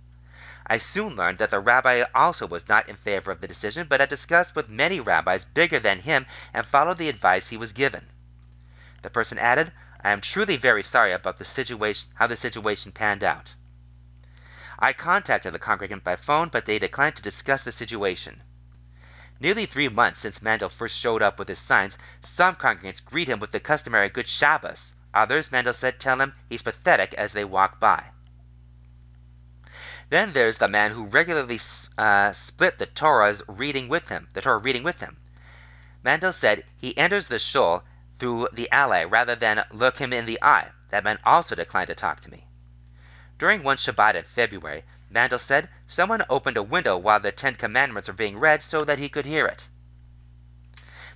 I 0.67 0.77
soon 0.77 1.15
learned 1.15 1.39
that 1.39 1.49
the 1.49 1.59
rabbi 1.59 2.03
also 2.13 2.45
was 2.45 2.69
not 2.69 2.87
in 2.87 2.95
favor 2.95 3.31
of 3.31 3.41
the 3.41 3.47
decision, 3.47 3.87
but 3.87 3.99
had 3.99 4.09
discussed 4.09 4.55
with 4.55 4.69
many 4.69 4.99
rabbis 4.99 5.45
bigger 5.45 5.79
than 5.79 6.01
him 6.01 6.27
and 6.53 6.63
followed 6.63 6.99
the 6.99 7.09
advice 7.09 7.49
he 7.49 7.57
was 7.57 7.73
given. 7.73 8.05
The 9.01 9.09
person 9.09 9.39
added, 9.39 9.71
I 10.03 10.11
am 10.11 10.21
truly 10.21 10.57
very 10.57 10.83
sorry 10.83 11.11
about 11.11 11.39
the 11.39 11.45
situation 11.45 12.09
how 12.13 12.27
the 12.27 12.35
situation 12.35 12.91
panned 12.91 13.23
out. 13.23 13.55
I 14.79 14.93
contacted 14.93 15.53
the 15.53 15.59
congregant 15.59 16.03
by 16.03 16.15
phone, 16.15 16.49
but 16.49 16.65
they 16.65 16.79
declined 16.79 17.15
to 17.17 17.21
discuss 17.21 17.63
the 17.63 17.71
situation. 17.71 18.41
Nearly 19.39 19.65
three 19.65 19.89
months 19.89 20.21
since 20.21 20.41
Mandel 20.41 20.69
first 20.69 20.97
showed 20.97 21.21
up 21.21 21.37
with 21.37 21.47
his 21.47 21.59
signs, 21.59 21.97
some 22.21 22.55
congregants 22.55 23.03
greet 23.03 23.27
him 23.27 23.39
with 23.39 23.51
the 23.51 23.59
customary 23.59 24.09
good 24.09 24.27
Shabbos. 24.27 24.93
Others, 25.13 25.51
Mandel 25.51 25.73
said, 25.73 25.99
tell 25.99 26.19
him 26.19 26.33
he's 26.49 26.61
pathetic 26.61 27.13
as 27.13 27.33
they 27.33 27.43
walk 27.43 27.79
by. 27.79 28.05
Then 30.09 30.33
there's 30.33 30.57
the 30.57 30.67
man 30.67 30.91
who 30.91 31.05
regularly 31.05 31.59
uh, 31.97 32.31
split 32.33 32.77
the 32.77 32.85
Torah's 32.85 33.41
reading 33.47 33.89
with 33.89 34.09
him, 34.09 34.27
the 34.33 34.41
Torah 34.41 34.57
reading 34.57 34.83
with 34.83 34.99
him. 34.99 35.17
Mandel 36.03 36.33
said 36.33 36.65
he 36.77 36.97
enters 36.97 37.27
the 37.27 37.39
shul 37.39 37.83
through 38.15 38.49
the 38.53 38.71
alley 38.71 39.05
rather 39.05 39.35
than 39.35 39.63
look 39.71 39.97
him 39.97 40.13
in 40.13 40.25
the 40.25 40.41
eye. 40.41 40.69
That 40.89 41.03
man 41.03 41.19
also 41.23 41.55
declined 41.55 41.87
to 41.87 41.95
talk 41.95 42.21
to 42.21 42.31
me. 42.31 42.45
During 43.39 43.63
one 43.63 43.77
Shabbat 43.77 44.15
in 44.15 44.23
February, 44.23 44.83
Mandel 45.09 45.39
said 45.39 45.69
someone 45.87 46.23
opened 46.29 46.57
a 46.57 46.63
window 46.63 46.97
while 46.97 47.19
the 47.19 47.31
Ten 47.31 47.55
Commandments 47.55 48.07
were 48.07 48.13
being 48.13 48.39
read 48.39 48.61
so 48.63 48.85
that 48.85 48.99
he 48.99 49.09
could 49.09 49.25
hear 49.25 49.45
it. 49.45 49.67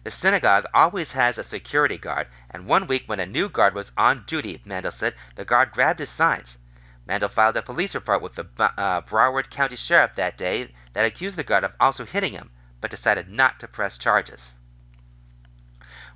The 0.03 0.11
synagogue 0.11 0.65
always 0.73 1.11
has 1.11 1.37
a 1.37 1.43
security 1.43 1.97
guard, 1.97 2.27
and 2.49 2.65
one 2.65 2.87
week 2.87 3.03
when 3.07 3.19
a 3.19 3.25
new 3.25 3.49
guard 3.49 3.73
was 3.73 3.91
on 3.97 4.23
duty, 4.25 4.61
Mandel 4.65 4.91
said, 4.91 5.15
the 5.35 5.45
guard 5.45 5.71
grabbed 5.71 5.99
his 5.99 6.09
signs. 6.09 6.57
Mandel 7.05 7.29
filed 7.29 7.57
a 7.57 7.61
police 7.61 7.95
report 7.95 8.21
with 8.21 8.35
the 8.35 8.47
uh, 8.59 9.01
Broward 9.01 9.49
County 9.49 9.75
Sheriff 9.75 10.15
that 10.15 10.37
day 10.37 10.73
that 10.93 11.05
accused 11.05 11.37
the 11.37 11.43
guard 11.43 11.63
of 11.63 11.73
also 11.79 12.05
hitting 12.05 12.33
him, 12.33 12.51
but 12.79 12.91
decided 12.91 13.29
not 13.29 13.59
to 13.59 13.67
press 13.67 13.97
charges. 13.97 14.53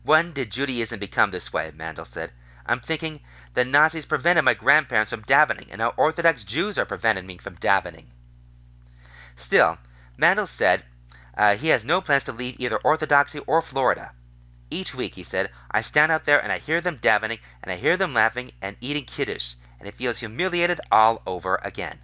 When 0.03 0.33
did 0.33 0.51
Judaism 0.51 0.99
become 0.99 1.31
this 1.31 1.51
way? 1.53 1.71
Mandel 1.75 2.05
said. 2.05 2.31
I'm 2.65 2.79
thinking 2.79 3.21
the 3.53 3.65
Nazis 3.65 4.05
prevented 4.05 4.45
my 4.45 4.53
grandparents 4.53 5.09
from 5.09 5.23
davening, 5.23 5.69
and 5.69 5.79
now 5.79 5.93
Orthodox 5.97 6.43
Jews 6.43 6.77
are 6.77 6.85
preventing 6.85 7.25
me 7.25 7.37
from 7.37 7.57
davening. 7.57 8.07
Still, 9.35 9.77
Mandel 10.17 10.47
said 10.47 10.83
uh, 11.37 11.55
he 11.55 11.69
has 11.69 11.83
no 11.83 12.01
plans 12.01 12.23
to 12.25 12.31
leave 12.31 12.59
either 12.59 12.77
Orthodoxy 12.77 13.39
or 13.39 13.61
Florida. 13.61 14.11
Each 14.69 14.93
week, 14.93 15.15
he 15.15 15.23
said, 15.23 15.49
I 15.71 15.81
stand 15.81 16.11
out 16.11 16.25
there 16.25 16.41
and 16.41 16.51
I 16.51 16.59
hear 16.59 16.81
them 16.81 16.97
davening 16.97 17.39
and 17.61 17.71
I 17.71 17.77
hear 17.77 17.97
them 17.97 18.13
laughing 18.13 18.51
and 18.61 18.77
eating 18.79 19.05
kiddush, 19.05 19.55
and 19.79 19.87
it 19.87 19.95
feels 19.95 20.19
humiliated 20.19 20.79
all 20.91 21.21
over 21.25 21.59
again. 21.63 21.99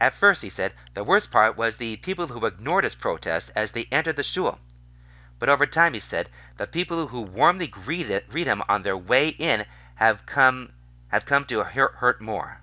At 0.00 0.14
first, 0.14 0.42
he 0.42 0.50
said, 0.50 0.74
the 0.92 1.04
worst 1.04 1.30
part 1.30 1.56
was 1.56 1.76
the 1.76 1.96
people 1.96 2.26
who 2.26 2.46
ignored 2.46 2.84
his 2.84 2.94
protest 2.94 3.50
as 3.56 3.72
they 3.72 3.88
entered 3.90 4.16
the 4.16 4.22
shul. 4.22 4.60
But 5.38 5.48
over 5.48 5.66
time, 5.66 5.94
he 5.94 6.00
said, 6.00 6.30
the 6.56 6.66
people 6.66 7.08
who 7.08 7.20
warmly 7.20 7.66
greet, 7.66 8.08
it, 8.08 8.28
greet 8.28 8.46
him 8.46 8.62
on 8.68 8.82
their 8.82 8.96
way 8.96 9.28
in 9.28 9.66
have 9.96 10.24
come 10.26 10.72
have 11.08 11.26
come 11.26 11.44
to 11.46 11.62
hurt, 11.62 11.94
hurt 11.96 12.20
more. 12.20 12.60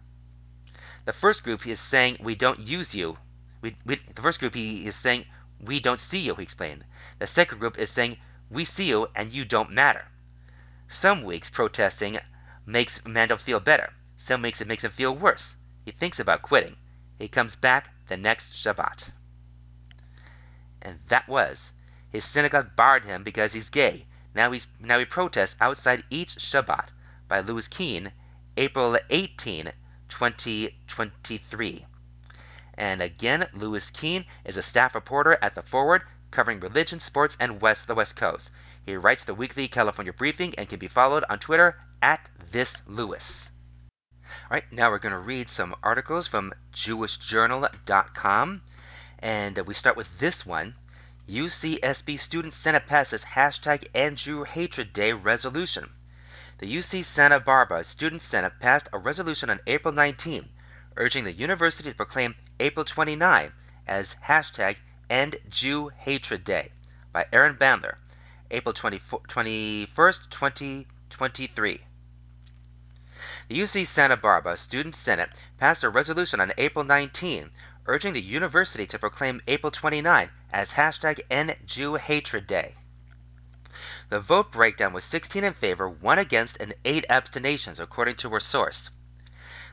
The 1.06 1.14
first 1.14 1.43
group 1.43 1.65
is 1.65 1.80
saying 1.80 2.18
we 2.19 2.35
don't 2.35 2.60
use 2.60 2.93
you. 2.93 3.18
We, 3.61 3.76
we, 3.85 3.95
the 4.14 4.22
first 4.22 4.39
group 4.39 4.56
he 4.56 4.85
is 4.85 4.95
saying 4.95 5.26
we 5.60 5.80
don't 5.80 5.99
see 5.99 6.19
you. 6.19 6.35
He 6.35 6.43
explained. 6.43 6.84
The 7.19 7.27
second 7.27 7.60
group 7.60 7.77
is 7.77 7.89
saying 7.89 8.18
we 8.49 8.65
see 8.65 8.89
you 8.89 9.07
and 9.15 9.31
you 9.31 9.45
don't 9.45 9.72
matter. 9.72 10.06
Some 10.88 11.23
weeks 11.23 11.49
protesting 11.49 12.19
makes 12.65 13.03
Mandel 13.06 13.38
feel 13.38 13.60
better. 13.60 13.93
Some 14.18 14.41
weeks 14.41 14.61
it 14.61 14.68
makes 14.68 14.84
him 14.84 14.91
feel 14.91 15.15
worse. 15.15 15.56
He 15.85 15.91
thinks 15.91 16.19
about 16.19 16.41
quitting. 16.41 16.76
He 17.18 17.27
comes 17.27 17.56
back 17.56 17.89
the 18.07 18.18
next 18.18 18.53
Shabbat. 18.53 19.10
And 20.81 20.99
that 21.07 21.27
was. 21.27 21.72
His 22.12 22.26
synagogue 22.26 22.76
barred 22.76 23.06
him 23.06 23.24
because 23.24 23.54
he's 23.54 23.70
gay. 23.70 24.06
Now 24.36 24.52
he's 24.52 24.68
now 24.80 25.00
he 25.00 25.06
protests 25.06 25.56
outside 25.60 26.04
each 26.10 26.36
Shabbat 26.36 26.90
by 27.28 27.40
Louis 27.40 27.68
Keene, 27.68 28.12
April 28.58 28.98
18, 29.10 29.72
2023. 30.10 31.86
And 32.76 33.02
again, 33.02 33.48
Louis 33.54 33.90
Keene 33.92 34.26
is 34.44 34.58
a 34.58 34.62
staff 34.62 34.96
reporter 34.96 35.38
at 35.42 35.56
the 35.56 35.62
Forward 35.62 36.04
covering 36.32 36.60
religion, 36.60 37.00
sports, 37.00 37.38
and 37.40 37.62
West 37.62 37.88
the 37.88 37.96
West 37.96 38.16
Coast. 38.16 38.50
He 38.86 38.96
writes 38.96 39.26
the 39.26 39.36
weekly 39.36 39.68
California 39.68 40.14
Briefing 40.14 40.56
and 40.58 40.68
can 40.68 40.80
be 40.80 40.88
followed 40.88 41.24
on 41.30 41.40
Twitter 41.40 41.80
at 42.02 42.30
this 42.52 42.82
Lewis. 42.88 43.50
All 44.50 44.56
right, 44.56 44.72
now 44.72 44.90
we're 44.90 45.00
going 45.00 45.14
to 45.14 45.20
read 45.20 45.50
some 45.50 45.76
articles 45.84 46.28
from 46.28 46.54
JewishJournal.com, 46.74 48.62
and 49.20 49.58
we 49.60 49.74
start 49.74 49.98
with 49.98 50.20
this 50.20 50.46
one. 50.46 50.76
UCSB 51.30 52.19
Student 52.19 52.53
Senate 52.53 52.88
passes 52.88 53.23
hashtag 53.23 53.88
End 53.93 54.18
Jew 54.18 54.43
Hatred 54.43 54.91
Day 54.91 55.14
resolution. 55.14 55.89
The 56.57 56.76
UC 56.76 57.06
Santa 57.06 57.39
Barbara 57.39 57.84
Student 57.84 58.23
Senate 58.23 58.53
passed 58.60 58.89
a 58.91 58.98
resolution 58.98 59.49
on 59.49 59.60
April 59.68 59.93
19, 59.93 60.49
urging 60.98 61.23
the 61.23 61.31
university 61.31 61.89
to 61.89 61.95
proclaim 61.95 62.35
April 62.60 62.85
29 62.85 63.53
as 63.88 64.15
hashtag 64.26 64.77
End 65.10 65.38
Jew 65.48 65.89
Hatred 65.89 66.43
Day 66.43 66.72
by 67.14 67.27
Aaron 67.31 67.56
Bandler, 67.56 67.98
April 68.49 68.73
21st, 68.73 70.19
2023. 70.30 71.81
The 73.48 73.60
UC 73.60 73.85
Santa 73.85 74.18
Barbara 74.18 74.57
Student 74.57 74.95
Senate 74.95 75.30
passed 75.57 75.84
a 75.84 75.89
resolution 75.89 76.39
on 76.39 76.53
April 76.57 76.84
19 76.84 77.52
urging 77.86 78.14
the 78.14 78.22
university 78.22 78.86
to 78.86 78.99
proclaim 78.99 79.41
April 79.48 79.72
29 79.72 80.30
as 80.52 80.72
hashtag 80.72 81.22
End 81.30 81.56
Jew 81.66 81.95
Hatred 81.95 82.48
Day. 82.48 82.76
The 84.10 84.20
vote 84.20 84.52
breakdown 84.52 84.94
was 84.94 85.03
16 85.06 85.44
in 85.44 85.53
favor, 85.53 85.88
1 85.88 86.20
against, 86.20 86.58
and 86.58 86.74
8 86.84 87.06
abstentions, 87.10 87.80
according 87.80 88.16
to 88.18 88.34
our 88.34 88.40
source. 88.40 88.90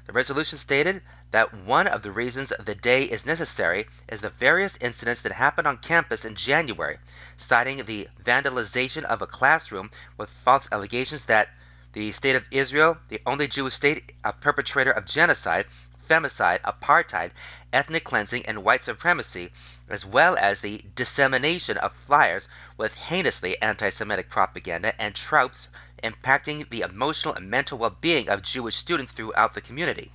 The 0.07 0.13
resolution 0.13 0.59
stated 0.59 1.03
that 1.33 1.53
one 1.53 1.87
of 1.87 2.03
the 2.03 2.11
reasons 2.11 2.53
the 2.59 2.75
day 2.75 3.03
is 3.03 3.27
necessary 3.27 3.89
is 4.09 4.23
the 4.23 4.31
various 4.31 4.79
incidents 4.81 5.21
that 5.23 5.33
happened 5.33 5.67
on 5.67 5.77
campus 5.77 6.25
in 6.25 6.35
January, 6.35 6.99
citing 7.37 7.85
the 7.85 8.09
vandalization 8.25 9.05
of 9.05 9.21
a 9.21 9.27
classroom 9.27 9.91
with 10.17 10.31
false 10.31 10.67
allegations 10.73 11.27
that 11.27 11.51
the 11.93 12.13
State 12.13 12.37
of 12.37 12.45
Israel, 12.51 12.97
the 13.09 13.21
only 13.27 13.49
Jewish 13.49 13.75
state, 13.75 14.13
a 14.25 14.33
perpetrator 14.33 14.93
of 14.93 15.05
genocide, 15.05 15.67
femicide, 16.09 16.61
apartheid, 16.63 17.33
ethnic 17.73 18.03
cleansing, 18.03 18.47
and 18.47 18.65
white 18.65 18.83
supremacy, 18.83 19.53
as 19.89 20.07
well 20.07 20.37
as 20.39 20.61
the 20.61 20.83
dissemination 20.95 21.77
of 21.77 21.93
flyers 22.07 22.49
with 22.77 22.95
heinously 22.95 23.61
anti 23.61 23.91
Semitic 23.91 24.31
propaganda 24.31 24.99
and 25.01 25.15
tropes 25.15 25.69
impacting 26.03 26.69
the 26.71 26.81
emotional 26.81 27.35
and 27.35 27.51
mental 27.51 27.77
well 27.77 27.91
being 28.01 28.29
of 28.29 28.41
Jewish 28.41 28.77
students 28.77 29.13
throughout 29.13 29.53
the 29.53 29.61
community. 29.61 30.13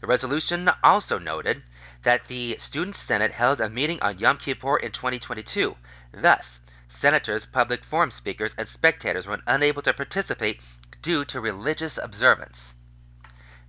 The 0.00 0.06
resolution 0.06 0.70
also 0.82 1.18
noted 1.18 1.62
that 2.02 2.26
the 2.28 2.58
Student 2.58 2.96
Senate 2.96 3.32
held 3.32 3.62
a 3.62 3.70
meeting 3.70 4.02
on 4.02 4.18
Yom 4.18 4.36
Kippur 4.36 4.76
in 4.76 4.92
2022. 4.92 5.74
Thus, 6.12 6.60
senators, 6.88 7.46
public 7.46 7.82
forum 7.82 8.10
speakers, 8.10 8.54
and 8.58 8.68
spectators 8.68 9.26
were 9.26 9.40
unable 9.46 9.80
to 9.80 9.94
participate 9.94 10.60
due 11.00 11.24
to 11.24 11.40
religious 11.40 11.96
observance. 11.96 12.74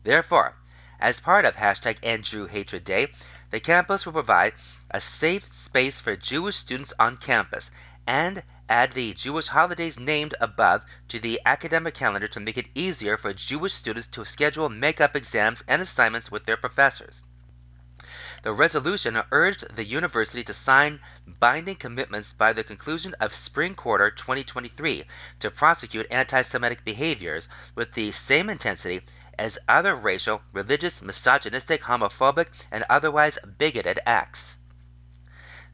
Therefore, 0.03 0.55
as 0.99 1.19
part 1.19 1.45
of 1.45 1.55
hashtag 1.55 1.97
End 2.03 2.27
Hatred 2.27 2.83
Day, 2.83 3.07
the 3.51 3.59
campus 3.59 4.05
will 4.05 4.13
provide 4.13 4.53
a 4.91 4.99
safe 4.99 5.51
space 5.51 6.01
for 6.01 6.15
Jewish 6.15 6.55
students 6.55 6.93
on 6.99 7.17
campus 7.17 7.71
and 8.07 8.43
Add 8.67 8.93
the 8.93 9.13
Jewish 9.13 9.49
holidays 9.49 9.99
named 9.99 10.33
above 10.41 10.83
to 11.09 11.19
the 11.19 11.39
academic 11.45 11.93
calendar 11.93 12.27
to 12.29 12.39
make 12.39 12.57
it 12.57 12.71
easier 12.73 13.15
for 13.15 13.31
Jewish 13.31 13.75
students 13.75 14.07
to 14.07 14.25
schedule 14.25 14.69
make-up 14.69 15.15
exams 15.15 15.63
and 15.67 15.83
assignments 15.83 16.31
with 16.31 16.47
their 16.47 16.57
professors. 16.57 17.21
The 18.41 18.53
resolution 18.53 19.21
urged 19.31 19.75
the 19.75 19.83
university 19.83 20.43
to 20.45 20.53
sign 20.55 20.99
binding 21.27 21.75
commitments 21.75 22.33
by 22.33 22.53
the 22.53 22.63
conclusion 22.63 23.13
of 23.19 23.35
spring 23.35 23.75
quarter 23.75 24.09
2023 24.09 25.05
to 25.41 25.51
prosecute 25.51 26.07
anti 26.09 26.41
Semitic 26.41 26.83
behaviors 26.83 27.47
with 27.75 27.93
the 27.93 28.11
same 28.11 28.49
intensity 28.49 29.03
as 29.37 29.57
other 29.67 29.95
racial, 29.95 30.41
religious, 30.53 31.01
misogynistic, 31.01 31.83
homophobic, 31.83 32.47
and 32.71 32.83
otherwise 32.89 33.37
bigoted 33.57 33.99
acts. 34.05 34.55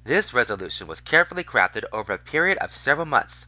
This 0.03 0.33
resolution 0.33 0.87
was 0.87 0.99
carefully 0.99 1.43
crafted 1.43 1.83
over 1.91 2.13
a 2.13 2.17
period 2.17 2.57
of 2.57 2.73
several 2.73 3.05
months. 3.05 3.45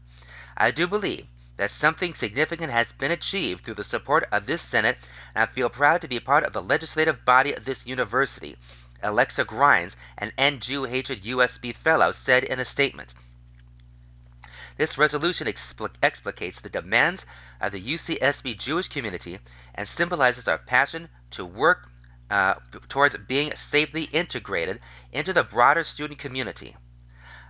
I 0.56 0.72
do 0.72 0.88
believe 0.88 1.26
that 1.57 1.72
something 1.72 2.14
significant 2.14 2.72
has 2.72 2.91
been 2.91 3.11
achieved 3.11 3.64
through 3.64 3.76
the 3.76 3.84
support 3.84 4.27
of 4.31 4.45
this 4.45 4.61
Senate, 4.61 4.98
and 5.34 5.44
I 5.44 5.52
feel 5.52 5.69
proud 5.69 6.02
to 6.02 6.07
be 6.07 6.19
part 6.19 6.44
of 6.44 6.53
the 6.53 6.61
legislative 6.61 7.26
body 7.26 7.53
of 7.53 7.64
this 7.64 7.85
university, 7.85 8.57
Alexa 9.02 9.45
Grimes, 9.45 9.95
an 10.18 10.31
End 10.38 10.61
Jew 10.61 10.84
Hatred 10.84 11.23
USB 11.23 11.76
Fellow, 11.76 12.11
said 12.11 12.44
in 12.44 12.60
a 12.60 12.65
statement. 12.65 13.14
This 14.76 14.98
resolution 14.98 15.48
explicates 15.48 16.60
the 16.60 16.70
demands 16.70 17.26
of 17.62 17.72
the 17.72 17.82
UCSB 17.82 18.58
Jewish 18.58 18.88
community 18.88 19.40
and 19.76 19.88
symbolizes 19.88 20.48
our 20.48 20.58
passion 20.58 21.10
to 21.32 21.45
work 21.45 21.88
uh, 22.32 22.56
towards 22.88 23.16
being 23.18 23.56
safely 23.56 24.04
integrated 24.06 24.80
into 25.12 25.32
the 25.32 25.44
broader 25.44 25.84
student 25.84 26.18
community. 26.18 26.76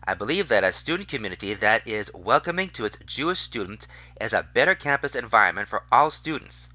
I 0.05 0.15
believe 0.15 0.49
that 0.49 0.65
a 0.65 0.73
student 0.73 1.07
community 1.07 1.53
that 1.53 1.87
is 1.87 2.11
welcoming 2.13 2.69
to 2.71 2.83
its 2.83 2.97
Jewish 3.05 3.39
students 3.39 3.87
is 4.19 4.33
a 4.33 4.43
better 4.43 4.75
campus 4.75 5.15
environment 5.15 5.69
for 5.69 5.83
all 5.93 6.09
students. 6.09 6.67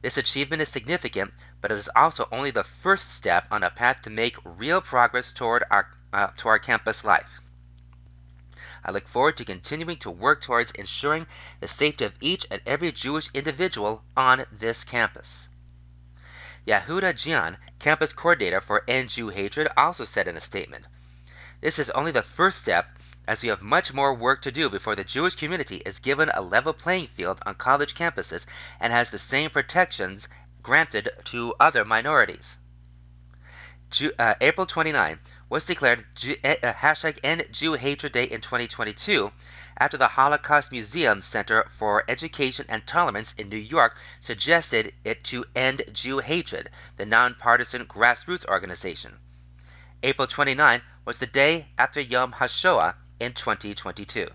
This 0.00 0.16
achievement 0.16 0.62
is 0.62 0.68
significant, 0.68 1.34
but 1.60 1.72
it 1.72 1.78
is 1.78 1.90
also 1.96 2.28
only 2.30 2.52
the 2.52 2.62
first 2.62 3.10
step 3.12 3.46
on 3.50 3.64
a 3.64 3.70
path 3.70 4.02
to 4.02 4.10
make 4.10 4.36
real 4.44 4.80
progress 4.80 5.32
toward 5.32 5.64
our, 5.72 5.90
uh, 6.12 6.28
to 6.36 6.48
our 6.48 6.60
campus 6.60 7.04
life. 7.04 7.41
I 8.84 8.90
look 8.90 9.06
forward 9.06 9.36
to 9.36 9.44
continuing 9.44 9.98
to 9.98 10.10
work 10.10 10.40
towards 10.40 10.72
ensuring 10.72 11.26
the 11.60 11.68
safety 11.68 12.04
of 12.04 12.14
each 12.20 12.46
and 12.50 12.60
every 12.66 12.90
Jewish 12.90 13.30
individual 13.32 14.02
on 14.16 14.44
this 14.50 14.82
campus. 14.82 15.48
Yehuda 16.66 17.14
Jian, 17.14 17.56
campus 17.78 18.12
coordinator 18.12 18.60
for 18.60 18.84
End 18.88 19.10
Jew 19.10 19.28
Hatred, 19.28 19.68
also 19.76 20.04
said 20.04 20.28
in 20.28 20.36
a 20.36 20.40
statement 20.40 20.86
This 21.60 21.78
is 21.78 21.90
only 21.90 22.10
the 22.10 22.22
first 22.22 22.58
step, 22.58 22.98
as 23.26 23.42
we 23.42 23.48
have 23.48 23.62
much 23.62 23.92
more 23.92 24.14
work 24.14 24.42
to 24.42 24.52
do 24.52 24.68
before 24.68 24.96
the 24.96 25.04
Jewish 25.04 25.36
community 25.36 25.76
is 25.76 25.98
given 25.98 26.30
a 26.34 26.40
level 26.40 26.72
playing 26.72 27.06
field 27.08 27.40
on 27.46 27.54
college 27.54 27.94
campuses 27.94 28.46
and 28.80 28.92
has 28.92 29.10
the 29.10 29.18
same 29.18 29.50
protections 29.50 30.28
granted 30.62 31.08
to 31.26 31.54
other 31.58 31.84
minorities. 31.84 32.56
Jew, 33.90 34.12
uh, 34.18 34.34
April 34.40 34.66
29 34.66 35.20
was 35.52 35.66
declared 35.66 36.06
Jew, 36.14 36.34
uh, 36.42 36.72
hashtag 36.72 37.18
End 37.22 37.46
Jew 37.52 37.74
Hatred 37.74 38.12
Day 38.12 38.24
in 38.24 38.40
2022 38.40 39.30
after 39.76 39.98
the 39.98 40.08
Holocaust 40.08 40.72
Museum 40.72 41.20
Center 41.20 41.66
for 41.68 42.04
Education 42.08 42.64
and 42.70 42.86
Tolerance 42.86 43.34
in 43.36 43.50
New 43.50 43.58
York 43.58 43.94
suggested 44.22 44.94
it 45.04 45.22
to 45.24 45.44
end 45.54 45.82
Jew 45.92 46.20
hatred, 46.20 46.70
the 46.96 47.04
nonpartisan 47.04 47.84
grassroots 47.84 48.46
organization. 48.46 49.18
April 50.02 50.26
29 50.26 50.80
was 51.04 51.18
the 51.18 51.26
day 51.26 51.68
after 51.76 52.00
Yom 52.00 52.32
HaShoah 52.32 52.94
in 53.20 53.34
2022. 53.34 54.28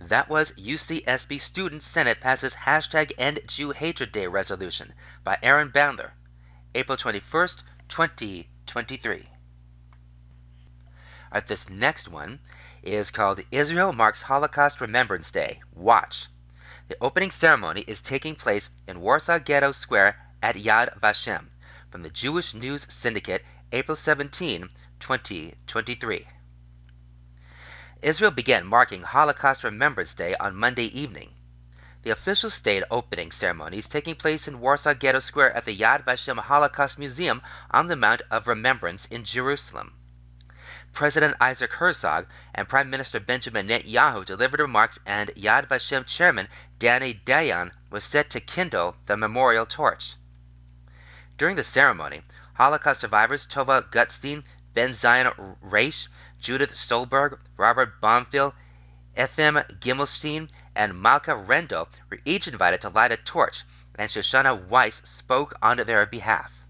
That 0.00 0.30
was 0.30 0.52
UCSB 0.52 1.38
Student 1.38 1.84
Senate 1.84 2.22
passes 2.22 2.54
hashtag 2.54 3.12
End 3.18 3.40
Jew 3.48 3.72
Hatred 3.72 4.12
Day 4.12 4.26
resolution 4.26 4.94
by 5.22 5.36
Aaron 5.42 5.70
Bandler, 5.70 6.12
April 6.74 6.96
21st, 6.96 7.62
2023. 7.90 9.28
This 11.46 11.70
next 11.70 12.08
one 12.08 12.40
is 12.82 13.10
called 13.10 13.40
Israel 13.50 13.94
Marks 13.94 14.20
Holocaust 14.20 14.82
Remembrance 14.82 15.30
Day. 15.30 15.62
Watch. 15.72 16.28
The 16.88 16.96
opening 17.00 17.30
ceremony 17.30 17.80
is 17.86 18.02
taking 18.02 18.34
place 18.34 18.68
in 18.86 19.00
Warsaw 19.00 19.38
Ghetto 19.38 19.72
Square 19.72 20.16
at 20.42 20.56
Yad 20.56 21.00
Vashem 21.00 21.48
from 21.90 22.02
the 22.02 22.10
Jewish 22.10 22.52
News 22.52 22.86
Syndicate, 22.90 23.44
April 23.72 23.96
17, 23.96 24.68
2023. 25.00 26.28
Israel 28.02 28.30
began 28.30 28.66
marking 28.66 29.02
Holocaust 29.02 29.64
Remembrance 29.64 30.12
Day 30.12 30.34
on 30.36 30.54
Monday 30.54 30.86
evening. 30.86 31.32
The 32.02 32.10
official 32.10 32.50
state 32.50 32.84
opening 32.90 33.30
ceremony 33.30 33.78
is 33.78 33.88
taking 33.88 34.16
place 34.16 34.48
in 34.48 34.60
Warsaw 34.60 34.92
Ghetto 34.94 35.20
Square 35.20 35.56
at 35.56 35.64
the 35.64 35.76
Yad 35.76 36.04
Vashem 36.04 36.38
Holocaust 36.38 36.98
Museum 36.98 37.40
on 37.70 37.86
the 37.86 37.96
Mount 37.96 38.20
of 38.30 38.46
Remembrance 38.46 39.06
in 39.06 39.24
Jerusalem. 39.24 39.94
President 40.92 41.34
Isaac 41.40 41.72
Herzog 41.72 42.26
and 42.54 42.68
Prime 42.68 42.90
Minister 42.90 43.18
Benjamin 43.18 43.66
Netanyahu 43.66 44.26
delivered 44.26 44.60
remarks, 44.60 44.98
and 45.06 45.30
Yad 45.30 45.66
Vashem 45.66 46.06
chairman 46.06 46.48
Danny 46.78 47.14
Dayan 47.24 47.72
was 47.90 48.04
set 48.04 48.28
to 48.30 48.40
kindle 48.40 48.96
the 49.06 49.16
memorial 49.16 49.64
torch. 49.64 50.16
During 51.38 51.56
the 51.56 51.64
ceremony, 51.64 52.22
Holocaust 52.54 53.00
survivors 53.00 53.46
Tova 53.46 53.90
Gutstein, 53.90 54.44
Ben 54.74 54.92
Zion 54.92 55.32
Reish, 55.64 56.08
Judith 56.38 56.74
Stolberg, 56.74 57.38
Robert 57.56 58.00
Bonfil, 58.00 58.52
Ethem 59.16 59.62
Gimelstein, 59.80 60.50
and 60.74 61.00
Malka 61.00 61.34
Rendel 61.34 61.88
were 62.10 62.20
each 62.24 62.46
invited 62.46 62.82
to 62.82 62.90
light 62.90 63.12
a 63.12 63.16
torch, 63.16 63.64
and 63.94 64.10
Shoshana 64.10 64.68
Weiss 64.68 65.00
spoke 65.04 65.54
on 65.62 65.78
their 65.78 66.04
behalf. 66.06 66.61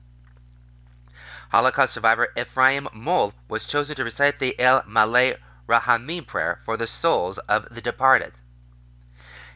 Holocaust 1.53 1.93
survivor 1.93 2.33
Ephraim 2.35 2.89
Moll 2.95 3.35
was 3.47 3.67
chosen 3.67 3.95
to 3.97 4.05
recite 4.05 4.39
the 4.39 4.59
El 4.59 4.83
Malay 4.87 5.37
Rahamim 5.69 6.27
prayer 6.27 6.63
for 6.65 6.79
the 6.79 6.87
souls 6.87 7.37
of 7.37 7.69
the 7.71 7.83
departed. 7.83 8.33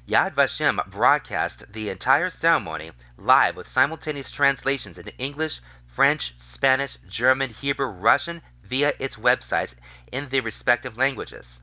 Yad 0.06 0.34
Vashem 0.34 0.78
broadcast 0.90 1.72
the 1.72 1.88
entire 1.88 2.28
ceremony 2.28 2.92
live 3.16 3.56
with 3.56 3.66
simultaneous 3.66 4.30
translations 4.30 4.98
into 4.98 5.16
English, 5.16 5.62
French, 5.86 6.34
Spanish, 6.36 6.98
German, 7.08 7.48
Hebrew, 7.48 7.86
Russian 7.86 8.42
via 8.62 8.92
its 8.98 9.16
websites 9.16 9.74
in 10.12 10.28
the 10.28 10.40
respective 10.40 10.98
languages. 10.98 11.62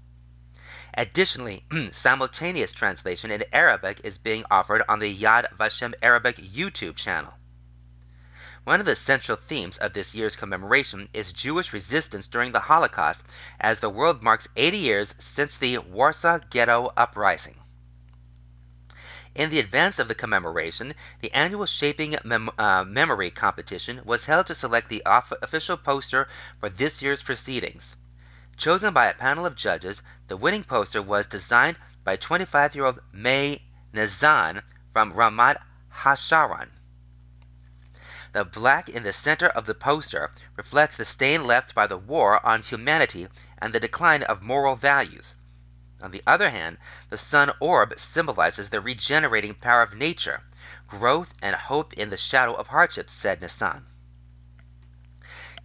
Additionally, 0.96 1.64
simultaneous 1.92 2.72
translation 2.72 3.30
in 3.30 3.46
Arabic 3.54 4.02
is 4.04 4.18
being 4.18 4.46
offered 4.50 4.82
on 4.90 4.98
the 4.98 5.16
Yad 5.16 5.56
Vashem 5.60 5.94
Arabic 6.02 6.38
YouTube 6.38 6.96
channel. 6.96 7.36
One 8.66 8.80
of 8.80 8.86
the 8.86 8.96
central 8.96 9.36
themes 9.36 9.78
of 9.78 9.92
this 9.92 10.16
year's 10.16 10.38
commemoration 10.38 11.10
is 11.12 11.34
Jewish 11.34 11.74
resistance 11.74 12.28
during 12.28 12.54
the 12.54 12.62
Holocaust 12.62 13.22
as 13.60 13.82
the 13.82 13.90
world 13.90 14.24
marks 14.24 14.48
80 14.56 14.78
years 14.78 15.16
since 15.20 15.58
the 15.58 15.80
Warsaw 15.80 16.40
Ghetto 16.50 16.94
Uprising. 16.96 17.60
In 19.36 19.50
the 19.50 19.60
advance 19.60 20.00
of 20.00 20.08
the 20.08 20.16
commemoration, 20.16 20.94
the 21.20 21.34
annual 21.34 21.66
Shaping 21.66 22.16
Mem- 22.24 22.52
uh, 22.58 22.86
Memory 22.86 23.32
competition 23.32 24.00
was 24.06 24.24
held 24.24 24.48
to 24.48 24.56
select 24.56 24.88
the 24.88 25.04
off- 25.06 25.34
official 25.42 25.76
poster 25.76 26.30
for 26.62 26.70
this 26.70 27.02
year's 27.02 27.22
proceedings. 27.22 27.98
Chosen 28.56 28.94
by 28.94 29.08
a 29.08 29.14
panel 29.14 29.46
of 29.46 29.58
judges, 29.58 30.02
the 30.30 30.38
winning 30.38 30.64
poster 30.64 31.02
was 31.02 31.26
designed 31.26 31.76
by 32.06 32.16
25 32.16 32.76
year 32.76 32.86
old 32.86 33.02
May 33.12 33.62
Nazan 33.94 34.64
from 34.94 35.12
Ramat 35.12 35.58
Hasharon. 35.94 36.70
The 38.34 38.44
black 38.44 38.90
in 38.90 39.04
the 39.04 39.14
center 39.14 39.46
of 39.46 39.68
the 39.68 39.76
poster 39.76 40.32
reflects 40.56 40.98
the 40.98 41.06
stain 41.06 41.46
left 41.46 41.76
by 41.76 41.86
the 41.86 41.98
war 41.98 42.44
on 42.44 42.64
humanity 42.64 43.28
and 43.60 43.72
the 43.72 43.80
decline 43.80 44.24
of 44.24 44.42
moral 44.42 44.76
values. 44.76 45.36
On 46.02 46.10
the 46.10 46.24
other 46.26 46.50
hand, 46.50 46.80
the 47.12 47.18
sun 47.20 47.52
orb 47.60 47.94
symbolizes 48.00 48.72
the 48.72 48.82
regenerating 48.82 49.54
power 49.54 49.84
of 49.84 49.94
nature, 49.94 50.42
growth 50.88 51.32
and 51.44 51.56
hope 51.56 51.94
in 51.94 52.10
the 52.10 52.18
shadow 52.18 52.56
of 52.56 52.70
hardships, 52.70 53.14
said 53.14 53.40
Nissan. 53.40 53.84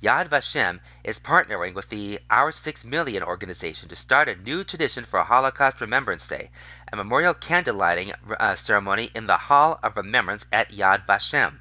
Yad 0.02 0.28
Vashem 0.28 0.80
is 1.02 1.18
partnering 1.18 1.72
with 1.72 1.88
the 1.88 2.20
Our 2.28 2.52
Six 2.52 2.84
Million 2.84 3.22
organization 3.22 3.88
to 3.88 3.96
start 3.96 4.28
a 4.28 4.36
new 4.36 4.62
tradition 4.62 5.06
for 5.06 5.24
Holocaust 5.24 5.80
Remembrance 5.80 6.28
Day, 6.28 6.50
a 6.92 6.96
memorial 6.96 7.32
candlelighting 7.32 8.14
uh, 8.38 8.54
ceremony 8.56 9.10
in 9.14 9.26
the 9.26 9.38
Hall 9.38 9.80
of 9.82 9.96
Remembrance 9.96 10.44
at 10.52 10.70
Yad 10.70 11.06
Vashem. 11.06 11.60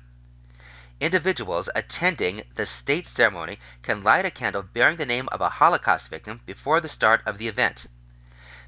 Individuals 1.00 1.70
attending 1.76 2.42
the 2.56 2.66
state 2.66 3.06
ceremony 3.06 3.60
can 3.84 4.04
light 4.04 4.26
a 4.26 4.32
candle 4.32 4.64
bearing 4.64 4.98
the 4.98 5.06
name 5.06 5.30
of 5.32 5.42
a 5.42 5.50
Holocaust 5.50 6.08
victim 6.10 6.42
before 6.48 6.82
the 6.82 6.90
start 6.90 7.22
of 7.24 7.38
the 7.38 7.48
event. 7.48 7.86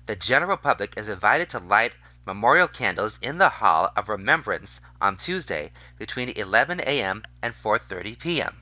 The 0.05 0.15
general 0.15 0.55
public 0.55 0.95
is 0.95 1.09
invited 1.09 1.49
to 1.49 1.59
light 1.59 1.93
memorial 2.27 2.67
candles 2.67 3.17
in 3.23 3.39
the 3.39 3.49
Hall 3.49 3.91
of 3.95 4.09
Remembrance 4.09 4.79
on 5.01 5.17
Tuesday 5.17 5.71
between 5.97 6.29
11 6.29 6.81
a.m. 6.81 7.23
and 7.41 7.55
4:30 7.55 8.19
p.m. 8.19 8.61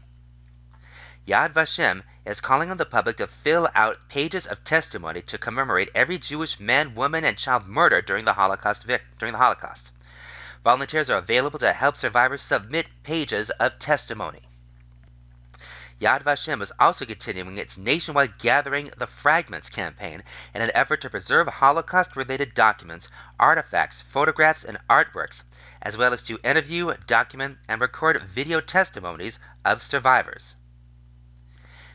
Yad 1.28 1.52
Vashem 1.52 2.04
is 2.26 2.40
calling 2.40 2.72
on 2.72 2.78
the 2.78 2.86
public 2.86 3.18
to 3.18 3.28
fill 3.28 3.68
out 3.76 4.08
pages 4.08 4.48
of 4.48 4.64
testimony 4.64 5.22
to 5.24 5.38
commemorate 5.38 5.90
every 5.94 6.18
Jewish 6.18 6.58
man, 6.58 6.96
woman, 6.96 7.26
and 7.26 7.38
child 7.38 7.68
murdered 7.68 8.06
during 8.06 8.24
the 8.24 8.32
Holocaust. 8.32 8.88
During 8.88 9.34
the 9.34 9.38
Holocaust. 9.38 9.92
Volunteers 10.68 11.10
are 11.10 11.20
available 11.20 11.60
to 11.60 11.72
help 11.72 11.96
survivors 11.96 12.42
submit 12.42 12.90
pages 13.02 13.50
of 13.52 13.80
testimony. 13.80 14.42
Yad 16.02 16.24
Vashem 16.24 16.62
is 16.62 16.74
also 16.78 17.06
continuing 17.06 17.58
its 17.58 17.78
nationwide 17.78 18.38
Gathering 18.38 18.92
the 18.98 19.08
Fragments 19.08 19.70
campaign 19.70 20.24
in 20.54 20.62
an 20.62 20.72
effort 20.76 21.00
to 21.00 21.10
preserve 21.10 21.48
Holocaust 21.48 22.18
related 22.18 22.54
documents, 22.54 23.08
artifacts, 23.40 24.02
photographs, 24.02 24.66
and 24.66 24.78
artworks, 24.90 25.44
as 25.82 25.96
well 25.96 26.12
as 26.12 26.22
to 26.24 26.38
interview, 26.44 26.94
document, 27.08 27.60
and 27.70 27.80
record 27.80 28.22
video 28.24 28.60
testimonies 28.60 29.40
of 29.64 29.82
survivors. 29.82 30.56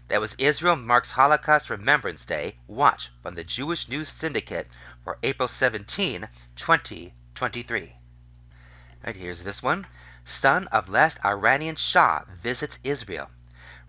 That 0.08 0.22
was 0.22 0.34
Israel 0.38 0.76
Marks 0.76 1.12
Holocaust 1.12 1.68
Remembrance 1.68 2.24
Day. 2.24 2.56
Watch 2.66 3.10
from 3.22 3.34
the 3.34 3.44
Jewish 3.44 3.86
News 3.88 4.08
Syndicate 4.08 4.68
for 5.04 5.18
April 5.22 5.46
17, 5.46 6.26
2023. 6.56 7.96
Right, 9.04 9.16
here's 9.16 9.42
this 9.42 9.64
one. 9.64 9.88
Son 10.24 10.68
of 10.68 10.88
last 10.88 11.18
Iranian 11.24 11.74
Shah 11.74 12.22
visits 12.40 12.78
Israel. 12.84 13.28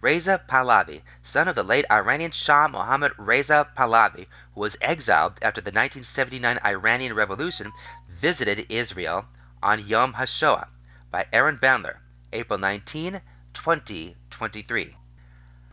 Reza 0.02 0.42
Pahlavi, 0.50 1.04
son 1.22 1.48
of 1.48 1.54
the 1.56 1.62
late 1.64 1.86
Iranian 1.92 2.32
Shah 2.32 2.68
Mohammad 2.68 3.14
Reza 3.18 3.68
Pahlavi, 3.78 4.26
who 4.56 4.62
was 4.62 4.76
exiled 4.82 5.34
after 5.44 5.62
the 5.62 5.70
1979 5.70 6.60
Iranian 6.66 7.14
Revolution, 7.14 7.72
visited 8.10 8.66
Israel 8.70 9.28
on 9.62 9.86
Yom 9.86 10.14
HaShoah 10.14 10.68
by 11.12 11.28
Aaron 11.32 11.60
Bandler, 11.60 11.98
April 12.34 12.58
19, 12.58 13.22
2023. 13.54 14.98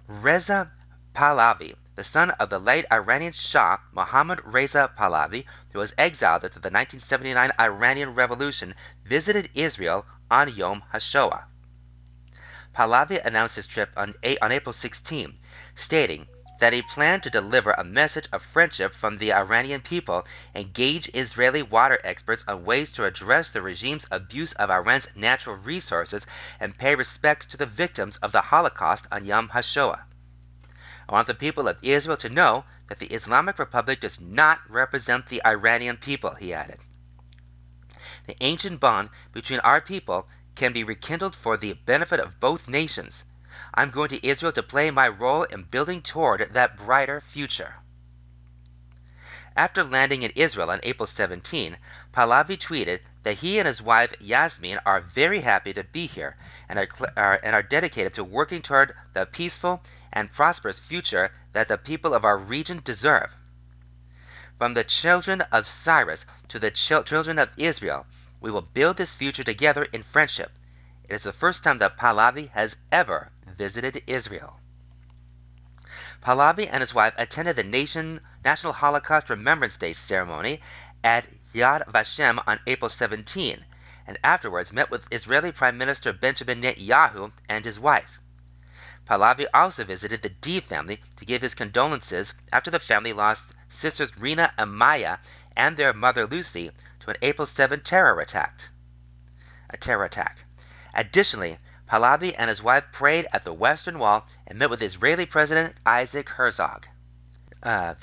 Reza 0.07 0.71
Pahlavi, 1.15 1.77
the 1.97 2.05
son 2.05 2.31
of 2.31 2.49
the 2.51 2.59
late 2.59 2.87
Iranian 2.93 3.33
Shah 3.33 3.79
Mohammad 3.93 4.41
Reza 4.45 4.91
Pahlavi, 4.97 5.45
who 5.73 5.81
was 5.81 5.93
exiled 5.99 6.45
after 6.45 6.61
the 6.61 6.71
1979 6.71 7.53
Iranian 7.59 8.15
Revolution, 8.15 8.75
visited 9.05 9.51
Israel 9.55 10.07
on 10.31 10.55
Yom 10.55 10.85
HaShoah. 10.95 11.45
Pahlavi 12.73 13.19
announced 13.25 13.57
his 13.57 13.67
trip 13.67 13.91
on, 13.97 14.15
on 14.41 14.53
April 14.53 14.73
16, 14.73 15.37
stating 15.75 16.29
that 16.61 16.73
he 16.73 16.83
planned 16.83 17.25
to 17.25 17.31
deliver 17.31 17.73
a 17.73 17.83
message 17.83 18.29
of 18.33 18.43
friendship 18.43 18.95
from 18.95 19.19
the 19.19 19.33
Iranian 19.33 19.81
people, 19.81 20.25
engage 20.55 21.11
Israeli 21.13 21.63
water 21.63 21.99
experts 22.05 22.45
on 22.47 22.65
ways 22.65 22.93
to 22.93 23.05
address 23.05 23.51
the 23.51 23.63
regime's 23.63 24.07
abuse 24.11 24.53
of 24.53 24.71
Iran's 24.71 25.09
natural 25.17 25.57
resources, 25.57 26.25
and 26.61 26.79
pay 26.79 26.95
respect 26.95 27.51
to 27.51 27.57
the 27.57 27.67
victims 27.67 28.17
of 28.19 28.31
the 28.31 28.43
Holocaust 28.43 29.07
on 29.11 29.25
Yom 29.25 29.49
HaShoah. 29.49 30.03
I 31.11 31.13
want 31.13 31.27
the 31.27 31.35
people 31.35 31.67
of 31.67 31.77
Israel 31.83 32.17
to 32.19 32.29
know 32.29 32.65
that 32.87 33.01
the 33.01 33.09
Islamic 33.09 33.59
Republic 33.59 34.01
does 34.01 34.21
not 34.21 34.61
represent 34.71 35.27
the 35.27 35.45
Iranian 35.45 35.97
people, 35.97 36.37
he 36.37 36.55
added. 36.55 36.79
The 38.29 38.37
ancient 38.41 38.79
bond 38.79 39.11
between 39.33 39.59
our 39.59 39.81
people 39.81 40.29
can 40.55 40.73
be 40.73 40.85
rekindled 40.85 41.35
for 41.35 41.57
the 41.57 41.73
benefit 41.73 42.21
of 42.21 42.39
both 42.39 42.69
nations. 42.69 43.25
I'm 43.75 43.91
going 43.91 44.11
to 44.11 44.25
Israel 44.25 44.53
to 44.53 44.63
play 44.63 44.93
my 44.93 45.09
role 45.09 45.43
in 45.43 45.65
building 45.65 46.01
toward 46.01 46.55
that 46.55 46.77
brighter 46.77 47.21
future. 47.21 47.75
After 49.57 49.83
landing 49.83 50.23
in 50.23 50.31
Israel 50.37 50.71
on 50.71 50.79
April 50.85 51.09
17, 51.09 51.77
Pahlavi 52.13 52.57
tweeted 52.57 53.01
that 53.23 53.39
he 53.39 53.59
and 53.59 53.69
his 53.69 53.81
wife 53.81 54.13
Yasmin 54.21 54.81
are 54.85 55.01
very 55.01 55.41
happy 55.41 55.73
to 55.73 55.85
be 55.85 56.07
here 56.07 56.37
and 56.69 56.79
are, 56.79 56.89
are, 57.17 57.41
and 57.43 57.55
are 57.55 57.63
dedicated 57.63 58.15
to 58.15 58.25
working 58.25 58.63
toward 58.63 58.95
the 59.13 59.27
peaceful 59.27 59.83
and 60.13 60.33
prosperous 60.33 60.81
future 60.81 61.31
that 61.53 61.69
the 61.69 61.79
people 61.79 62.13
of 62.13 62.25
our 62.25 62.37
region 62.37 62.81
deserve. 62.83 63.35
From 64.59 64.75
the 64.75 64.85
children 64.85 65.41
of 65.53 65.67
Cyrus 65.67 66.27
to 66.49 66.59
the 66.59 66.71
ch- 66.71 67.05
children 67.07 67.39
of 67.39 67.51
Israel, 67.57 68.07
we 68.41 68.51
will 68.51 68.61
build 68.61 68.97
this 68.97 69.15
future 69.15 69.45
together 69.45 69.85
in 69.85 70.03
friendship. 70.03 70.53
It 71.09 71.15
is 71.15 71.23
the 71.23 71.33
first 71.33 71.63
time 71.63 71.79
that 71.79 71.97
Pahlavi 71.97 72.51
has 72.51 72.77
ever 72.91 73.31
visited 73.47 74.03
Israel. 74.07 74.59
Pahlavi 76.23 76.69
and 76.69 76.81
his 76.81 76.93
wife 76.93 77.15
attended 77.17 77.57
the 77.57 77.63
Nation, 77.63 78.21
National 78.45 78.73
Holocaust 78.73 79.31
Remembrance 79.31 79.77
Day 79.77 79.93
ceremony 79.93 80.61
at 81.03 81.25
Yad 81.53 81.85
Vashem 81.87 82.43
on 82.47 82.61
April 82.67 82.89
17, 82.89 83.65
and 84.07 84.19
afterwards 84.23 84.73
met 84.73 84.91
with 84.91 85.07
Israeli 85.11 85.51
Prime 85.51 85.77
Minister 85.77 86.13
Benjamin 86.13 86.63
Netanyahu 86.63 87.33
and 87.49 87.65
his 87.65 87.79
wife. 87.79 88.21
Pahlavi 89.09 89.47
also 89.53 89.83
visited 89.83 90.23
the 90.23 90.31
Deeb 90.31 90.63
family 90.63 91.01
to 91.17 91.25
give 91.25 91.43
his 91.43 91.57
condolences 91.57 92.33
after 92.53 92.71
the 92.71 92.79
family 92.79 93.13
lost 93.13 93.47
sisters 93.69 94.17
Rena 94.17 94.55
and 94.57 94.73
Maya 94.73 95.19
and 95.57 95.77
their 95.77 95.93
mother 95.93 96.27
Lucy 96.27 96.71
to 97.01 97.11
an 97.11 97.17
April 97.21 97.47
7 97.47 97.81
terror 97.81 98.21
attack. 98.21 98.61
A 99.71 99.77
terror 99.77 100.05
attack. 100.05 100.45
Additionally, 100.95 101.59
Pahlavi 101.89 102.33
and 102.39 102.49
his 102.49 102.63
wife 102.63 102.85
prayed 102.93 103.27
at 103.33 103.43
the 103.43 103.53
Western 103.53 103.99
Wall 103.99 104.25
and 104.47 104.57
met 104.59 104.71
with 104.71 104.83
Israeli 104.83 105.27
President 105.27 105.75
Isaac 105.85 106.29
Herzog. 106.29 106.87
Uh, 107.61 107.95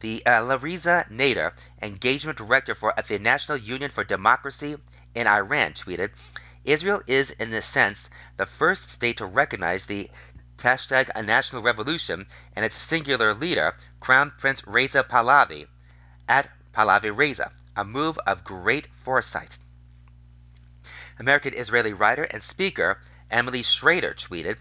the 0.00 0.24
uh, 0.24 0.42
Lariza 0.42 1.08
Nader, 1.10 1.52
engagement 1.82 2.38
director 2.38 2.74
for 2.74 2.96
at 2.98 3.06
the 3.08 3.18
National 3.18 3.56
Union 3.56 3.90
for 3.90 4.04
Democracy 4.04 4.76
in 5.14 5.26
Iran, 5.26 5.72
tweeted, 5.72 6.10
"Israel 6.64 7.02
is, 7.06 7.30
in 7.30 7.52
a 7.52 7.62
sense, 7.62 8.08
the 8.36 8.46
first 8.46 8.90
state 8.90 9.16
to 9.16 9.26
recognize 9.26 9.86
the 9.86 10.10
hashtag 10.58 11.08
national 11.24 11.62
revolution 11.62 12.26
and 12.54 12.64
its 12.64 12.76
singular 12.76 13.34
leader, 13.34 13.74
Crown 14.00 14.32
Prince 14.38 14.66
Reza 14.66 15.02
Pahlavi, 15.02 15.66
at 16.28 16.48
Pahlavi 16.72 17.10
Reza, 17.10 17.50
a 17.76 17.84
move 17.84 18.18
of 18.26 18.44
great 18.44 18.86
foresight." 19.04 19.58
American 21.18 21.54
Israeli 21.54 21.92
writer 21.92 22.22
and 22.24 22.42
speaker 22.42 23.00
Emily 23.30 23.62
Schrader 23.62 24.14
tweeted, 24.14 24.58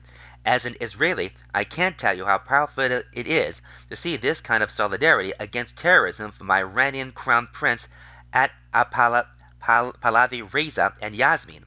As 0.48 0.66
an 0.66 0.78
Israeli, 0.80 1.36
I 1.54 1.66
can't 1.66 1.98
tell 1.98 2.16
you 2.16 2.26
how 2.26 2.38
powerful 2.38 2.86
it 2.86 3.06
is 3.14 3.62
to 3.90 3.98
see 3.98 4.16
this 4.16 4.40
kind 4.40 4.64
of 4.64 4.72
solidarity 4.72 5.34
against 5.38 5.76
terrorism 5.76 6.32
from 6.32 6.50
Iranian 6.50 7.12
Crown 7.12 7.50
Prince 7.52 7.90
at 8.32 8.52
Pahlavi 8.72 10.54
Reza 10.54 10.94
and 11.02 11.14
Yasmin. 11.14 11.66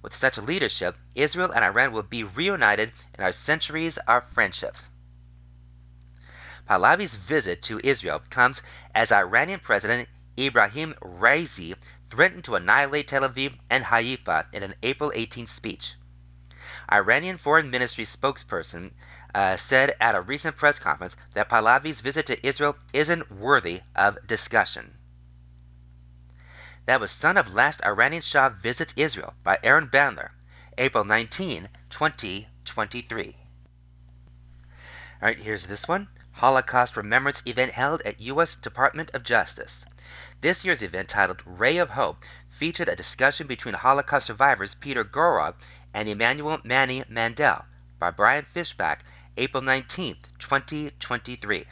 With 0.00 0.14
such 0.14 0.38
leadership, 0.38 0.96
Israel 1.16 1.50
and 1.50 1.64
Iran 1.64 1.90
will 1.90 2.04
be 2.04 2.22
reunited 2.22 2.92
in 3.18 3.24
our 3.24 3.32
centuries 3.32 3.98
of 4.06 4.22
friendship. 4.32 4.76
Pahlavi's 6.68 7.16
visit 7.16 7.62
to 7.62 7.80
Israel 7.82 8.22
comes 8.30 8.62
as 8.94 9.10
Iranian 9.10 9.58
President 9.58 10.08
Ibrahim 10.38 10.94
Raisi 11.02 11.74
threatened 12.10 12.44
to 12.44 12.54
annihilate 12.54 13.08
Tel 13.08 13.28
Aviv 13.28 13.58
and 13.68 13.82
Haifa 13.82 14.46
in 14.52 14.62
an 14.62 14.76
April 14.84 15.10
18 15.12 15.48
speech. 15.48 15.96
Iranian 16.92 17.38
Foreign 17.38 17.70
Ministry 17.70 18.04
spokesperson 18.04 18.92
uh, 19.34 19.56
said 19.56 19.94
at 20.00 20.14
a 20.14 20.20
recent 20.20 20.56
press 20.56 20.78
conference 20.78 21.16
that 21.34 21.48
Pahlavi's 21.48 22.00
visit 22.00 22.26
to 22.26 22.46
Israel 22.46 22.76
isn't 22.92 23.30
worthy 23.30 23.82
of 23.94 24.26
discussion. 24.26 24.96
That 26.86 27.00
was 27.00 27.12
Son 27.12 27.36
of 27.36 27.54
Last 27.54 27.80
Iranian 27.84 28.22
Shah 28.22 28.48
Visits 28.48 28.92
Israel 28.96 29.34
by 29.44 29.58
Aaron 29.62 29.88
Bandler, 29.88 30.30
April 30.76 31.04
19, 31.04 31.68
2023. 31.90 33.36
All 35.22 35.28
right, 35.28 35.38
here's 35.38 35.66
this 35.66 35.86
one 35.86 36.08
Holocaust 36.32 36.96
Remembrance 36.96 37.42
event 37.46 37.72
held 37.72 38.02
at 38.02 38.20
U.S. 38.22 38.54
Department 38.56 39.10
of 39.12 39.22
Justice. 39.22 39.84
This 40.40 40.64
year's 40.64 40.82
event, 40.82 41.10
titled 41.10 41.42
Ray 41.44 41.76
of 41.76 41.90
Hope, 41.90 42.24
featured 42.48 42.88
a 42.88 42.96
discussion 42.96 43.46
between 43.46 43.74
Holocaust 43.74 44.26
survivors 44.26 44.74
Peter 44.74 45.04
Gorog 45.04 45.54
and 45.92 46.08
Emanuel 46.08 46.60
Manny 46.64 47.04
Mandel 47.08 47.64
by 47.98 48.10
Brian 48.10 48.44
Fishback, 48.44 49.04
April 49.36 49.62
19, 49.62 50.16
2023. 50.38 51.64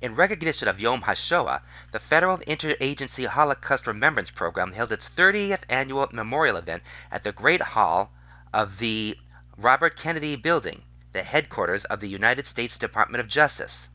In 0.00 0.16
recognition 0.16 0.66
of 0.66 0.80
Yom 0.80 1.02
HaShoah, 1.02 1.62
the 1.92 2.00
Federal 2.00 2.38
Interagency 2.38 3.26
Holocaust 3.26 3.86
Remembrance 3.86 4.30
Program 4.30 4.72
held 4.72 4.90
its 4.90 5.08
30th 5.08 5.62
annual 5.68 6.08
memorial 6.12 6.56
event 6.56 6.82
at 7.10 7.22
the 7.22 7.30
Great 7.30 7.62
Hall 7.62 8.12
of 8.52 8.78
the 8.78 9.16
Robert 9.56 9.96
Kennedy 9.96 10.34
Building, 10.34 10.82
the 11.12 11.22
headquarters 11.22 11.84
of 11.84 12.00
the 12.00 12.08
United 12.08 12.46
States 12.48 12.76
Department 12.76 13.20
of 13.20 13.28
Justice. 13.28 13.88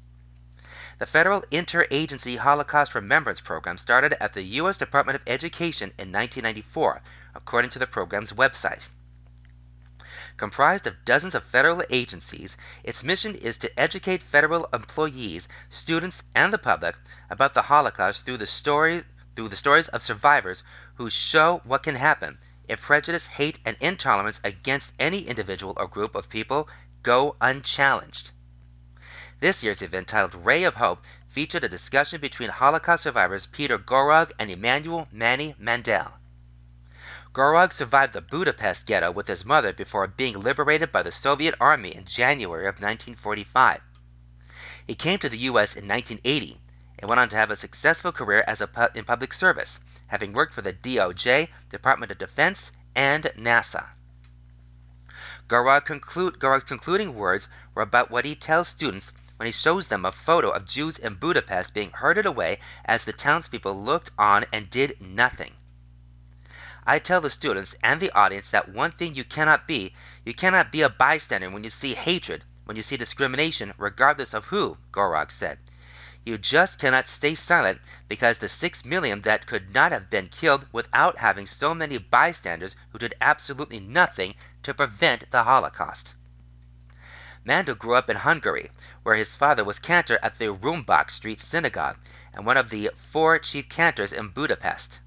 The 0.99 1.05
Federal 1.05 1.41
Interagency 1.51 2.39
Holocaust 2.39 2.95
Remembrance 2.95 3.39
Program 3.39 3.77
started 3.77 4.15
at 4.19 4.33
the 4.33 4.41
U.S. 4.41 4.77
Department 4.77 5.17
of 5.17 5.21
Education 5.27 5.89
in 5.99 6.11
1994, 6.11 7.03
according 7.35 7.69
to 7.69 7.77
the 7.77 7.85
program's 7.85 8.33
website. 8.33 8.81
Comprised 10.37 10.87
of 10.87 11.05
dozens 11.05 11.35
of 11.35 11.43
federal 11.43 11.83
agencies, 11.91 12.57
its 12.83 13.03
mission 13.03 13.35
is 13.35 13.57
to 13.57 13.79
educate 13.79 14.23
federal 14.23 14.67
employees, 14.73 15.47
students, 15.69 16.23
and 16.33 16.51
the 16.51 16.57
public 16.57 16.95
about 17.29 17.53
the 17.53 17.61
Holocaust 17.61 18.25
through 18.25 18.37
the 18.37 18.47
stories 18.47 19.03
through 19.35 19.49
the 19.49 19.55
stories 19.55 19.89
of 19.89 20.01
survivors 20.01 20.63
who 20.95 21.11
show 21.11 21.61
what 21.63 21.83
can 21.83 21.95
happen 21.95 22.39
if 22.67 22.81
prejudice, 22.81 23.27
hate, 23.27 23.59
and 23.65 23.77
intolerance 23.79 24.41
against 24.43 24.93
any 24.97 25.27
individual 25.27 25.75
or 25.77 25.87
group 25.87 26.15
of 26.15 26.27
people 26.27 26.67
go 27.03 27.35
unchallenged. 27.39 28.31
This 29.39 29.61
year's 29.61 29.83
event, 29.83 30.07
titled 30.07 30.33
Ray 30.33 30.63
of 30.63 30.73
Hope, 30.73 30.99
featured 31.27 31.63
a 31.63 31.69
discussion 31.69 32.19
between 32.19 32.49
Holocaust 32.49 33.03
survivors 33.03 33.45
Peter 33.45 33.77
Gorog 33.77 34.31
and 34.39 34.49
Emanuel 34.49 35.07
Manny 35.11 35.53
Mandel. 35.59 36.11
Gorog 37.33 37.71
survived 37.71 38.13
the 38.13 38.21
Budapest 38.21 38.87
ghetto 38.87 39.11
with 39.11 39.27
his 39.27 39.45
mother 39.45 39.73
before 39.73 40.07
being 40.07 40.39
liberated 40.39 40.91
by 40.91 41.03
the 41.03 41.11
Soviet 41.11 41.53
Army 41.59 41.93
in 41.93 42.05
January 42.05 42.63
of 42.63 42.81
1945. 42.81 43.81
He 44.87 44.95
came 44.95 45.19
to 45.19 45.29
the 45.29 45.37
U.S. 45.37 45.75
in 45.75 45.87
1980 45.87 46.59
and 46.97 47.07
went 47.07 47.19
on 47.19 47.29
to 47.29 47.35
have 47.35 47.51
a 47.51 47.55
successful 47.55 48.11
career 48.11 48.43
as 48.47 48.61
a 48.61 48.91
in 48.95 49.05
public 49.05 49.33
service, 49.33 49.79
having 50.07 50.33
worked 50.33 50.55
for 50.55 50.63
the 50.63 50.73
DOJ, 50.73 51.49
Department 51.69 52.11
of 52.11 52.17
Defense, 52.17 52.71
and 52.95 53.25
NASA. 53.37 53.85
Gorog's 55.47 56.63
concluding 56.63 57.13
words 57.13 57.47
were 57.75 57.83
about 57.83 58.09
what 58.09 58.25
he 58.25 58.35
tells 58.35 58.67
students 58.67 59.11
when 59.37 59.45
he 59.45 59.51
shows 59.51 59.87
them 59.87 60.03
a 60.03 60.11
photo 60.11 60.49
of 60.49 60.65
Jews 60.65 60.97
in 60.97 61.15
Budapest 61.15 61.73
being 61.73 61.91
herded 61.91 62.25
away 62.25 62.59
as 62.83 63.05
the 63.05 63.13
townspeople 63.13 63.83
looked 63.83 64.11
on 64.17 64.45
and 64.51 64.69
did 64.69 64.99
nothing. 64.99 65.53
I 66.85 66.99
tell 66.99 67.21
the 67.21 67.29
students 67.29 67.75
and 67.83 67.99
the 67.99 68.11
audience 68.11 68.49
that 68.49 68.69
one 68.69 68.91
thing 68.91 69.13
you 69.13 69.23
cannot 69.23 69.67
be, 69.67 69.93
you 70.25 70.33
cannot 70.33 70.71
be 70.71 70.81
a 70.81 70.89
bystander 70.89 71.49
when 71.49 71.63
you 71.63 71.69
see 71.69 71.93
hatred, 71.93 72.43
when 72.65 72.77
you 72.77 72.83
see 72.83 72.97
discrimination, 72.97 73.73
regardless 73.77 74.33
of 74.33 74.45
who, 74.45 74.77
Gorog 74.91 75.31
said. 75.31 75.59
You 76.25 76.37
just 76.37 76.79
cannot 76.79 77.07
stay 77.07 77.35
silent 77.35 77.79
because 78.09 78.37
the 78.37 78.49
six 78.49 78.83
million 78.83 79.21
that 79.21 79.47
could 79.47 79.73
not 79.73 79.93
have 79.93 80.09
been 80.09 80.27
killed 80.27 80.65
without 80.71 81.17
having 81.17 81.45
so 81.45 81.73
many 81.73 81.97
bystanders 81.97 82.75
who 82.89 82.97
did 82.97 83.15
absolutely 83.21 83.79
nothing 83.79 84.35
to 84.63 84.73
prevent 84.73 85.31
the 85.31 85.43
Holocaust. 85.43 86.15
Mandel 87.47 87.75
grew 87.75 87.95
up 87.95 88.09
in 88.09 88.17
Hungary, 88.17 88.71
where 89.03 89.15
his 89.15 89.33
father 89.33 89.63
was 89.63 89.79
cantor 89.79 90.19
at 90.21 90.37
the 90.37 90.53
Rumbach 90.53 91.09
Street 91.09 91.39
Synagogue 91.39 91.97
and 92.33 92.45
one 92.45 92.57
of 92.57 92.69
the 92.69 92.91
four 92.93 93.39
chief 93.39 93.69
cantors 93.69 94.11
in 94.11 94.27
Budapest. 94.27 94.99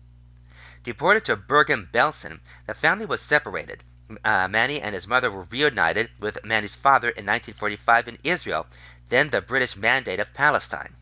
Deported 0.83 1.27
to 1.27 1.37
Bergen-Belsen, 1.37 2.41
the 2.67 2.73
family 2.73 3.05
was 3.05 3.21
separated. 3.21 3.85
Uh, 4.25 4.49
Manny 4.49 4.81
and 4.81 4.95
his 4.95 5.07
mother 5.07 5.31
were 5.31 5.49
reunited 5.51 6.13
with 6.19 6.43
Manny's 6.43 6.75
father 6.75 7.11
in 7.11 7.27
1945 7.27 8.09
in 8.09 8.19
Israel, 8.25 8.67
then 9.11 9.29
the 9.29 9.43
British 9.43 9.77
Mandate 9.77 10.19
of 10.19 10.33
Palestine. 10.33 10.97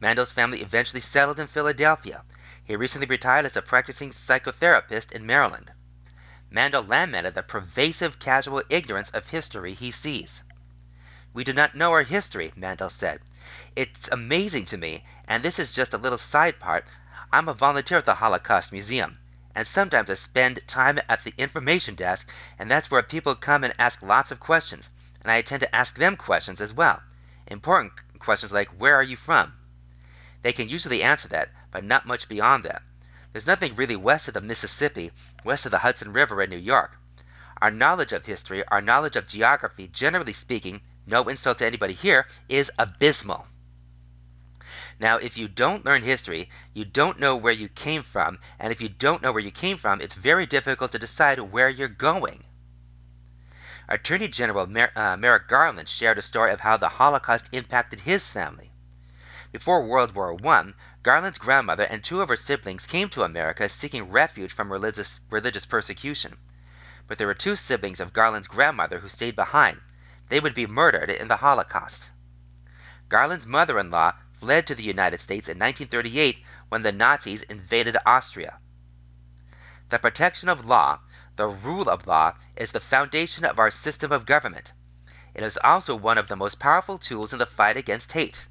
Mandel's 0.00 0.32
family 0.32 0.62
eventually 0.62 1.00
settled 1.00 1.38
in 1.38 1.46
Philadelphia. 1.46 2.24
He 2.64 2.74
recently 2.74 3.06
retired 3.06 3.46
as 3.46 3.54
a 3.54 3.62
practicing 3.62 4.10
psychotherapist 4.10 5.12
in 5.12 5.24
Maryland. 5.24 5.70
Mandel 6.48 6.84
lamented 6.84 7.34
the 7.34 7.42
pervasive 7.42 8.18
casual 8.18 8.62
ignorance 8.68 9.10
of 9.10 9.26
history 9.26 9.74
he 9.74 9.90
sees. 9.90 10.42
We 11.32 11.42
do 11.42 11.52
not 11.52 11.74
know 11.74 11.92
our 11.92 12.04
history, 12.04 12.52
Mandel 12.54 12.88
said. 12.88 13.20
It's 13.74 14.08
amazing 14.12 14.66
to 14.66 14.76
me, 14.76 15.04
and 15.26 15.42
this 15.42 15.58
is 15.58 15.72
just 15.72 15.92
a 15.92 15.98
little 15.98 16.18
side 16.18 16.60
part. 16.60 16.86
I'm 17.32 17.48
a 17.48 17.54
volunteer 17.54 17.98
at 17.98 18.04
the 18.04 18.14
Holocaust 18.14 18.70
Museum, 18.70 19.18
and 19.54 19.66
sometimes 19.66 20.08
I 20.08 20.14
spend 20.14 20.60
time 20.68 21.00
at 21.08 21.24
the 21.24 21.34
information 21.36 21.94
desk, 21.94 22.30
and 22.58 22.70
that's 22.70 22.90
where 22.90 23.02
people 23.02 23.34
come 23.34 23.64
and 23.64 23.74
ask 23.78 24.00
lots 24.00 24.30
of 24.30 24.38
questions, 24.38 24.88
and 25.22 25.30
I 25.30 25.42
tend 25.42 25.60
to 25.62 25.74
ask 25.74 25.96
them 25.96 26.16
questions 26.16 26.60
as 26.60 26.72
well. 26.72 27.02
Important 27.48 27.92
questions 28.20 28.52
like, 28.52 28.68
Where 28.68 28.94
are 28.94 29.02
you 29.02 29.16
from? 29.16 29.52
They 30.42 30.52
can 30.52 30.68
usually 30.68 31.02
answer 31.02 31.26
that, 31.28 31.50
but 31.72 31.82
not 31.82 32.06
much 32.06 32.28
beyond 32.28 32.64
that. 32.64 32.82
There's 33.36 33.46
nothing 33.46 33.76
really 33.76 33.96
west 33.96 34.28
of 34.28 34.32
the 34.32 34.40
Mississippi, 34.40 35.10
west 35.44 35.66
of 35.66 35.70
the 35.70 35.80
Hudson 35.80 36.14
River 36.14 36.42
in 36.42 36.48
New 36.48 36.56
York. 36.56 36.96
Our 37.60 37.70
knowledge 37.70 38.14
of 38.14 38.24
history, 38.24 38.66
our 38.68 38.80
knowledge 38.80 39.14
of 39.14 39.28
geography, 39.28 39.88
generally 39.88 40.32
speaking, 40.32 40.80
no 41.06 41.28
insult 41.28 41.58
to 41.58 41.66
anybody 41.66 41.92
here, 41.92 42.26
is 42.48 42.72
abysmal. 42.78 43.46
Now, 44.98 45.18
if 45.18 45.36
you 45.36 45.48
don't 45.48 45.84
learn 45.84 46.02
history, 46.02 46.48
you 46.72 46.86
don't 46.86 47.20
know 47.20 47.36
where 47.36 47.52
you 47.52 47.68
came 47.68 48.02
from, 48.02 48.38
and 48.58 48.72
if 48.72 48.80
you 48.80 48.88
don't 48.88 49.20
know 49.20 49.32
where 49.32 49.42
you 49.42 49.50
came 49.50 49.76
from, 49.76 50.00
it's 50.00 50.14
very 50.14 50.46
difficult 50.46 50.92
to 50.92 50.98
decide 50.98 51.38
where 51.38 51.68
you're 51.68 51.88
going. 51.88 52.42
Attorney 53.86 54.28
General 54.28 54.66
Mer- 54.66 54.92
uh, 54.96 55.18
Merrick 55.18 55.46
Garland 55.46 55.90
shared 55.90 56.16
a 56.16 56.22
story 56.22 56.54
of 56.54 56.60
how 56.60 56.78
the 56.78 56.88
Holocaust 56.88 57.50
impacted 57.52 58.00
his 58.00 58.26
family. 58.26 58.72
Before 59.52 59.86
World 59.86 60.14
War 60.14 60.36
I, 60.44 60.72
Garland's 61.06 61.38
grandmother 61.38 61.84
and 61.84 62.02
two 62.02 62.20
of 62.20 62.28
her 62.28 62.34
siblings 62.34 62.84
came 62.84 63.08
to 63.08 63.22
America 63.22 63.68
seeking 63.68 64.10
refuge 64.10 64.52
from 64.52 64.72
religious, 64.72 65.20
religious 65.30 65.64
persecution. 65.64 66.36
But 67.06 67.16
there 67.16 67.28
were 67.28 67.34
two 67.34 67.54
siblings 67.54 68.00
of 68.00 68.12
Garland's 68.12 68.48
grandmother 68.48 68.98
who 68.98 69.08
stayed 69.08 69.36
behind. 69.36 69.80
They 70.30 70.40
would 70.40 70.52
be 70.52 70.66
murdered 70.66 71.08
in 71.08 71.28
the 71.28 71.36
Holocaust. 71.36 72.10
Garland's 73.08 73.46
mother 73.46 73.78
in 73.78 73.88
law 73.88 74.14
fled 74.40 74.66
to 74.66 74.74
the 74.74 74.82
United 74.82 75.20
States 75.20 75.48
in 75.48 75.60
1938 75.60 76.44
when 76.70 76.82
the 76.82 76.90
Nazis 76.90 77.42
invaded 77.42 77.96
Austria. 78.04 78.58
The 79.90 80.00
protection 80.00 80.48
of 80.48 80.64
law, 80.64 80.98
the 81.36 81.46
rule 81.46 81.88
of 81.88 82.08
law, 82.08 82.34
is 82.56 82.72
the 82.72 82.80
foundation 82.80 83.44
of 83.44 83.60
our 83.60 83.70
system 83.70 84.10
of 84.10 84.26
government. 84.26 84.72
It 85.34 85.44
is 85.44 85.56
also 85.62 85.94
one 85.94 86.18
of 86.18 86.26
the 86.26 86.34
most 86.34 86.58
powerful 86.58 86.98
tools 86.98 87.32
in 87.32 87.38
the 87.38 87.46
fight 87.46 87.76
against 87.76 88.10
hate. 88.10 88.48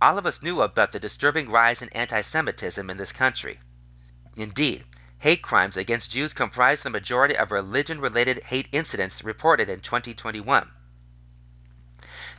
All 0.00 0.16
of 0.16 0.26
us 0.26 0.42
knew 0.42 0.62
about 0.62 0.92
the 0.92 1.00
disturbing 1.00 1.50
rise 1.50 1.82
in 1.82 1.88
anti 1.88 2.20
Semitism 2.20 2.88
in 2.88 2.96
this 2.98 3.10
country. 3.10 3.58
Indeed, 4.36 4.84
hate 5.18 5.42
crimes 5.42 5.76
against 5.76 6.12
Jews 6.12 6.32
comprise 6.32 6.84
the 6.84 6.90
majority 6.90 7.36
of 7.36 7.50
religion 7.50 8.00
related 8.00 8.44
hate 8.44 8.68
incidents 8.70 9.24
reported 9.24 9.68
in 9.68 9.80
2021. 9.80 10.70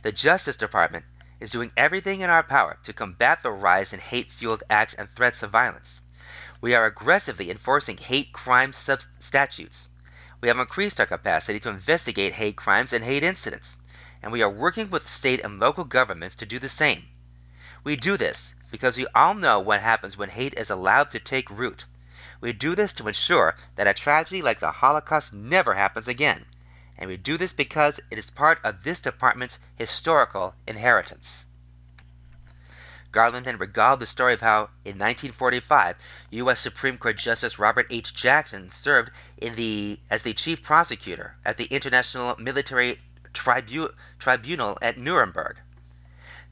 The 0.02 0.10
Justice 0.10 0.56
Department 0.56 1.04
is 1.38 1.50
doing 1.50 1.70
everything 1.76 2.22
in 2.22 2.30
our 2.30 2.42
power 2.42 2.78
to 2.84 2.94
combat 2.94 3.42
the 3.42 3.50
rise 3.50 3.92
in 3.92 4.00
hate 4.00 4.32
fueled 4.32 4.62
acts 4.70 4.94
and 4.94 5.10
threats 5.10 5.42
of 5.42 5.50
violence. 5.50 6.00
We 6.62 6.74
are 6.74 6.86
aggressively 6.86 7.50
enforcing 7.50 7.98
hate 7.98 8.32
crime 8.32 8.72
sub- 8.72 9.02
statutes. 9.18 9.86
We 10.40 10.48
have 10.48 10.58
increased 10.58 10.98
our 10.98 11.04
capacity 11.04 11.60
to 11.60 11.68
investigate 11.68 12.32
hate 12.32 12.56
crimes 12.56 12.94
and 12.94 13.04
hate 13.04 13.22
incidents, 13.22 13.76
and 14.22 14.32
we 14.32 14.40
are 14.40 14.48
working 14.48 14.88
with 14.88 15.10
state 15.10 15.44
and 15.44 15.60
local 15.60 15.84
governments 15.84 16.36
to 16.36 16.46
do 16.46 16.58
the 16.58 16.70
same. 16.70 17.04
We 17.84 17.96
do 17.96 18.16
this 18.16 18.54
because 18.70 18.96
we 18.96 19.06
all 19.14 19.34
know 19.34 19.60
what 19.60 19.80
happens 19.80 20.16
when 20.16 20.28
hate 20.28 20.54
is 20.54 20.70
allowed 20.70 21.10
to 21.10 21.18
take 21.18 21.50
root. 21.50 21.84
We 22.40 22.52
do 22.52 22.74
this 22.74 22.92
to 22.94 23.08
ensure 23.08 23.56
that 23.76 23.86
a 23.86 23.94
tragedy 23.94 24.42
like 24.42 24.60
the 24.60 24.70
Holocaust 24.70 25.32
never 25.32 25.74
happens 25.74 26.08
again 26.08 26.44
and 27.00 27.08
we 27.08 27.16
do 27.16 27.38
this 27.38 27.54
because 27.54 27.98
it 28.10 28.18
is 28.18 28.28
part 28.30 28.60
of 28.62 28.82
this 28.82 29.00
department's 29.00 29.58
historical 29.76 30.54
inheritance. 30.66 31.46
Garland 33.10 33.46
then 33.46 33.56
regaled 33.56 34.00
the 34.00 34.06
story 34.06 34.34
of 34.34 34.40
how, 34.42 34.68
in 34.84 34.98
1945, 34.98 35.96
U.S. 36.30 36.60
Supreme 36.60 36.98
Court 36.98 37.16
Justice 37.16 37.58
Robert 37.58 37.86
H. 37.90 38.14
Jackson 38.14 38.70
served 38.70 39.10
the, 39.40 39.98
as 40.10 40.22
the 40.22 40.34
chief 40.34 40.62
prosecutor 40.62 41.34
at 41.44 41.56
the 41.56 41.64
International 41.64 42.36
Military 42.38 43.00
Tribu- 43.32 43.94
Tribunal 44.18 44.78
at 44.82 44.98
Nuremberg. 44.98 45.56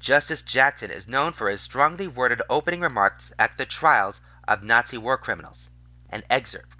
Justice 0.01 0.43
Jackson 0.43 0.93
is 0.93 1.09
known 1.09 1.33
for 1.33 1.51
his 1.51 1.61
strongly 1.61 2.07
worded 2.07 2.41
opening 2.49 2.81
remarks 2.81 3.33
at 3.39 3.59
the 3.59 3.67
trials 3.67 4.21
of 4.47 4.63
Nazi 4.63 4.97
war 4.97 5.19
criminals. 5.19 5.71
An 6.09 6.23
excerpt. 6.31 6.79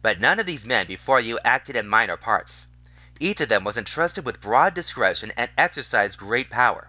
But 0.00 0.20
none 0.20 0.38
of 0.38 0.46
these 0.46 0.64
men 0.64 0.86
before 0.86 1.20
you 1.20 1.40
acted 1.44 1.74
in 1.76 1.88
minor 1.88 2.16
parts. 2.16 2.66
Each 3.18 3.40
of 3.40 3.48
them 3.48 3.64
was 3.64 3.76
entrusted 3.76 4.24
with 4.24 4.40
broad 4.40 4.74
discretion 4.74 5.32
and 5.36 5.50
exercised 5.58 6.18
great 6.18 6.50
power. 6.50 6.88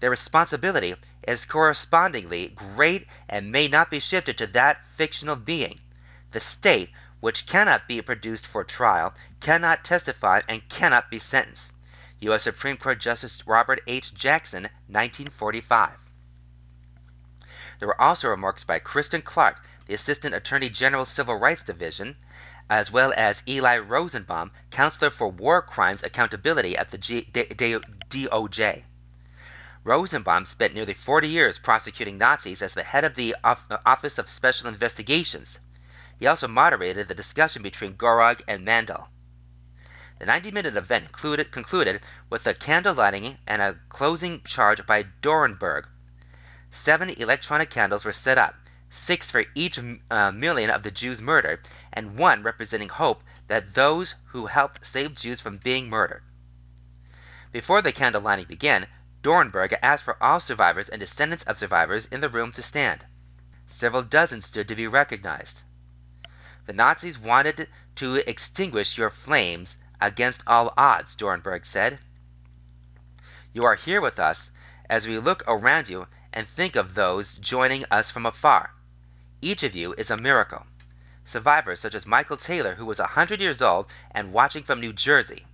Their 0.00 0.10
responsibility 0.10 0.94
is 1.26 1.46
correspondingly 1.46 2.48
great 2.48 3.08
and 3.28 3.50
may 3.50 3.68
not 3.68 3.90
be 3.90 3.98
shifted 3.98 4.36
to 4.38 4.46
that 4.48 4.86
fictional 4.88 5.36
being, 5.36 5.80
the 6.32 6.40
state, 6.40 6.92
which 7.20 7.46
cannot 7.46 7.88
be 7.88 8.02
produced 8.02 8.46
for 8.46 8.62
trial, 8.62 9.14
cannot 9.40 9.84
testify, 9.84 10.42
and 10.46 10.68
cannot 10.68 11.10
be 11.10 11.18
sentenced. 11.18 11.72
U.S. 12.20 12.44
Supreme 12.44 12.78
Court 12.78 12.98
Justice 12.98 13.46
Robert 13.46 13.82
H. 13.86 14.14
Jackson, 14.14 14.62
1945. 14.88 15.90
There 17.78 17.88
were 17.88 18.00
also 18.00 18.28
remarks 18.28 18.64
by 18.64 18.78
Kristen 18.78 19.20
Clarke, 19.20 19.60
the 19.86 19.92
Assistant 19.92 20.34
Attorney 20.34 20.70
General 20.70 21.04
Civil 21.04 21.36
Rights 21.36 21.62
Division, 21.62 22.16
as 22.70 22.90
well 22.90 23.12
as 23.16 23.42
Eli 23.46 23.78
Rosenbaum, 23.78 24.50
Counselor 24.70 25.10
for 25.10 25.28
War 25.28 25.60
Crimes 25.60 26.02
Accountability 26.02 26.76
at 26.76 26.90
the 26.90 26.96
G- 26.96 27.28
D- 27.30 27.44
D- 27.44 27.78
DOJ. 28.08 28.84
Rosenbaum 29.84 30.46
spent 30.46 30.72
nearly 30.72 30.94
40 30.94 31.28
years 31.28 31.58
prosecuting 31.58 32.16
Nazis 32.16 32.62
as 32.62 32.72
the 32.72 32.82
head 32.82 33.04
of 33.04 33.14
the 33.14 33.36
uh, 33.44 33.56
Office 33.84 34.16
of 34.16 34.30
Special 34.30 34.68
Investigations. 34.68 35.60
He 36.18 36.26
also 36.26 36.48
moderated 36.48 37.08
the 37.08 37.14
discussion 37.14 37.62
between 37.62 37.94
Gorak 37.94 38.40
and 38.48 38.64
Mandel. 38.64 39.10
The 40.18 40.24
90 40.24 40.50
minute 40.50 40.76
event 40.78 41.12
concluded, 41.12 41.52
concluded 41.52 42.00
with 42.30 42.46
a 42.46 42.54
candle 42.54 42.94
lighting 42.94 43.36
and 43.46 43.60
a 43.60 43.76
closing 43.90 44.42
charge 44.44 44.86
by 44.86 45.02
Dornberg. 45.02 45.86
Seven 46.70 47.10
electronic 47.10 47.68
candles 47.68 48.02
were 48.02 48.12
set 48.12 48.38
up, 48.38 48.54
six 48.88 49.30
for 49.30 49.44
each 49.54 49.78
uh, 50.10 50.32
million 50.32 50.70
of 50.70 50.82
the 50.82 50.90
Jews 50.90 51.20
murdered, 51.20 51.68
and 51.92 52.16
one 52.16 52.42
representing 52.42 52.88
hope 52.88 53.22
that 53.48 53.74
those 53.74 54.14
who 54.28 54.46
helped 54.46 54.86
save 54.86 55.16
Jews 55.16 55.40
from 55.42 55.58
being 55.58 55.90
murdered. 55.90 56.22
Before 57.52 57.82
the 57.82 57.92
candle 57.92 58.22
lighting 58.22 58.46
began, 58.46 58.86
Dornberg 59.22 59.78
asked 59.82 60.04
for 60.04 60.16
all 60.22 60.40
survivors 60.40 60.88
and 60.88 60.98
descendants 60.98 61.44
of 61.44 61.58
survivors 61.58 62.06
in 62.06 62.22
the 62.22 62.30
room 62.30 62.52
to 62.52 62.62
stand. 62.62 63.04
Several 63.66 64.02
dozen 64.02 64.40
stood 64.40 64.68
to 64.68 64.74
be 64.74 64.86
recognized. 64.86 65.62
The 66.64 66.72
Nazis 66.72 67.18
wanted 67.18 67.68
to 67.96 68.28
extinguish 68.28 68.96
your 68.96 69.10
flames 69.10 69.76
against 70.00 70.42
all 70.46 70.72
odds, 70.76 71.14
Dornberg 71.14 71.64
said. 71.64 71.98
You 73.52 73.64
are 73.64 73.74
here 73.74 74.00
with 74.00 74.18
us 74.18 74.50
as 74.90 75.06
we 75.06 75.18
look 75.18 75.42
around 75.46 75.88
you 75.88 76.06
and 76.32 76.46
think 76.46 76.76
of 76.76 76.94
those 76.94 77.34
joining 77.34 77.84
us 77.90 78.10
from 78.10 78.26
afar. 78.26 78.70
Each 79.40 79.62
of 79.62 79.74
you 79.74 79.94
is 79.94 80.10
a 80.10 80.16
miracle. 80.16 80.66
Survivors 81.24 81.80
such 81.80 81.94
as 81.94 82.06
Michael 82.06 82.36
Taylor, 82.36 82.74
who 82.74 82.84
was 82.84 82.98
100 82.98 83.40
years 83.40 83.62
old 83.62 83.86
and 84.10 84.32
watching 84.32 84.62
from 84.62 84.80
New 84.80 84.92
Jersey. 84.92 85.46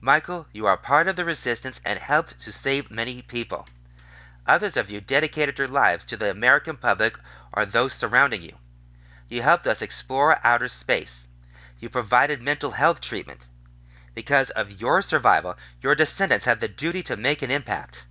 Michael, 0.00 0.46
you 0.52 0.66
are 0.66 0.76
part 0.76 1.06
of 1.06 1.16
the 1.16 1.24
resistance 1.24 1.80
and 1.84 1.98
helped 1.98 2.40
to 2.40 2.50
save 2.50 2.90
many 2.90 3.22
people. 3.22 3.68
Others 4.46 4.76
of 4.76 4.90
you 4.90 5.00
dedicated 5.00 5.58
your 5.58 5.68
lives 5.68 6.04
to 6.06 6.16
the 6.16 6.30
American 6.30 6.76
public 6.76 7.18
or 7.52 7.64
those 7.64 7.92
surrounding 7.92 8.42
you. 8.42 8.56
You 9.28 9.42
helped 9.42 9.66
us 9.66 9.80
explore 9.80 10.40
outer 10.42 10.68
space. 10.68 11.28
You 11.78 11.88
provided 11.88 12.42
mental 12.42 12.72
health 12.72 13.00
treatment. 13.00 13.46
Because 14.14 14.50
of 14.50 14.80
your 14.80 15.00
survival, 15.00 15.56
your 15.80 15.94
descendants 15.94 16.44
have 16.44 16.60
the 16.60 16.68
duty 16.68 17.02
to 17.04 17.16
make 17.16 17.42
an 17.42 17.50
impact. 17.50 18.06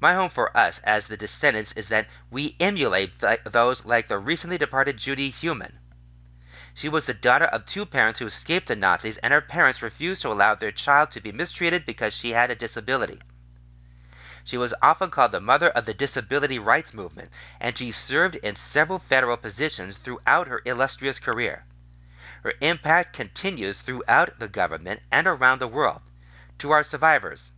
My 0.00 0.14
home 0.14 0.30
for 0.30 0.56
us 0.56 0.80
as 0.82 1.06
the 1.06 1.16
descendants 1.16 1.72
is 1.72 1.88
that 1.88 2.08
we 2.30 2.56
emulate 2.58 3.18
th- 3.20 3.40
those 3.44 3.84
like 3.84 4.08
the 4.08 4.18
recently 4.18 4.58
departed 4.58 4.96
Judy 4.96 5.30
Heumann. 5.30 5.78
She 6.72 6.88
was 6.88 7.04
the 7.04 7.14
daughter 7.14 7.44
of 7.44 7.66
two 7.66 7.84
parents 7.84 8.18
who 8.18 8.26
escaped 8.26 8.68
the 8.68 8.76
Nazis, 8.76 9.18
and 9.18 9.32
her 9.32 9.40
parents 9.40 9.82
refused 9.82 10.22
to 10.22 10.32
allow 10.32 10.54
their 10.54 10.72
child 10.72 11.10
to 11.10 11.20
be 11.20 11.32
mistreated 11.32 11.84
because 11.84 12.14
she 12.14 12.30
had 12.30 12.50
a 12.50 12.54
disability. 12.54 13.20
She 14.42 14.56
was 14.56 14.72
often 14.80 15.10
called 15.10 15.32
the 15.32 15.40
mother 15.40 15.68
of 15.68 15.84
the 15.84 15.92
disability 15.92 16.58
rights 16.58 16.94
movement, 16.94 17.30
and 17.60 17.76
she 17.76 17.92
served 17.92 18.36
in 18.36 18.56
several 18.56 18.98
federal 18.98 19.36
positions 19.36 19.98
throughout 19.98 20.48
her 20.48 20.62
illustrious 20.64 21.18
career. 21.18 21.64
Her 22.42 22.54
impact 22.60 23.14
continues 23.14 23.80
throughout 23.80 24.38
the 24.38 24.48
government 24.48 25.02
and 25.10 25.26
around 25.26 25.58
the 25.58 25.68
world. 25.68 26.02
To 26.58 26.70
our 26.70 26.82
survivors, 26.82 27.52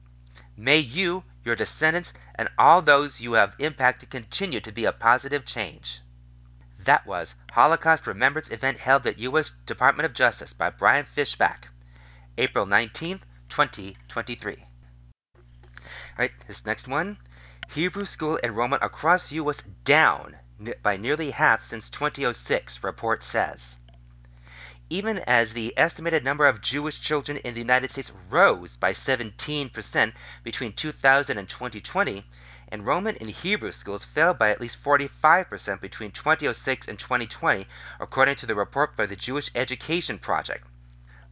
may 0.57 0.79
you 0.79 1.25
your 1.45 1.57
descendants, 1.57 2.13
and 2.35 2.49
all 2.57 2.83
those 2.83 3.21
you 3.21 3.33
have 3.33 3.55
impacted 3.59 4.11
continue 4.11 4.61
to 4.61 4.73
be 4.73 4.85
a 4.85 4.93
positive 4.93 5.45
change. 5.45 6.01
That 6.79 7.07
was 7.07 7.35
Holocaust 7.53 8.07
Remembrance 8.07 8.51
event 8.51 8.79
held 8.79 9.07
at 9.07 9.19
U.S. 9.19 9.51
Department 9.67 10.07
of 10.07 10.15
Justice 10.15 10.53
by 10.53 10.71
Brian 10.71 11.05
Fishback, 11.05 11.69
April 12.39 12.67
19, 12.67 13.21
2023. 13.49 14.57
All 14.57 15.83
right, 16.19 16.33
this 16.47 16.65
next 16.65 16.89
one. 16.89 17.19
Hebrew 17.73 18.05
school 18.05 18.39
enrollment 18.43 18.83
across 18.83 19.33
U.S. 19.33 19.63
down 19.85 20.37
by 20.83 20.97
nearly 20.97 21.31
half 21.31 21.63
since 21.63 21.89
2006, 21.89 22.85
report 22.85 23.23
says 23.23 23.77
even 24.93 25.20
as 25.20 25.55
the 25.55 25.73
estimated 25.78 26.23
number 26.23 26.44
of 26.44 26.60
Jewish 26.60 27.01
children 27.01 27.39
in 27.39 27.55
the 27.55 27.60
United 27.60 27.90
States 27.90 28.12
rose 28.28 28.77
by 28.77 28.93
17% 28.93 30.12
between 30.44 30.74
2000 30.74 31.39
and 31.39 31.48
2020, 31.48 32.23
enrollment 32.70 33.16
in 33.16 33.28
Hebrew 33.28 33.70
schools 33.70 34.05
fell 34.05 34.35
by 34.35 34.51
at 34.51 34.60
least 34.60 34.85
45% 34.85 35.81
between 35.81 36.10
2006 36.10 36.89
and 36.89 36.98
2020, 36.98 37.66
according 38.01 38.36
to 38.36 38.44
the 38.44 38.55
report 38.55 38.94
by 38.94 39.06
the 39.06 39.16
Jewish 39.16 39.51
Education 39.55 40.19
Project 40.19 40.66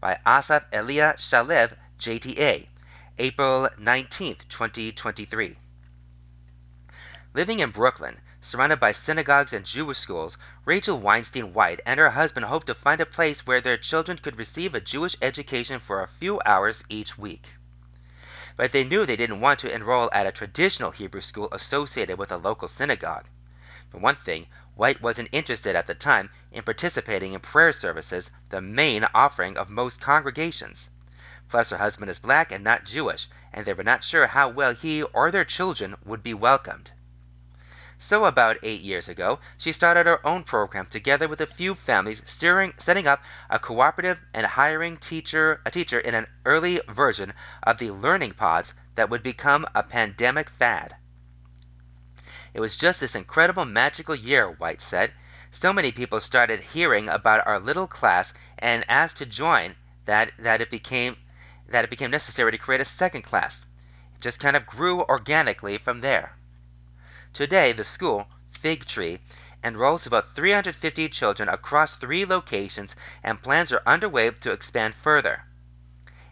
by 0.01 0.19
Asaf 0.25 0.63
Elia 0.73 1.13
Shalev, 1.19 1.77
JTA, 1.99 2.67
April 3.19 3.69
19, 3.79 4.37
2023. 4.49 5.59
Living 7.35 7.61
in 7.61 7.71
Brooklyn, 7.71 8.17
surrounded 8.51 8.81
by 8.81 8.91
synagogues 8.91 9.53
and 9.53 9.65
Jewish 9.65 9.99
schools, 9.99 10.37
Rachel 10.65 10.99
Weinstein 10.99 11.55
White 11.55 11.81
and 11.87 12.01
her 12.01 12.11
husband 12.11 12.47
hoped 12.47 12.67
to 12.67 12.75
find 12.75 13.01
a 13.01 13.07
place 13.07 13.47
where 13.47 13.61
their 13.61 13.77
children 13.77 14.19
could 14.19 14.37
receive 14.37 14.75
a 14.75 14.81
Jewish 14.81 15.15
education 15.23 15.79
for 15.79 16.03
a 16.03 16.09
few 16.09 16.41
hours 16.45 16.83
each 16.89 17.17
week. 17.17 17.51
But 18.57 18.73
they 18.73 18.83
knew 18.83 19.07
they 19.07 19.15
didn't 19.15 19.41
want 19.41 19.61
to 19.61 19.73
enroll 19.73 20.11
at 20.13 20.27
a 20.27 20.33
traditional 20.33 20.91
Hebrew 20.91 21.21
school 21.21 21.49
associated 21.53 22.19
with 22.19 22.33
a 22.33 22.39
local 22.39 22.67
synagogue. 22.67 23.27
For 23.89 23.99
one 23.99 24.17
thing, 24.17 24.49
White 24.75 25.01
wasn't 25.01 25.29
interested 25.31 25.77
at 25.77 25.87
the 25.87 25.95
time 25.95 26.29
in 26.51 26.65
participating 26.65 27.35
in 27.35 27.41
prayer 27.41 27.73
services, 27.73 28.33
the 28.49 28.61
main 28.61 29.07
offering 29.15 29.57
of 29.57 29.71
most 29.71 30.01
congregations. 30.01 30.91
Plus, 31.49 31.71
her 31.71 31.79
husband 31.79 32.11
is 32.11 32.19
black 32.19 32.51
and 32.51 32.65
not 32.65 32.85
Jewish, 32.85 33.29
and 33.53 33.65
they 33.65 33.75
were 33.75 33.85
not 33.85 34.03
sure 34.03 34.27
how 34.27 34.49
well 34.49 34.75
he 34.75 35.05
or 35.05 35.31
their 35.31 35.45
children 35.45 35.95
would 36.05 36.25
be 36.25 36.35
welcomed. 36.35 36.91
So 38.03 38.25
about 38.25 38.57
eight 38.63 38.81
years 38.81 39.09
ago, 39.09 39.41
she 39.59 39.73
started 39.73 40.07
her 40.07 40.27
own 40.27 40.43
program 40.45 40.87
together 40.87 41.29
with 41.29 41.43
a 41.43 41.47
few 41.47 41.75
families, 41.75 42.23
steering, 42.25 42.73
setting 42.79 43.07
up 43.07 43.23
a 43.51 43.59
cooperative 43.59 44.19
and 44.33 44.47
hiring 44.47 44.97
teacher, 44.97 45.61
a 45.67 45.71
teacher 45.71 46.01
in 46.01 46.15
an 46.15 46.27
early 46.47 46.81
version 46.89 47.35
of 47.63 47.77
the 47.77 47.91
learning 47.91 48.33
pods 48.33 48.73
that 48.95 49.11
would 49.11 49.23
become 49.23 49.67
a 49.75 49.83
pandemic 49.83 50.49
fad. 50.49 50.97
It 52.55 52.61
was 52.61 52.75
just 52.75 53.01
this 53.01 53.15
incredible 53.15 53.67
magical 53.67 54.15
year, 54.15 54.51
White 54.51 54.81
said. 54.81 55.13
So 55.51 55.71
many 55.71 55.93
people 55.93 56.21
started 56.21 56.61
hearing 56.61 57.07
about 57.11 57.47
our 57.47 57.61
little 57.61 57.87
class 57.87 58.33
and 58.59 58.83
asked 58.89 59.19
to 59.19 59.27
join 59.27 59.77
that, 60.07 60.33
that 60.39 60.63
it 60.63 60.71
became 60.71 61.19
that 61.69 61.85
it 61.85 61.91
became 61.91 62.11
necessary 62.11 62.51
to 62.53 62.59
create 62.59 62.81
a 62.81 62.87
second 62.87 63.23
class. 63.23 63.63
It 64.15 64.23
just 64.23 64.41
kind 64.41 64.57
of 64.57 64.65
grew 64.65 65.03
organically 65.03 65.77
from 65.77 66.01
there. 66.01 66.35
Today, 67.33 67.73
the 67.73 67.85
school, 67.85 68.29
Fig 68.51 68.87
Tree, 68.87 69.21
enrolls 69.63 70.05
about 70.05 70.35
350 70.35 71.09
children 71.11 71.49
across 71.49 71.95
three 71.95 72.25
locations, 72.25 72.97
and 73.23 73.41
plans 73.41 73.71
are 73.71 73.83
underway 73.87 74.31
to 74.31 74.51
expand 74.51 74.97
further. 74.97 75.45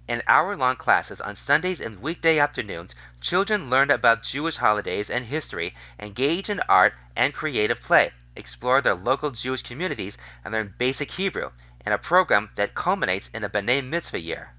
In 0.09 0.25
hour 0.27 0.57
long 0.57 0.75
classes 0.75 1.20
on 1.20 1.37
Sundays 1.37 1.81
and 1.81 2.03
weekday 2.03 2.41
afternoons, 2.41 2.97
children 3.20 3.70
learn 3.70 3.93
about 3.93 4.25
Jewish 4.25 4.57
holidays 4.57 5.09
and 5.09 5.27
history, 5.27 5.73
engage 6.01 6.51
in 6.51 6.61
art 6.69 6.95
and 7.15 7.33
creative 7.33 7.81
play, 7.81 8.12
explore 8.35 8.81
their 8.81 8.97
local 8.97 9.31
Jewish 9.31 9.62
communities, 9.62 10.19
and 10.45 10.53
learn 10.53 10.75
basic 10.79 11.12
Hebrew 11.12 11.53
in 11.87 11.93
a 11.93 11.99
program 11.99 12.51
that 12.57 12.75
culminates 12.75 13.31
in 13.33 13.45
a 13.45 13.49
B'nai 13.49 13.87
Mitzvah 13.87 14.19
year. 14.19 14.53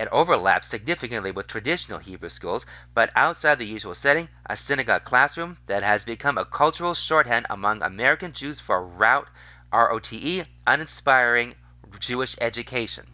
It 0.00 0.08
overlaps 0.12 0.66
significantly 0.66 1.30
with 1.30 1.46
traditional 1.46 1.98
Hebrew 1.98 2.30
schools, 2.30 2.64
but 2.94 3.12
outside 3.14 3.58
the 3.58 3.66
usual 3.66 3.92
setting, 3.92 4.30
a 4.46 4.56
synagogue 4.56 5.04
classroom 5.04 5.58
that 5.66 5.82
has 5.82 6.06
become 6.06 6.38
a 6.38 6.46
cultural 6.46 6.94
shorthand 6.94 7.44
among 7.50 7.82
American 7.82 8.32
Jews 8.32 8.60
for 8.60 8.82
route, 8.82 9.28
ROTE, 9.70 10.46
uninspiring 10.66 11.54
Jewish 11.98 12.34
education. 12.40 13.08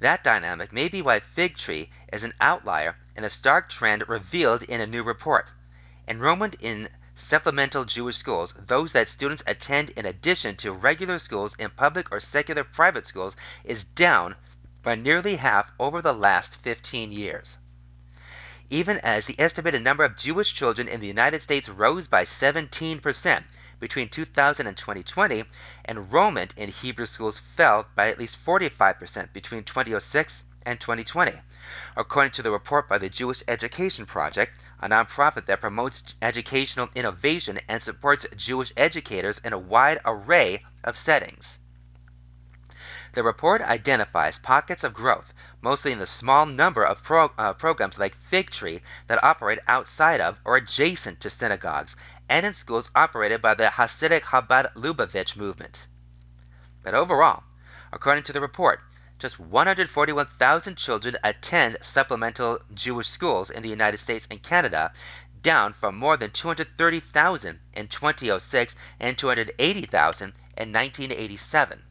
That 0.00 0.24
dynamic 0.24 0.72
may 0.72 0.88
be 0.88 1.02
why 1.02 1.20
Fig 1.20 1.56
Tree 1.56 1.88
is 2.12 2.24
an 2.24 2.34
outlier 2.40 2.96
in 3.14 3.22
a 3.22 3.30
stark 3.30 3.68
trend 3.68 4.08
revealed 4.08 4.64
in 4.64 4.80
a 4.80 4.88
new 4.88 5.04
report. 5.04 5.48
Enrollment 6.08 6.56
in 6.58 6.88
supplemental 7.14 7.84
Jewish 7.84 8.16
schools, 8.16 8.54
those 8.58 8.90
that 8.90 9.08
students 9.08 9.44
attend 9.46 9.90
in 9.90 10.04
addition 10.04 10.56
to 10.56 10.72
regular 10.72 11.20
schools 11.20 11.54
in 11.60 11.70
public 11.70 12.10
or 12.10 12.18
secular 12.18 12.64
private 12.64 13.06
schools, 13.06 13.36
is 13.62 13.84
down 13.84 14.34
by 14.86 14.94
nearly 14.94 15.34
half 15.34 15.72
over 15.80 16.00
the 16.00 16.12
last 16.12 16.54
15 16.62 17.10
years. 17.10 17.58
Even 18.70 18.98
as 18.98 19.26
the 19.26 19.34
estimated 19.36 19.82
number 19.82 20.04
of 20.04 20.16
Jewish 20.16 20.54
children 20.54 20.86
in 20.86 21.00
the 21.00 21.08
United 21.08 21.42
States 21.42 21.68
rose 21.68 22.06
by 22.06 22.22
17% 22.22 23.42
between 23.80 24.08
2000 24.08 24.64
and 24.68 24.76
2020, 24.76 25.42
enrollment 25.88 26.54
in 26.56 26.68
Hebrew 26.68 27.06
schools 27.06 27.40
fell 27.40 27.84
by 27.96 28.10
at 28.10 28.18
least 28.20 28.38
45% 28.44 29.32
between 29.32 29.64
2006 29.64 30.44
and 30.64 30.78
2020. 30.78 31.32
According 31.96 32.30
to 32.34 32.42
the 32.42 32.52
report 32.52 32.88
by 32.88 32.98
the 32.98 33.08
Jewish 33.08 33.42
Education 33.48 34.06
Project, 34.06 34.52
a 34.78 34.88
nonprofit 34.88 35.46
that 35.46 35.60
promotes 35.60 36.14
educational 36.22 36.90
innovation 36.94 37.58
and 37.68 37.82
supports 37.82 38.24
Jewish 38.36 38.72
educators 38.76 39.40
in 39.44 39.52
a 39.52 39.58
wide 39.58 39.98
array 40.04 40.64
of 40.84 40.96
settings. 40.96 41.58
The 43.16 43.22
report 43.22 43.62
identifies 43.62 44.38
pockets 44.38 44.84
of 44.84 44.92
growth, 44.92 45.32
mostly 45.62 45.90
in 45.90 45.98
the 45.98 46.06
small 46.06 46.44
number 46.44 46.84
of 46.84 47.02
pro, 47.02 47.32
uh, 47.38 47.54
programs 47.54 47.98
like 47.98 48.14
Fig 48.14 48.50
Tree 48.50 48.82
that 49.06 49.24
operate 49.24 49.58
outside 49.66 50.20
of 50.20 50.38
or 50.44 50.56
adjacent 50.56 51.20
to 51.20 51.30
synagogues, 51.30 51.96
and 52.28 52.44
in 52.44 52.52
schools 52.52 52.90
operated 52.94 53.40
by 53.40 53.54
the 53.54 53.70
Hasidic 53.70 54.24
Chabad 54.24 54.70
Lubavitch 54.74 55.34
movement. 55.34 55.86
But 56.82 56.92
overall, 56.92 57.44
according 57.90 58.24
to 58.24 58.34
the 58.34 58.40
report, 58.42 58.82
just 59.18 59.40
141,000 59.40 60.76
children 60.76 61.16
attend 61.24 61.78
supplemental 61.80 62.58
Jewish 62.74 63.08
schools 63.08 63.48
in 63.48 63.62
the 63.62 63.70
United 63.70 63.96
States 63.96 64.28
and 64.30 64.42
Canada, 64.42 64.92
down 65.40 65.72
from 65.72 65.96
more 65.96 66.18
than 66.18 66.32
230,000 66.32 67.60
in 67.72 67.88
2006 67.88 68.76
and 69.00 69.16
280,000 69.16 70.34
in 70.58 70.70
1987. 70.70 71.82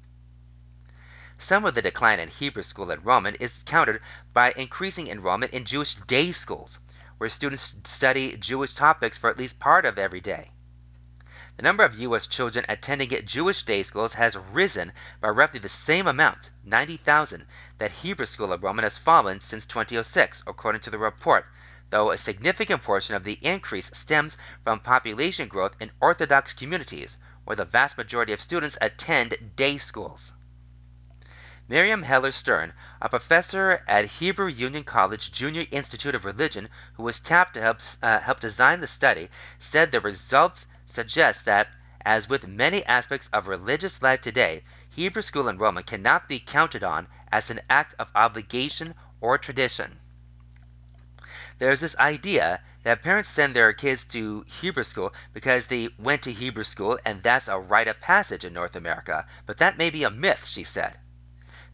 Some 1.47 1.63
of 1.63 1.76
the 1.76 1.81
decline 1.84 2.19
in 2.19 2.30
Hebrew 2.30 2.63
school 2.63 2.89
enrollment 2.89 3.38
is 3.39 3.61
countered 3.65 4.01
by 4.34 4.51
increasing 4.57 5.05
enrollment 5.05 5.53
in 5.53 5.63
Jewish 5.63 5.93
day 5.93 6.31
schools, 6.31 6.80
where 7.19 7.30
students 7.30 7.76
study 7.84 8.35
Jewish 8.35 8.73
topics 8.73 9.19
for 9.19 9.30
at 9.30 9.38
least 9.38 9.59
part 9.59 9.85
of 9.85 9.99
every 9.99 10.22
day. 10.22 10.53
The 11.57 11.61
number 11.61 11.84
of 11.84 11.99
U.S. 11.99 12.26
children 12.26 12.65
attending 12.67 13.09
Jewish 13.27 13.61
day 13.61 13.84
schools 13.84 14.13
has 14.13 14.35
risen 14.35 14.91
by 15.22 15.27
roughly 15.30 15.59
the 15.59 15.69
same 15.69 16.07
amount, 16.07 16.49
90,000, 16.63 17.45
that 17.77 17.91
Hebrew 17.91 18.26
school 18.26 18.51
enrollment 18.51 18.85
has 18.85 18.97
fallen 18.97 19.39
since 19.39 19.67
2006, 19.67 20.41
according 20.47 20.81
to 20.81 20.89
the 20.89 20.97
report, 20.97 21.45
though 21.91 22.09
a 22.09 22.17
significant 22.17 22.81
portion 22.81 23.13
of 23.13 23.23
the 23.23 23.38
increase 23.43 23.91
stems 23.93 24.35
from 24.63 24.80
population 24.80 25.47
growth 25.47 25.76
in 25.80 25.91
Orthodox 26.01 26.53
communities, 26.53 27.17
where 27.43 27.55
the 27.55 27.65
vast 27.65 27.99
majority 27.99 28.34
of 28.34 28.41
students 28.41 28.80
attend 28.81 29.38
day 29.55 29.77
schools. 29.77 30.34
Miriam 31.67 32.03
Heller 32.03 32.31
Stern, 32.31 32.73
a 33.01 33.09
professor 33.09 33.83
at 33.87 34.05
Hebrew 34.05 34.45
Union 34.45 34.83
College 34.83 35.31
Jewish 35.31 35.67
Institute 35.71 36.13
of 36.13 36.23
Religion, 36.23 36.69
who 36.93 37.01
was 37.01 37.19
tapped 37.19 37.55
to 37.55 37.61
help, 37.61 37.81
uh, 38.03 38.19
help 38.19 38.39
design 38.39 38.81
the 38.81 38.87
study, 38.87 39.31
said 39.57 39.91
the 39.91 39.99
results 39.99 40.67
suggest 40.85 41.43
that, 41.45 41.69
as 42.05 42.29
with 42.29 42.45
many 42.47 42.85
aspects 42.85 43.27
of 43.33 43.47
religious 43.47 43.99
life 44.03 44.21
today, 44.21 44.63
Hebrew 44.91 45.23
school 45.23 45.49
enrollment 45.49 45.87
cannot 45.87 46.29
be 46.29 46.39
counted 46.39 46.83
on 46.83 47.07
as 47.31 47.49
an 47.49 47.61
act 47.67 47.95
of 47.97 48.11
obligation 48.13 48.93
or 49.19 49.39
tradition. 49.39 49.99
There's 51.57 51.79
this 51.79 51.97
idea 51.97 52.61
that 52.83 53.01
parents 53.01 53.29
send 53.29 53.55
their 53.55 53.73
kids 53.73 54.03
to 54.09 54.45
Hebrew 54.61 54.83
school 54.83 55.15
because 55.33 55.65
they 55.65 55.89
went 55.97 56.21
to 56.21 56.31
Hebrew 56.31 56.63
school 56.63 56.99
and 57.03 57.23
that's 57.23 57.47
a 57.47 57.57
rite 57.57 57.87
of 57.87 57.99
passage 58.01 58.45
in 58.45 58.53
North 58.53 58.75
America, 58.75 59.25
but 59.47 59.57
that 59.57 59.79
may 59.79 59.89
be 59.89 60.03
a 60.03 60.11
myth, 60.11 60.45
she 60.45 60.63
said. 60.63 60.99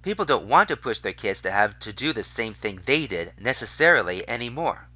People 0.04 0.26
don't 0.26 0.48
want 0.48 0.68
to 0.70 0.78
push 0.78 1.00
their 1.00 1.14
kids 1.14 1.42
to 1.42 1.52
have 1.52 1.78
to 1.80 1.94
do 1.94 2.12
the 2.12 2.24
same 2.24 2.56
thing 2.56 2.82
they 2.86 3.06
did 3.06 3.34
necessarily 3.40 4.28
anymore. 4.28 4.88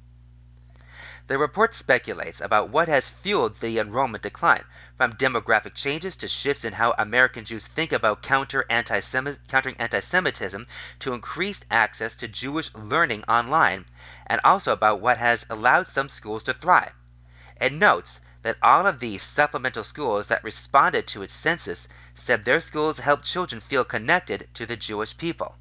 The 1.28 1.38
report 1.38 1.74
speculates 1.74 2.40
about 2.40 2.70
what 2.70 2.88
has 2.88 3.08
fueled 3.08 3.60
the 3.60 3.78
enrollment 3.78 4.22
decline, 4.22 4.64
from 4.96 5.14
demographic 5.14 5.74
changes 5.74 6.16
to 6.16 6.28
shifts 6.28 6.64
in 6.64 6.72
how 6.72 6.94
American 6.98 7.44
Jews 7.44 7.66
think 7.66 7.92
about 7.92 8.22
counter 8.22 8.64
countering 8.68 9.76
anti 9.78 10.00
Semitism 10.00 10.66
to 11.00 11.14
increased 11.14 11.64
access 11.70 12.14
to 12.16 12.26
Jewish 12.26 12.74
learning 12.74 13.24
online, 13.28 13.86
and 14.26 14.40
also 14.44 14.72
about 14.72 15.00
what 15.00 15.18
has 15.18 15.46
allowed 15.50 15.86
some 15.88 16.08
schools 16.08 16.42
to 16.44 16.52
thrive. 16.54 16.92
It 17.60 17.72
notes 17.72 18.20
that 18.46 18.58
all 18.62 18.86
of 18.86 19.00
these 19.00 19.24
supplemental 19.24 19.82
schools 19.82 20.28
that 20.28 20.44
responded 20.44 21.08
to 21.08 21.22
its 21.22 21.34
census 21.34 21.88
said 22.14 22.44
their 22.44 22.60
schools 22.60 23.00
helped 23.00 23.24
children 23.24 23.60
feel 23.60 23.84
connected 23.84 24.48
to 24.54 24.64
the 24.64 24.76
Jewish 24.76 25.16
people. 25.16 25.56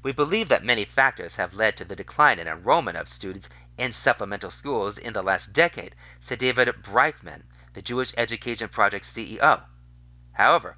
We 0.00 0.12
believe 0.12 0.48
that 0.50 0.62
many 0.62 0.84
factors 0.84 1.34
have 1.34 1.54
led 1.54 1.76
to 1.78 1.84
the 1.84 1.96
decline 1.96 2.38
in 2.38 2.46
enrollment 2.46 2.96
of 2.96 3.08
students 3.08 3.48
in 3.76 3.92
supplemental 3.92 4.52
schools 4.52 4.96
in 4.96 5.12
the 5.12 5.24
last 5.24 5.52
decade, 5.52 5.96
said 6.20 6.38
David 6.38 6.68
Bryfman, 6.82 7.42
the 7.74 7.82
Jewish 7.82 8.14
Education 8.16 8.68
Project 8.68 9.04
CEO. 9.04 9.64
However, 10.34 10.76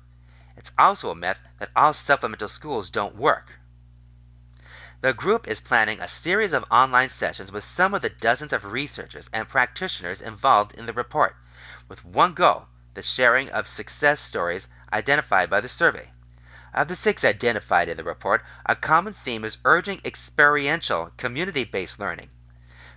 it's 0.56 0.72
also 0.78 1.10
a 1.10 1.14
myth 1.14 1.38
that 1.58 1.70
all 1.76 1.92
supplemental 1.92 2.48
schools 2.48 2.88
don't 2.88 3.14
work. 3.14 3.52
The 5.00 5.12
group 5.12 5.46
is 5.46 5.60
planning 5.60 6.00
a 6.00 6.08
series 6.08 6.52
of 6.52 6.64
online 6.72 7.08
sessions 7.08 7.52
with 7.52 7.62
some 7.62 7.94
of 7.94 8.02
the 8.02 8.08
dozens 8.08 8.52
of 8.52 8.64
researchers 8.64 9.30
and 9.32 9.48
practitioners 9.48 10.20
involved 10.20 10.74
in 10.74 10.86
the 10.86 10.92
report, 10.92 11.36
with 11.86 12.04
one 12.04 12.34
goal 12.34 12.66
the 12.94 13.02
sharing 13.02 13.48
of 13.50 13.68
success 13.68 14.18
stories 14.18 14.66
identified 14.92 15.50
by 15.50 15.60
the 15.60 15.68
survey. 15.68 16.10
Of 16.74 16.88
the 16.88 16.96
six 16.96 17.24
identified 17.24 17.88
in 17.88 17.96
the 17.96 18.02
report, 18.02 18.44
a 18.66 18.74
common 18.74 19.12
theme 19.12 19.44
is 19.44 19.58
urging 19.64 20.00
experiential, 20.04 21.12
community 21.16 21.62
based 21.62 22.00
learning. 22.00 22.30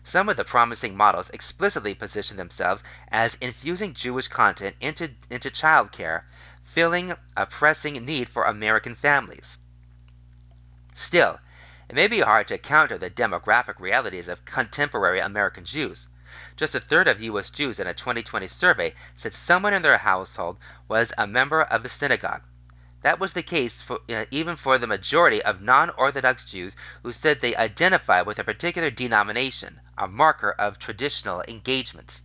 Some 0.03 0.28
of 0.28 0.38
the 0.38 0.44
promising 0.44 0.98
models 0.98 1.30
explicitly 1.30 1.94
position 1.94 2.36
themselves 2.36 2.82
as 3.10 3.38
infusing 3.40 3.94
Jewish 3.94 4.28
content 4.28 4.76
into, 4.82 5.11
into 5.30 5.52
childcare, 5.52 6.23
filling 6.64 7.14
a 7.38 7.45
pressing 7.45 8.03
need 8.03 8.28
for 8.28 8.45
American 8.45 8.95
families. 8.95 9.60
Still, 10.95 11.40
it 11.91 11.95
may 11.95 12.07
be 12.07 12.22
hard 12.22 12.47
to 12.47 12.57
counter 12.57 12.97
the 12.97 13.09
demographic 13.09 13.77
realities 13.77 14.30
of 14.30 14.45
contemporary 14.45 15.19
American 15.19 15.65
Jews. 15.65 16.07
Just 16.55 16.73
a 16.73 16.80
third 16.80 17.09
of 17.09 17.22
U.S. 17.22 17.49
Jews 17.49 17.81
in 17.81 17.88
a 17.88 17.93
2020 17.93 18.47
survey 18.47 18.95
said 19.18 19.34
someone 19.34 19.73
in 19.73 19.81
their 19.81 19.97
household 19.97 20.57
was 20.88 21.11
a 21.18 21.27
member 21.27 21.61
of 21.61 21.84
a 21.84 21.89
synagogue. 21.89 22.43
That 23.01 23.19
was 23.19 23.34
the 23.34 23.43
case 23.43 23.81
for, 23.81 23.99
even 24.07 24.55
for 24.55 24.77
the 24.77 24.88
majority 24.88 25.43
of 25.43 25.61
non 25.61 25.89
Orthodox 25.89 26.45
Jews 26.45 26.77
who 27.03 27.11
said 27.11 27.41
they 27.41 27.57
identify 27.57 28.22
with 28.22 28.39
a 28.39 28.45
particular 28.45 28.89
denomination, 28.89 29.81
a 29.97 30.07
marker 30.07 30.51
of 30.51 30.80
traditional 30.80 31.43
engagement. 31.49 32.22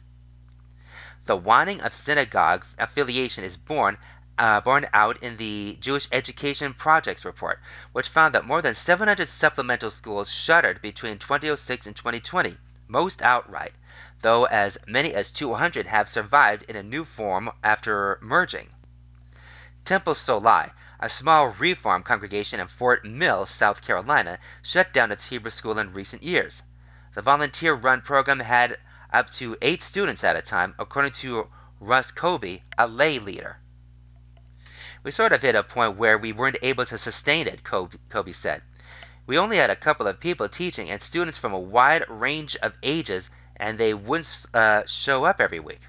The 1.25 1.37
wanting 1.37 1.83
of 1.83 1.93
synagogue 1.93 2.65
affiliation 2.79 3.43
is 3.43 3.57
born, 3.57 3.99
uh, 4.39 4.61
borne 4.61 4.87
out 4.93 5.23
in 5.23 5.37
the 5.39 5.79
Jewish 5.81 6.09
Education 6.13 6.75
Projects 6.75 7.25
report, 7.25 7.59
which 7.93 8.09
found 8.09 8.35
that 8.35 8.45
more 8.45 8.61
than 8.61 8.75
700 8.75 9.29
supplemental 9.29 9.91
schools 9.91 10.31
shuttered 10.31 10.83
between 10.83 11.19
2006 11.19 11.87
and 11.87 11.97
2020, 11.97 12.59
most 12.87 13.23
outright, 13.23 13.73
though 14.21 14.45
as 14.45 14.77
many 14.87 15.15
as 15.15 15.31
200 15.31 15.87
have 15.87 16.09
survived 16.09 16.65
in 16.65 16.77
a 16.77 16.83
new 16.83 17.05
form 17.05 17.51
after 17.65 18.19
merging. 18.21 18.69
Temple 19.87 20.15
Solel, 20.15 20.71
a 21.01 21.09
small 21.09 21.49
Reform 21.49 22.03
congregation 22.03 22.61
in 22.61 22.67
Fort 22.67 23.05
Mill, 23.05 23.47
South 23.47 23.81
Carolina, 23.81 24.39
shut 24.63 24.93
down 24.93 25.13
its 25.13 25.29
Hebrew 25.29 25.51
school 25.51 25.79
in 25.79 25.93
recent 25.93 26.23
years. 26.23 26.63
The 27.15 27.23
volunteer 27.23 27.73
run 27.73 28.03
program 28.03 28.41
had 28.41 28.79
up 29.13 29.31
to 29.33 29.57
eight 29.63 29.83
students 29.83 30.25
at 30.25 30.37
a 30.37 30.43
time, 30.43 30.75
according 30.79 31.13
to 31.13 31.49
Russ 31.81 32.11
Kobe, 32.11 32.63
a 32.77 32.87
lay 32.87 33.19
leader. 33.19 33.59
We 35.07 35.13
sort 35.13 35.33
of 35.33 35.41
hit 35.41 35.55
a 35.55 35.63
point 35.63 35.99
where 35.99 36.19
we 36.19 36.33
weren't 36.33 36.57
able 36.63 36.85
to 36.87 36.99
sustain 36.99 37.47
it, 37.47 37.63
Kobe 37.63 38.33
said. 38.33 38.63
We 39.25 39.39
only 39.39 39.57
had 39.57 39.71
a 39.71 39.77
couple 39.77 40.09
of 40.09 40.19
people 40.19 40.49
teaching 40.49 40.91
and 40.91 41.01
students 41.01 41.39
from 41.39 41.53
a 41.53 41.61
wide 41.61 42.05
range 42.09 42.57
of 42.57 42.75
ages, 42.83 43.31
and 43.55 43.79
they 43.79 43.95
wouldn't 43.95 44.47
uh, 44.53 44.85
show 44.87 45.25
up 45.25 45.41
every 45.41 45.61
week. 45.61 45.83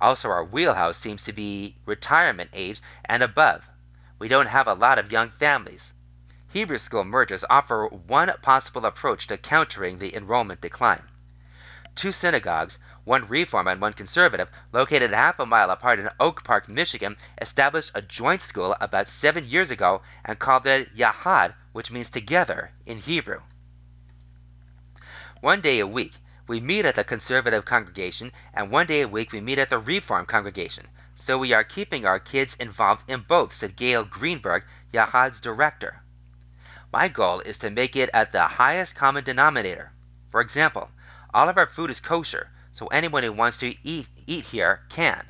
Also, 0.00 0.30
our 0.30 0.42
wheelhouse 0.42 0.96
seems 0.96 1.22
to 1.24 1.34
be 1.34 1.76
retirement 1.84 2.48
age 2.54 2.80
and 3.04 3.22
above. 3.22 3.62
We 4.18 4.28
don't 4.28 4.46
have 4.46 4.68
a 4.68 4.72
lot 4.72 4.98
of 4.98 5.12
young 5.12 5.32
families. 5.32 5.92
Hebrew 6.48 6.78
school 6.78 7.04
mergers 7.04 7.44
offer 7.50 7.88
one 7.88 8.32
possible 8.40 8.86
approach 8.86 9.26
to 9.26 9.36
countering 9.36 9.98
the 9.98 10.16
enrollment 10.16 10.62
decline. 10.62 11.02
Two 11.94 12.10
synagogues, 12.10 12.78
one 13.10 13.26
Reform 13.26 13.66
and 13.66 13.80
one 13.80 13.92
Conservative, 13.92 14.48
located 14.72 15.12
half 15.12 15.40
a 15.40 15.44
mile 15.44 15.68
apart 15.70 15.98
in 15.98 16.08
Oak 16.20 16.44
Park, 16.44 16.68
Michigan, 16.68 17.16
established 17.40 17.90
a 17.92 18.00
joint 18.00 18.40
school 18.40 18.76
about 18.80 19.08
seven 19.08 19.44
years 19.44 19.72
ago 19.72 20.00
and 20.24 20.38
called 20.38 20.64
it 20.68 20.94
Yahad, 20.94 21.52
which 21.72 21.90
means 21.90 22.08
together 22.08 22.70
in 22.86 22.98
Hebrew. 22.98 23.40
One 25.40 25.60
day 25.60 25.80
a 25.80 25.88
week, 25.88 26.12
we 26.46 26.60
meet 26.60 26.84
at 26.84 26.94
the 26.94 27.02
conservative 27.02 27.64
congregation, 27.64 28.30
and 28.54 28.70
one 28.70 28.86
day 28.86 29.00
a 29.00 29.08
week 29.08 29.32
we 29.32 29.40
meet 29.40 29.58
at 29.58 29.70
the 29.70 29.80
reform 29.80 30.24
congregation. 30.24 30.86
So 31.16 31.36
we 31.36 31.52
are 31.52 31.64
keeping 31.64 32.06
our 32.06 32.20
kids 32.20 32.54
involved 32.60 33.10
in 33.10 33.22
both, 33.26 33.52
said 33.52 33.74
Gail 33.74 34.04
Greenberg, 34.04 34.62
Yahad's 34.94 35.40
director. 35.40 36.00
My 36.92 37.08
goal 37.08 37.40
is 37.40 37.58
to 37.58 37.70
make 37.70 37.96
it 37.96 38.10
at 38.14 38.30
the 38.30 38.44
highest 38.44 38.94
common 38.94 39.24
denominator. 39.24 39.90
For 40.30 40.40
example, 40.40 40.92
all 41.34 41.48
of 41.48 41.58
our 41.58 41.66
food 41.66 41.90
is 41.90 41.98
kosher, 41.98 42.48
so 42.72 42.86
anyone 42.88 43.22
who 43.22 43.32
wants 43.32 43.58
to 43.58 43.74
eat, 43.82 44.06
eat 44.26 44.44
here 44.44 44.82
can. 44.88 45.26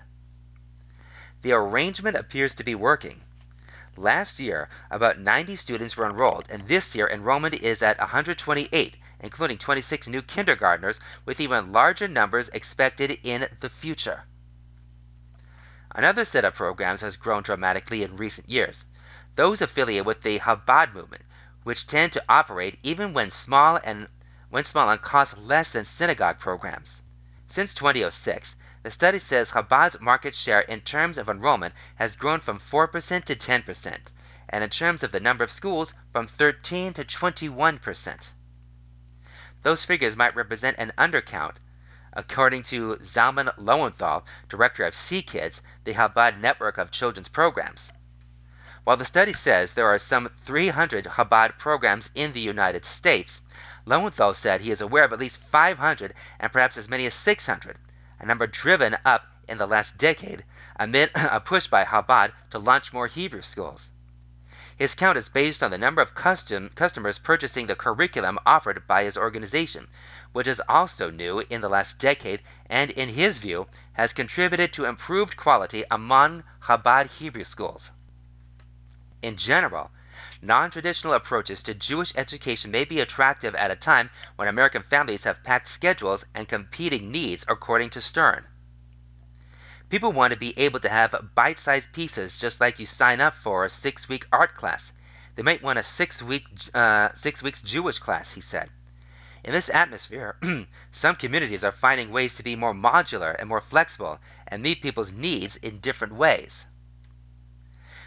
The 1.42 1.52
arrangement 1.52 2.16
appears 2.16 2.54
to 2.56 2.64
be 2.64 2.74
working. 2.74 3.22
Last 3.96 4.38
year, 4.38 4.68
about 4.90 5.18
90 5.18 5.56
students 5.56 5.96
were 5.96 6.06
enrolled, 6.06 6.46
and 6.50 6.68
this 6.68 6.94
year 6.94 7.08
enrollment 7.08 7.54
is 7.54 7.82
at 7.82 7.98
128, 7.98 8.96
including 9.20 9.58
26 9.58 10.06
new 10.06 10.22
kindergartners, 10.22 11.00
with 11.24 11.40
even 11.40 11.72
larger 11.72 12.08
numbers 12.08 12.48
expected 12.50 13.18
in 13.22 13.48
the 13.60 13.70
future. 13.70 14.24
Another 15.92 16.24
set 16.24 16.44
of 16.44 16.54
programs 16.54 17.00
has 17.00 17.16
grown 17.16 17.42
dramatically 17.42 18.02
in 18.02 18.16
recent 18.16 18.48
years. 18.48 18.84
Those 19.34 19.60
affiliated 19.60 20.06
with 20.06 20.22
the 20.22 20.38
Chabad 20.38 20.92
movement, 20.94 21.24
which 21.62 21.86
tend 21.86 22.12
to 22.12 22.24
operate 22.28 22.78
even 22.82 23.12
when 23.12 23.30
small 23.30 23.80
and 23.82 24.08
when 24.50 24.64
small 24.64 24.90
and 24.90 25.02
cost 25.02 25.36
less 25.36 25.72
than 25.72 25.84
synagogue 25.84 26.38
programs. 26.38 26.99
Since 27.52 27.74
2006, 27.74 28.55
the 28.85 28.93
study 28.93 29.18
says 29.18 29.51
Chabad's 29.51 30.01
market 30.01 30.36
share 30.36 30.60
in 30.60 30.82
terms 30.82 31.18
of 31.18 31.28
enrollment 31.28 31.74
has 31.97 32.14
grown 32.14 32.39
from 32.39 32.60
4% 32.60 33.24
to 33.24 33.35
10%, 33.35 33.98
and 34.48 34.62
in 34.62 34.70
terms 34.70 35.02
of 35.02 35.10
the 35.10 35.18
number 35.18 35.43
of 35.43 35.51
schools 35.51 35.93
from 36.12 36.28
13 36.28 36.94
to 36.94 37.05
21%. 37.05 38.31
Those 39.62 39.85
figures 39.85 40.16
might 40.16 40.36
represent 40.36 40.78
an 40.78 40.93
undercount. 40.97 41.56
According 42.12 42.62
to 42.70 42.98
Zalman 43.02 43.52
Loewenthal, 43.59 44.22
director 44.48 44.85
of 44.85 44.94
CKids, 44.94 45.60
the 45.82 45.94
Chabad 45.94 46.39
network 46.39 46.78
of 46.78 46.93
children's 46.93 47.28
programs. 47.28 47.90
While 48.85 48.97
the 48.97 49.05
study 49.05 49.32
says 49.32 49.74
there 49.74 49.89
are 49.89 49.98
some 49.98 50.31
300 50.44 51.05
Chabad 51.05 51.59
programs 51.59 52.10
in 52.14 52.32
the 52.32 52.40
United 52.40 52.85
States, 52.85 53.43
Loewenthal 53.86 54.35
said 54.35 54.61
he 54.61 54.70
is 54.70 54.81
aware 54.81 55.05
of 55.05 55.12
at 55.12 55.19
least 55.19 55.39
500 55.39 56.15
and 56.39 56.52
perhaps 56.52 56.77
as 56.77 56.89
many 56.89 57.07
as 57.07 57.15
600, 57.15 57.78
a 58.19 58.27
number 58.27 58.47
driven 58.47 58.97
up 59.05 59.27
in 59.48 59.59
the 59.59 59.66
last 59.66 59.97
decade 59.97 60.44
amid 60.77 61.11
a 61.15 61.40
push 61.40 61.66
by 61.66 61.85
Chabad 61.85 62.32
to 62.51 62.59
launch 62.59 62.93
more 62.93 63.07
Hebrew 63.07 63.43
schools. 63.43 63.89
His 64.77 64.94
count 64.94 65.19
is 65.19 65.28
based 65.28 65.62
on 65.62 65.70
the 65.70 65.77
number 65.77 66.01
of 66.01 66.15
custom, 66.15 66.70
customers 66.74 67.19
purchasing 67.19 67.66
the 67.66 67.74
curriculum 67.74 68.39
offered 68.47 68.86
by 68.86 69.05
his 69.05 69.16
organization, 69.16 69.89
which 70.32 70.47
is 70.47 70.62
also 70.69 71.11
new 71.11 71.40
in 71.40 71.61
the 71.61 71.69
last 71.69 71.98
decade 71.98 72.43
and, 72.66 72.90
in 72.90 73.11
his 73.11 73.39
view, 73.39 73.66
has 73.93 74.12
contributed 74.15 74.73
to 74.73 74.86
improved 74.86 75.36
quality 75.36 75.85
among 75.90 76.44
Chabad 76.62 77.09
Hebrew 77.09 77.44
schools. 77.44 77.90
In 79.20 79.36
general, 79.36 79.90
non 80.42 80.70
traditional 80.70 81.14
approaches 81.14 81.62
to 81.62 81.74
Jewish 81.74 82.12
education 82.16 82.70
may 82.70 82.84
be 82.84 83.01
attractive 83.01 83.55
at 83.55 83.70
a 83.70 83.76
time 83.76 84.10
when 84.36 84.48
American 84.48 84.82
families 84.82 85.24
have 85.24 85.42
packed 85.44 85.68
schedules 85.68 86.24
and 86.34 86.48
competing 86.48 87.10
needs, 87.10 87.44
according 87.48 87.90
to 87.90 88.01
Stern. 88.01 88.47
People 89.88 90.12
want 90.12 90.32
to 90.32 90.38
be 90.38 90.56
able 90.56 90.78
to 90.80 90.88
have 90.88 91.30
bite 91.34 91.59
sized 91.59 91.92
pieces 91.92 92.38
just 92.38 92.60
like 92.60 92.78
you 92.78 92.86
sign 92.86 93.20
up 93.20 93.34
for 93.34 93.64
a 93.64 93.70
six 93.70 94.09
week 94.09 94.24
art 94.30 94.55
class. 94.55 94.92
They 95.34 95.42
might 95.42 95.62
want 95.62 95.78
a 95.78 95.82
six 95.82 96.22
week 96.22 96.44
uh, 96.74 97.09
six 97.14 97.42
weeks 97.42 97.60
Jewish 97.62 97.98
class, 97.98 98.32
he 98.32 98.40
said. 98.40 98.70
In 99.42 99.52
this 99.52 99.70
atmosphere, 99.70 100.36
some 100.92 101.16
communities 101.16 101.64
are 101.64 101.72
finding 101.72 102.10
ways 102.10 102.34
to 102.34 102.42
be 102.42 102.56
more 102.56 102.74
modular 102.74 103.34
and 103.38 103.48
more 103.48 103.60
flexible 103.60 104.20
and 104.47 104.62
meet 104.62 104.82
people's 104.82 105.12
needs 105.12 105.56
in 105.56 105.80
different 105.80 106.14
ways. 106.14 106.66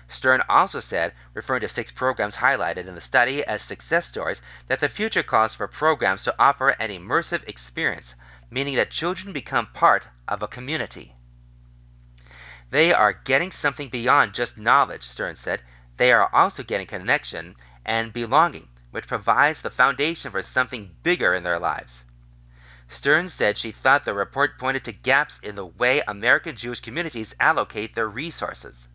Stern 0.08 0.44
also 0.50 0.80
said, 0.80 1.14
referring 1.34 1.62
to 1.62 1.68
six 1.68 1.92
programs 1.92 2.36
highlighted 2.36 2.88
in 2.88 2.96
the 2.96 3.02
study 3.02 3.44
as 3.46 3.62
success 3.62 4.08
stories, 4.08 4.42
that 4.68 4.80
the 4.80 4.90
future 4.90 5.24
calls 5.24 5.56
for 5.56 5.68
programs 5.68 6.24
to 6.24 6.36
offer 6.38 6.70
an 6.70 6.90
immersive 6.90 7.48
experience, 7.48 8.16
meaning 8.50 8.76
that 8.76 8.92
children 8.92 9.34
become 9.34 9.68
part 9.68 10.06
of 10.28 10.44
a 10.44 10.48
community. 10.48 11.16
They 12.70 12.92
are 12.92 13.14
getting 13.14 13.52
something 13.52 13.90
beyond 13.90 14.34
just 14.34 14.58
knowledge, 14.58 15.04
Stern 15.04 15.36
said. 15.36 15.62
They 15.98 16.12
are 16.12 16.30
also 16.34 16.64
getting 16.64 16.88
connection 16.88 17.56
and 17.86 18.12
belonging, 18.12 18.68
which 18.92 19.08
provides 19.08 19.62
the 19.62 19.70
foundation 19.70 20.32
for 20.32 20.42
something 20.42 20.96
bigger 21.04 21.34
in 21.34 21.44
their 21.44 21.60
lives. 21.60 22.04
Stern 22.90 23.30
said 23.30 23.58
she 23.58 23.72
thought 23.72 24.06
the 24.06 24.14
report 24.14 24.60
pointed 24.60 24.84
to 24.86 24.92
gaps 24.92 25.40
in 25.42 25.56
the 25.56 25.66
way 25.66 26.02
American 26.08 26.56
Jewish 26.56 26.80
communities 26.80 27.34
allocate 27.40 27.96
their 27.96 28.08
resources. 28.08 28.88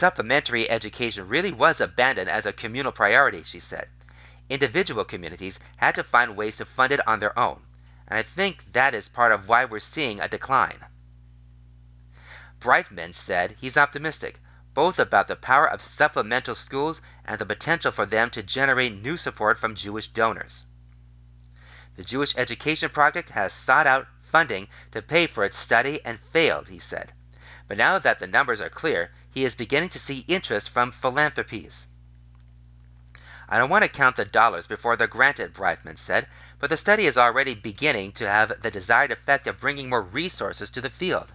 Supplementary 0.00 0.70
education 0.70 1.28
really 1.28 1.52
was 1.52 1.78
abandoned 1.78 2.30
as 2.30 2.46
a 2.46 2.54
communal 2.54 2.90
priority, 2.90 3.42
she 3.42 3.60
said. 3.60 3.86
Individual 4.48 5.04
communities 5.04 5.60
had 5.76 5.94
to 5.94 6.02
find 6.02 6.38
ways 6.38 6.56
to 6.56 6.64
fund 6.64 6.90
it 6.90 7.06
on 7.06 7.18
their 7.18 7.38
own, 7.38 7.66
and 8.08 8.18
I 8.18 8.22
think 8.22 8.72
that 8.72 8.94
is 8.94 9.10
part 9.10 9.30
of 9.30 9.46
why 9.46 9.66
we're 9.66 9.78
seeing 9.78 10.18
a 10.18 10.26
decline. 10.26 10.86
Breitman 12.60 13.14
said 13.14 13.56
he's 13.60 13.76
optimistic, 13.76 14.40
both 14.72 14.98
about 14.98 15.28
the 15.28 15.36
power 15.36 15.68
of 15.68 15.82
supplemental 15.82 16.54
schools 16.54 17.02
and 17.26 17.38
the 17.38 17.44
potential 17.44 17.92
for 17.92 18.06
them 18.06 18.30
to 18.30 18.42
generate 18.42 19.02
new 19.02 19.18
support 19.18 19.58
from 19.58 19.74
Jewish 19.74 20.08
donors. 20.08 20.64
The 21.96 22.04
Jewish 22.04 22.34
Education 22.38 22.88
Project 22.88 23.28
has 23.28 23.52
sought 23.52 23.86
out 23.86 24.06
funding 24.22 24.68
to 24.92 25.02
pay 25.02 25.26
for 25.26 25.44
its 25.44 25.58
study 25.58 26.02
and 26.06 26.18
failed, 26.32 26.70
he 26.70 26.78
said. 26.78 27.12
But 27.68 27.76
now 27.76 27.98
that 27.98 28.18
the 28.18 28.26
numbers 28.26 28.62
are 28.62 28.70
clear, 28.70 29.10
he 29.30 29.44
is 29.44 29.54
beginning 29.54 29.88
to 29.90 29.98
see 29.98 30.24
interest 30.26 30.68
from 30.68 30.92
philanthropies. 30.92 31.86
I 33.48 33.58
don't 33.58 33.70
want 33.70 33.82
to 33.82 33.88
count 33.88 34.16
the 34.16 34.24
dollars 34.24 34.66
before 34.66 34.96
they're 34.96 35.06
granted, 35.06 35.52
Bryfman 35.52 35.98
said, 35.98 36.28
but 36.58 36.70
the 36.70 36.76
study 36.76 37.06
is 37.06 37.16
already 37.16 37.54
beginning 37.54 38.12
to 38.12 38.28
have 38.28 38.62
the 38.62 38.70
desired 38.70 39.10
effect 39.10 39.46
of 39.46 39.58
bringing 39.58 39.88
more 39.88 40.02
resources 40.02 40.70
to 40.70 40.80
the 40.80 40.90
field. 40.90 41.32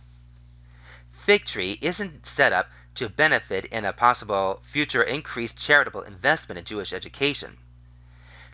Fig 1.12 1.46
Tree 1.46 1.78
isn't 1.82 2.26
set 2.26 2.54
up 2.54 2.70
to 2.96 3.10
benefit 3.10 3.66
in 3.66 3.84
a 3.84 3.92
possible 3.92 4.62
future 4.64 5.04
increased 5.04 5.58
charitable 5.58 6.04
investment 6.04 6.58
in 6.60 6.66
Jewish 6.66 6.94
education. 6.94 7.58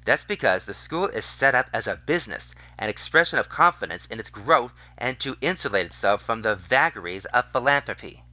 That's 0.05 0.23
because 0.23 0.63
the 0.63 0.73
school 0.73 1.05
is 1.05 1.25
set 1.25 1.53
up 1.53 1.69
as 1.73 1.85
a 1.85 1.95
business, 1.95 2.55
an 2.79 2.89
expression 2.89 3.37
of 3.37 3.49
confidence 3.49 4.07
in 4.07 4.19
its 4.19 4.31
growth, 4.31 4.71
and 4.97 5.19
to 5.19 5.37
insulate 5.41 5.85
itself 5.85 6.23
from 6.23 6.41
the 6.41 6.55
vagaries 6.55 7.25
of 7.25 7.51
philanthropy. 7.51 8.23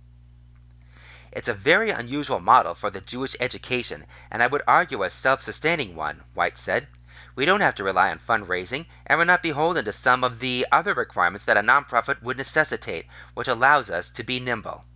It's 1.30 1.48
a 1.48 1.52
very 1.52 1.90
unusual 1.90 2.40
model 2.40 2.74
for 2.74 2.88
the 2.88 3.02
Jewish 3.02 3.36
education, 3.38 4.06
and 4.30 4.42
I 4.42 4.46
would 4.46 4.62
argue 4.66 5.02
a 5.02 5.10
self 5.10 5.42
sustaining 5.42 5.94
one, 5.94 6.22
White 6.32 6.56
said. 6.56 6.88
We 7.34 7.44
don't 7.44 7.60
have 7.60 7.74
to 7.74 7.84
rely 7.84 8.10
on 8.10 8.18
fundraising, 8.18 8.86
and 9.06 9.18
we're 9.18 9.26
not 9.26 9.42
beholden 9.42 9.84
to 9.84 9.92
some 9.92 10.24
of 10.24 10.38
the 10.38 10.66
other 10.72 10.94
requirements 10.94 11.44
that 11.44 11.58
a 11.58 11.62
nonprofit 11.62 12.22
would 12.22 12.38
necessitate, 12.38 13.06
which 13.34 13.46
allows 13.46 13.90
us 13.90 14.08
to 14.10 14.24
be 14.24 14.40
nimble. 14.40 14.86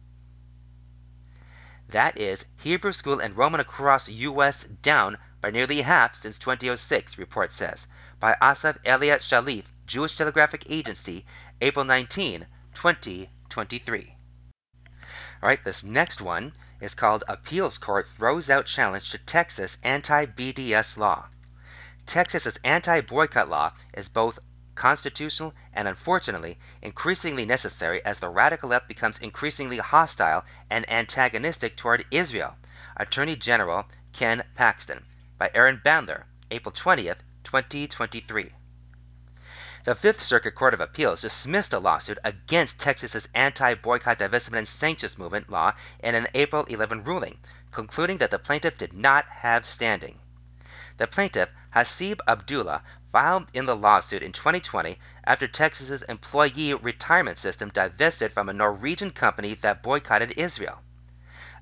That 1.89 2.17
is, 2.17 2.47
Hebrew 2.57 2.93
School 2.93 3.21
enrollment 3.21 3.61
across 3.61 4.09
U.S. 4.09 4.65
down 4.65 5.19
by 5.43 5.51
nearly 5.51 5.83
half 5.83 6.17
since 6.17 6.39
2006, 6.39 7.19
report 7.19 7.53
says, 7.53 7.87
by 8.19 8.37
Asaf 8.41 8.79
Elliot 8.87 9.21
Shalev, 9.21 9.65
Jewish 9.87 10.17
Telegraphic 10.17 10.65
Agency, 10.71 11.27
April 11.61 11.85
19, 11.85 12.47
2023. 12.73 14.17
All 15.43 15.49
right, 15.49 15.65
this 15.65 15.83
next 15.83 16.21
one 16.21 16.53
is 16.81 16.95
called 16.95 17.25
Appeals 17.27 17.77
Court 17.77 18.07
Throws 18.07 18.49
Out 18.49 18.67
Challenge 18.67 19.11
to 19.11 19.19
Texas 19.19 19.77
Anti 19.83 20.27
BDS 20.27 20.97
Law. 20.97 21.27
Texas's 22.07 22.61
anti 22.63 23.01
boycott 23.01 23.49
law 23.49 23.73
is 23.93 24.09
both 24.09 24.39
constitutional 24.77 25.53
and 25.73 25.89
unfortunately 25.89 26.61
increasingly 26.81 27.45
necessary 27.45 28.05
as 28.05 28.21
the 28.21 28.29
radical 28.29 28.69
left 28.69 28.87
becomes 28.87 29.19
increasingly 29.19 29.79
hostile 29.79 30.45
and 30.71 30.89
antagonistic 30.89 31.77
toward 31.77 32.05
Israel. 32.13 32.57
Attorney 32.97 33.35
General 33.35 33.89
Ken 34.13 34.45
Paxton 34.55 35.05
by 35.39 35.51
Aaron 35.55 35.83
Bandler, 35.85 36.23
April 36.53 36.73
20th, 36.73 37.19
2023. 37.43 38.53
The 39.85 39.97
Fifth 39.97 40.23
Circuit 40.23 40.55
Court 40.55 40.75
of 40.75 40.81
Appeals 40.81 41.23
dismissed 41.23 41.73
a 41.73 41.81
lawsuit 41.81 42.17
against 42.23 42.79
Texas's 42.79 43.27
anti-boycott, 43.35 44.21
divestment, 44.21 44.59
and 44.59 44.69
sanctions 44.69 45.19
movement 45.19 45.51
law 45.51 45.73
in 45.99 46.15
an 46.15 46.29
April 46.35 46.63
11 46.67 47.03
ruling, 47.03 47.39
concluding 47.73 48.19
that 48.19 48.31
the 48.31 48.39
plaintiff 48.39 48.79
did 48.79 48.93
not 48.93 49.27
have 49.27 49.67
standing. 49.67 50.21
The 50.99 51.09
plaintiff, 51.09 51.49
Hasib 51.75 52.21
Abdullah, 52.29 52.85
filed 53.11 53.49
in 53.53 53.67
the 53.67 53.75
lawsuit 53.75 54.23
in 54.23 54.31
2020 54.31 55.01
after 55.25 55.49
Texas's 55.49 56.03
employee 56.03 56.75
retirement 56.75 57.39
system 57.39 57.69
divested 57.71 58.33
from 58.33 58.49
a 58.49 58.53
Norwegian 58.53 59.11
company 59.11 59.55
that 59.55 59.83
boycotted 59.83 60.39
Israel. 60.39 60.81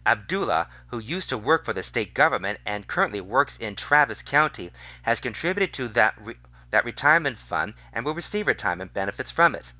Abdullah, 0.05 0.69
who 0.89 0.99
used 0.99 1.31
to 1.31 1.39
work 1.39 1.65
for 1.65 1.73
the 1.73 1.83
state 1.83 2.13
government 2.13 2.61
and 2.67 2.87
currently 2.87 3.23
works 3.23 3.57
in 3.57 3.77
Travis 3.77 4.21
County, 4.21 4.73
has 5.05 5.21
contributed 5.21 5.73
to 5.73 5.89
that 5.89 6.15
re- 6.21 6.37
that 6.71 6.85
retirement 6.85 7.39
fund 7.39 7.75
and 7.93 8.05
will 8.05 8.15
receive 8.15 8.47
retirement 8.47 8.93
benefits 8.93 9.31
from 9.31 9.55
it. 9.55 9.73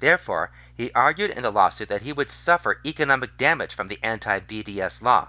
Therefore, 0.00 0.50
he 0.74 0.90
argued 0.92 1.30
in 1.30 1.42
the 1.42 1.52
lawsuit 1.52 1.88
that 1.88 2.02
he 2.02 2.12
would 2.12 2.30
suffer 2.30 2.80
economic 2.84 3.36
damage 3.36 3.74
from 3.74 3.88
the 3.88 4.02
anti 4.02 4.40
BDS 4.40 5.00
law. 5.00 5.28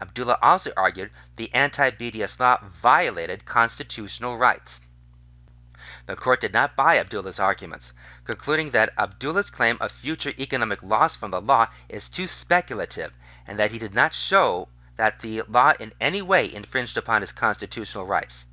Abdullah 0.00 0.38
also 0.42 0.72
argued 0.76 1.12
the 1.36 1.54
anti 1.54 1.90
BDS 1.90 2.40
law 2.40 2.58
violated 2.62 3.44
constitutional 3.44 4.36
rights. 4.36 4.80
The 6.06 6.16
court 6.16 6.40
did 6.40 6.52
not 6.52 6.74
buy 6.74 6.98
Abdullah's 6.98 7.38
arguments, 7.38 7.92
concluding 8.24 8.70
that 8.72 8.92
Abdullah's 8.98 9.50
claim 9.50 9.78
of 9.80 9.92
future 9.92 10.34
economic 10.38 10.82
loss 10.82 11.14
from 11.14 11.30
the 11.30 11.40
law 11.40 11.68
is 11.88 12.08
too 12.08 12.26
speculative 12.26 13.12
and 13.46 13.58
that 13.58 13.70
he 13.70 13.78
did 13.78 13.94
not 13.94 14.12
show 14.12 14.68
that 14.96 15.20
the 15.20 15.42
law 15.42 15.72
in 15.78 15.92
any 16.00 16.22
way 16.22 16.52
infringed 16.52 16.96
upon 16.96 17.20
his 17.20 17.32
constitutional 17.32 18.06
rights. 18.06 18.46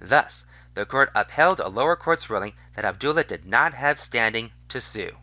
Thus, 0.00 0.44
the 0.78 0.86
court 0.86 1.10
upheld 1.12 1.58
a 1.58 1.66
lower 1.66 1.96
court's 1.96 2.30
ruling 2.30 2.52
that 2.76 2.84
Abdullah 2.84 3.24
did 3.24 3.44
not 3.44 3.74
have 3.74 3.98
standing 3.98 4.52
to 4.68 4.80
sue. 4.80 5.16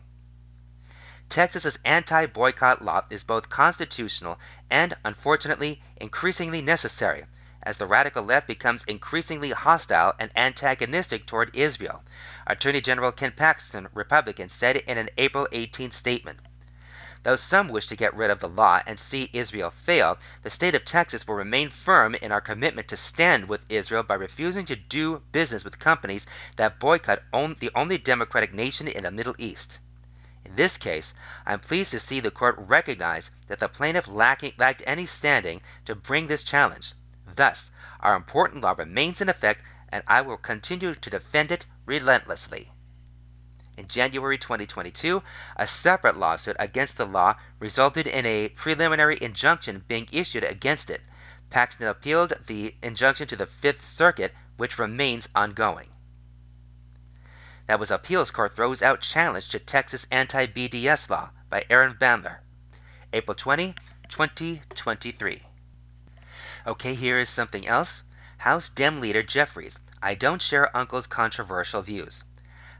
Texas's 1.30 1.78
anti-boycott 1.82 2.84
law 2.84 3.06
is 3.08 3.24
both 3.24 3.48
constitutional 3.48 4.38
and, 4.68 4.94
unfortunately, 5.02 5.82
increasingly 5.96 6.60
necessary 6.60 7.24
as 7.62 7.78
the 7.78 7.86
radical 7.86 8.22
left 8.22 8.46
becomes 8.46 8.84
increasingly 8.84 9.50
hostile 9.50 10.12
and 10.18 10.30
antagonistic 10.36 11.26
toward 11.26 11.56
Israel, 11.56 12.02
Attorney 12.46 12.82
General 12.82 13.10
Ken 13.10 13.32
Paxton, 13.32 13.88
Republican, 13.94 14.50
said 14.50 14.76
in 14.76 14.98
an 14.98 15.08
April 15.16 15.48
18 15.52 15.90
statement. 15.90 16.38
Though 17.26 17.34
some 17.34 17.66
wish 17.66 17.88
to 17.88 17.96
get 17.96 18.14
rid 18.14 18.30
of 18.30 18.38
the 18.38 18.48
law 18.48 18.82
and 18.86 19.00
see 19.00 19.30
Israel 19.32 19.72
fail, 19.72 20.16
the 20.44 20.48
state 20.48 20.76
of 20.76 20.84
Texas 20.84 21.26
will 21.26 21.34
remain 21.34 21.70
firm 21.70 22.14
in 22.14 22.30
our 22.30 22.40
commitment 22.40 22.86
to 22.86 22.96
stand 22.96 23.48
with 23.48 23.66
Israel 23.68 24.04
by 24.04 24.14
refusing 24.14 24.64
to 24.66 24.76
do 24.76 25.24
business 25.32 25.64
with 25.64 25.80
companies 25.80 26.24
that 26.54 26.78
boycott 26.78 27.24
the 27.32 27.72
only 27.74 27.98
democratic 27.98 28.54
nation 28.54 28.86
in 28.86 29.02
the 29.02 29.10
Middle 29.10 29.34
East. 29.38 29.80
In 30.44 30.54
this 30.54 30.76
case, 30.76 31.14
I 31.44 31.52
am 31.52 31.58
pleased 31.58 31.90
to 31.90 31.98
see 31.98 32.20
the 32.20 32.30
court 32.30 32.54
recognize 32.58 33.32
that 33.48 33.58
the 33.58 33.68
plaintiff 33.68 34.06
lacking, 34.06 34.52
lacked 34.56 34.84
any 34.86 35.06
standing 35.06 35.62
to 35.86 35.96
bring 35.96 36.28
this 36.28 36.44
challenge. 36.44 36.92
Thus, 37.34 37.72
our 37.98 38.14
important 38.14 38.62
law 38.62 38.76
remains 38.78 39.20
in 39.20 39.28
effect, 39.28 39.62
and 39.88 40.04
I 40.06 40.20
will 40.20 40.36
continue 40.36 40.94
to 40.94 41.10
defend 41.10 41.50
it 41.50 41.66
relentlessly. 41.86 42.70
In 43.76 43.88
January 43.88 44.38
2022, 44.38 45.22
a 45.56 45.66
separate 45.66 46.16
lawsuit 46.16 46.56
against 46.58 46.96
the 46.96 47.04
law 47.04 47.34
resulted 47.58 48.06
in 48.06 48.24
a 48.24 48.48
preliminary 48.48 49.18
injunction 49.20 49.84
being 49.86 50.08
issued 50.12 50.44
against 50.44 50.88
it. 50.88 51.02
Paxton 51.50 51.86
appealed 51.86 52.32
the 52.46 52.74
injunction 52.82 53.28
to 53.28 53.36
the 53.36 53.44
Fifth 53.44 53.86
Circuit, 53.86 54.34
which 54.56 54.78
remains 54.78 55.28
ongoing. 55.34 55.90
That 57.66 57.78
was 57.78 57.90
Appeals 57.90 58.30
Court 58.30 58.56
Throws 58.56 58.80
Out 58.80 59.02
Challenge 59.02 59.46
to 59.50 59.58
Texas 59.58 60.06
Anti 60.10 60.46
BDS 60.46 61.10
Law 61.10 61.30
by 61.50 61.66
Aaron 61.68 61.94
Bandler. 62.00 62.38
April 63.12 63.34
20, 63.34 63.74
2023. 64.08 65.42
Okay, 66.66 66.94
here 66.94 67.18
is 67.18 67.28
something 67.28 67.66
else. 67.66 68.02
House 68.38 68.68
Dem 68.70 69.00
leader 69.00 69.22
Jeffries. 69.22 69.78
I 70.00 70.14
don't 70.14 70.40
share 70.40 70.74
Uncle's 70.76 71.06
controversial 71.06 71.82
views. 71.82 72.24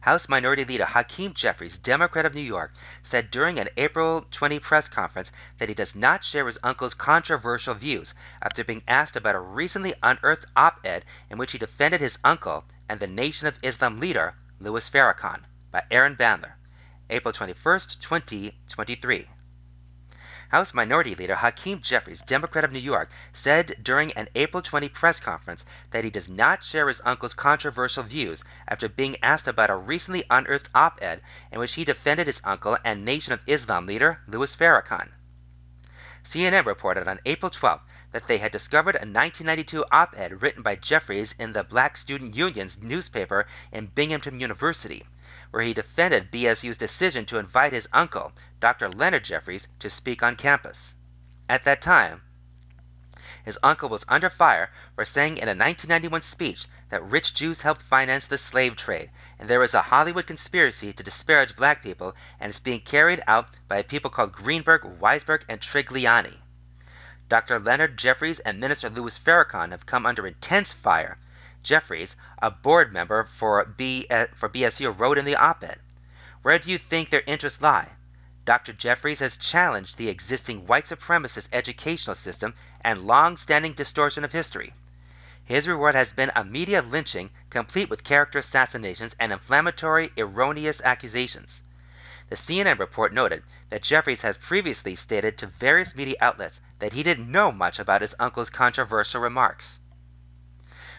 House 0.06 0.28
Minority 0.28 0.64
Leader 0.64 0.84
Hakeem 0.84 1.34
Jeffries, 1.34 1.78
Democrat 1.78 2.24
of 2.24 2.32
New 2.32 2.40
York, 2.40 2.72
said 3.02 3.28
during 3.28 3.58
an 3.58 3.68
April 3.76 4.24
20 4.30 4.60
press 4.60 4.88
conference 4.88 5.32
that 5.58 5.68
he 5.68 5.74
does 5.74 5.96
not 5.96 6.22
share 6.22 6.46
his 6.46 6.60
uncle's 6.62 6.94
controversial 6.94 7.74
views 7.74 8.14
after 8.40 8.62
being 8.62 8.84
asked 8.86 9.16
about 9.16 9.34
a 9.34 9.40
recently 9.40 9.94
unearthed 10.04 10.46
op 10.54 10.78
ed 10.84 11.04
in 11.28 11.38
which 11.38 11.50
he 11.50 11.58
defended 11.58 12.00
his 12.00 12.20
uncle 12.22 12.64
and 12.88 13.00
the 13.00 13.08
Nation 13.08 13.48
of 13.48 13.58
Islam 13.64 13.98
leader, 13.98 14.36
Louis 14.60 14.88
Farrakhan, 14.88 15.40
by 15.72 15.82
Aaron 15.90 16.14
Bandler, 16.14 16.52
April 17.10 17.32
21, 17.32 17.80
2023. 17.98 19.28
House 20.48 20.72
Minority 20.72 21.16
Leader 21.16 21.34
Hakeem 21.34 21.80
Jeffries, 21.80 22.20
Democrat 22.20 22.64
of 22.64 22.70
New 22.70 22.78
York, 22.78 23.10
said 23.32 23.76
during 23.82 24.12
an 24.12 24.28
April 24.36 24.62
20 24.62 24.88
press 24.90 25.18
conference 25.18 25.64
that 25.90 26.04
he 26.04 26.10
does 26.10 26.28
not 26.28 26.62
share 26.62 26.86
his 26.86 27.00
uncle's 27.04 27.34
controversial 27.34 28.04
views 28.04 28.44
after 28.68 28.88
being 28.88 29.16
asked 29.24 29.48
about 29.48 29.70
a 29.70 29.74
recently 29.74 30.22
unearthed 30.30 30.68
op 30.72 31.00
ed 31.02 31.20
in 31.50 31.58
which 31.58 31.74
he 31.74 31.84
defended 31.84 32.28
his 32.28 32.40
uncle 32.44 32.78
and 32.84 33.04
Nation 33.04 33.32
of 33.32 33.40
Islam 33.48 33.86
leader 33.86 34.20
Louis 34.28 34.54
Farrakhan. 34.54 35.10
CNN 36.22 36.64
reported 36.64 37.08
on 37.08 37.18
April 37.26 37.50
12 37.50 37.80
that 38.12 38.28
they 38.28 38.38
had 38.38 38.52
discovered 38.52 38.94
a 38.94 39.02
1992 39.02 39.84
op 39.90 40.14
ed 40.16 40.42
written 40.42 40.62
by 40.62 40.76
Jeffries 40.76 41.34
in 41.40 41.54
the 41.54 41.64
Black 41.64 41.96
Student 41.96 42.36
Union's 42.36 42.78
newspaper 42.80 43.48
in 43.72 43.86
Binghamton 43.86 44.38
University 44.38 45.04
where 45.50 45.62
he 45.62 45.72
defended 45.74 46.30
BSU's 46.30 46.76
decision 46.76 47.24
to 47.26 47.38
invite 47.38 47.72
his 47.72 47.88
uncle, 47.92 48.32
Dr. 48.60 48.88
Leonard 48.88 49.24
Jeffries, 49.24 49.68
to 49.78 49.88
speak 49.88 50.22
on 50.22 50.36
campus. 50.36 50.94
At 51.48 51.64
that 51.64 51.80
time, 51.80 52.22
his 53.44 53.58
uncle 53.62 53.88
was 53.88 54.04
under 54.08 54.28
fire 54.28 54.70
for 54.96 55.04
saying 55.04 55.36
in 55.38 55.48
a 55.48 55.54
1991 55.54 56.22
speech 56.22 56.66
that 56.88 57.04
rich 57.04 57.32
Jews 57.32 57.60
helped 57.60 57.82
finance 57.82 58.26
the 58.26 58.38
slave 58.38 58.74
trade, 58.74 59.10
and 59.38 59.48
there 59.48 59.60
was 59.60 59.72
a 59.72 59.82
Hollywood 59.82 60.26
conspiracy 60.26 60.92
to 60.92 61.02
disparage 61.04 61.54
black 61.54 61.82
people, 61.82 62.16
and 62.40 62.50
it's 62.50 62.58
being 62.58 62.80
carried 62.80 63.22
out 63.28 63.50
by 63.68 63.82
people 63.82 64.10
called 64.10 64.32
Greenberg, 64.32 64.82
Weisberg, 65.00 65.44
and 65.48 65.60
Trigliani. 65.60 66.42
Dr. 67.28 67.60
Leonard 67.60 67.96
Jeffries 67.96 68.40
and 68.40 68.58
Minister 68.58 68.90
Louis 68.90 69.16
Farrakhan 69.16 69.70
have 69.70 69.86
come 69.86 70.06
under 70.06 70.26
intense 70.26 70.72
fire 70.72 71.18
Jeffries, 71.66 72.14
a 72.40 72.48
board 72.48 72.92
member 72.92 73.24
for, 73.24 73.64
B, 73.64 74.06
uh, 74.08 74.26
for 74.36 74.48
BSU, 74.48 74.96
wrote 74.96 75.18
in 75.18 75.24
the 75.24 75.34
op 75.34 75.64
ed 75.64 75.80
Where 76.42 76.60
do 76.60 76.70
you 76.70 76.78
think 76.78 77.10
their 77.10 77.24
interests 77.26 77.60
lie? 77.60 77.88
Dr. 78.44 78.72
Jeffries 78.72 79.18
has 79.18 79.36
challenged 79.36 79.96
the 79.96 80.08
existing 80.08 80.68
white 80.68 80.86
supremacist 80.86 81.48
educational 81.52 82.14
system 82.14 82.54
and 82.82 83.04
long 83.04 83.36
standing 83.36 83.72
distortion 83.72 84.22
of 84.22 84.30
history. 84.30 84.74
His 85.44 85.66
reward 85.66 85.96
has 85.96 86.12
been 86.12 86.30
a 86.36 86.44
media 86.44 86.82
lynching, 86.82 87.30
complete 87.50 87.90
with 87.90 88.04
character 88.04 88.38
assassinations 88.38 89.16
and 89.18 89.32
inflammatory, 89.32 90.12
erroneous 90.16 90.80
accusations. 90.82 91.62
The 92.28 92.36
CNN 92.36 92.78
report 92.78 93.12
noted 93.12 93.42
that 93.70 93.82
Jeffries 93.82 94.22
has 94.22 94.38
previously 94.38 94.94
stated 94.94 95.36
to 95.38 95.48
various 95.48 95.96
media 95.96 96.14
outlets 96.20 96.60
that 96.78 96.92
he 96.92 97.02
didn't 97.02 97.28
know 97.28 97.50
much 97.50 97.80
about 97.80 98.02
his 98.02 98.14
uncle's 98.20 98.50
controversial 98.50 99.20
remarks. 99.20 99.80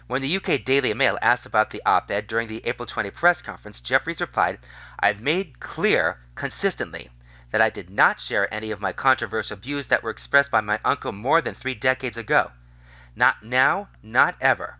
When 0.07 0.21
the 0.21 0.37
UK 0.37 0.63
Daily 0.63 0.93
Mail 0.93 1.19
asked 1.21 1.45
about 1.45 1.69
the 1.69 1.81
op 1.85 2.09
ed 2.09 2.27
during 2.27 2.47
the 2.47 2.65
April 2.65 2.85
20 2.85 3.11
press 3.11 3.41
conference, 3.41 3.81
Jeffries 3.81 4.21
replied, 4.21 4.57
I've 4.97 5.19
made 5.19 5.59
clear 5.59 6.17
consistently 6.33 7.09
that 7.51 7.59
I 7.59 7.69
did 7.69 7.89
not 7.89 8.21
share 8.21 8.53
any 8.53 8.71
of 8.71 8.79
my 8.79 8.93
controversial 8.93 9.57
views 9.57 9.87
that 9.87 10.03
were 10.03 10.09
expressed 10.09 10.49
by 10.49 10.61
my 10.61 10.79
uncle 10.85 11.11
more 11.11 11.41
than 11.41 11.53
three 11.53 11.73
decades 11.73 12.15
ago. 12.15 12.53
Not 13.17 13.43
now, 13.43 13.89
not 14.01 14.37
ever. 14.39 14.77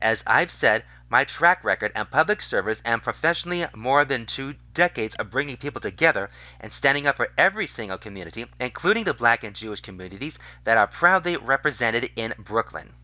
As 0.00 0.22
I've 0.24 0.52
said, 0.52 0.84
my 1.08 1.24
track 1.24 1.64
record 1.64 1.90
and 1.96 2.08
public 2.08 2.40
service 2.40 2.80
and 2.84 3.02
professionally 3.02 3.66
more 3.74 4.04
than 4.04 4.24
two 4.24 4.54
decades 4.72 5.16
of 5.16 5.32
bringing 5.32 5.56
people 5.56 5.80
together 5.80 6.30
and 6.60 6.72
standing 6.72 7.08
up 7.08 7.16
for 7.16 7.32
every 7.36 7.66
single 7.66 7.98
community, 7.98 8.46
including 8.60 9.02
the 9.02 9.14
black 9.14 9.42
and 9.42 9.56
Jewish 9.56 9.80
communities 9.80 10.38
that 10.62 10.78
are 10.78 10.86
proudly 10.86 11.36
represented 11.36 12.08
in 12.14 12.34
Brooklyn. 12.38 12.94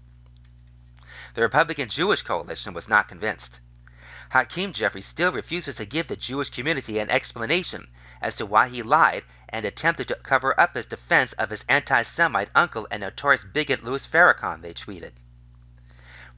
The 1.36 1.42
Republican 1.42 1.90
Jewish 1.90 2.22
coalition 2.22 2.72
was 2.72 2.88
not 2.88 3.08
convinced. 3.08 3.60
Hakeem 4.30 4.72
Jeffries 4.72 5.04
still 5.04 5.32
refuses 5.32 5.74
to 5.74 5.84
give 5.84 6.08
the 6.08 6.16
Jewish 6.16 6.48
community 6.48 6.98
an 6.98 7.10
explanation 7.10 7.88
as 8.22 8.36
to 8.36 8.46
why 8.46 8.68
he 8.68 8.82
lied 8.82 9.22
and 9.50 9.66
attempted 9.66 10.08
to 10.08 10.14
cover 10.14 10.58
up 10.58 10.74
his 10.74 10.86
defense 10.86 11.34
of 11.34 11.50
his 11.50 11.62
anti 11.68 12.04
Semite 12.04 12.48
uncle 12.54 12.88
and 12.90 13.02
notorious 13.02 13.44
bigot 13.44 13.84
Louis 13.84 14.06
Farrakhan, 14.06 14.62
they 14.62 14.72
tweeted. 14.72 15.12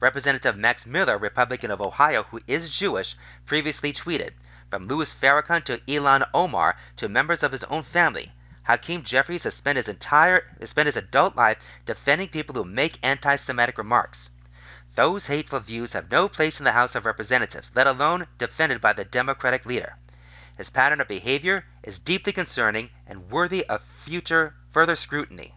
Representative 0.01 0.57
Max 0.57 0.85
Miller, 0.85 1.17
Republican 1.17 1.71
of 1.71 1.79
Ohio, 1.79 2.23
who 2.23 2.41
is 2.45 2.69
Jewish, 2.69 3.15
previously 3.45 3.93
tweeted 3.93 4.33
From 4.69 4.89
Louis 4.89 5.13
Farrakhan 5.13 5.63
to 5.63 5.77
Ilhan 5.87 6.29
Omar 6.33 6.75
to 6.97 7.07
members 7.07 7.41
of 7.41 7.53
his 7.53 7.63
own 7.63 7.83
family, 7.83 8.33
Hakeem 8.63 9.05
Jeffries 9.05 9.45
has 9.45 9.53
spent 9.53 9.77
his 9.77 9.87
entire 9.87 10.45
has 10.59 10.71
spent 10.71 10.87
his 10.87 10.97
adult 10.97 11.37
life 11.37 11.57
defending 11.85 12.27
people 12.27 12.53
who 12.55 12.65
make 12.65 12.99
anti 13.01 13.37
Semitic 13.37 13.77
remarks. 13.77 14.29
Those 14.95 15.27
hateful 15.27 15.59
views 15.59 15.93
have 15.93 16.09
no 16.09 16.27
place 16.27 16.59
in 16.59 16.65
the 16.65 16.71
House 16.71 16.95
of 16.95 17.05
Representatives, 17.05 17.71
let 17.75 17.87
alone 17.87 18.27
defended 18.37 18.81
by 18.81 18.93
the 18.93 19.05
Democratic 19.05 19.65
leader. 19.65 19.97
His 20.57 20.69
pattern 20.69 20.99
of 20.99 21.07
behavior 21.07 21.65
is 21.83 21.99
deeply 21.99 22.33
concerning 22.33 22.89
and 23.07 23.29
worthy 23.29 23.65
of 23.67 23.81
future 23.81 24.55
further 24.71 24.95
scrutiny. 24.95 25.55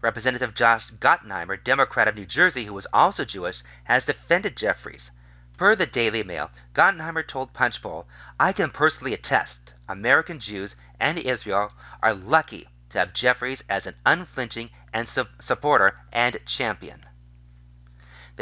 Representative 0.00 0.54
Josh 0.54 0.90
Gottheimer, 0.90 1.56
Democrat 1.56 2.06
of 2.06 2.14
New 2.14 2.26
Jersey, 2.26 2.66
who 2.66 2.76
is 2.76 2.86
also 2.92 3.24
Jewish, 3.24 3.62
has 3.84 4.04
defended 4.04 4.56
Jeffries. 4.56 5.10
Per 5.56 5.74
the 5.74 5.86
Daily 5.86 6.22
Mail, 6.22 6.50
Gottheimer 6.74 7.26
told 7.26 7.52
Punchbowl, 7.52 8.06
I 8.38 8.52
can 8.52 8.70
personally 8.70 9.14
attest 9.14 9.74
American 9.88 10.38
Jews 10.38 10.76
and 11.00 11.18
Israel 11.18 11.72
are 12.02 12.14
lucky 12.14 12.68
to 12.90 12.98
have 12.98 13.14
Jeffries 13.14 13.64
as 13.68 13.86
an 13.86 13.94
unflinching 14.04 14.70
and 14.92 15.08
su- 15.08 15.28
supporter 15.40 15.98
and 16.12 16.38
champion. 16.46 17.06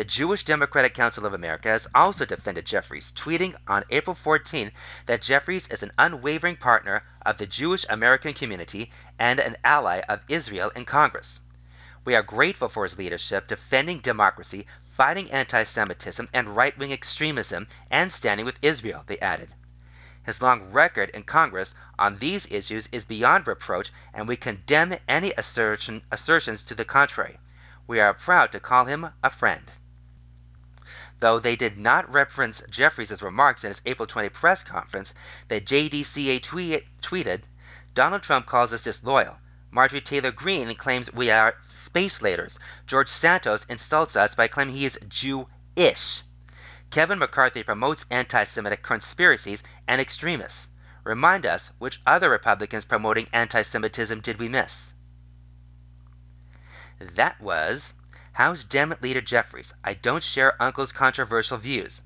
The 0.01 0.05
Jewish 0.05 0.45
Democratic 0.45 0.95
Council 0.95 1.27
of 1.27 1.35
America 1.35 1.69
has 1.69 1.87
also 1.95 2.25
defended 2.25 2.65
Jeffries, 2.65 3.13
tweeting 3.13 3.55
on 3.69 3.85
April 3.91 4.15
14 4.15 4.73
that 5.05 5.21
Jeffries 5.21 5.67
is 5.67 5.83
an 5.83 5.93
unwavering 5.99 6.57
partner 6.57 7.03
of 7.27 7.37
the 7.37 7.47
Jewish 7.47 7.85
American 7.87 8.33
community 8.33 8.91
and 9.19 9.39
an 9.39 9.59
ally 9.63 10.01
of 10.09 10.23
Israel 10.27 10.71
in 10.71 10.87
Congress. 10.87 11.39
We 12.07 12.15
are 12.15 12.23
grateful 12.23 12.71
for 12.71 12.85
his 12.85 12.97
leadership 12.97 13.47
defending 13.47 13.99
democracy, 13.99 14.67
fighting 14.97 15.31
anti 15.31 15.65
Semitism 15.65 16.31
and 16.33 16.57
right 16.57 16.79
wing 16.79 16.95
extremism, 16.95 17.69
and 17.91 18.11
standing 18.11 18.47
with 18.47 18.57
Israel, 18.63 19.05
they 19.07 19.19
added. 19.19 19.51
His 20.23 20.41
long 20.41 20.73
record 20.73 21.11
in 21.11 21.25
Congress 21.25 21.75
on 21.99 22.17
these 22.17 22.47
issues 22.51 22.89
is 22.91 23.05
beyond 23.05 23.47
reproach, 23.47 23.93
and 24.15 24.27
we 24.27 24.39
condemn 24.39 24.97
any 25.07 25.35
assertion, 25.37 26.01
assertions 26.11 26.63
to 26.63 26.75
the 26.75 26.87
contrary. 26.87 27.39
We 27.87 28.01
are 28.01 28.15
proud 28.15 28.51
to 28.53 28.61
call 28.61 28.87
him 28.87 29.11
a 29.23 29.29
friend. 29.29 29.71
Though 31.21 31.39
they 31.39 31.55
did 31.55 31.77
not 31.77 32.11
reference 32.11 32.63
Jeffries' 32.71 33.21
remarks 33.21 33.63
in 33.63 33.69
his 33.69 33.83
April 33.85 34.07
20 34.07 34.31
press 34.31 34.65
conference, 34.65 35.13
the 35.49 35.61
JDCA 35.61 36.43
tweet, 36.43 36.87
tweeted, 37.03 37.43
Donald 37.93 38.23
Trump 38.23 38.47
calls 38.47 38.73
us 38.73 38.85
disloyal. 38.85 39.37
Marjorie 39.71 40.01
Taylor 40.01 40.33
Greene 40.33 40.75
claims 40.75 41.13
we 41.13 41.31
are 41.31 41.57
space 41.67 42.21
laters. 42.21 42.57
George 42.87 43.09
Santos 43.09 43.67
insults 43.69 44.17
us 44.17 44.35
by 44.35 44.49
claiming 44.49 44.75
he 44.75 44.87
is 44.87 44.99
Jew-ish. 45.09 46.23
Kevin 46.91 47.19
McCarthy 47.19 47.63
promotes 47.63 48.07
anti-Semitic 48.11 48.83
conspiracies 48.83 49.63
and 49.87 50.01
extremists. 50.01 50.69
Remind 51.05 51.45
us 51.45 51.71
which 51.79 52.01
other 52.07 52.31
Republicans 52.31 52.87
promoting 52.87 53.29
anti-Semitism 53.33 54.21
did 54.21 54.39
we 54.39 54.49
miss? 54.49 54.93
That 56.99 57.41
was 57.41 57.93
House 58.41 58.65
Dem 58.65 58.95
Leader 59.03 59.21
Jeffries, 59.21 59.75
I 59.85 59.93
Don't 59.93 60.25
Share 60.25 60.55
Uncle's 60.63 60.93
Controversial 60.93 61.59
Views 61.59 62.01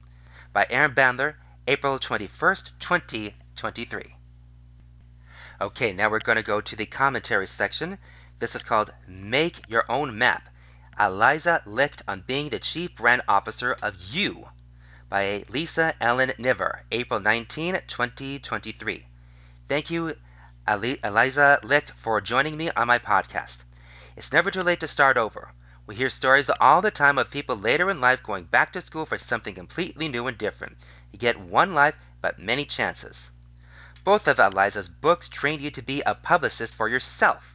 by 0.53 0.67
Aaron 0.69 0.93
Bandler, 0.93 1.37
April 1.69 1.97
21st, 2.01 2.73
2023. 2.81 4.17
Okay, 5.61 5.93
now 5.93 6.11
we're 6.11 6.19
going 6.19 6.35
to 6.35 6.43
go 6.43 6.61
to 6.61 6.75
the 6.75 6.87
commentary 6.87 7.47
section. 7.47 7.99
This 8.41 8.57
is 8.57 8.65
called 8.65 8.93
Make 9.07 9.69
Your 9.69 9.85
Own 9.89 10.19
Map. 10.19 10.49
Eliza 10.99 11.63
Licht 11.67 12.03
on 12.09 12.23
Being 12.23 12.49
the 12.49 12.59
Chief 12.59 12.97
Brand 12.97 13.23
Officer 13.29 13.77
of 13.81 13.95
You 14.01 14.49
by 15.09 15.45
Lisa 15.49 15.95
Ellen 16.01 16.33
Niver, 16.39 16.83
April 16.91 17.21
19, 17.21 17.81
2023. 17.87 19.07
Thank 19.69 19.89
you, 19.89 20.17
Eliza 20.67 21.61
Licht, 21.63 21.93
for 21.93 22.21
joining 22.21 22.57
me 22.57 22.73
on 22.73 22.89
my 22.89 22.99
podcast. 22.99 23.59
It's 24.17 24.33
never 24.33 24.51
too 24.51 24.65
late 24.65 24.81
to 24.81 24.89
start 24.89 25.17
over. 25.17 25.53
We 25.87 25.97
hear 25.97 26.09
stories 26.09 26.49
all 26.63 26.81
the 26.81 26.91
time 26.91 27.19
of 27.19 27.31
people 27.31 27.57
later 27.57 27.91
in 27.91 28.01
life 28.01 28.23
going 28.23 28.45
back 28.45 28.73
to 28.73 28.81
school 28.81 29.05
for 29.05 29.19
something 29.19 29.55
completely 29.55 30.09
new 30.09 30.27
and 30.27 30.39
different. 30.39 30.79
You 31.13 31.19
get 31.19 31.39
one 31.39 31.75
life, 31.75 31.95
but 32.23 32.39
many 32.39 32.65
chances. 32.65 33.29
Both 34.03 34.27
of 34.27 34.39
Eliza's 34.39 34.89
books 34.89 35.29
trained 35.29 35.61
you 35.61 35.71
to 35.73 35.83
be 35.83 36.01
a 36.01 36.15
publicist 36.15 36.75
for 36.75 36.89
yourself. 36.89 37.55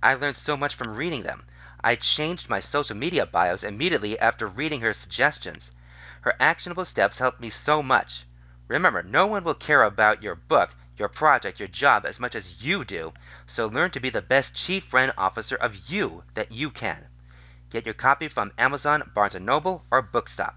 I 0.00 0.14
learned 0.14 0.36
so 0.36 0.56
much 0.56 0.76
from 0.76 0.94
reading 0.94 1.24
them. 1.24 1.46
I 1.82 1.96
changed 1.96 2.48
my 2.48 2.60
social 2.60 2.94
media 2.96 3.26
bios 3.26 3.64
immediately 3.64 4.20
after 4.20 4.46
reading 4.46 4.80
her 4.82 4.92
suggestions. 4.92 5.72
Her 6.20 6.36
actionable 6.38 6.84
steps 6.84 7.18
helped 7.18 7.40
me 7.40 7.50
so 7.50 7.82
much. 7.82 8.24
Remember, 8.68 9.02
no 9.02 9.26
one 9.26 9.42
will 9.42 9.52
care 9.52 9.82
about 9.82 10.22
your 10.22 10.36
book, 10.36 10.70
your 10.96 11.08
project, 11.08 11.58
your 11.58 11.66
job 11.66 12.06
as 12.06 12.20
much 12.20 12.36
as 12.36 12.62
you 12.62 12.84
do, 12.84 13.12
so 13.48 13.66
learn 13.66 13.90
to 13.90 13.98
be 13.98 14.10
the 14.10 14.22
best 14.22 14.54
chief 14.54 14.88
brand 14.88 15.12
officer 15.18 15.56
of 15.56 15.90
you 15.90 16.22
that 16.34 16.52
you 16.52 16.70
can. 16.70 17.08
Get 17.74 17.86
your 17.86 17.94
copy 17.94 18.28
from 18.28 18.52
Amazon, 18.56 19.10
Barnes 19.16 19.34
& 19.34 19.40
Noble, 19.40 19.84
or 19.90 20.00
Bookstop. 20.00 20.54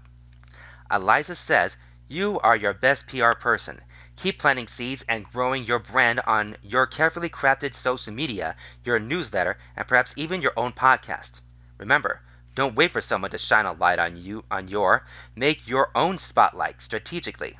Eliza 0.88 1.34
says, 1.34 1.76
you 2.06 2.38
are 2.38 2.54
your 2.54 2.72
best 2.72 3.08
PR 3.08 3.32
person. 3.32 3.80
Keep 4.14 4.38
planting 4.38 4.68
seeds 4.68 5.04
and 5.08 5.28
growing 5.32 5.64
your 5.64 5.80
brand 5.80 6.20
on 6.20 6.56
your 6.62 6.86
carefully 6.86 7.28
crafted 7.28 7.74
social 7.74 8.12
media, 8.12 8.54
your 8.84 9.00
newsletter, 9.00 9.58
and 9.74 9.88
perhaps 9.88 10.14
even 10.14 10.42
your 10.42 10.52
own 10.56 10.70
podcast. 10.70 11.32
Remember, 11.76 12.20
don't 12.54 12.76
wait 12.76 12.92
for 12.92 13.00
someone 13.00 13.32
to 13.32 13.38
shine 13.38 13.66
a 13.66 13.72
light 13.72 13.98
on 13.98 14.16
you 14.16 14.44
on 14.48 14.68
your 14.68 15.04
make 15.34 15.66
your 15.66 15.90
own 15.96 16.18
spotlight 16.18 16.80
strategically. 16.80 17.58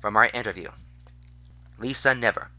From 0.00 0.16
our 0.16 0.26
interview. 0.26 0.72
Lisa 1.78 2.12
Niver. 2.12 2.50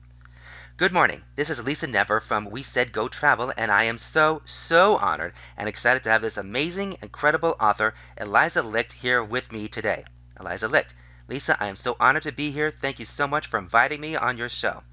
Good 0.77 0.91
morning. 0.91 1.23
This 1.37 1.49
is 1.49 1.63
Lisa 1.63 1.87
Niver 1.87 2.19
from 2.19 2.51
We 2.51 2.61
Said 2.61 2.91
Go 2.91 3.07
Travel, 3.07 3.53
and 3.55 3.71
I 3.71 3.83
am 3.83 3.97
so, 3.97 4.41
so 4.43 4.97
honored 4.97 5.31
and 5.55 5.69
excited 5.69 6.03
to 6.03 6.09
have 6.09 6.21
this 6.21 6.35
amazing, 6.35 6.97
incredible 7.01 7.55
author, 7.61 7.93
Eliza 8.17 8.61
Licht, 8.61 8.91
here 8.91 9.23
with 9.23 9.53
me 9.53 9.69
today. 9.69 10.03
Eliza 10.37 10.67
Licht. 10.67 10.93
Lisa, 11.29 11.55
I 11.61 11.67
am 11.67 11.77
so 11.77 11.95
honored 11.97 12.23
to 12.23 12.33
be 12.33 12.51
here. 12.51 12.71
Thank 12.71 12.99
you 12.99 13.05
so 13.05 13.25
much 13.25 13.47
for 13.47 13.57
inviting 13.57 14.01
me 14.01 14.17
on 14.17 14.37
your 14.37 14.49
show. 14.49 14.83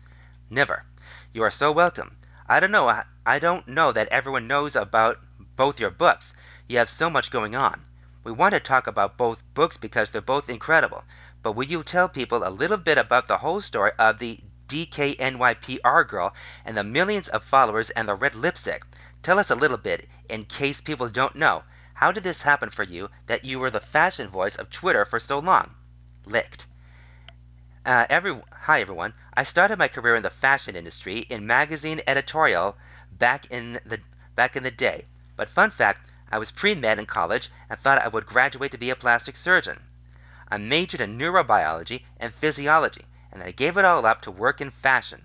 Niver. 0.48 0.84
You 1.32 1.42
are 1.42 1.50
so 1.50 1.72
welcome. 1.72 2.16
I 2.46 2.60
don't 2.60 2.70
know. 2.70 3.02
I 3.26 3.40
don't 3.40 3.66
know 3.66 3.90
that 3.90 4.06
everyone 4.06 4.46
knows 4.46 4.76
about 4.76 5.18
both 5.56 5.80
your 5.80 5.90
books. 5.90 6.32
You 6.68 6.78
have 6.78 6.90
so 6.90 7.10
much 7.10 7.32
going 7.32 7.56
on. 7.56 7.84
We 8.22 8.30
want 8.30 8.54
to 8.54 8.60
talk 8.60 8.86
about 8.86 9.16
both 9.16 9.42
books 9.52 9.78
because 9.78 10.12
they're 10.12 10.20
both 10.20 10.48
incredible. 10.48 11.02
But 11.42 11.56
will 11.56 11.66
you 11.66 11.82
tell 11.82 12.09
people 12.09 12.46
a 12.46 12.50
little 12.50 12.76
bit 12.76 12.98
about 12.98 13.26
the 13.26 13.38
whole 13.38 13.60
story 13.60 13.90
of 13.98 14.20
the 14.20 14.38
DKNYPR 14.73 16.09
girl 16.09 16.35
and 16.65 16.74
the 16.74 16.82
millions 16.82 17.28
of 17.28 17.44
followers 17.44 17.90
and 17.90 18.09
the 18.09 18.15
red 18.15 18.35
lipstick. 18.35 18.85
Tell 19.23 19.39
us 19.39 19.51
a 19.51 19.55
little 19.55 19.77
bit, 19.77 20.09
in 20.31 20.47
case 20.47 20.81
people 20.81 21.11
don't 21.11 21.36
know. 21.36 21.65
How 21.93 22.11
did 22.11 22.23
this 22.23 22.40
happen 22.40 22.70
for 22.70 22.82
you 22.82 23.11
that 23.27 23.44
you 23.44 23.59
were 23.59 23.69
the 23.69 23.81
fashion 23.81 24.28
voice 24.28 24.57
of 24.57 24.70
Twitter 24.70 25.05
for 25.05 25.20
so 25.20 25.39
long? 25.39 25.74
Licht. 26.24 26.65
Uh, 27.85 28.07
every, 28.09 28.40
hi 28.51 28.81
everyone. 28.81 29.12
I 29.35 29.44
started 29.44 29.78
my 29.78 29.89
career 29.89 30.15
in 30.15 30.23
the 30.23 30.31
fashion 30.31 30.74
industry 30.74 31.19
in 31.19 31.47
magazine 31.47 32.01
editorial 32.07 32.78
back 33.12 33.51
in 33.51 33.78
the 33.85 34.01
back 34.35 34.57
in 34.57 34.62
the 34.62 34.70
day. 34.70 35.05
But 35.36 35.51
fun 35.51 35.70
fact, 35.70 36.09
I 36.31 36.39
was 36.39 36.51
pre 36.51 36.74
med 36.74 36.99
in 36.99 37.05
college 37.05 37.51
and 37.69 37.78
thought 37.78 38.01
I 38.01 38.09
would 38.09 38.24
graduate 38.24 38.73
to 38.73 38.78
be 38.78 38.89
a 38.89 38.97
plastic 38.97 39.36
surgeon. 39.36 39.82
I 40.49 40.57
majored 40.57 41.03
in 41.03 41.19
neurobiology 41.19 42.05
and 42.19 42.35
physiology, 42.35 43.05
and 43.32 43.42
I 43.42 43.50
gave 43.50 43.78
it 43.78 43.84
all 43.84 44.04
up 44.04 44.20
to 44.22 44.30
work 44.30 44.60
in 44.60 44.70
fashion. 44.70 45.24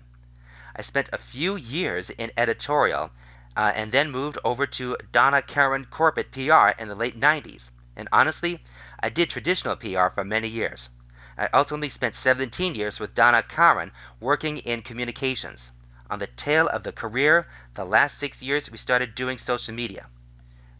I 0.74 0.82
spent 0.82 1.10
a 1.12 1.18
few 1.18 1.56
years 1.56 2.08
in 2.08 2.32
editorial 2.36 3.10
uh, 3.54 3.72
and 3.74 3.92
then 3.92 4.10
moved 4.10 4.38
over 4.44 4.66
to 4.66 4.96
Donna 5.12 5.42
Karan 5.42 5.84
corporate 5.84 6.32
PR 6.32 6.68
in 6.78 6.88
the 6.88 6.94
late 6.94 7.20
90s. 7.20 7.70
And 7.96 8.08
honestly, 8.10 8.64
I 9.00 9.08
did 9.08 9.28
traditional 9.28 9.76
PR 9.76 10.08
for 10.08 10.24
many 10.24 10.48
years. 10.48 10.88
I 11.36 11.48
ultimately 11.52 11.88
spent 11.88 12.14
17 12.14 12.74
years 12.74 12.98
with 12.98 13.14
Donna 13.14 13.42
Karan 13.42 13.92
working 14.20 14.58
in 14.58 14.82
communications. 14.82 15.70
On 16.08 16.18
the 16.18 16.28
tail 16.28 16.68
of 16.68 16.84
the 16.84 16.92
career, 16.92 17.46
the 17.74 17.84
last 17.84 18.18
six 18.18 18.40
years, 18.40 18.70
we 18.70 18.78
started 18.78 19.14
doing 19.14 19.36
social 19.36 19.74
media. 19.74 20.06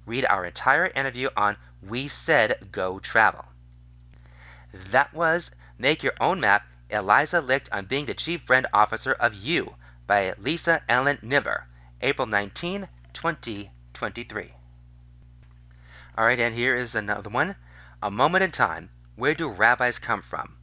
Read 0.07 0.25
our 0.25 0.45
entire 0.45 0.87
interview 0.87 1.29
on 1.37 1.57
We 1.83 2.09
Said 2.09 2.69
Go 2.73 2.99
Travel. 2.99 3.45
That 4.73 5.13
was 5.13 5.51
Make 5.79 6.03
Your 6.03 6.15
Own 6.21 6.41
Map 6.41 6.65
Eliza 6.91 7.43
Licht 7.43 7.69
on 7.71 7.85
Being 7.85 8.07
the 8.07 8.15
Chief 8.15 8.47
Brand 8.47 8.67
Officer 8.73 9.13
of 9.13 9.35
You 9.35 9.77
by 10.07 10.33
Lisa 10.39 10.83
Ellen 10.89 11.19
Niver, 11.21 11.67
April 12.01 12.27
19, 12.27 12.89
2023. 13.13 14.55
All 16.17 16.25
right, 16.25 16.41
and 16.41 16.55
here 16.55 16.75
is 16.75 16.95
another 16.95 17.29
one. 17.29 17.57
A 18.03 18.11
Moment 18.11 18.43
in 18.43 18.51
Time 18.51 18.89
Where 19.17 19.35
Do 19.35 19.49
Rabbis 19.49 19.99
Come 19.99 20.23
From? 20.23 20.57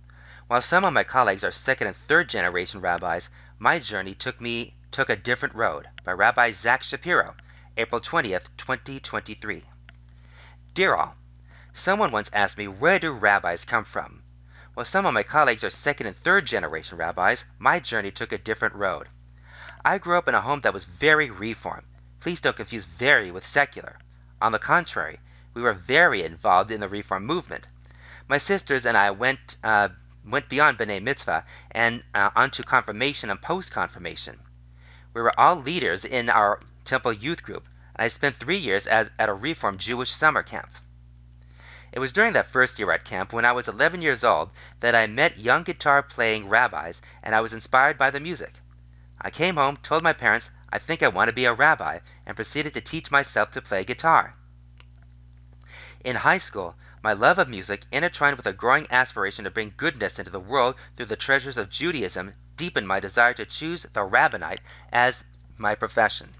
While 0.47 0.63
some 0.63 0.83
of 0.83 0.93
my 0.93 1.03
colleagues 1.03 1.43
are 1.43 1.51
second 1.51 1.87
and 1.87 1.95
third 1.95 2.27
generation 2.27 2.81
rabbis, 2.81 3.29
my 3.59 3.77
journey 3.77 4.15
took 4.15 4.41
me 4.41 4.73
took 4.91 5.11
a 5.11 5.15
different 5.15 5.53
road 5.53 5.89
by 6.03 6.13
Rabbi 6.13 6.51
Zach 6.51 6.81
Shapiro, 6.81 7.35
April 7.77 8.01
20th, 8.01 8.47
2023. 8.57 9.63
Dear 10.73 10.95
all, 10.95 11.17
someone 11.73 12.09
once 12.09 12.31
asked 12.33 12.57
me 12.57 12.67
where 12.67 12.97
do 12.97 13.11
rabbis 13.11 13.63
come 13.63 13.85
from? 13.85 14.23
While 14.75 14.83
some 14.85 15.05
of 15.05 15.13
my 15.13 15.23
colleagues 15.23 15.63
are 15.63 15.69
second 15.69 16.07
and 16.07 16.17
third 16.17 16.45
generation 16.45 16.97
rabbis, 16.97 17.45
my 17.57 17.79
journey 17.79 18.11
took 18.11 18.33
a 18.33 18.37
different 18.37 18.75
road. 18.75 19.07
I 19.85 19.97
grew 19.97 20.17
up 20.17 20.27
in 20.27 20.35
a 20.35 20.41
home 20.41 20.59
that 20.61 20.73
was 20.73 20.83
very 20.83 21.29
reform. 21.29 21.85
Please 22.19 22.41
don't 22.41 22.57
confuse 22.57 22.83
very 22.83 23.31
with 23.31 23.45
secular. 23.45 23.97
On 24.41 24.51
the 24.51 24.59
contrary, 24.59 25.21
we 25.53 25.61
were 25.61 25.73
very 25.73 26.23
involved 26.23 26.71
in 26.71 26.81
the 26.81 26.89
reform 26.89 27.25
movement. 27.25 27.67
My 28.27 28.37
sisters 28.37 28.85
and 28.85 28.97
I 28.97 29.11
went 29.11 29.55
uh, 29.63 29.87
went 30.25 30.49
beyond 30.49 30.77
B'nai 30.77 31.01
Mitzvah 31.01 31.45
and 31.71 32.03
uh, 32.13 32.31
onto 32.35 32.61
confirmation 32.61 33.29
and 33.29 33.41
post 33.41 33.71
confirmation. 33.71 34.41
We 35.13 35.21
were 35.21 35.39
all 35.39 35.55
leaders 35.55 36.03
in 36.03 36.29
our 36.29 36.59
temple 36.83 37.13
youth 37.13 37.43
group, 37.43 37.65
and 37.95 38.03
I 38.03 38.09
spent 38.09 38.35
three 38.35 38.57
years 38.57 38.87
as, 38.87 39.09
at 39.17 39.29
a 39.29 39.33
Reform 39.33 39.77
Jewish 39.77 40.11
summer 40.11 40.43
camp. 40.43 40.69
It 41.95 41.99
was 41.99 42.11
during 42.11 42.33
that 42.33 42.49
first 42.49 42.77
year 42.77 42.91
at 42.91 43.05
camp, 43.05 43.31
when 43.31 43.45
I 43.45 43.53
was 43.53 43.69
11 43.69 44.01
years 44.01 44.21
old, 44.21 44.51
that 44.81 44.93
I 44.93 45.07
met 45.07 45.37
young 45.37 45.63
guitar 45.63 46.03
playing 46.03 46.49
rabbis, 46.49 46.99
and 47.23 47.33
I 47.33 47.39
was 47.39 47.53
inspired 47.53 47.97
by 47.97 48.11
the 48.11 48.19
music. 48.19 48.55
I 49.21 49.29
came 49.29 49.55
home, 49.55 49.77
told 49.77 50.03
my 50.03 50.11
parents 50.11 50.51
I 50.69 50.77
think 50.77 51.01
I 51.01 51.07
want 51.07 51.29
to 51.29 51.33
be 51.33 51.45
a 51.45 51.53
rabbi, 51.53 51.99
and 52.25 52.35
proceeded 52.35 52.73
to 52.73 52.81
teach 52.81 53.11
myself 53.11 53.51
to 53.51 53.61
play 53.61 53.85
guitar. 53.85 54.35
In 56.03 56.17
high 56.17 56.37
school, 56.37 56.75
my 57.01 57.13
love 57.13 57.39
of 57.39 57.47
music, 57.47 57.85
intertwined 57.93 58.35
with 58.35 58.45
a 58.45 58.51
growing 58.51 58.91
aspiration 58.91 59.45
to 59.45 59.49
bring 59.49 59.73
goodness 59.77 60.19
into 60.19 60.31
the 60.31 60.37
world 60.37 60.75
through 60.97 61.05
the 61.05 61.15
treasures 61.15 61.55
of 61.55 61.69
Judaism, 61.69 62.33
deepened 62.57 62.89
my 62.89 62.99
desire 62.99 63.33
to 63.35 63.45
choose 63.45 63.85
the 63.93 64.03
rabbinate 64.03 64.59
as 64.91 65.23
my 65.57 65.73
profession. 65.73 66.35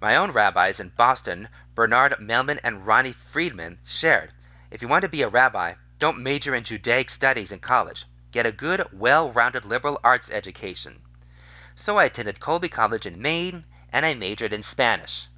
My 0.00 0.14
own 0.14 0.30
rabbis 0.30 0.78
in 0.78 0.90
Boston, 0.90 1.48
Bernard 1.74 2.20
Mehlman 2.20 2.60
and 2.62 2.86
Ronnie 2.86 3.12
Friedman, 3.12 3.80
shared 3.84 4.32
if 4.74 4.82
you 4.82 4.88
want 4.88 5.02
to 5.02 5.08
be 5.08 5.22
a 5.22 5.28
rabbi, 5.28 5.74
don't 6.00 6.18
major 6.18 6.52
in 6.52 6.64
Judaic 6.64 7.08
studies 7.08 7.52
in 7.52 7.60
college. 7.60 8.06
Get 8.32 8.44
a 8.44 8.50
good, 8.50 8.84
well 8.92 9.30
rounded 9.30 9.64
liberal 9.64 10.00
arts 10.02 10.28
education. 10.30 11.00
So 11.76 11.96
I 11.96 12.06
attended 12.06 12.40
Colby 12.40 12.68
College 12.68 13.06
in 13.06 13.22
Maine 13.22 13.66
and 13.92 14.04
I 14.04 14.14
majored 14.14 14.52
in 14.52 14.64
Spanish. 14.64 15.28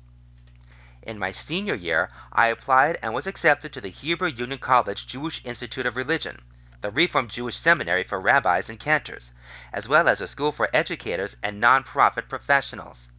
In 1.03 1.19
my 1.19 1.33
senior 1.33 1.75
year, 1.75 2.09
I 2.33 2.47
applied 2.47 2.99
and 3.03 3.13
was 3.13 3.27
accepted 3.27 3.75
to 3.75 3.81
the 3.83 3.91
Hebrew 3.91 4.31
Union 4.31 4.59
College 4.59 5.07
Jewish 5.07 5.43
Institute 5.45 5.85
of 5.85 5.97
Religion, 5.97 6.41
the 6.81 6.91
Reformed 6.91 7.29
Jewish 7.29 7.59
Seminary 7.59 8.05
for 8.05 8.19
rabbis 8.19 8.71
and 8.71 8.81
cantors, 8.81 9.33
as 9.71 9.87
well 9.87 10.09
as 10.09 10.23
a 10.23 10.27
school 10.27 10.51
for 10.51 10.71
educators 10.73 11.37
and 11.43 11.63
nonprofit 11.63 12.31
professionals. 12.31 13.11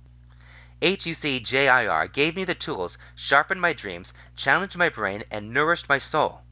HUCJIR 0.79 2.13
gave 2.13 2.35
me 2.35 2.43
the 2.43 2.53
tools, 2.53 2.99
sharpened 3.15 3.59
my 3.59 3.73
dreams, 3.73 4.13
challenged 4.35 4.77
my 4.77 4.89
brain, 4.89 5.23
and 5.31 5.51
nourished 5.51 5.89
my 5.89 5.97
soul. 5.97 6.43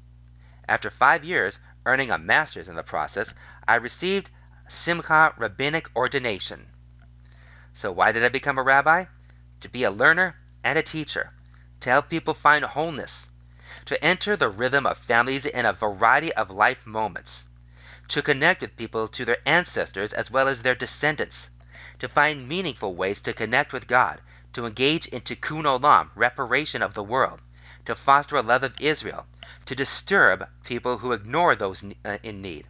After 0.67 0.89
five 0.89 1.23
years, 1.23 1.59
earning 1.85 2.09
a 2.09 2.17
master's 2.17 2.67
in 2.67 2.75
the 2.75 2.81
process, 2.81 3.33
I 3.67 3.75
received 3.75 4.31
s'micha 4.67 5.37
rabbinic 5.37 5.95
ordination. 5.95 6.71
So 7.73 7.91
why 7.91 8.11
did 8.11 8.23
I 8.23 8.29
become 8.29 8.57
a 8.57 8.63
rabbi? 8.63 9.05
To 9.61 9.69
be 9.69 9.83
a 9.83 9.91
learner 9.91 10.35
and 10.63 10.79
a 10.79 10.81
teacher, 10.81 11.31
to 11.81 11.91
help 11.91 12.09
people 12.09 12.33
find 12.33 12.65
wholeness, 12.65 13.27
to 13.85 14.03
enter 14.03 14.35
the 14.35 14.49
rhythm 14.49 14.87
of 14.87 14.97
families 14.97 15.45
in 15.45 15.67
a 15.67 15.73
variety 15.73 16.33
of 16.33 16.49
life 16.49 16.87
moments, 16.87 17.45
to 18.07 18.23
connect 18.23 18.61
with 18.61 18.75
people 18.75 19.07
to 19.09 19.25
their 19.25 19.37
ancestors 19.45 20.13
as 20.13 20.31
well 20.31 20.47
as 20.47 20.63
their 20.63 20.73
descendants, 20.73 21.51
to 22.05 22.09
find 22.09 22.47
meaningful 22.47 22.93
ways 22.93 23.19
to 23.19 23.33
connect 23.33 23.73
with 23.73 23.87
God, 23.87 24.21
to 24.53 24.67
engage 24.67 25.07
in 25.07 25.21
tikkun 25.21 25.63
olam, 25.63 26.11
reparation 26.13 26.83
of 26.83 26.93
the 26.93 27.03
world, 27.03 27.41
to 27.83 27.95
foster 27.95 28.35
a 28.35 28.43
love 28.43 28.61
of 28.61 28.79
Israel, 28.79 29.25
to 29.65 29.73
disturb 29.73 30.47
people 30.63 30.99
who 30.99 31.13
ignore 31.13 31.55
those 31.55 31.83
uh, 32.05 32.19
in 32.21 32.43
need, 32.43 32.67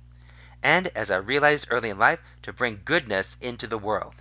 and, 0.63 0.87
as 0.95 1.11
I 1.11 1.17
realized 1.17 1.67
early 1.69 1.89
in 1.89 1.99
life, 1.99 2.19
to 2.43 2.53
bring 2.53 2.83
goodness 2.85 3.35
into 3.41 3.67
the 3.67 3.77
world. 3.77 4.15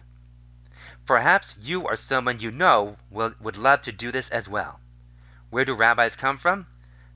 Perhaps 1.06 1.54
you 1.60 1.82
or 1.82 1.94
someone 1.94 2.40
you 2.40 2.50
know 2.50 2.96
will, 3.08 3.34
would 3.38 3.56
love 3.56 3.82
to 3.82 3.92
do 3.92 4.10
this 4.10 4.28
as 4.30 4.48
well. 4.48 4.80
Where 5.48 5.64
do 5.64 5.74
rabbis 5.74 6.16
come 6.16 6.38
from? 6.38 6.66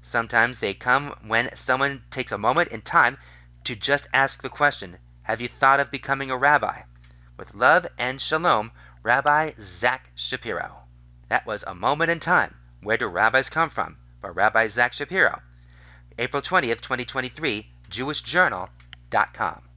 Sometimes 0.03 0.61
they 0.61 0.73
come 0.73 1.17
when 1.27 1.51
someone 1.57 2.05
takes 2.13 2.31
a 2.31 2.39
moment 2.39 2.71
in 2.71 2.83
time 2.83 3.19
to 3.65 3.75
just 3.75 4.07
ask 4.15 4.41
the 4.41 4.49
question 4.49 4.99
Have 5.23 5.41
you 5.41 5.49
thought 5.49 5.81
of 5.81 5.91
becoming 5.91 6.31
a 6.31 6.37
rabbi? 6.37 6.83
With 7.39 7.55
love 7.55 7.87
and 7.97 8.21
shalom, 8.21 8.73
Rabbi 9.05 9.53
Zach 9.61 10.11
Shapiro. 10.17 10.83
That 11.29 11.47
was 11.47 11.63
A 11.63 11.73
Moment 11.73 12.11
in 12.11 12.19
Time 12.19 12.57
Where 12.83 12.97
Do 12.97 13.07
Rabbis 13.07 13.49
Come 13.49 13.71
From? 13.71 13.97
by 14.21 14.31
Rabbi 14.31 14.67
Zach 14.67 14.93
Shapiro. 14.93 15.41
April 16.19 16.43
20th, 16.43 16.81
2023, 16.81 17.73
JewishJournal.com. 17.89 19.69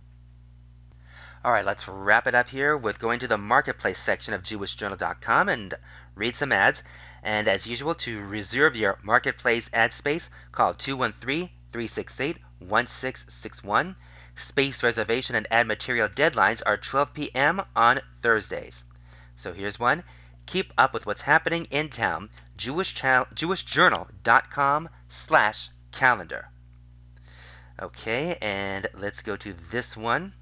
All 1.46 1.52
right, 1.52 1.64
let's 1.64 1.88
wrap 1.88 2.26
it 2.26 2.34
up 2.34 2.50
here 2.50 2.76
with 2.76 2.98
going 2.98 3.20
to 3.20 3.28
the 3.28 3.38
marketplace 3.38 4.00
section 4.00 4.34
of 4.34 4.42
JewishJournal.com 4.42 5.48
and 5.48 5.76
read 6.16 6.36
some 6.36 6.52
ads. 6.52 6.82
And 7.22 7.48
as 7.48 7.68
usual, 7.68 7.94
to 7.94 8.26
reserve 8.26 8.76
your 8.76 8.98
marketplace 9.04 9.70
ad 9.72 9.94
space, 9.94 10.28
call 10.52 10.74
213 10.74 11.52
368 11.72 12.38
1661. 12.58 13.96
Space 14.36 14.82
reservation 14.82 15.36
and 15.36 15.46
ad 15.52 15.68
material 15.68 16.08
deadlines 16.08 16.62
are 16.66 16.78
12 16.78 17.14
p.m. 17.14 17.62
on 17.76 18.00
Thursdays. 18.22 18.84
So 19.36 19.54
here's 19.54 19.78
one. 19.78 20.04
Keep 20.46 20.74
up 20.78 20.94
with 20.94 21.06
what's 21.06 21.22
happening 21.22 21.66
in 21.66 21.90
town. 21.90 22.30
Jewish 22.56 22.96
JewishJournal.com 22.96 24.90
slash 25.10 25.70
calendar. 25.92 26.50
Okay, 27.82 28.38
and 28.42 28.88
let's 28.94 29.22
go 29.22 29.36
to 29.36 29.54
this 29.72 29.98
one. 29.98 30.34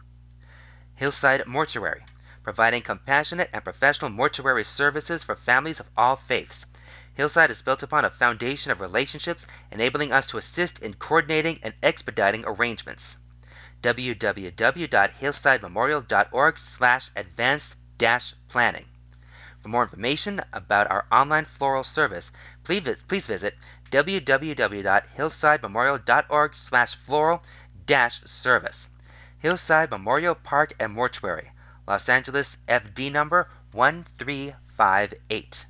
Hillside 0.95 1.47
Mortuary, 1.47 2.03
providing 2.43 2.81
compassionate 2.81 3.49
and 3.53 3.63
professional 3.63 4.11
mortuary 4.11 4.63
services 4.63 5.23
for 5.23 5.35
families 5.35 5.79
of 5.79 5.89
all 5.95 6.15
faiths. 6.15 6.65
Hillside 7.13 7.51
is 7.51 7.61
built 7.61 7.83
upon 7.83 8.05
a 8.05 8.09
foundation 8.09 8.71
of 8.71 8.81
relationships, 8.81 9.45
enabling 9.71 10.11
us 10.11 10.27
to 10.27 10.37
assist 10.37 10.79
in 10.79 10.93
coordinating 10.93 11.59
and 11.63 11.73
expediting 11.81 12.43
arrangements. 12.45 13.17
www.hillsidememorial.org 13.81 16.59
slash 16.59 17.09
advanced 17.15 17.75
planning. 18.47 18.85
For 19.61 19.69
more 19.69 19.83
information 19.83 20.41
about 20.53 20.89
our 20.89 21.05
online 21.11 21.45
floral 21.45 21.83
service, 21.83 22.31
please, 22.63 22.87
please 23.07 23.27
visit 23.27 23.57
www.hillsidememorial.org 23.91 26.55
slash 26.55 26.95
floral 26.95 27.43
service. 28.25 28.87
Hillside 29.39 29.89
Memorial 29.89 30.35
Park 30.35 30.73
and 30.79 30.93
Mortuary, 30.93 31.51
Los 31.87 32.07
Angeles 32.07 32.57
FD 32.67 33.11
number 33.11 33.49
1358. 33.71 35.65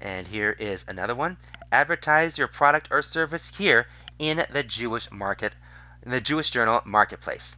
And 0.00 0.26
here 0.26 0.50
is 0.50 0.84
another 0.88 1.14
one. 1.14 1.36
Advertise 1.70 2.36
your 2.36 2.48
product 2.48 2.88
or 2.90 3.02
service 3.02 3.50
here 3.50 3.86
in 4.18 4.44
the 4.50 4.62
Jewish 4.62 5.10
market, 5.10 5.54
in 6.08 6.12
the 6.12 6.20
Jewish 6.22 6.48
Journal 6.48 6.80
marketplace. 6.86 7.54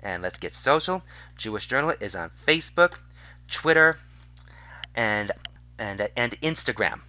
And 0.00 0.22
let's 0.22 0.38
get 0.38 0.54
social. 0.54 1.02
Jewish 1.36 1.66
Journal 1.66 1.92
is 2.00 2.16
on 2.16 2.30
Facebook, 2.46 2.94
Twitter, 3.50 3.98
and 4.94 5.30
and 5.78 6.08
and 6.16 6.32
Instagram. 6.40 7.02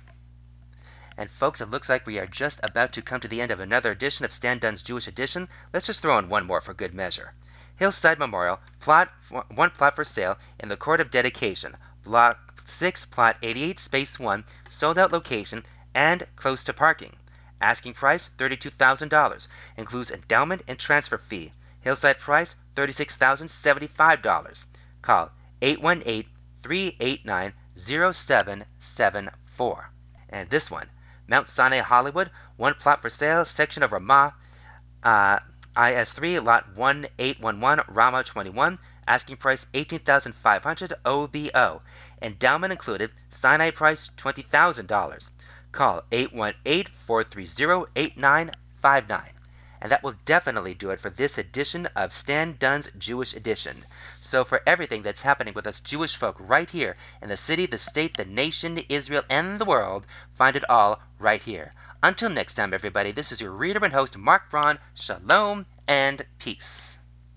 And 1.16 1.32
folks, 1.32 1.62
it 1.62 1.70
looks 1.70 1.88
like 1.88 2.06
we 2.06 2.20
are 2.20 2.28
just 2.28 2.60
about 2.64 2.92
to 2.94 3.02
come 3.02 3.22
to 3.22 3.30
the 3.30 3.40
end 3.40 3.52
of 3.52 3.62
another 3.62 3.92
edition 3.92 4.26
of 4.26 4.34
Stan 4.34 4.58
Dunn's 4.58 4.82
Jewish 4.82 5.08
Edition. 5.08 5.48
Let's 5.72 5.88
just 5.88 6.02
throw 6.02 6.18
in 6.18 6.28
one 6.28 6.46
more 6.46 6.60
for 6.60 6.74
good 6.74 6.94
measure. 6.94 7.34
Hillside 7.78 8.20
Memorial, 8.20 8.60
plot 8.82 9.10
one 9.56 9.70
plot 9.70 9.96
for 9.96 10.04
sale 10.04 10.38
in 10.60 10.68
the 10.68 10.76
Court 10.76 11.00
of 11.00 11.12
Dedication, 11.12 11.78
Block 12.04 12.62
6, 12.66 13.06
Plot 13.06 13.38
88, 13.42 13.80
Space 13.80 14.20
1, 14.20 14.44
sold 14.70 14.98
out 14.98 15.14
location 15.14 15.64
and 15.96 16.28
close 16.36 16.62
to 16.66 16.74
parking. 16.74 17.16
Asking 17.64 17.94
price 17.94 18.30
$32,000, 18.38 19.48
includes 19.78 20.12
endowment 20.12 20.64
and 20.68 20.78
transfer 20.78 21.18
fee. 21.18 21.54
Hillside 21.80 22.20
price 22.20 22.58
$36,075. 22.76 24.66
Call 25.02 25.32
818 25.62 26.30
389 26.62 27.54
0774. 27.78 29.90
And 30.28 30.50
this 30.50 30.70
one, 30.70 30.90
Mount 31.26 31.48
Sinai 31.48 31.80
Hollywood, 31.80 32.32
one 32.58 32.74
plot 32.74 33.02
for 33.02 33.10
sale, 33.10 33.46
section 33.46 33.82
of 33.82 33.94
Ramah, 33.94 34.36
uh, 35.02 35.40
IS3, 35.74 36.44
lot 36.44 36.68
1811, 36.76 37.86
Ramah 37.88 38.26
21, 38.26 38.78
asking 39.08 39.38
price 39.38 39.66
18500 39.74 40.96
OBO. 41.06 41.82
Endowment 42.22 42.74
included, 42.74 43.14
Sinai 43.30 43.72
price 43.72 44.12
$20,000. 44.18 45.30
Call 45.74 46.04
818 46.12 46.86
430 47.08 47.90
8959. 47.96 49.30
And 49.82 49.92
that 49.92 50.04
will 50.04 50.14
definitely 50.24 50.76
do 50.76 50.92
it 50.92 51.02
for 51.02 51.10
this 51.10 51.40
edition 51.40 51.88
of 51.96 52.14
Stan 52.14 52.58
Dunn's 52.60 52.92
Jewish 52.96 53.34
Edition. 53.34 53.84
So, 54.22 54.46
for 54.46 54.62
everything 54.68 55.02
that's 55.02 55.22
happening 55.22 55.56
with 55.56 55.66
us 55.66 55.80
Jewish 55.80 56.16
folk 56.16 56.36
right 56.40 56.70
here 56.70 56.96
in 57.24 57.30
the 57.30 57.38
city, 57.38 57.66
the 57.66 57.80
state, 57.80 58.16
the 58.16 58.24
nation, 58.24 58.78
Israel, 58.88 59.24
and 59.32 59.60
the 59.60 59.66
world, 59.66 60.06
find 60.38 60.56
it 60.56 60.70
all 60.70 61.02
right 61.18 61.42
here. 61.42 61.74
Until 62.04 62.30
next 62.30 62.54
time, 62.54 62.72
everybody, 62.72 63.12
this 63.12 63.32
is 63.32 63.42
your 63.42 63.52
reader 63.52 63.84
and 63.84 63.94
host, 63.94 64.16
Mark 64.16 64.52
Braun. 64.52 64.78
Shalom 64.94 65.66
and 65.88 66.24
peace. 66.38 66.93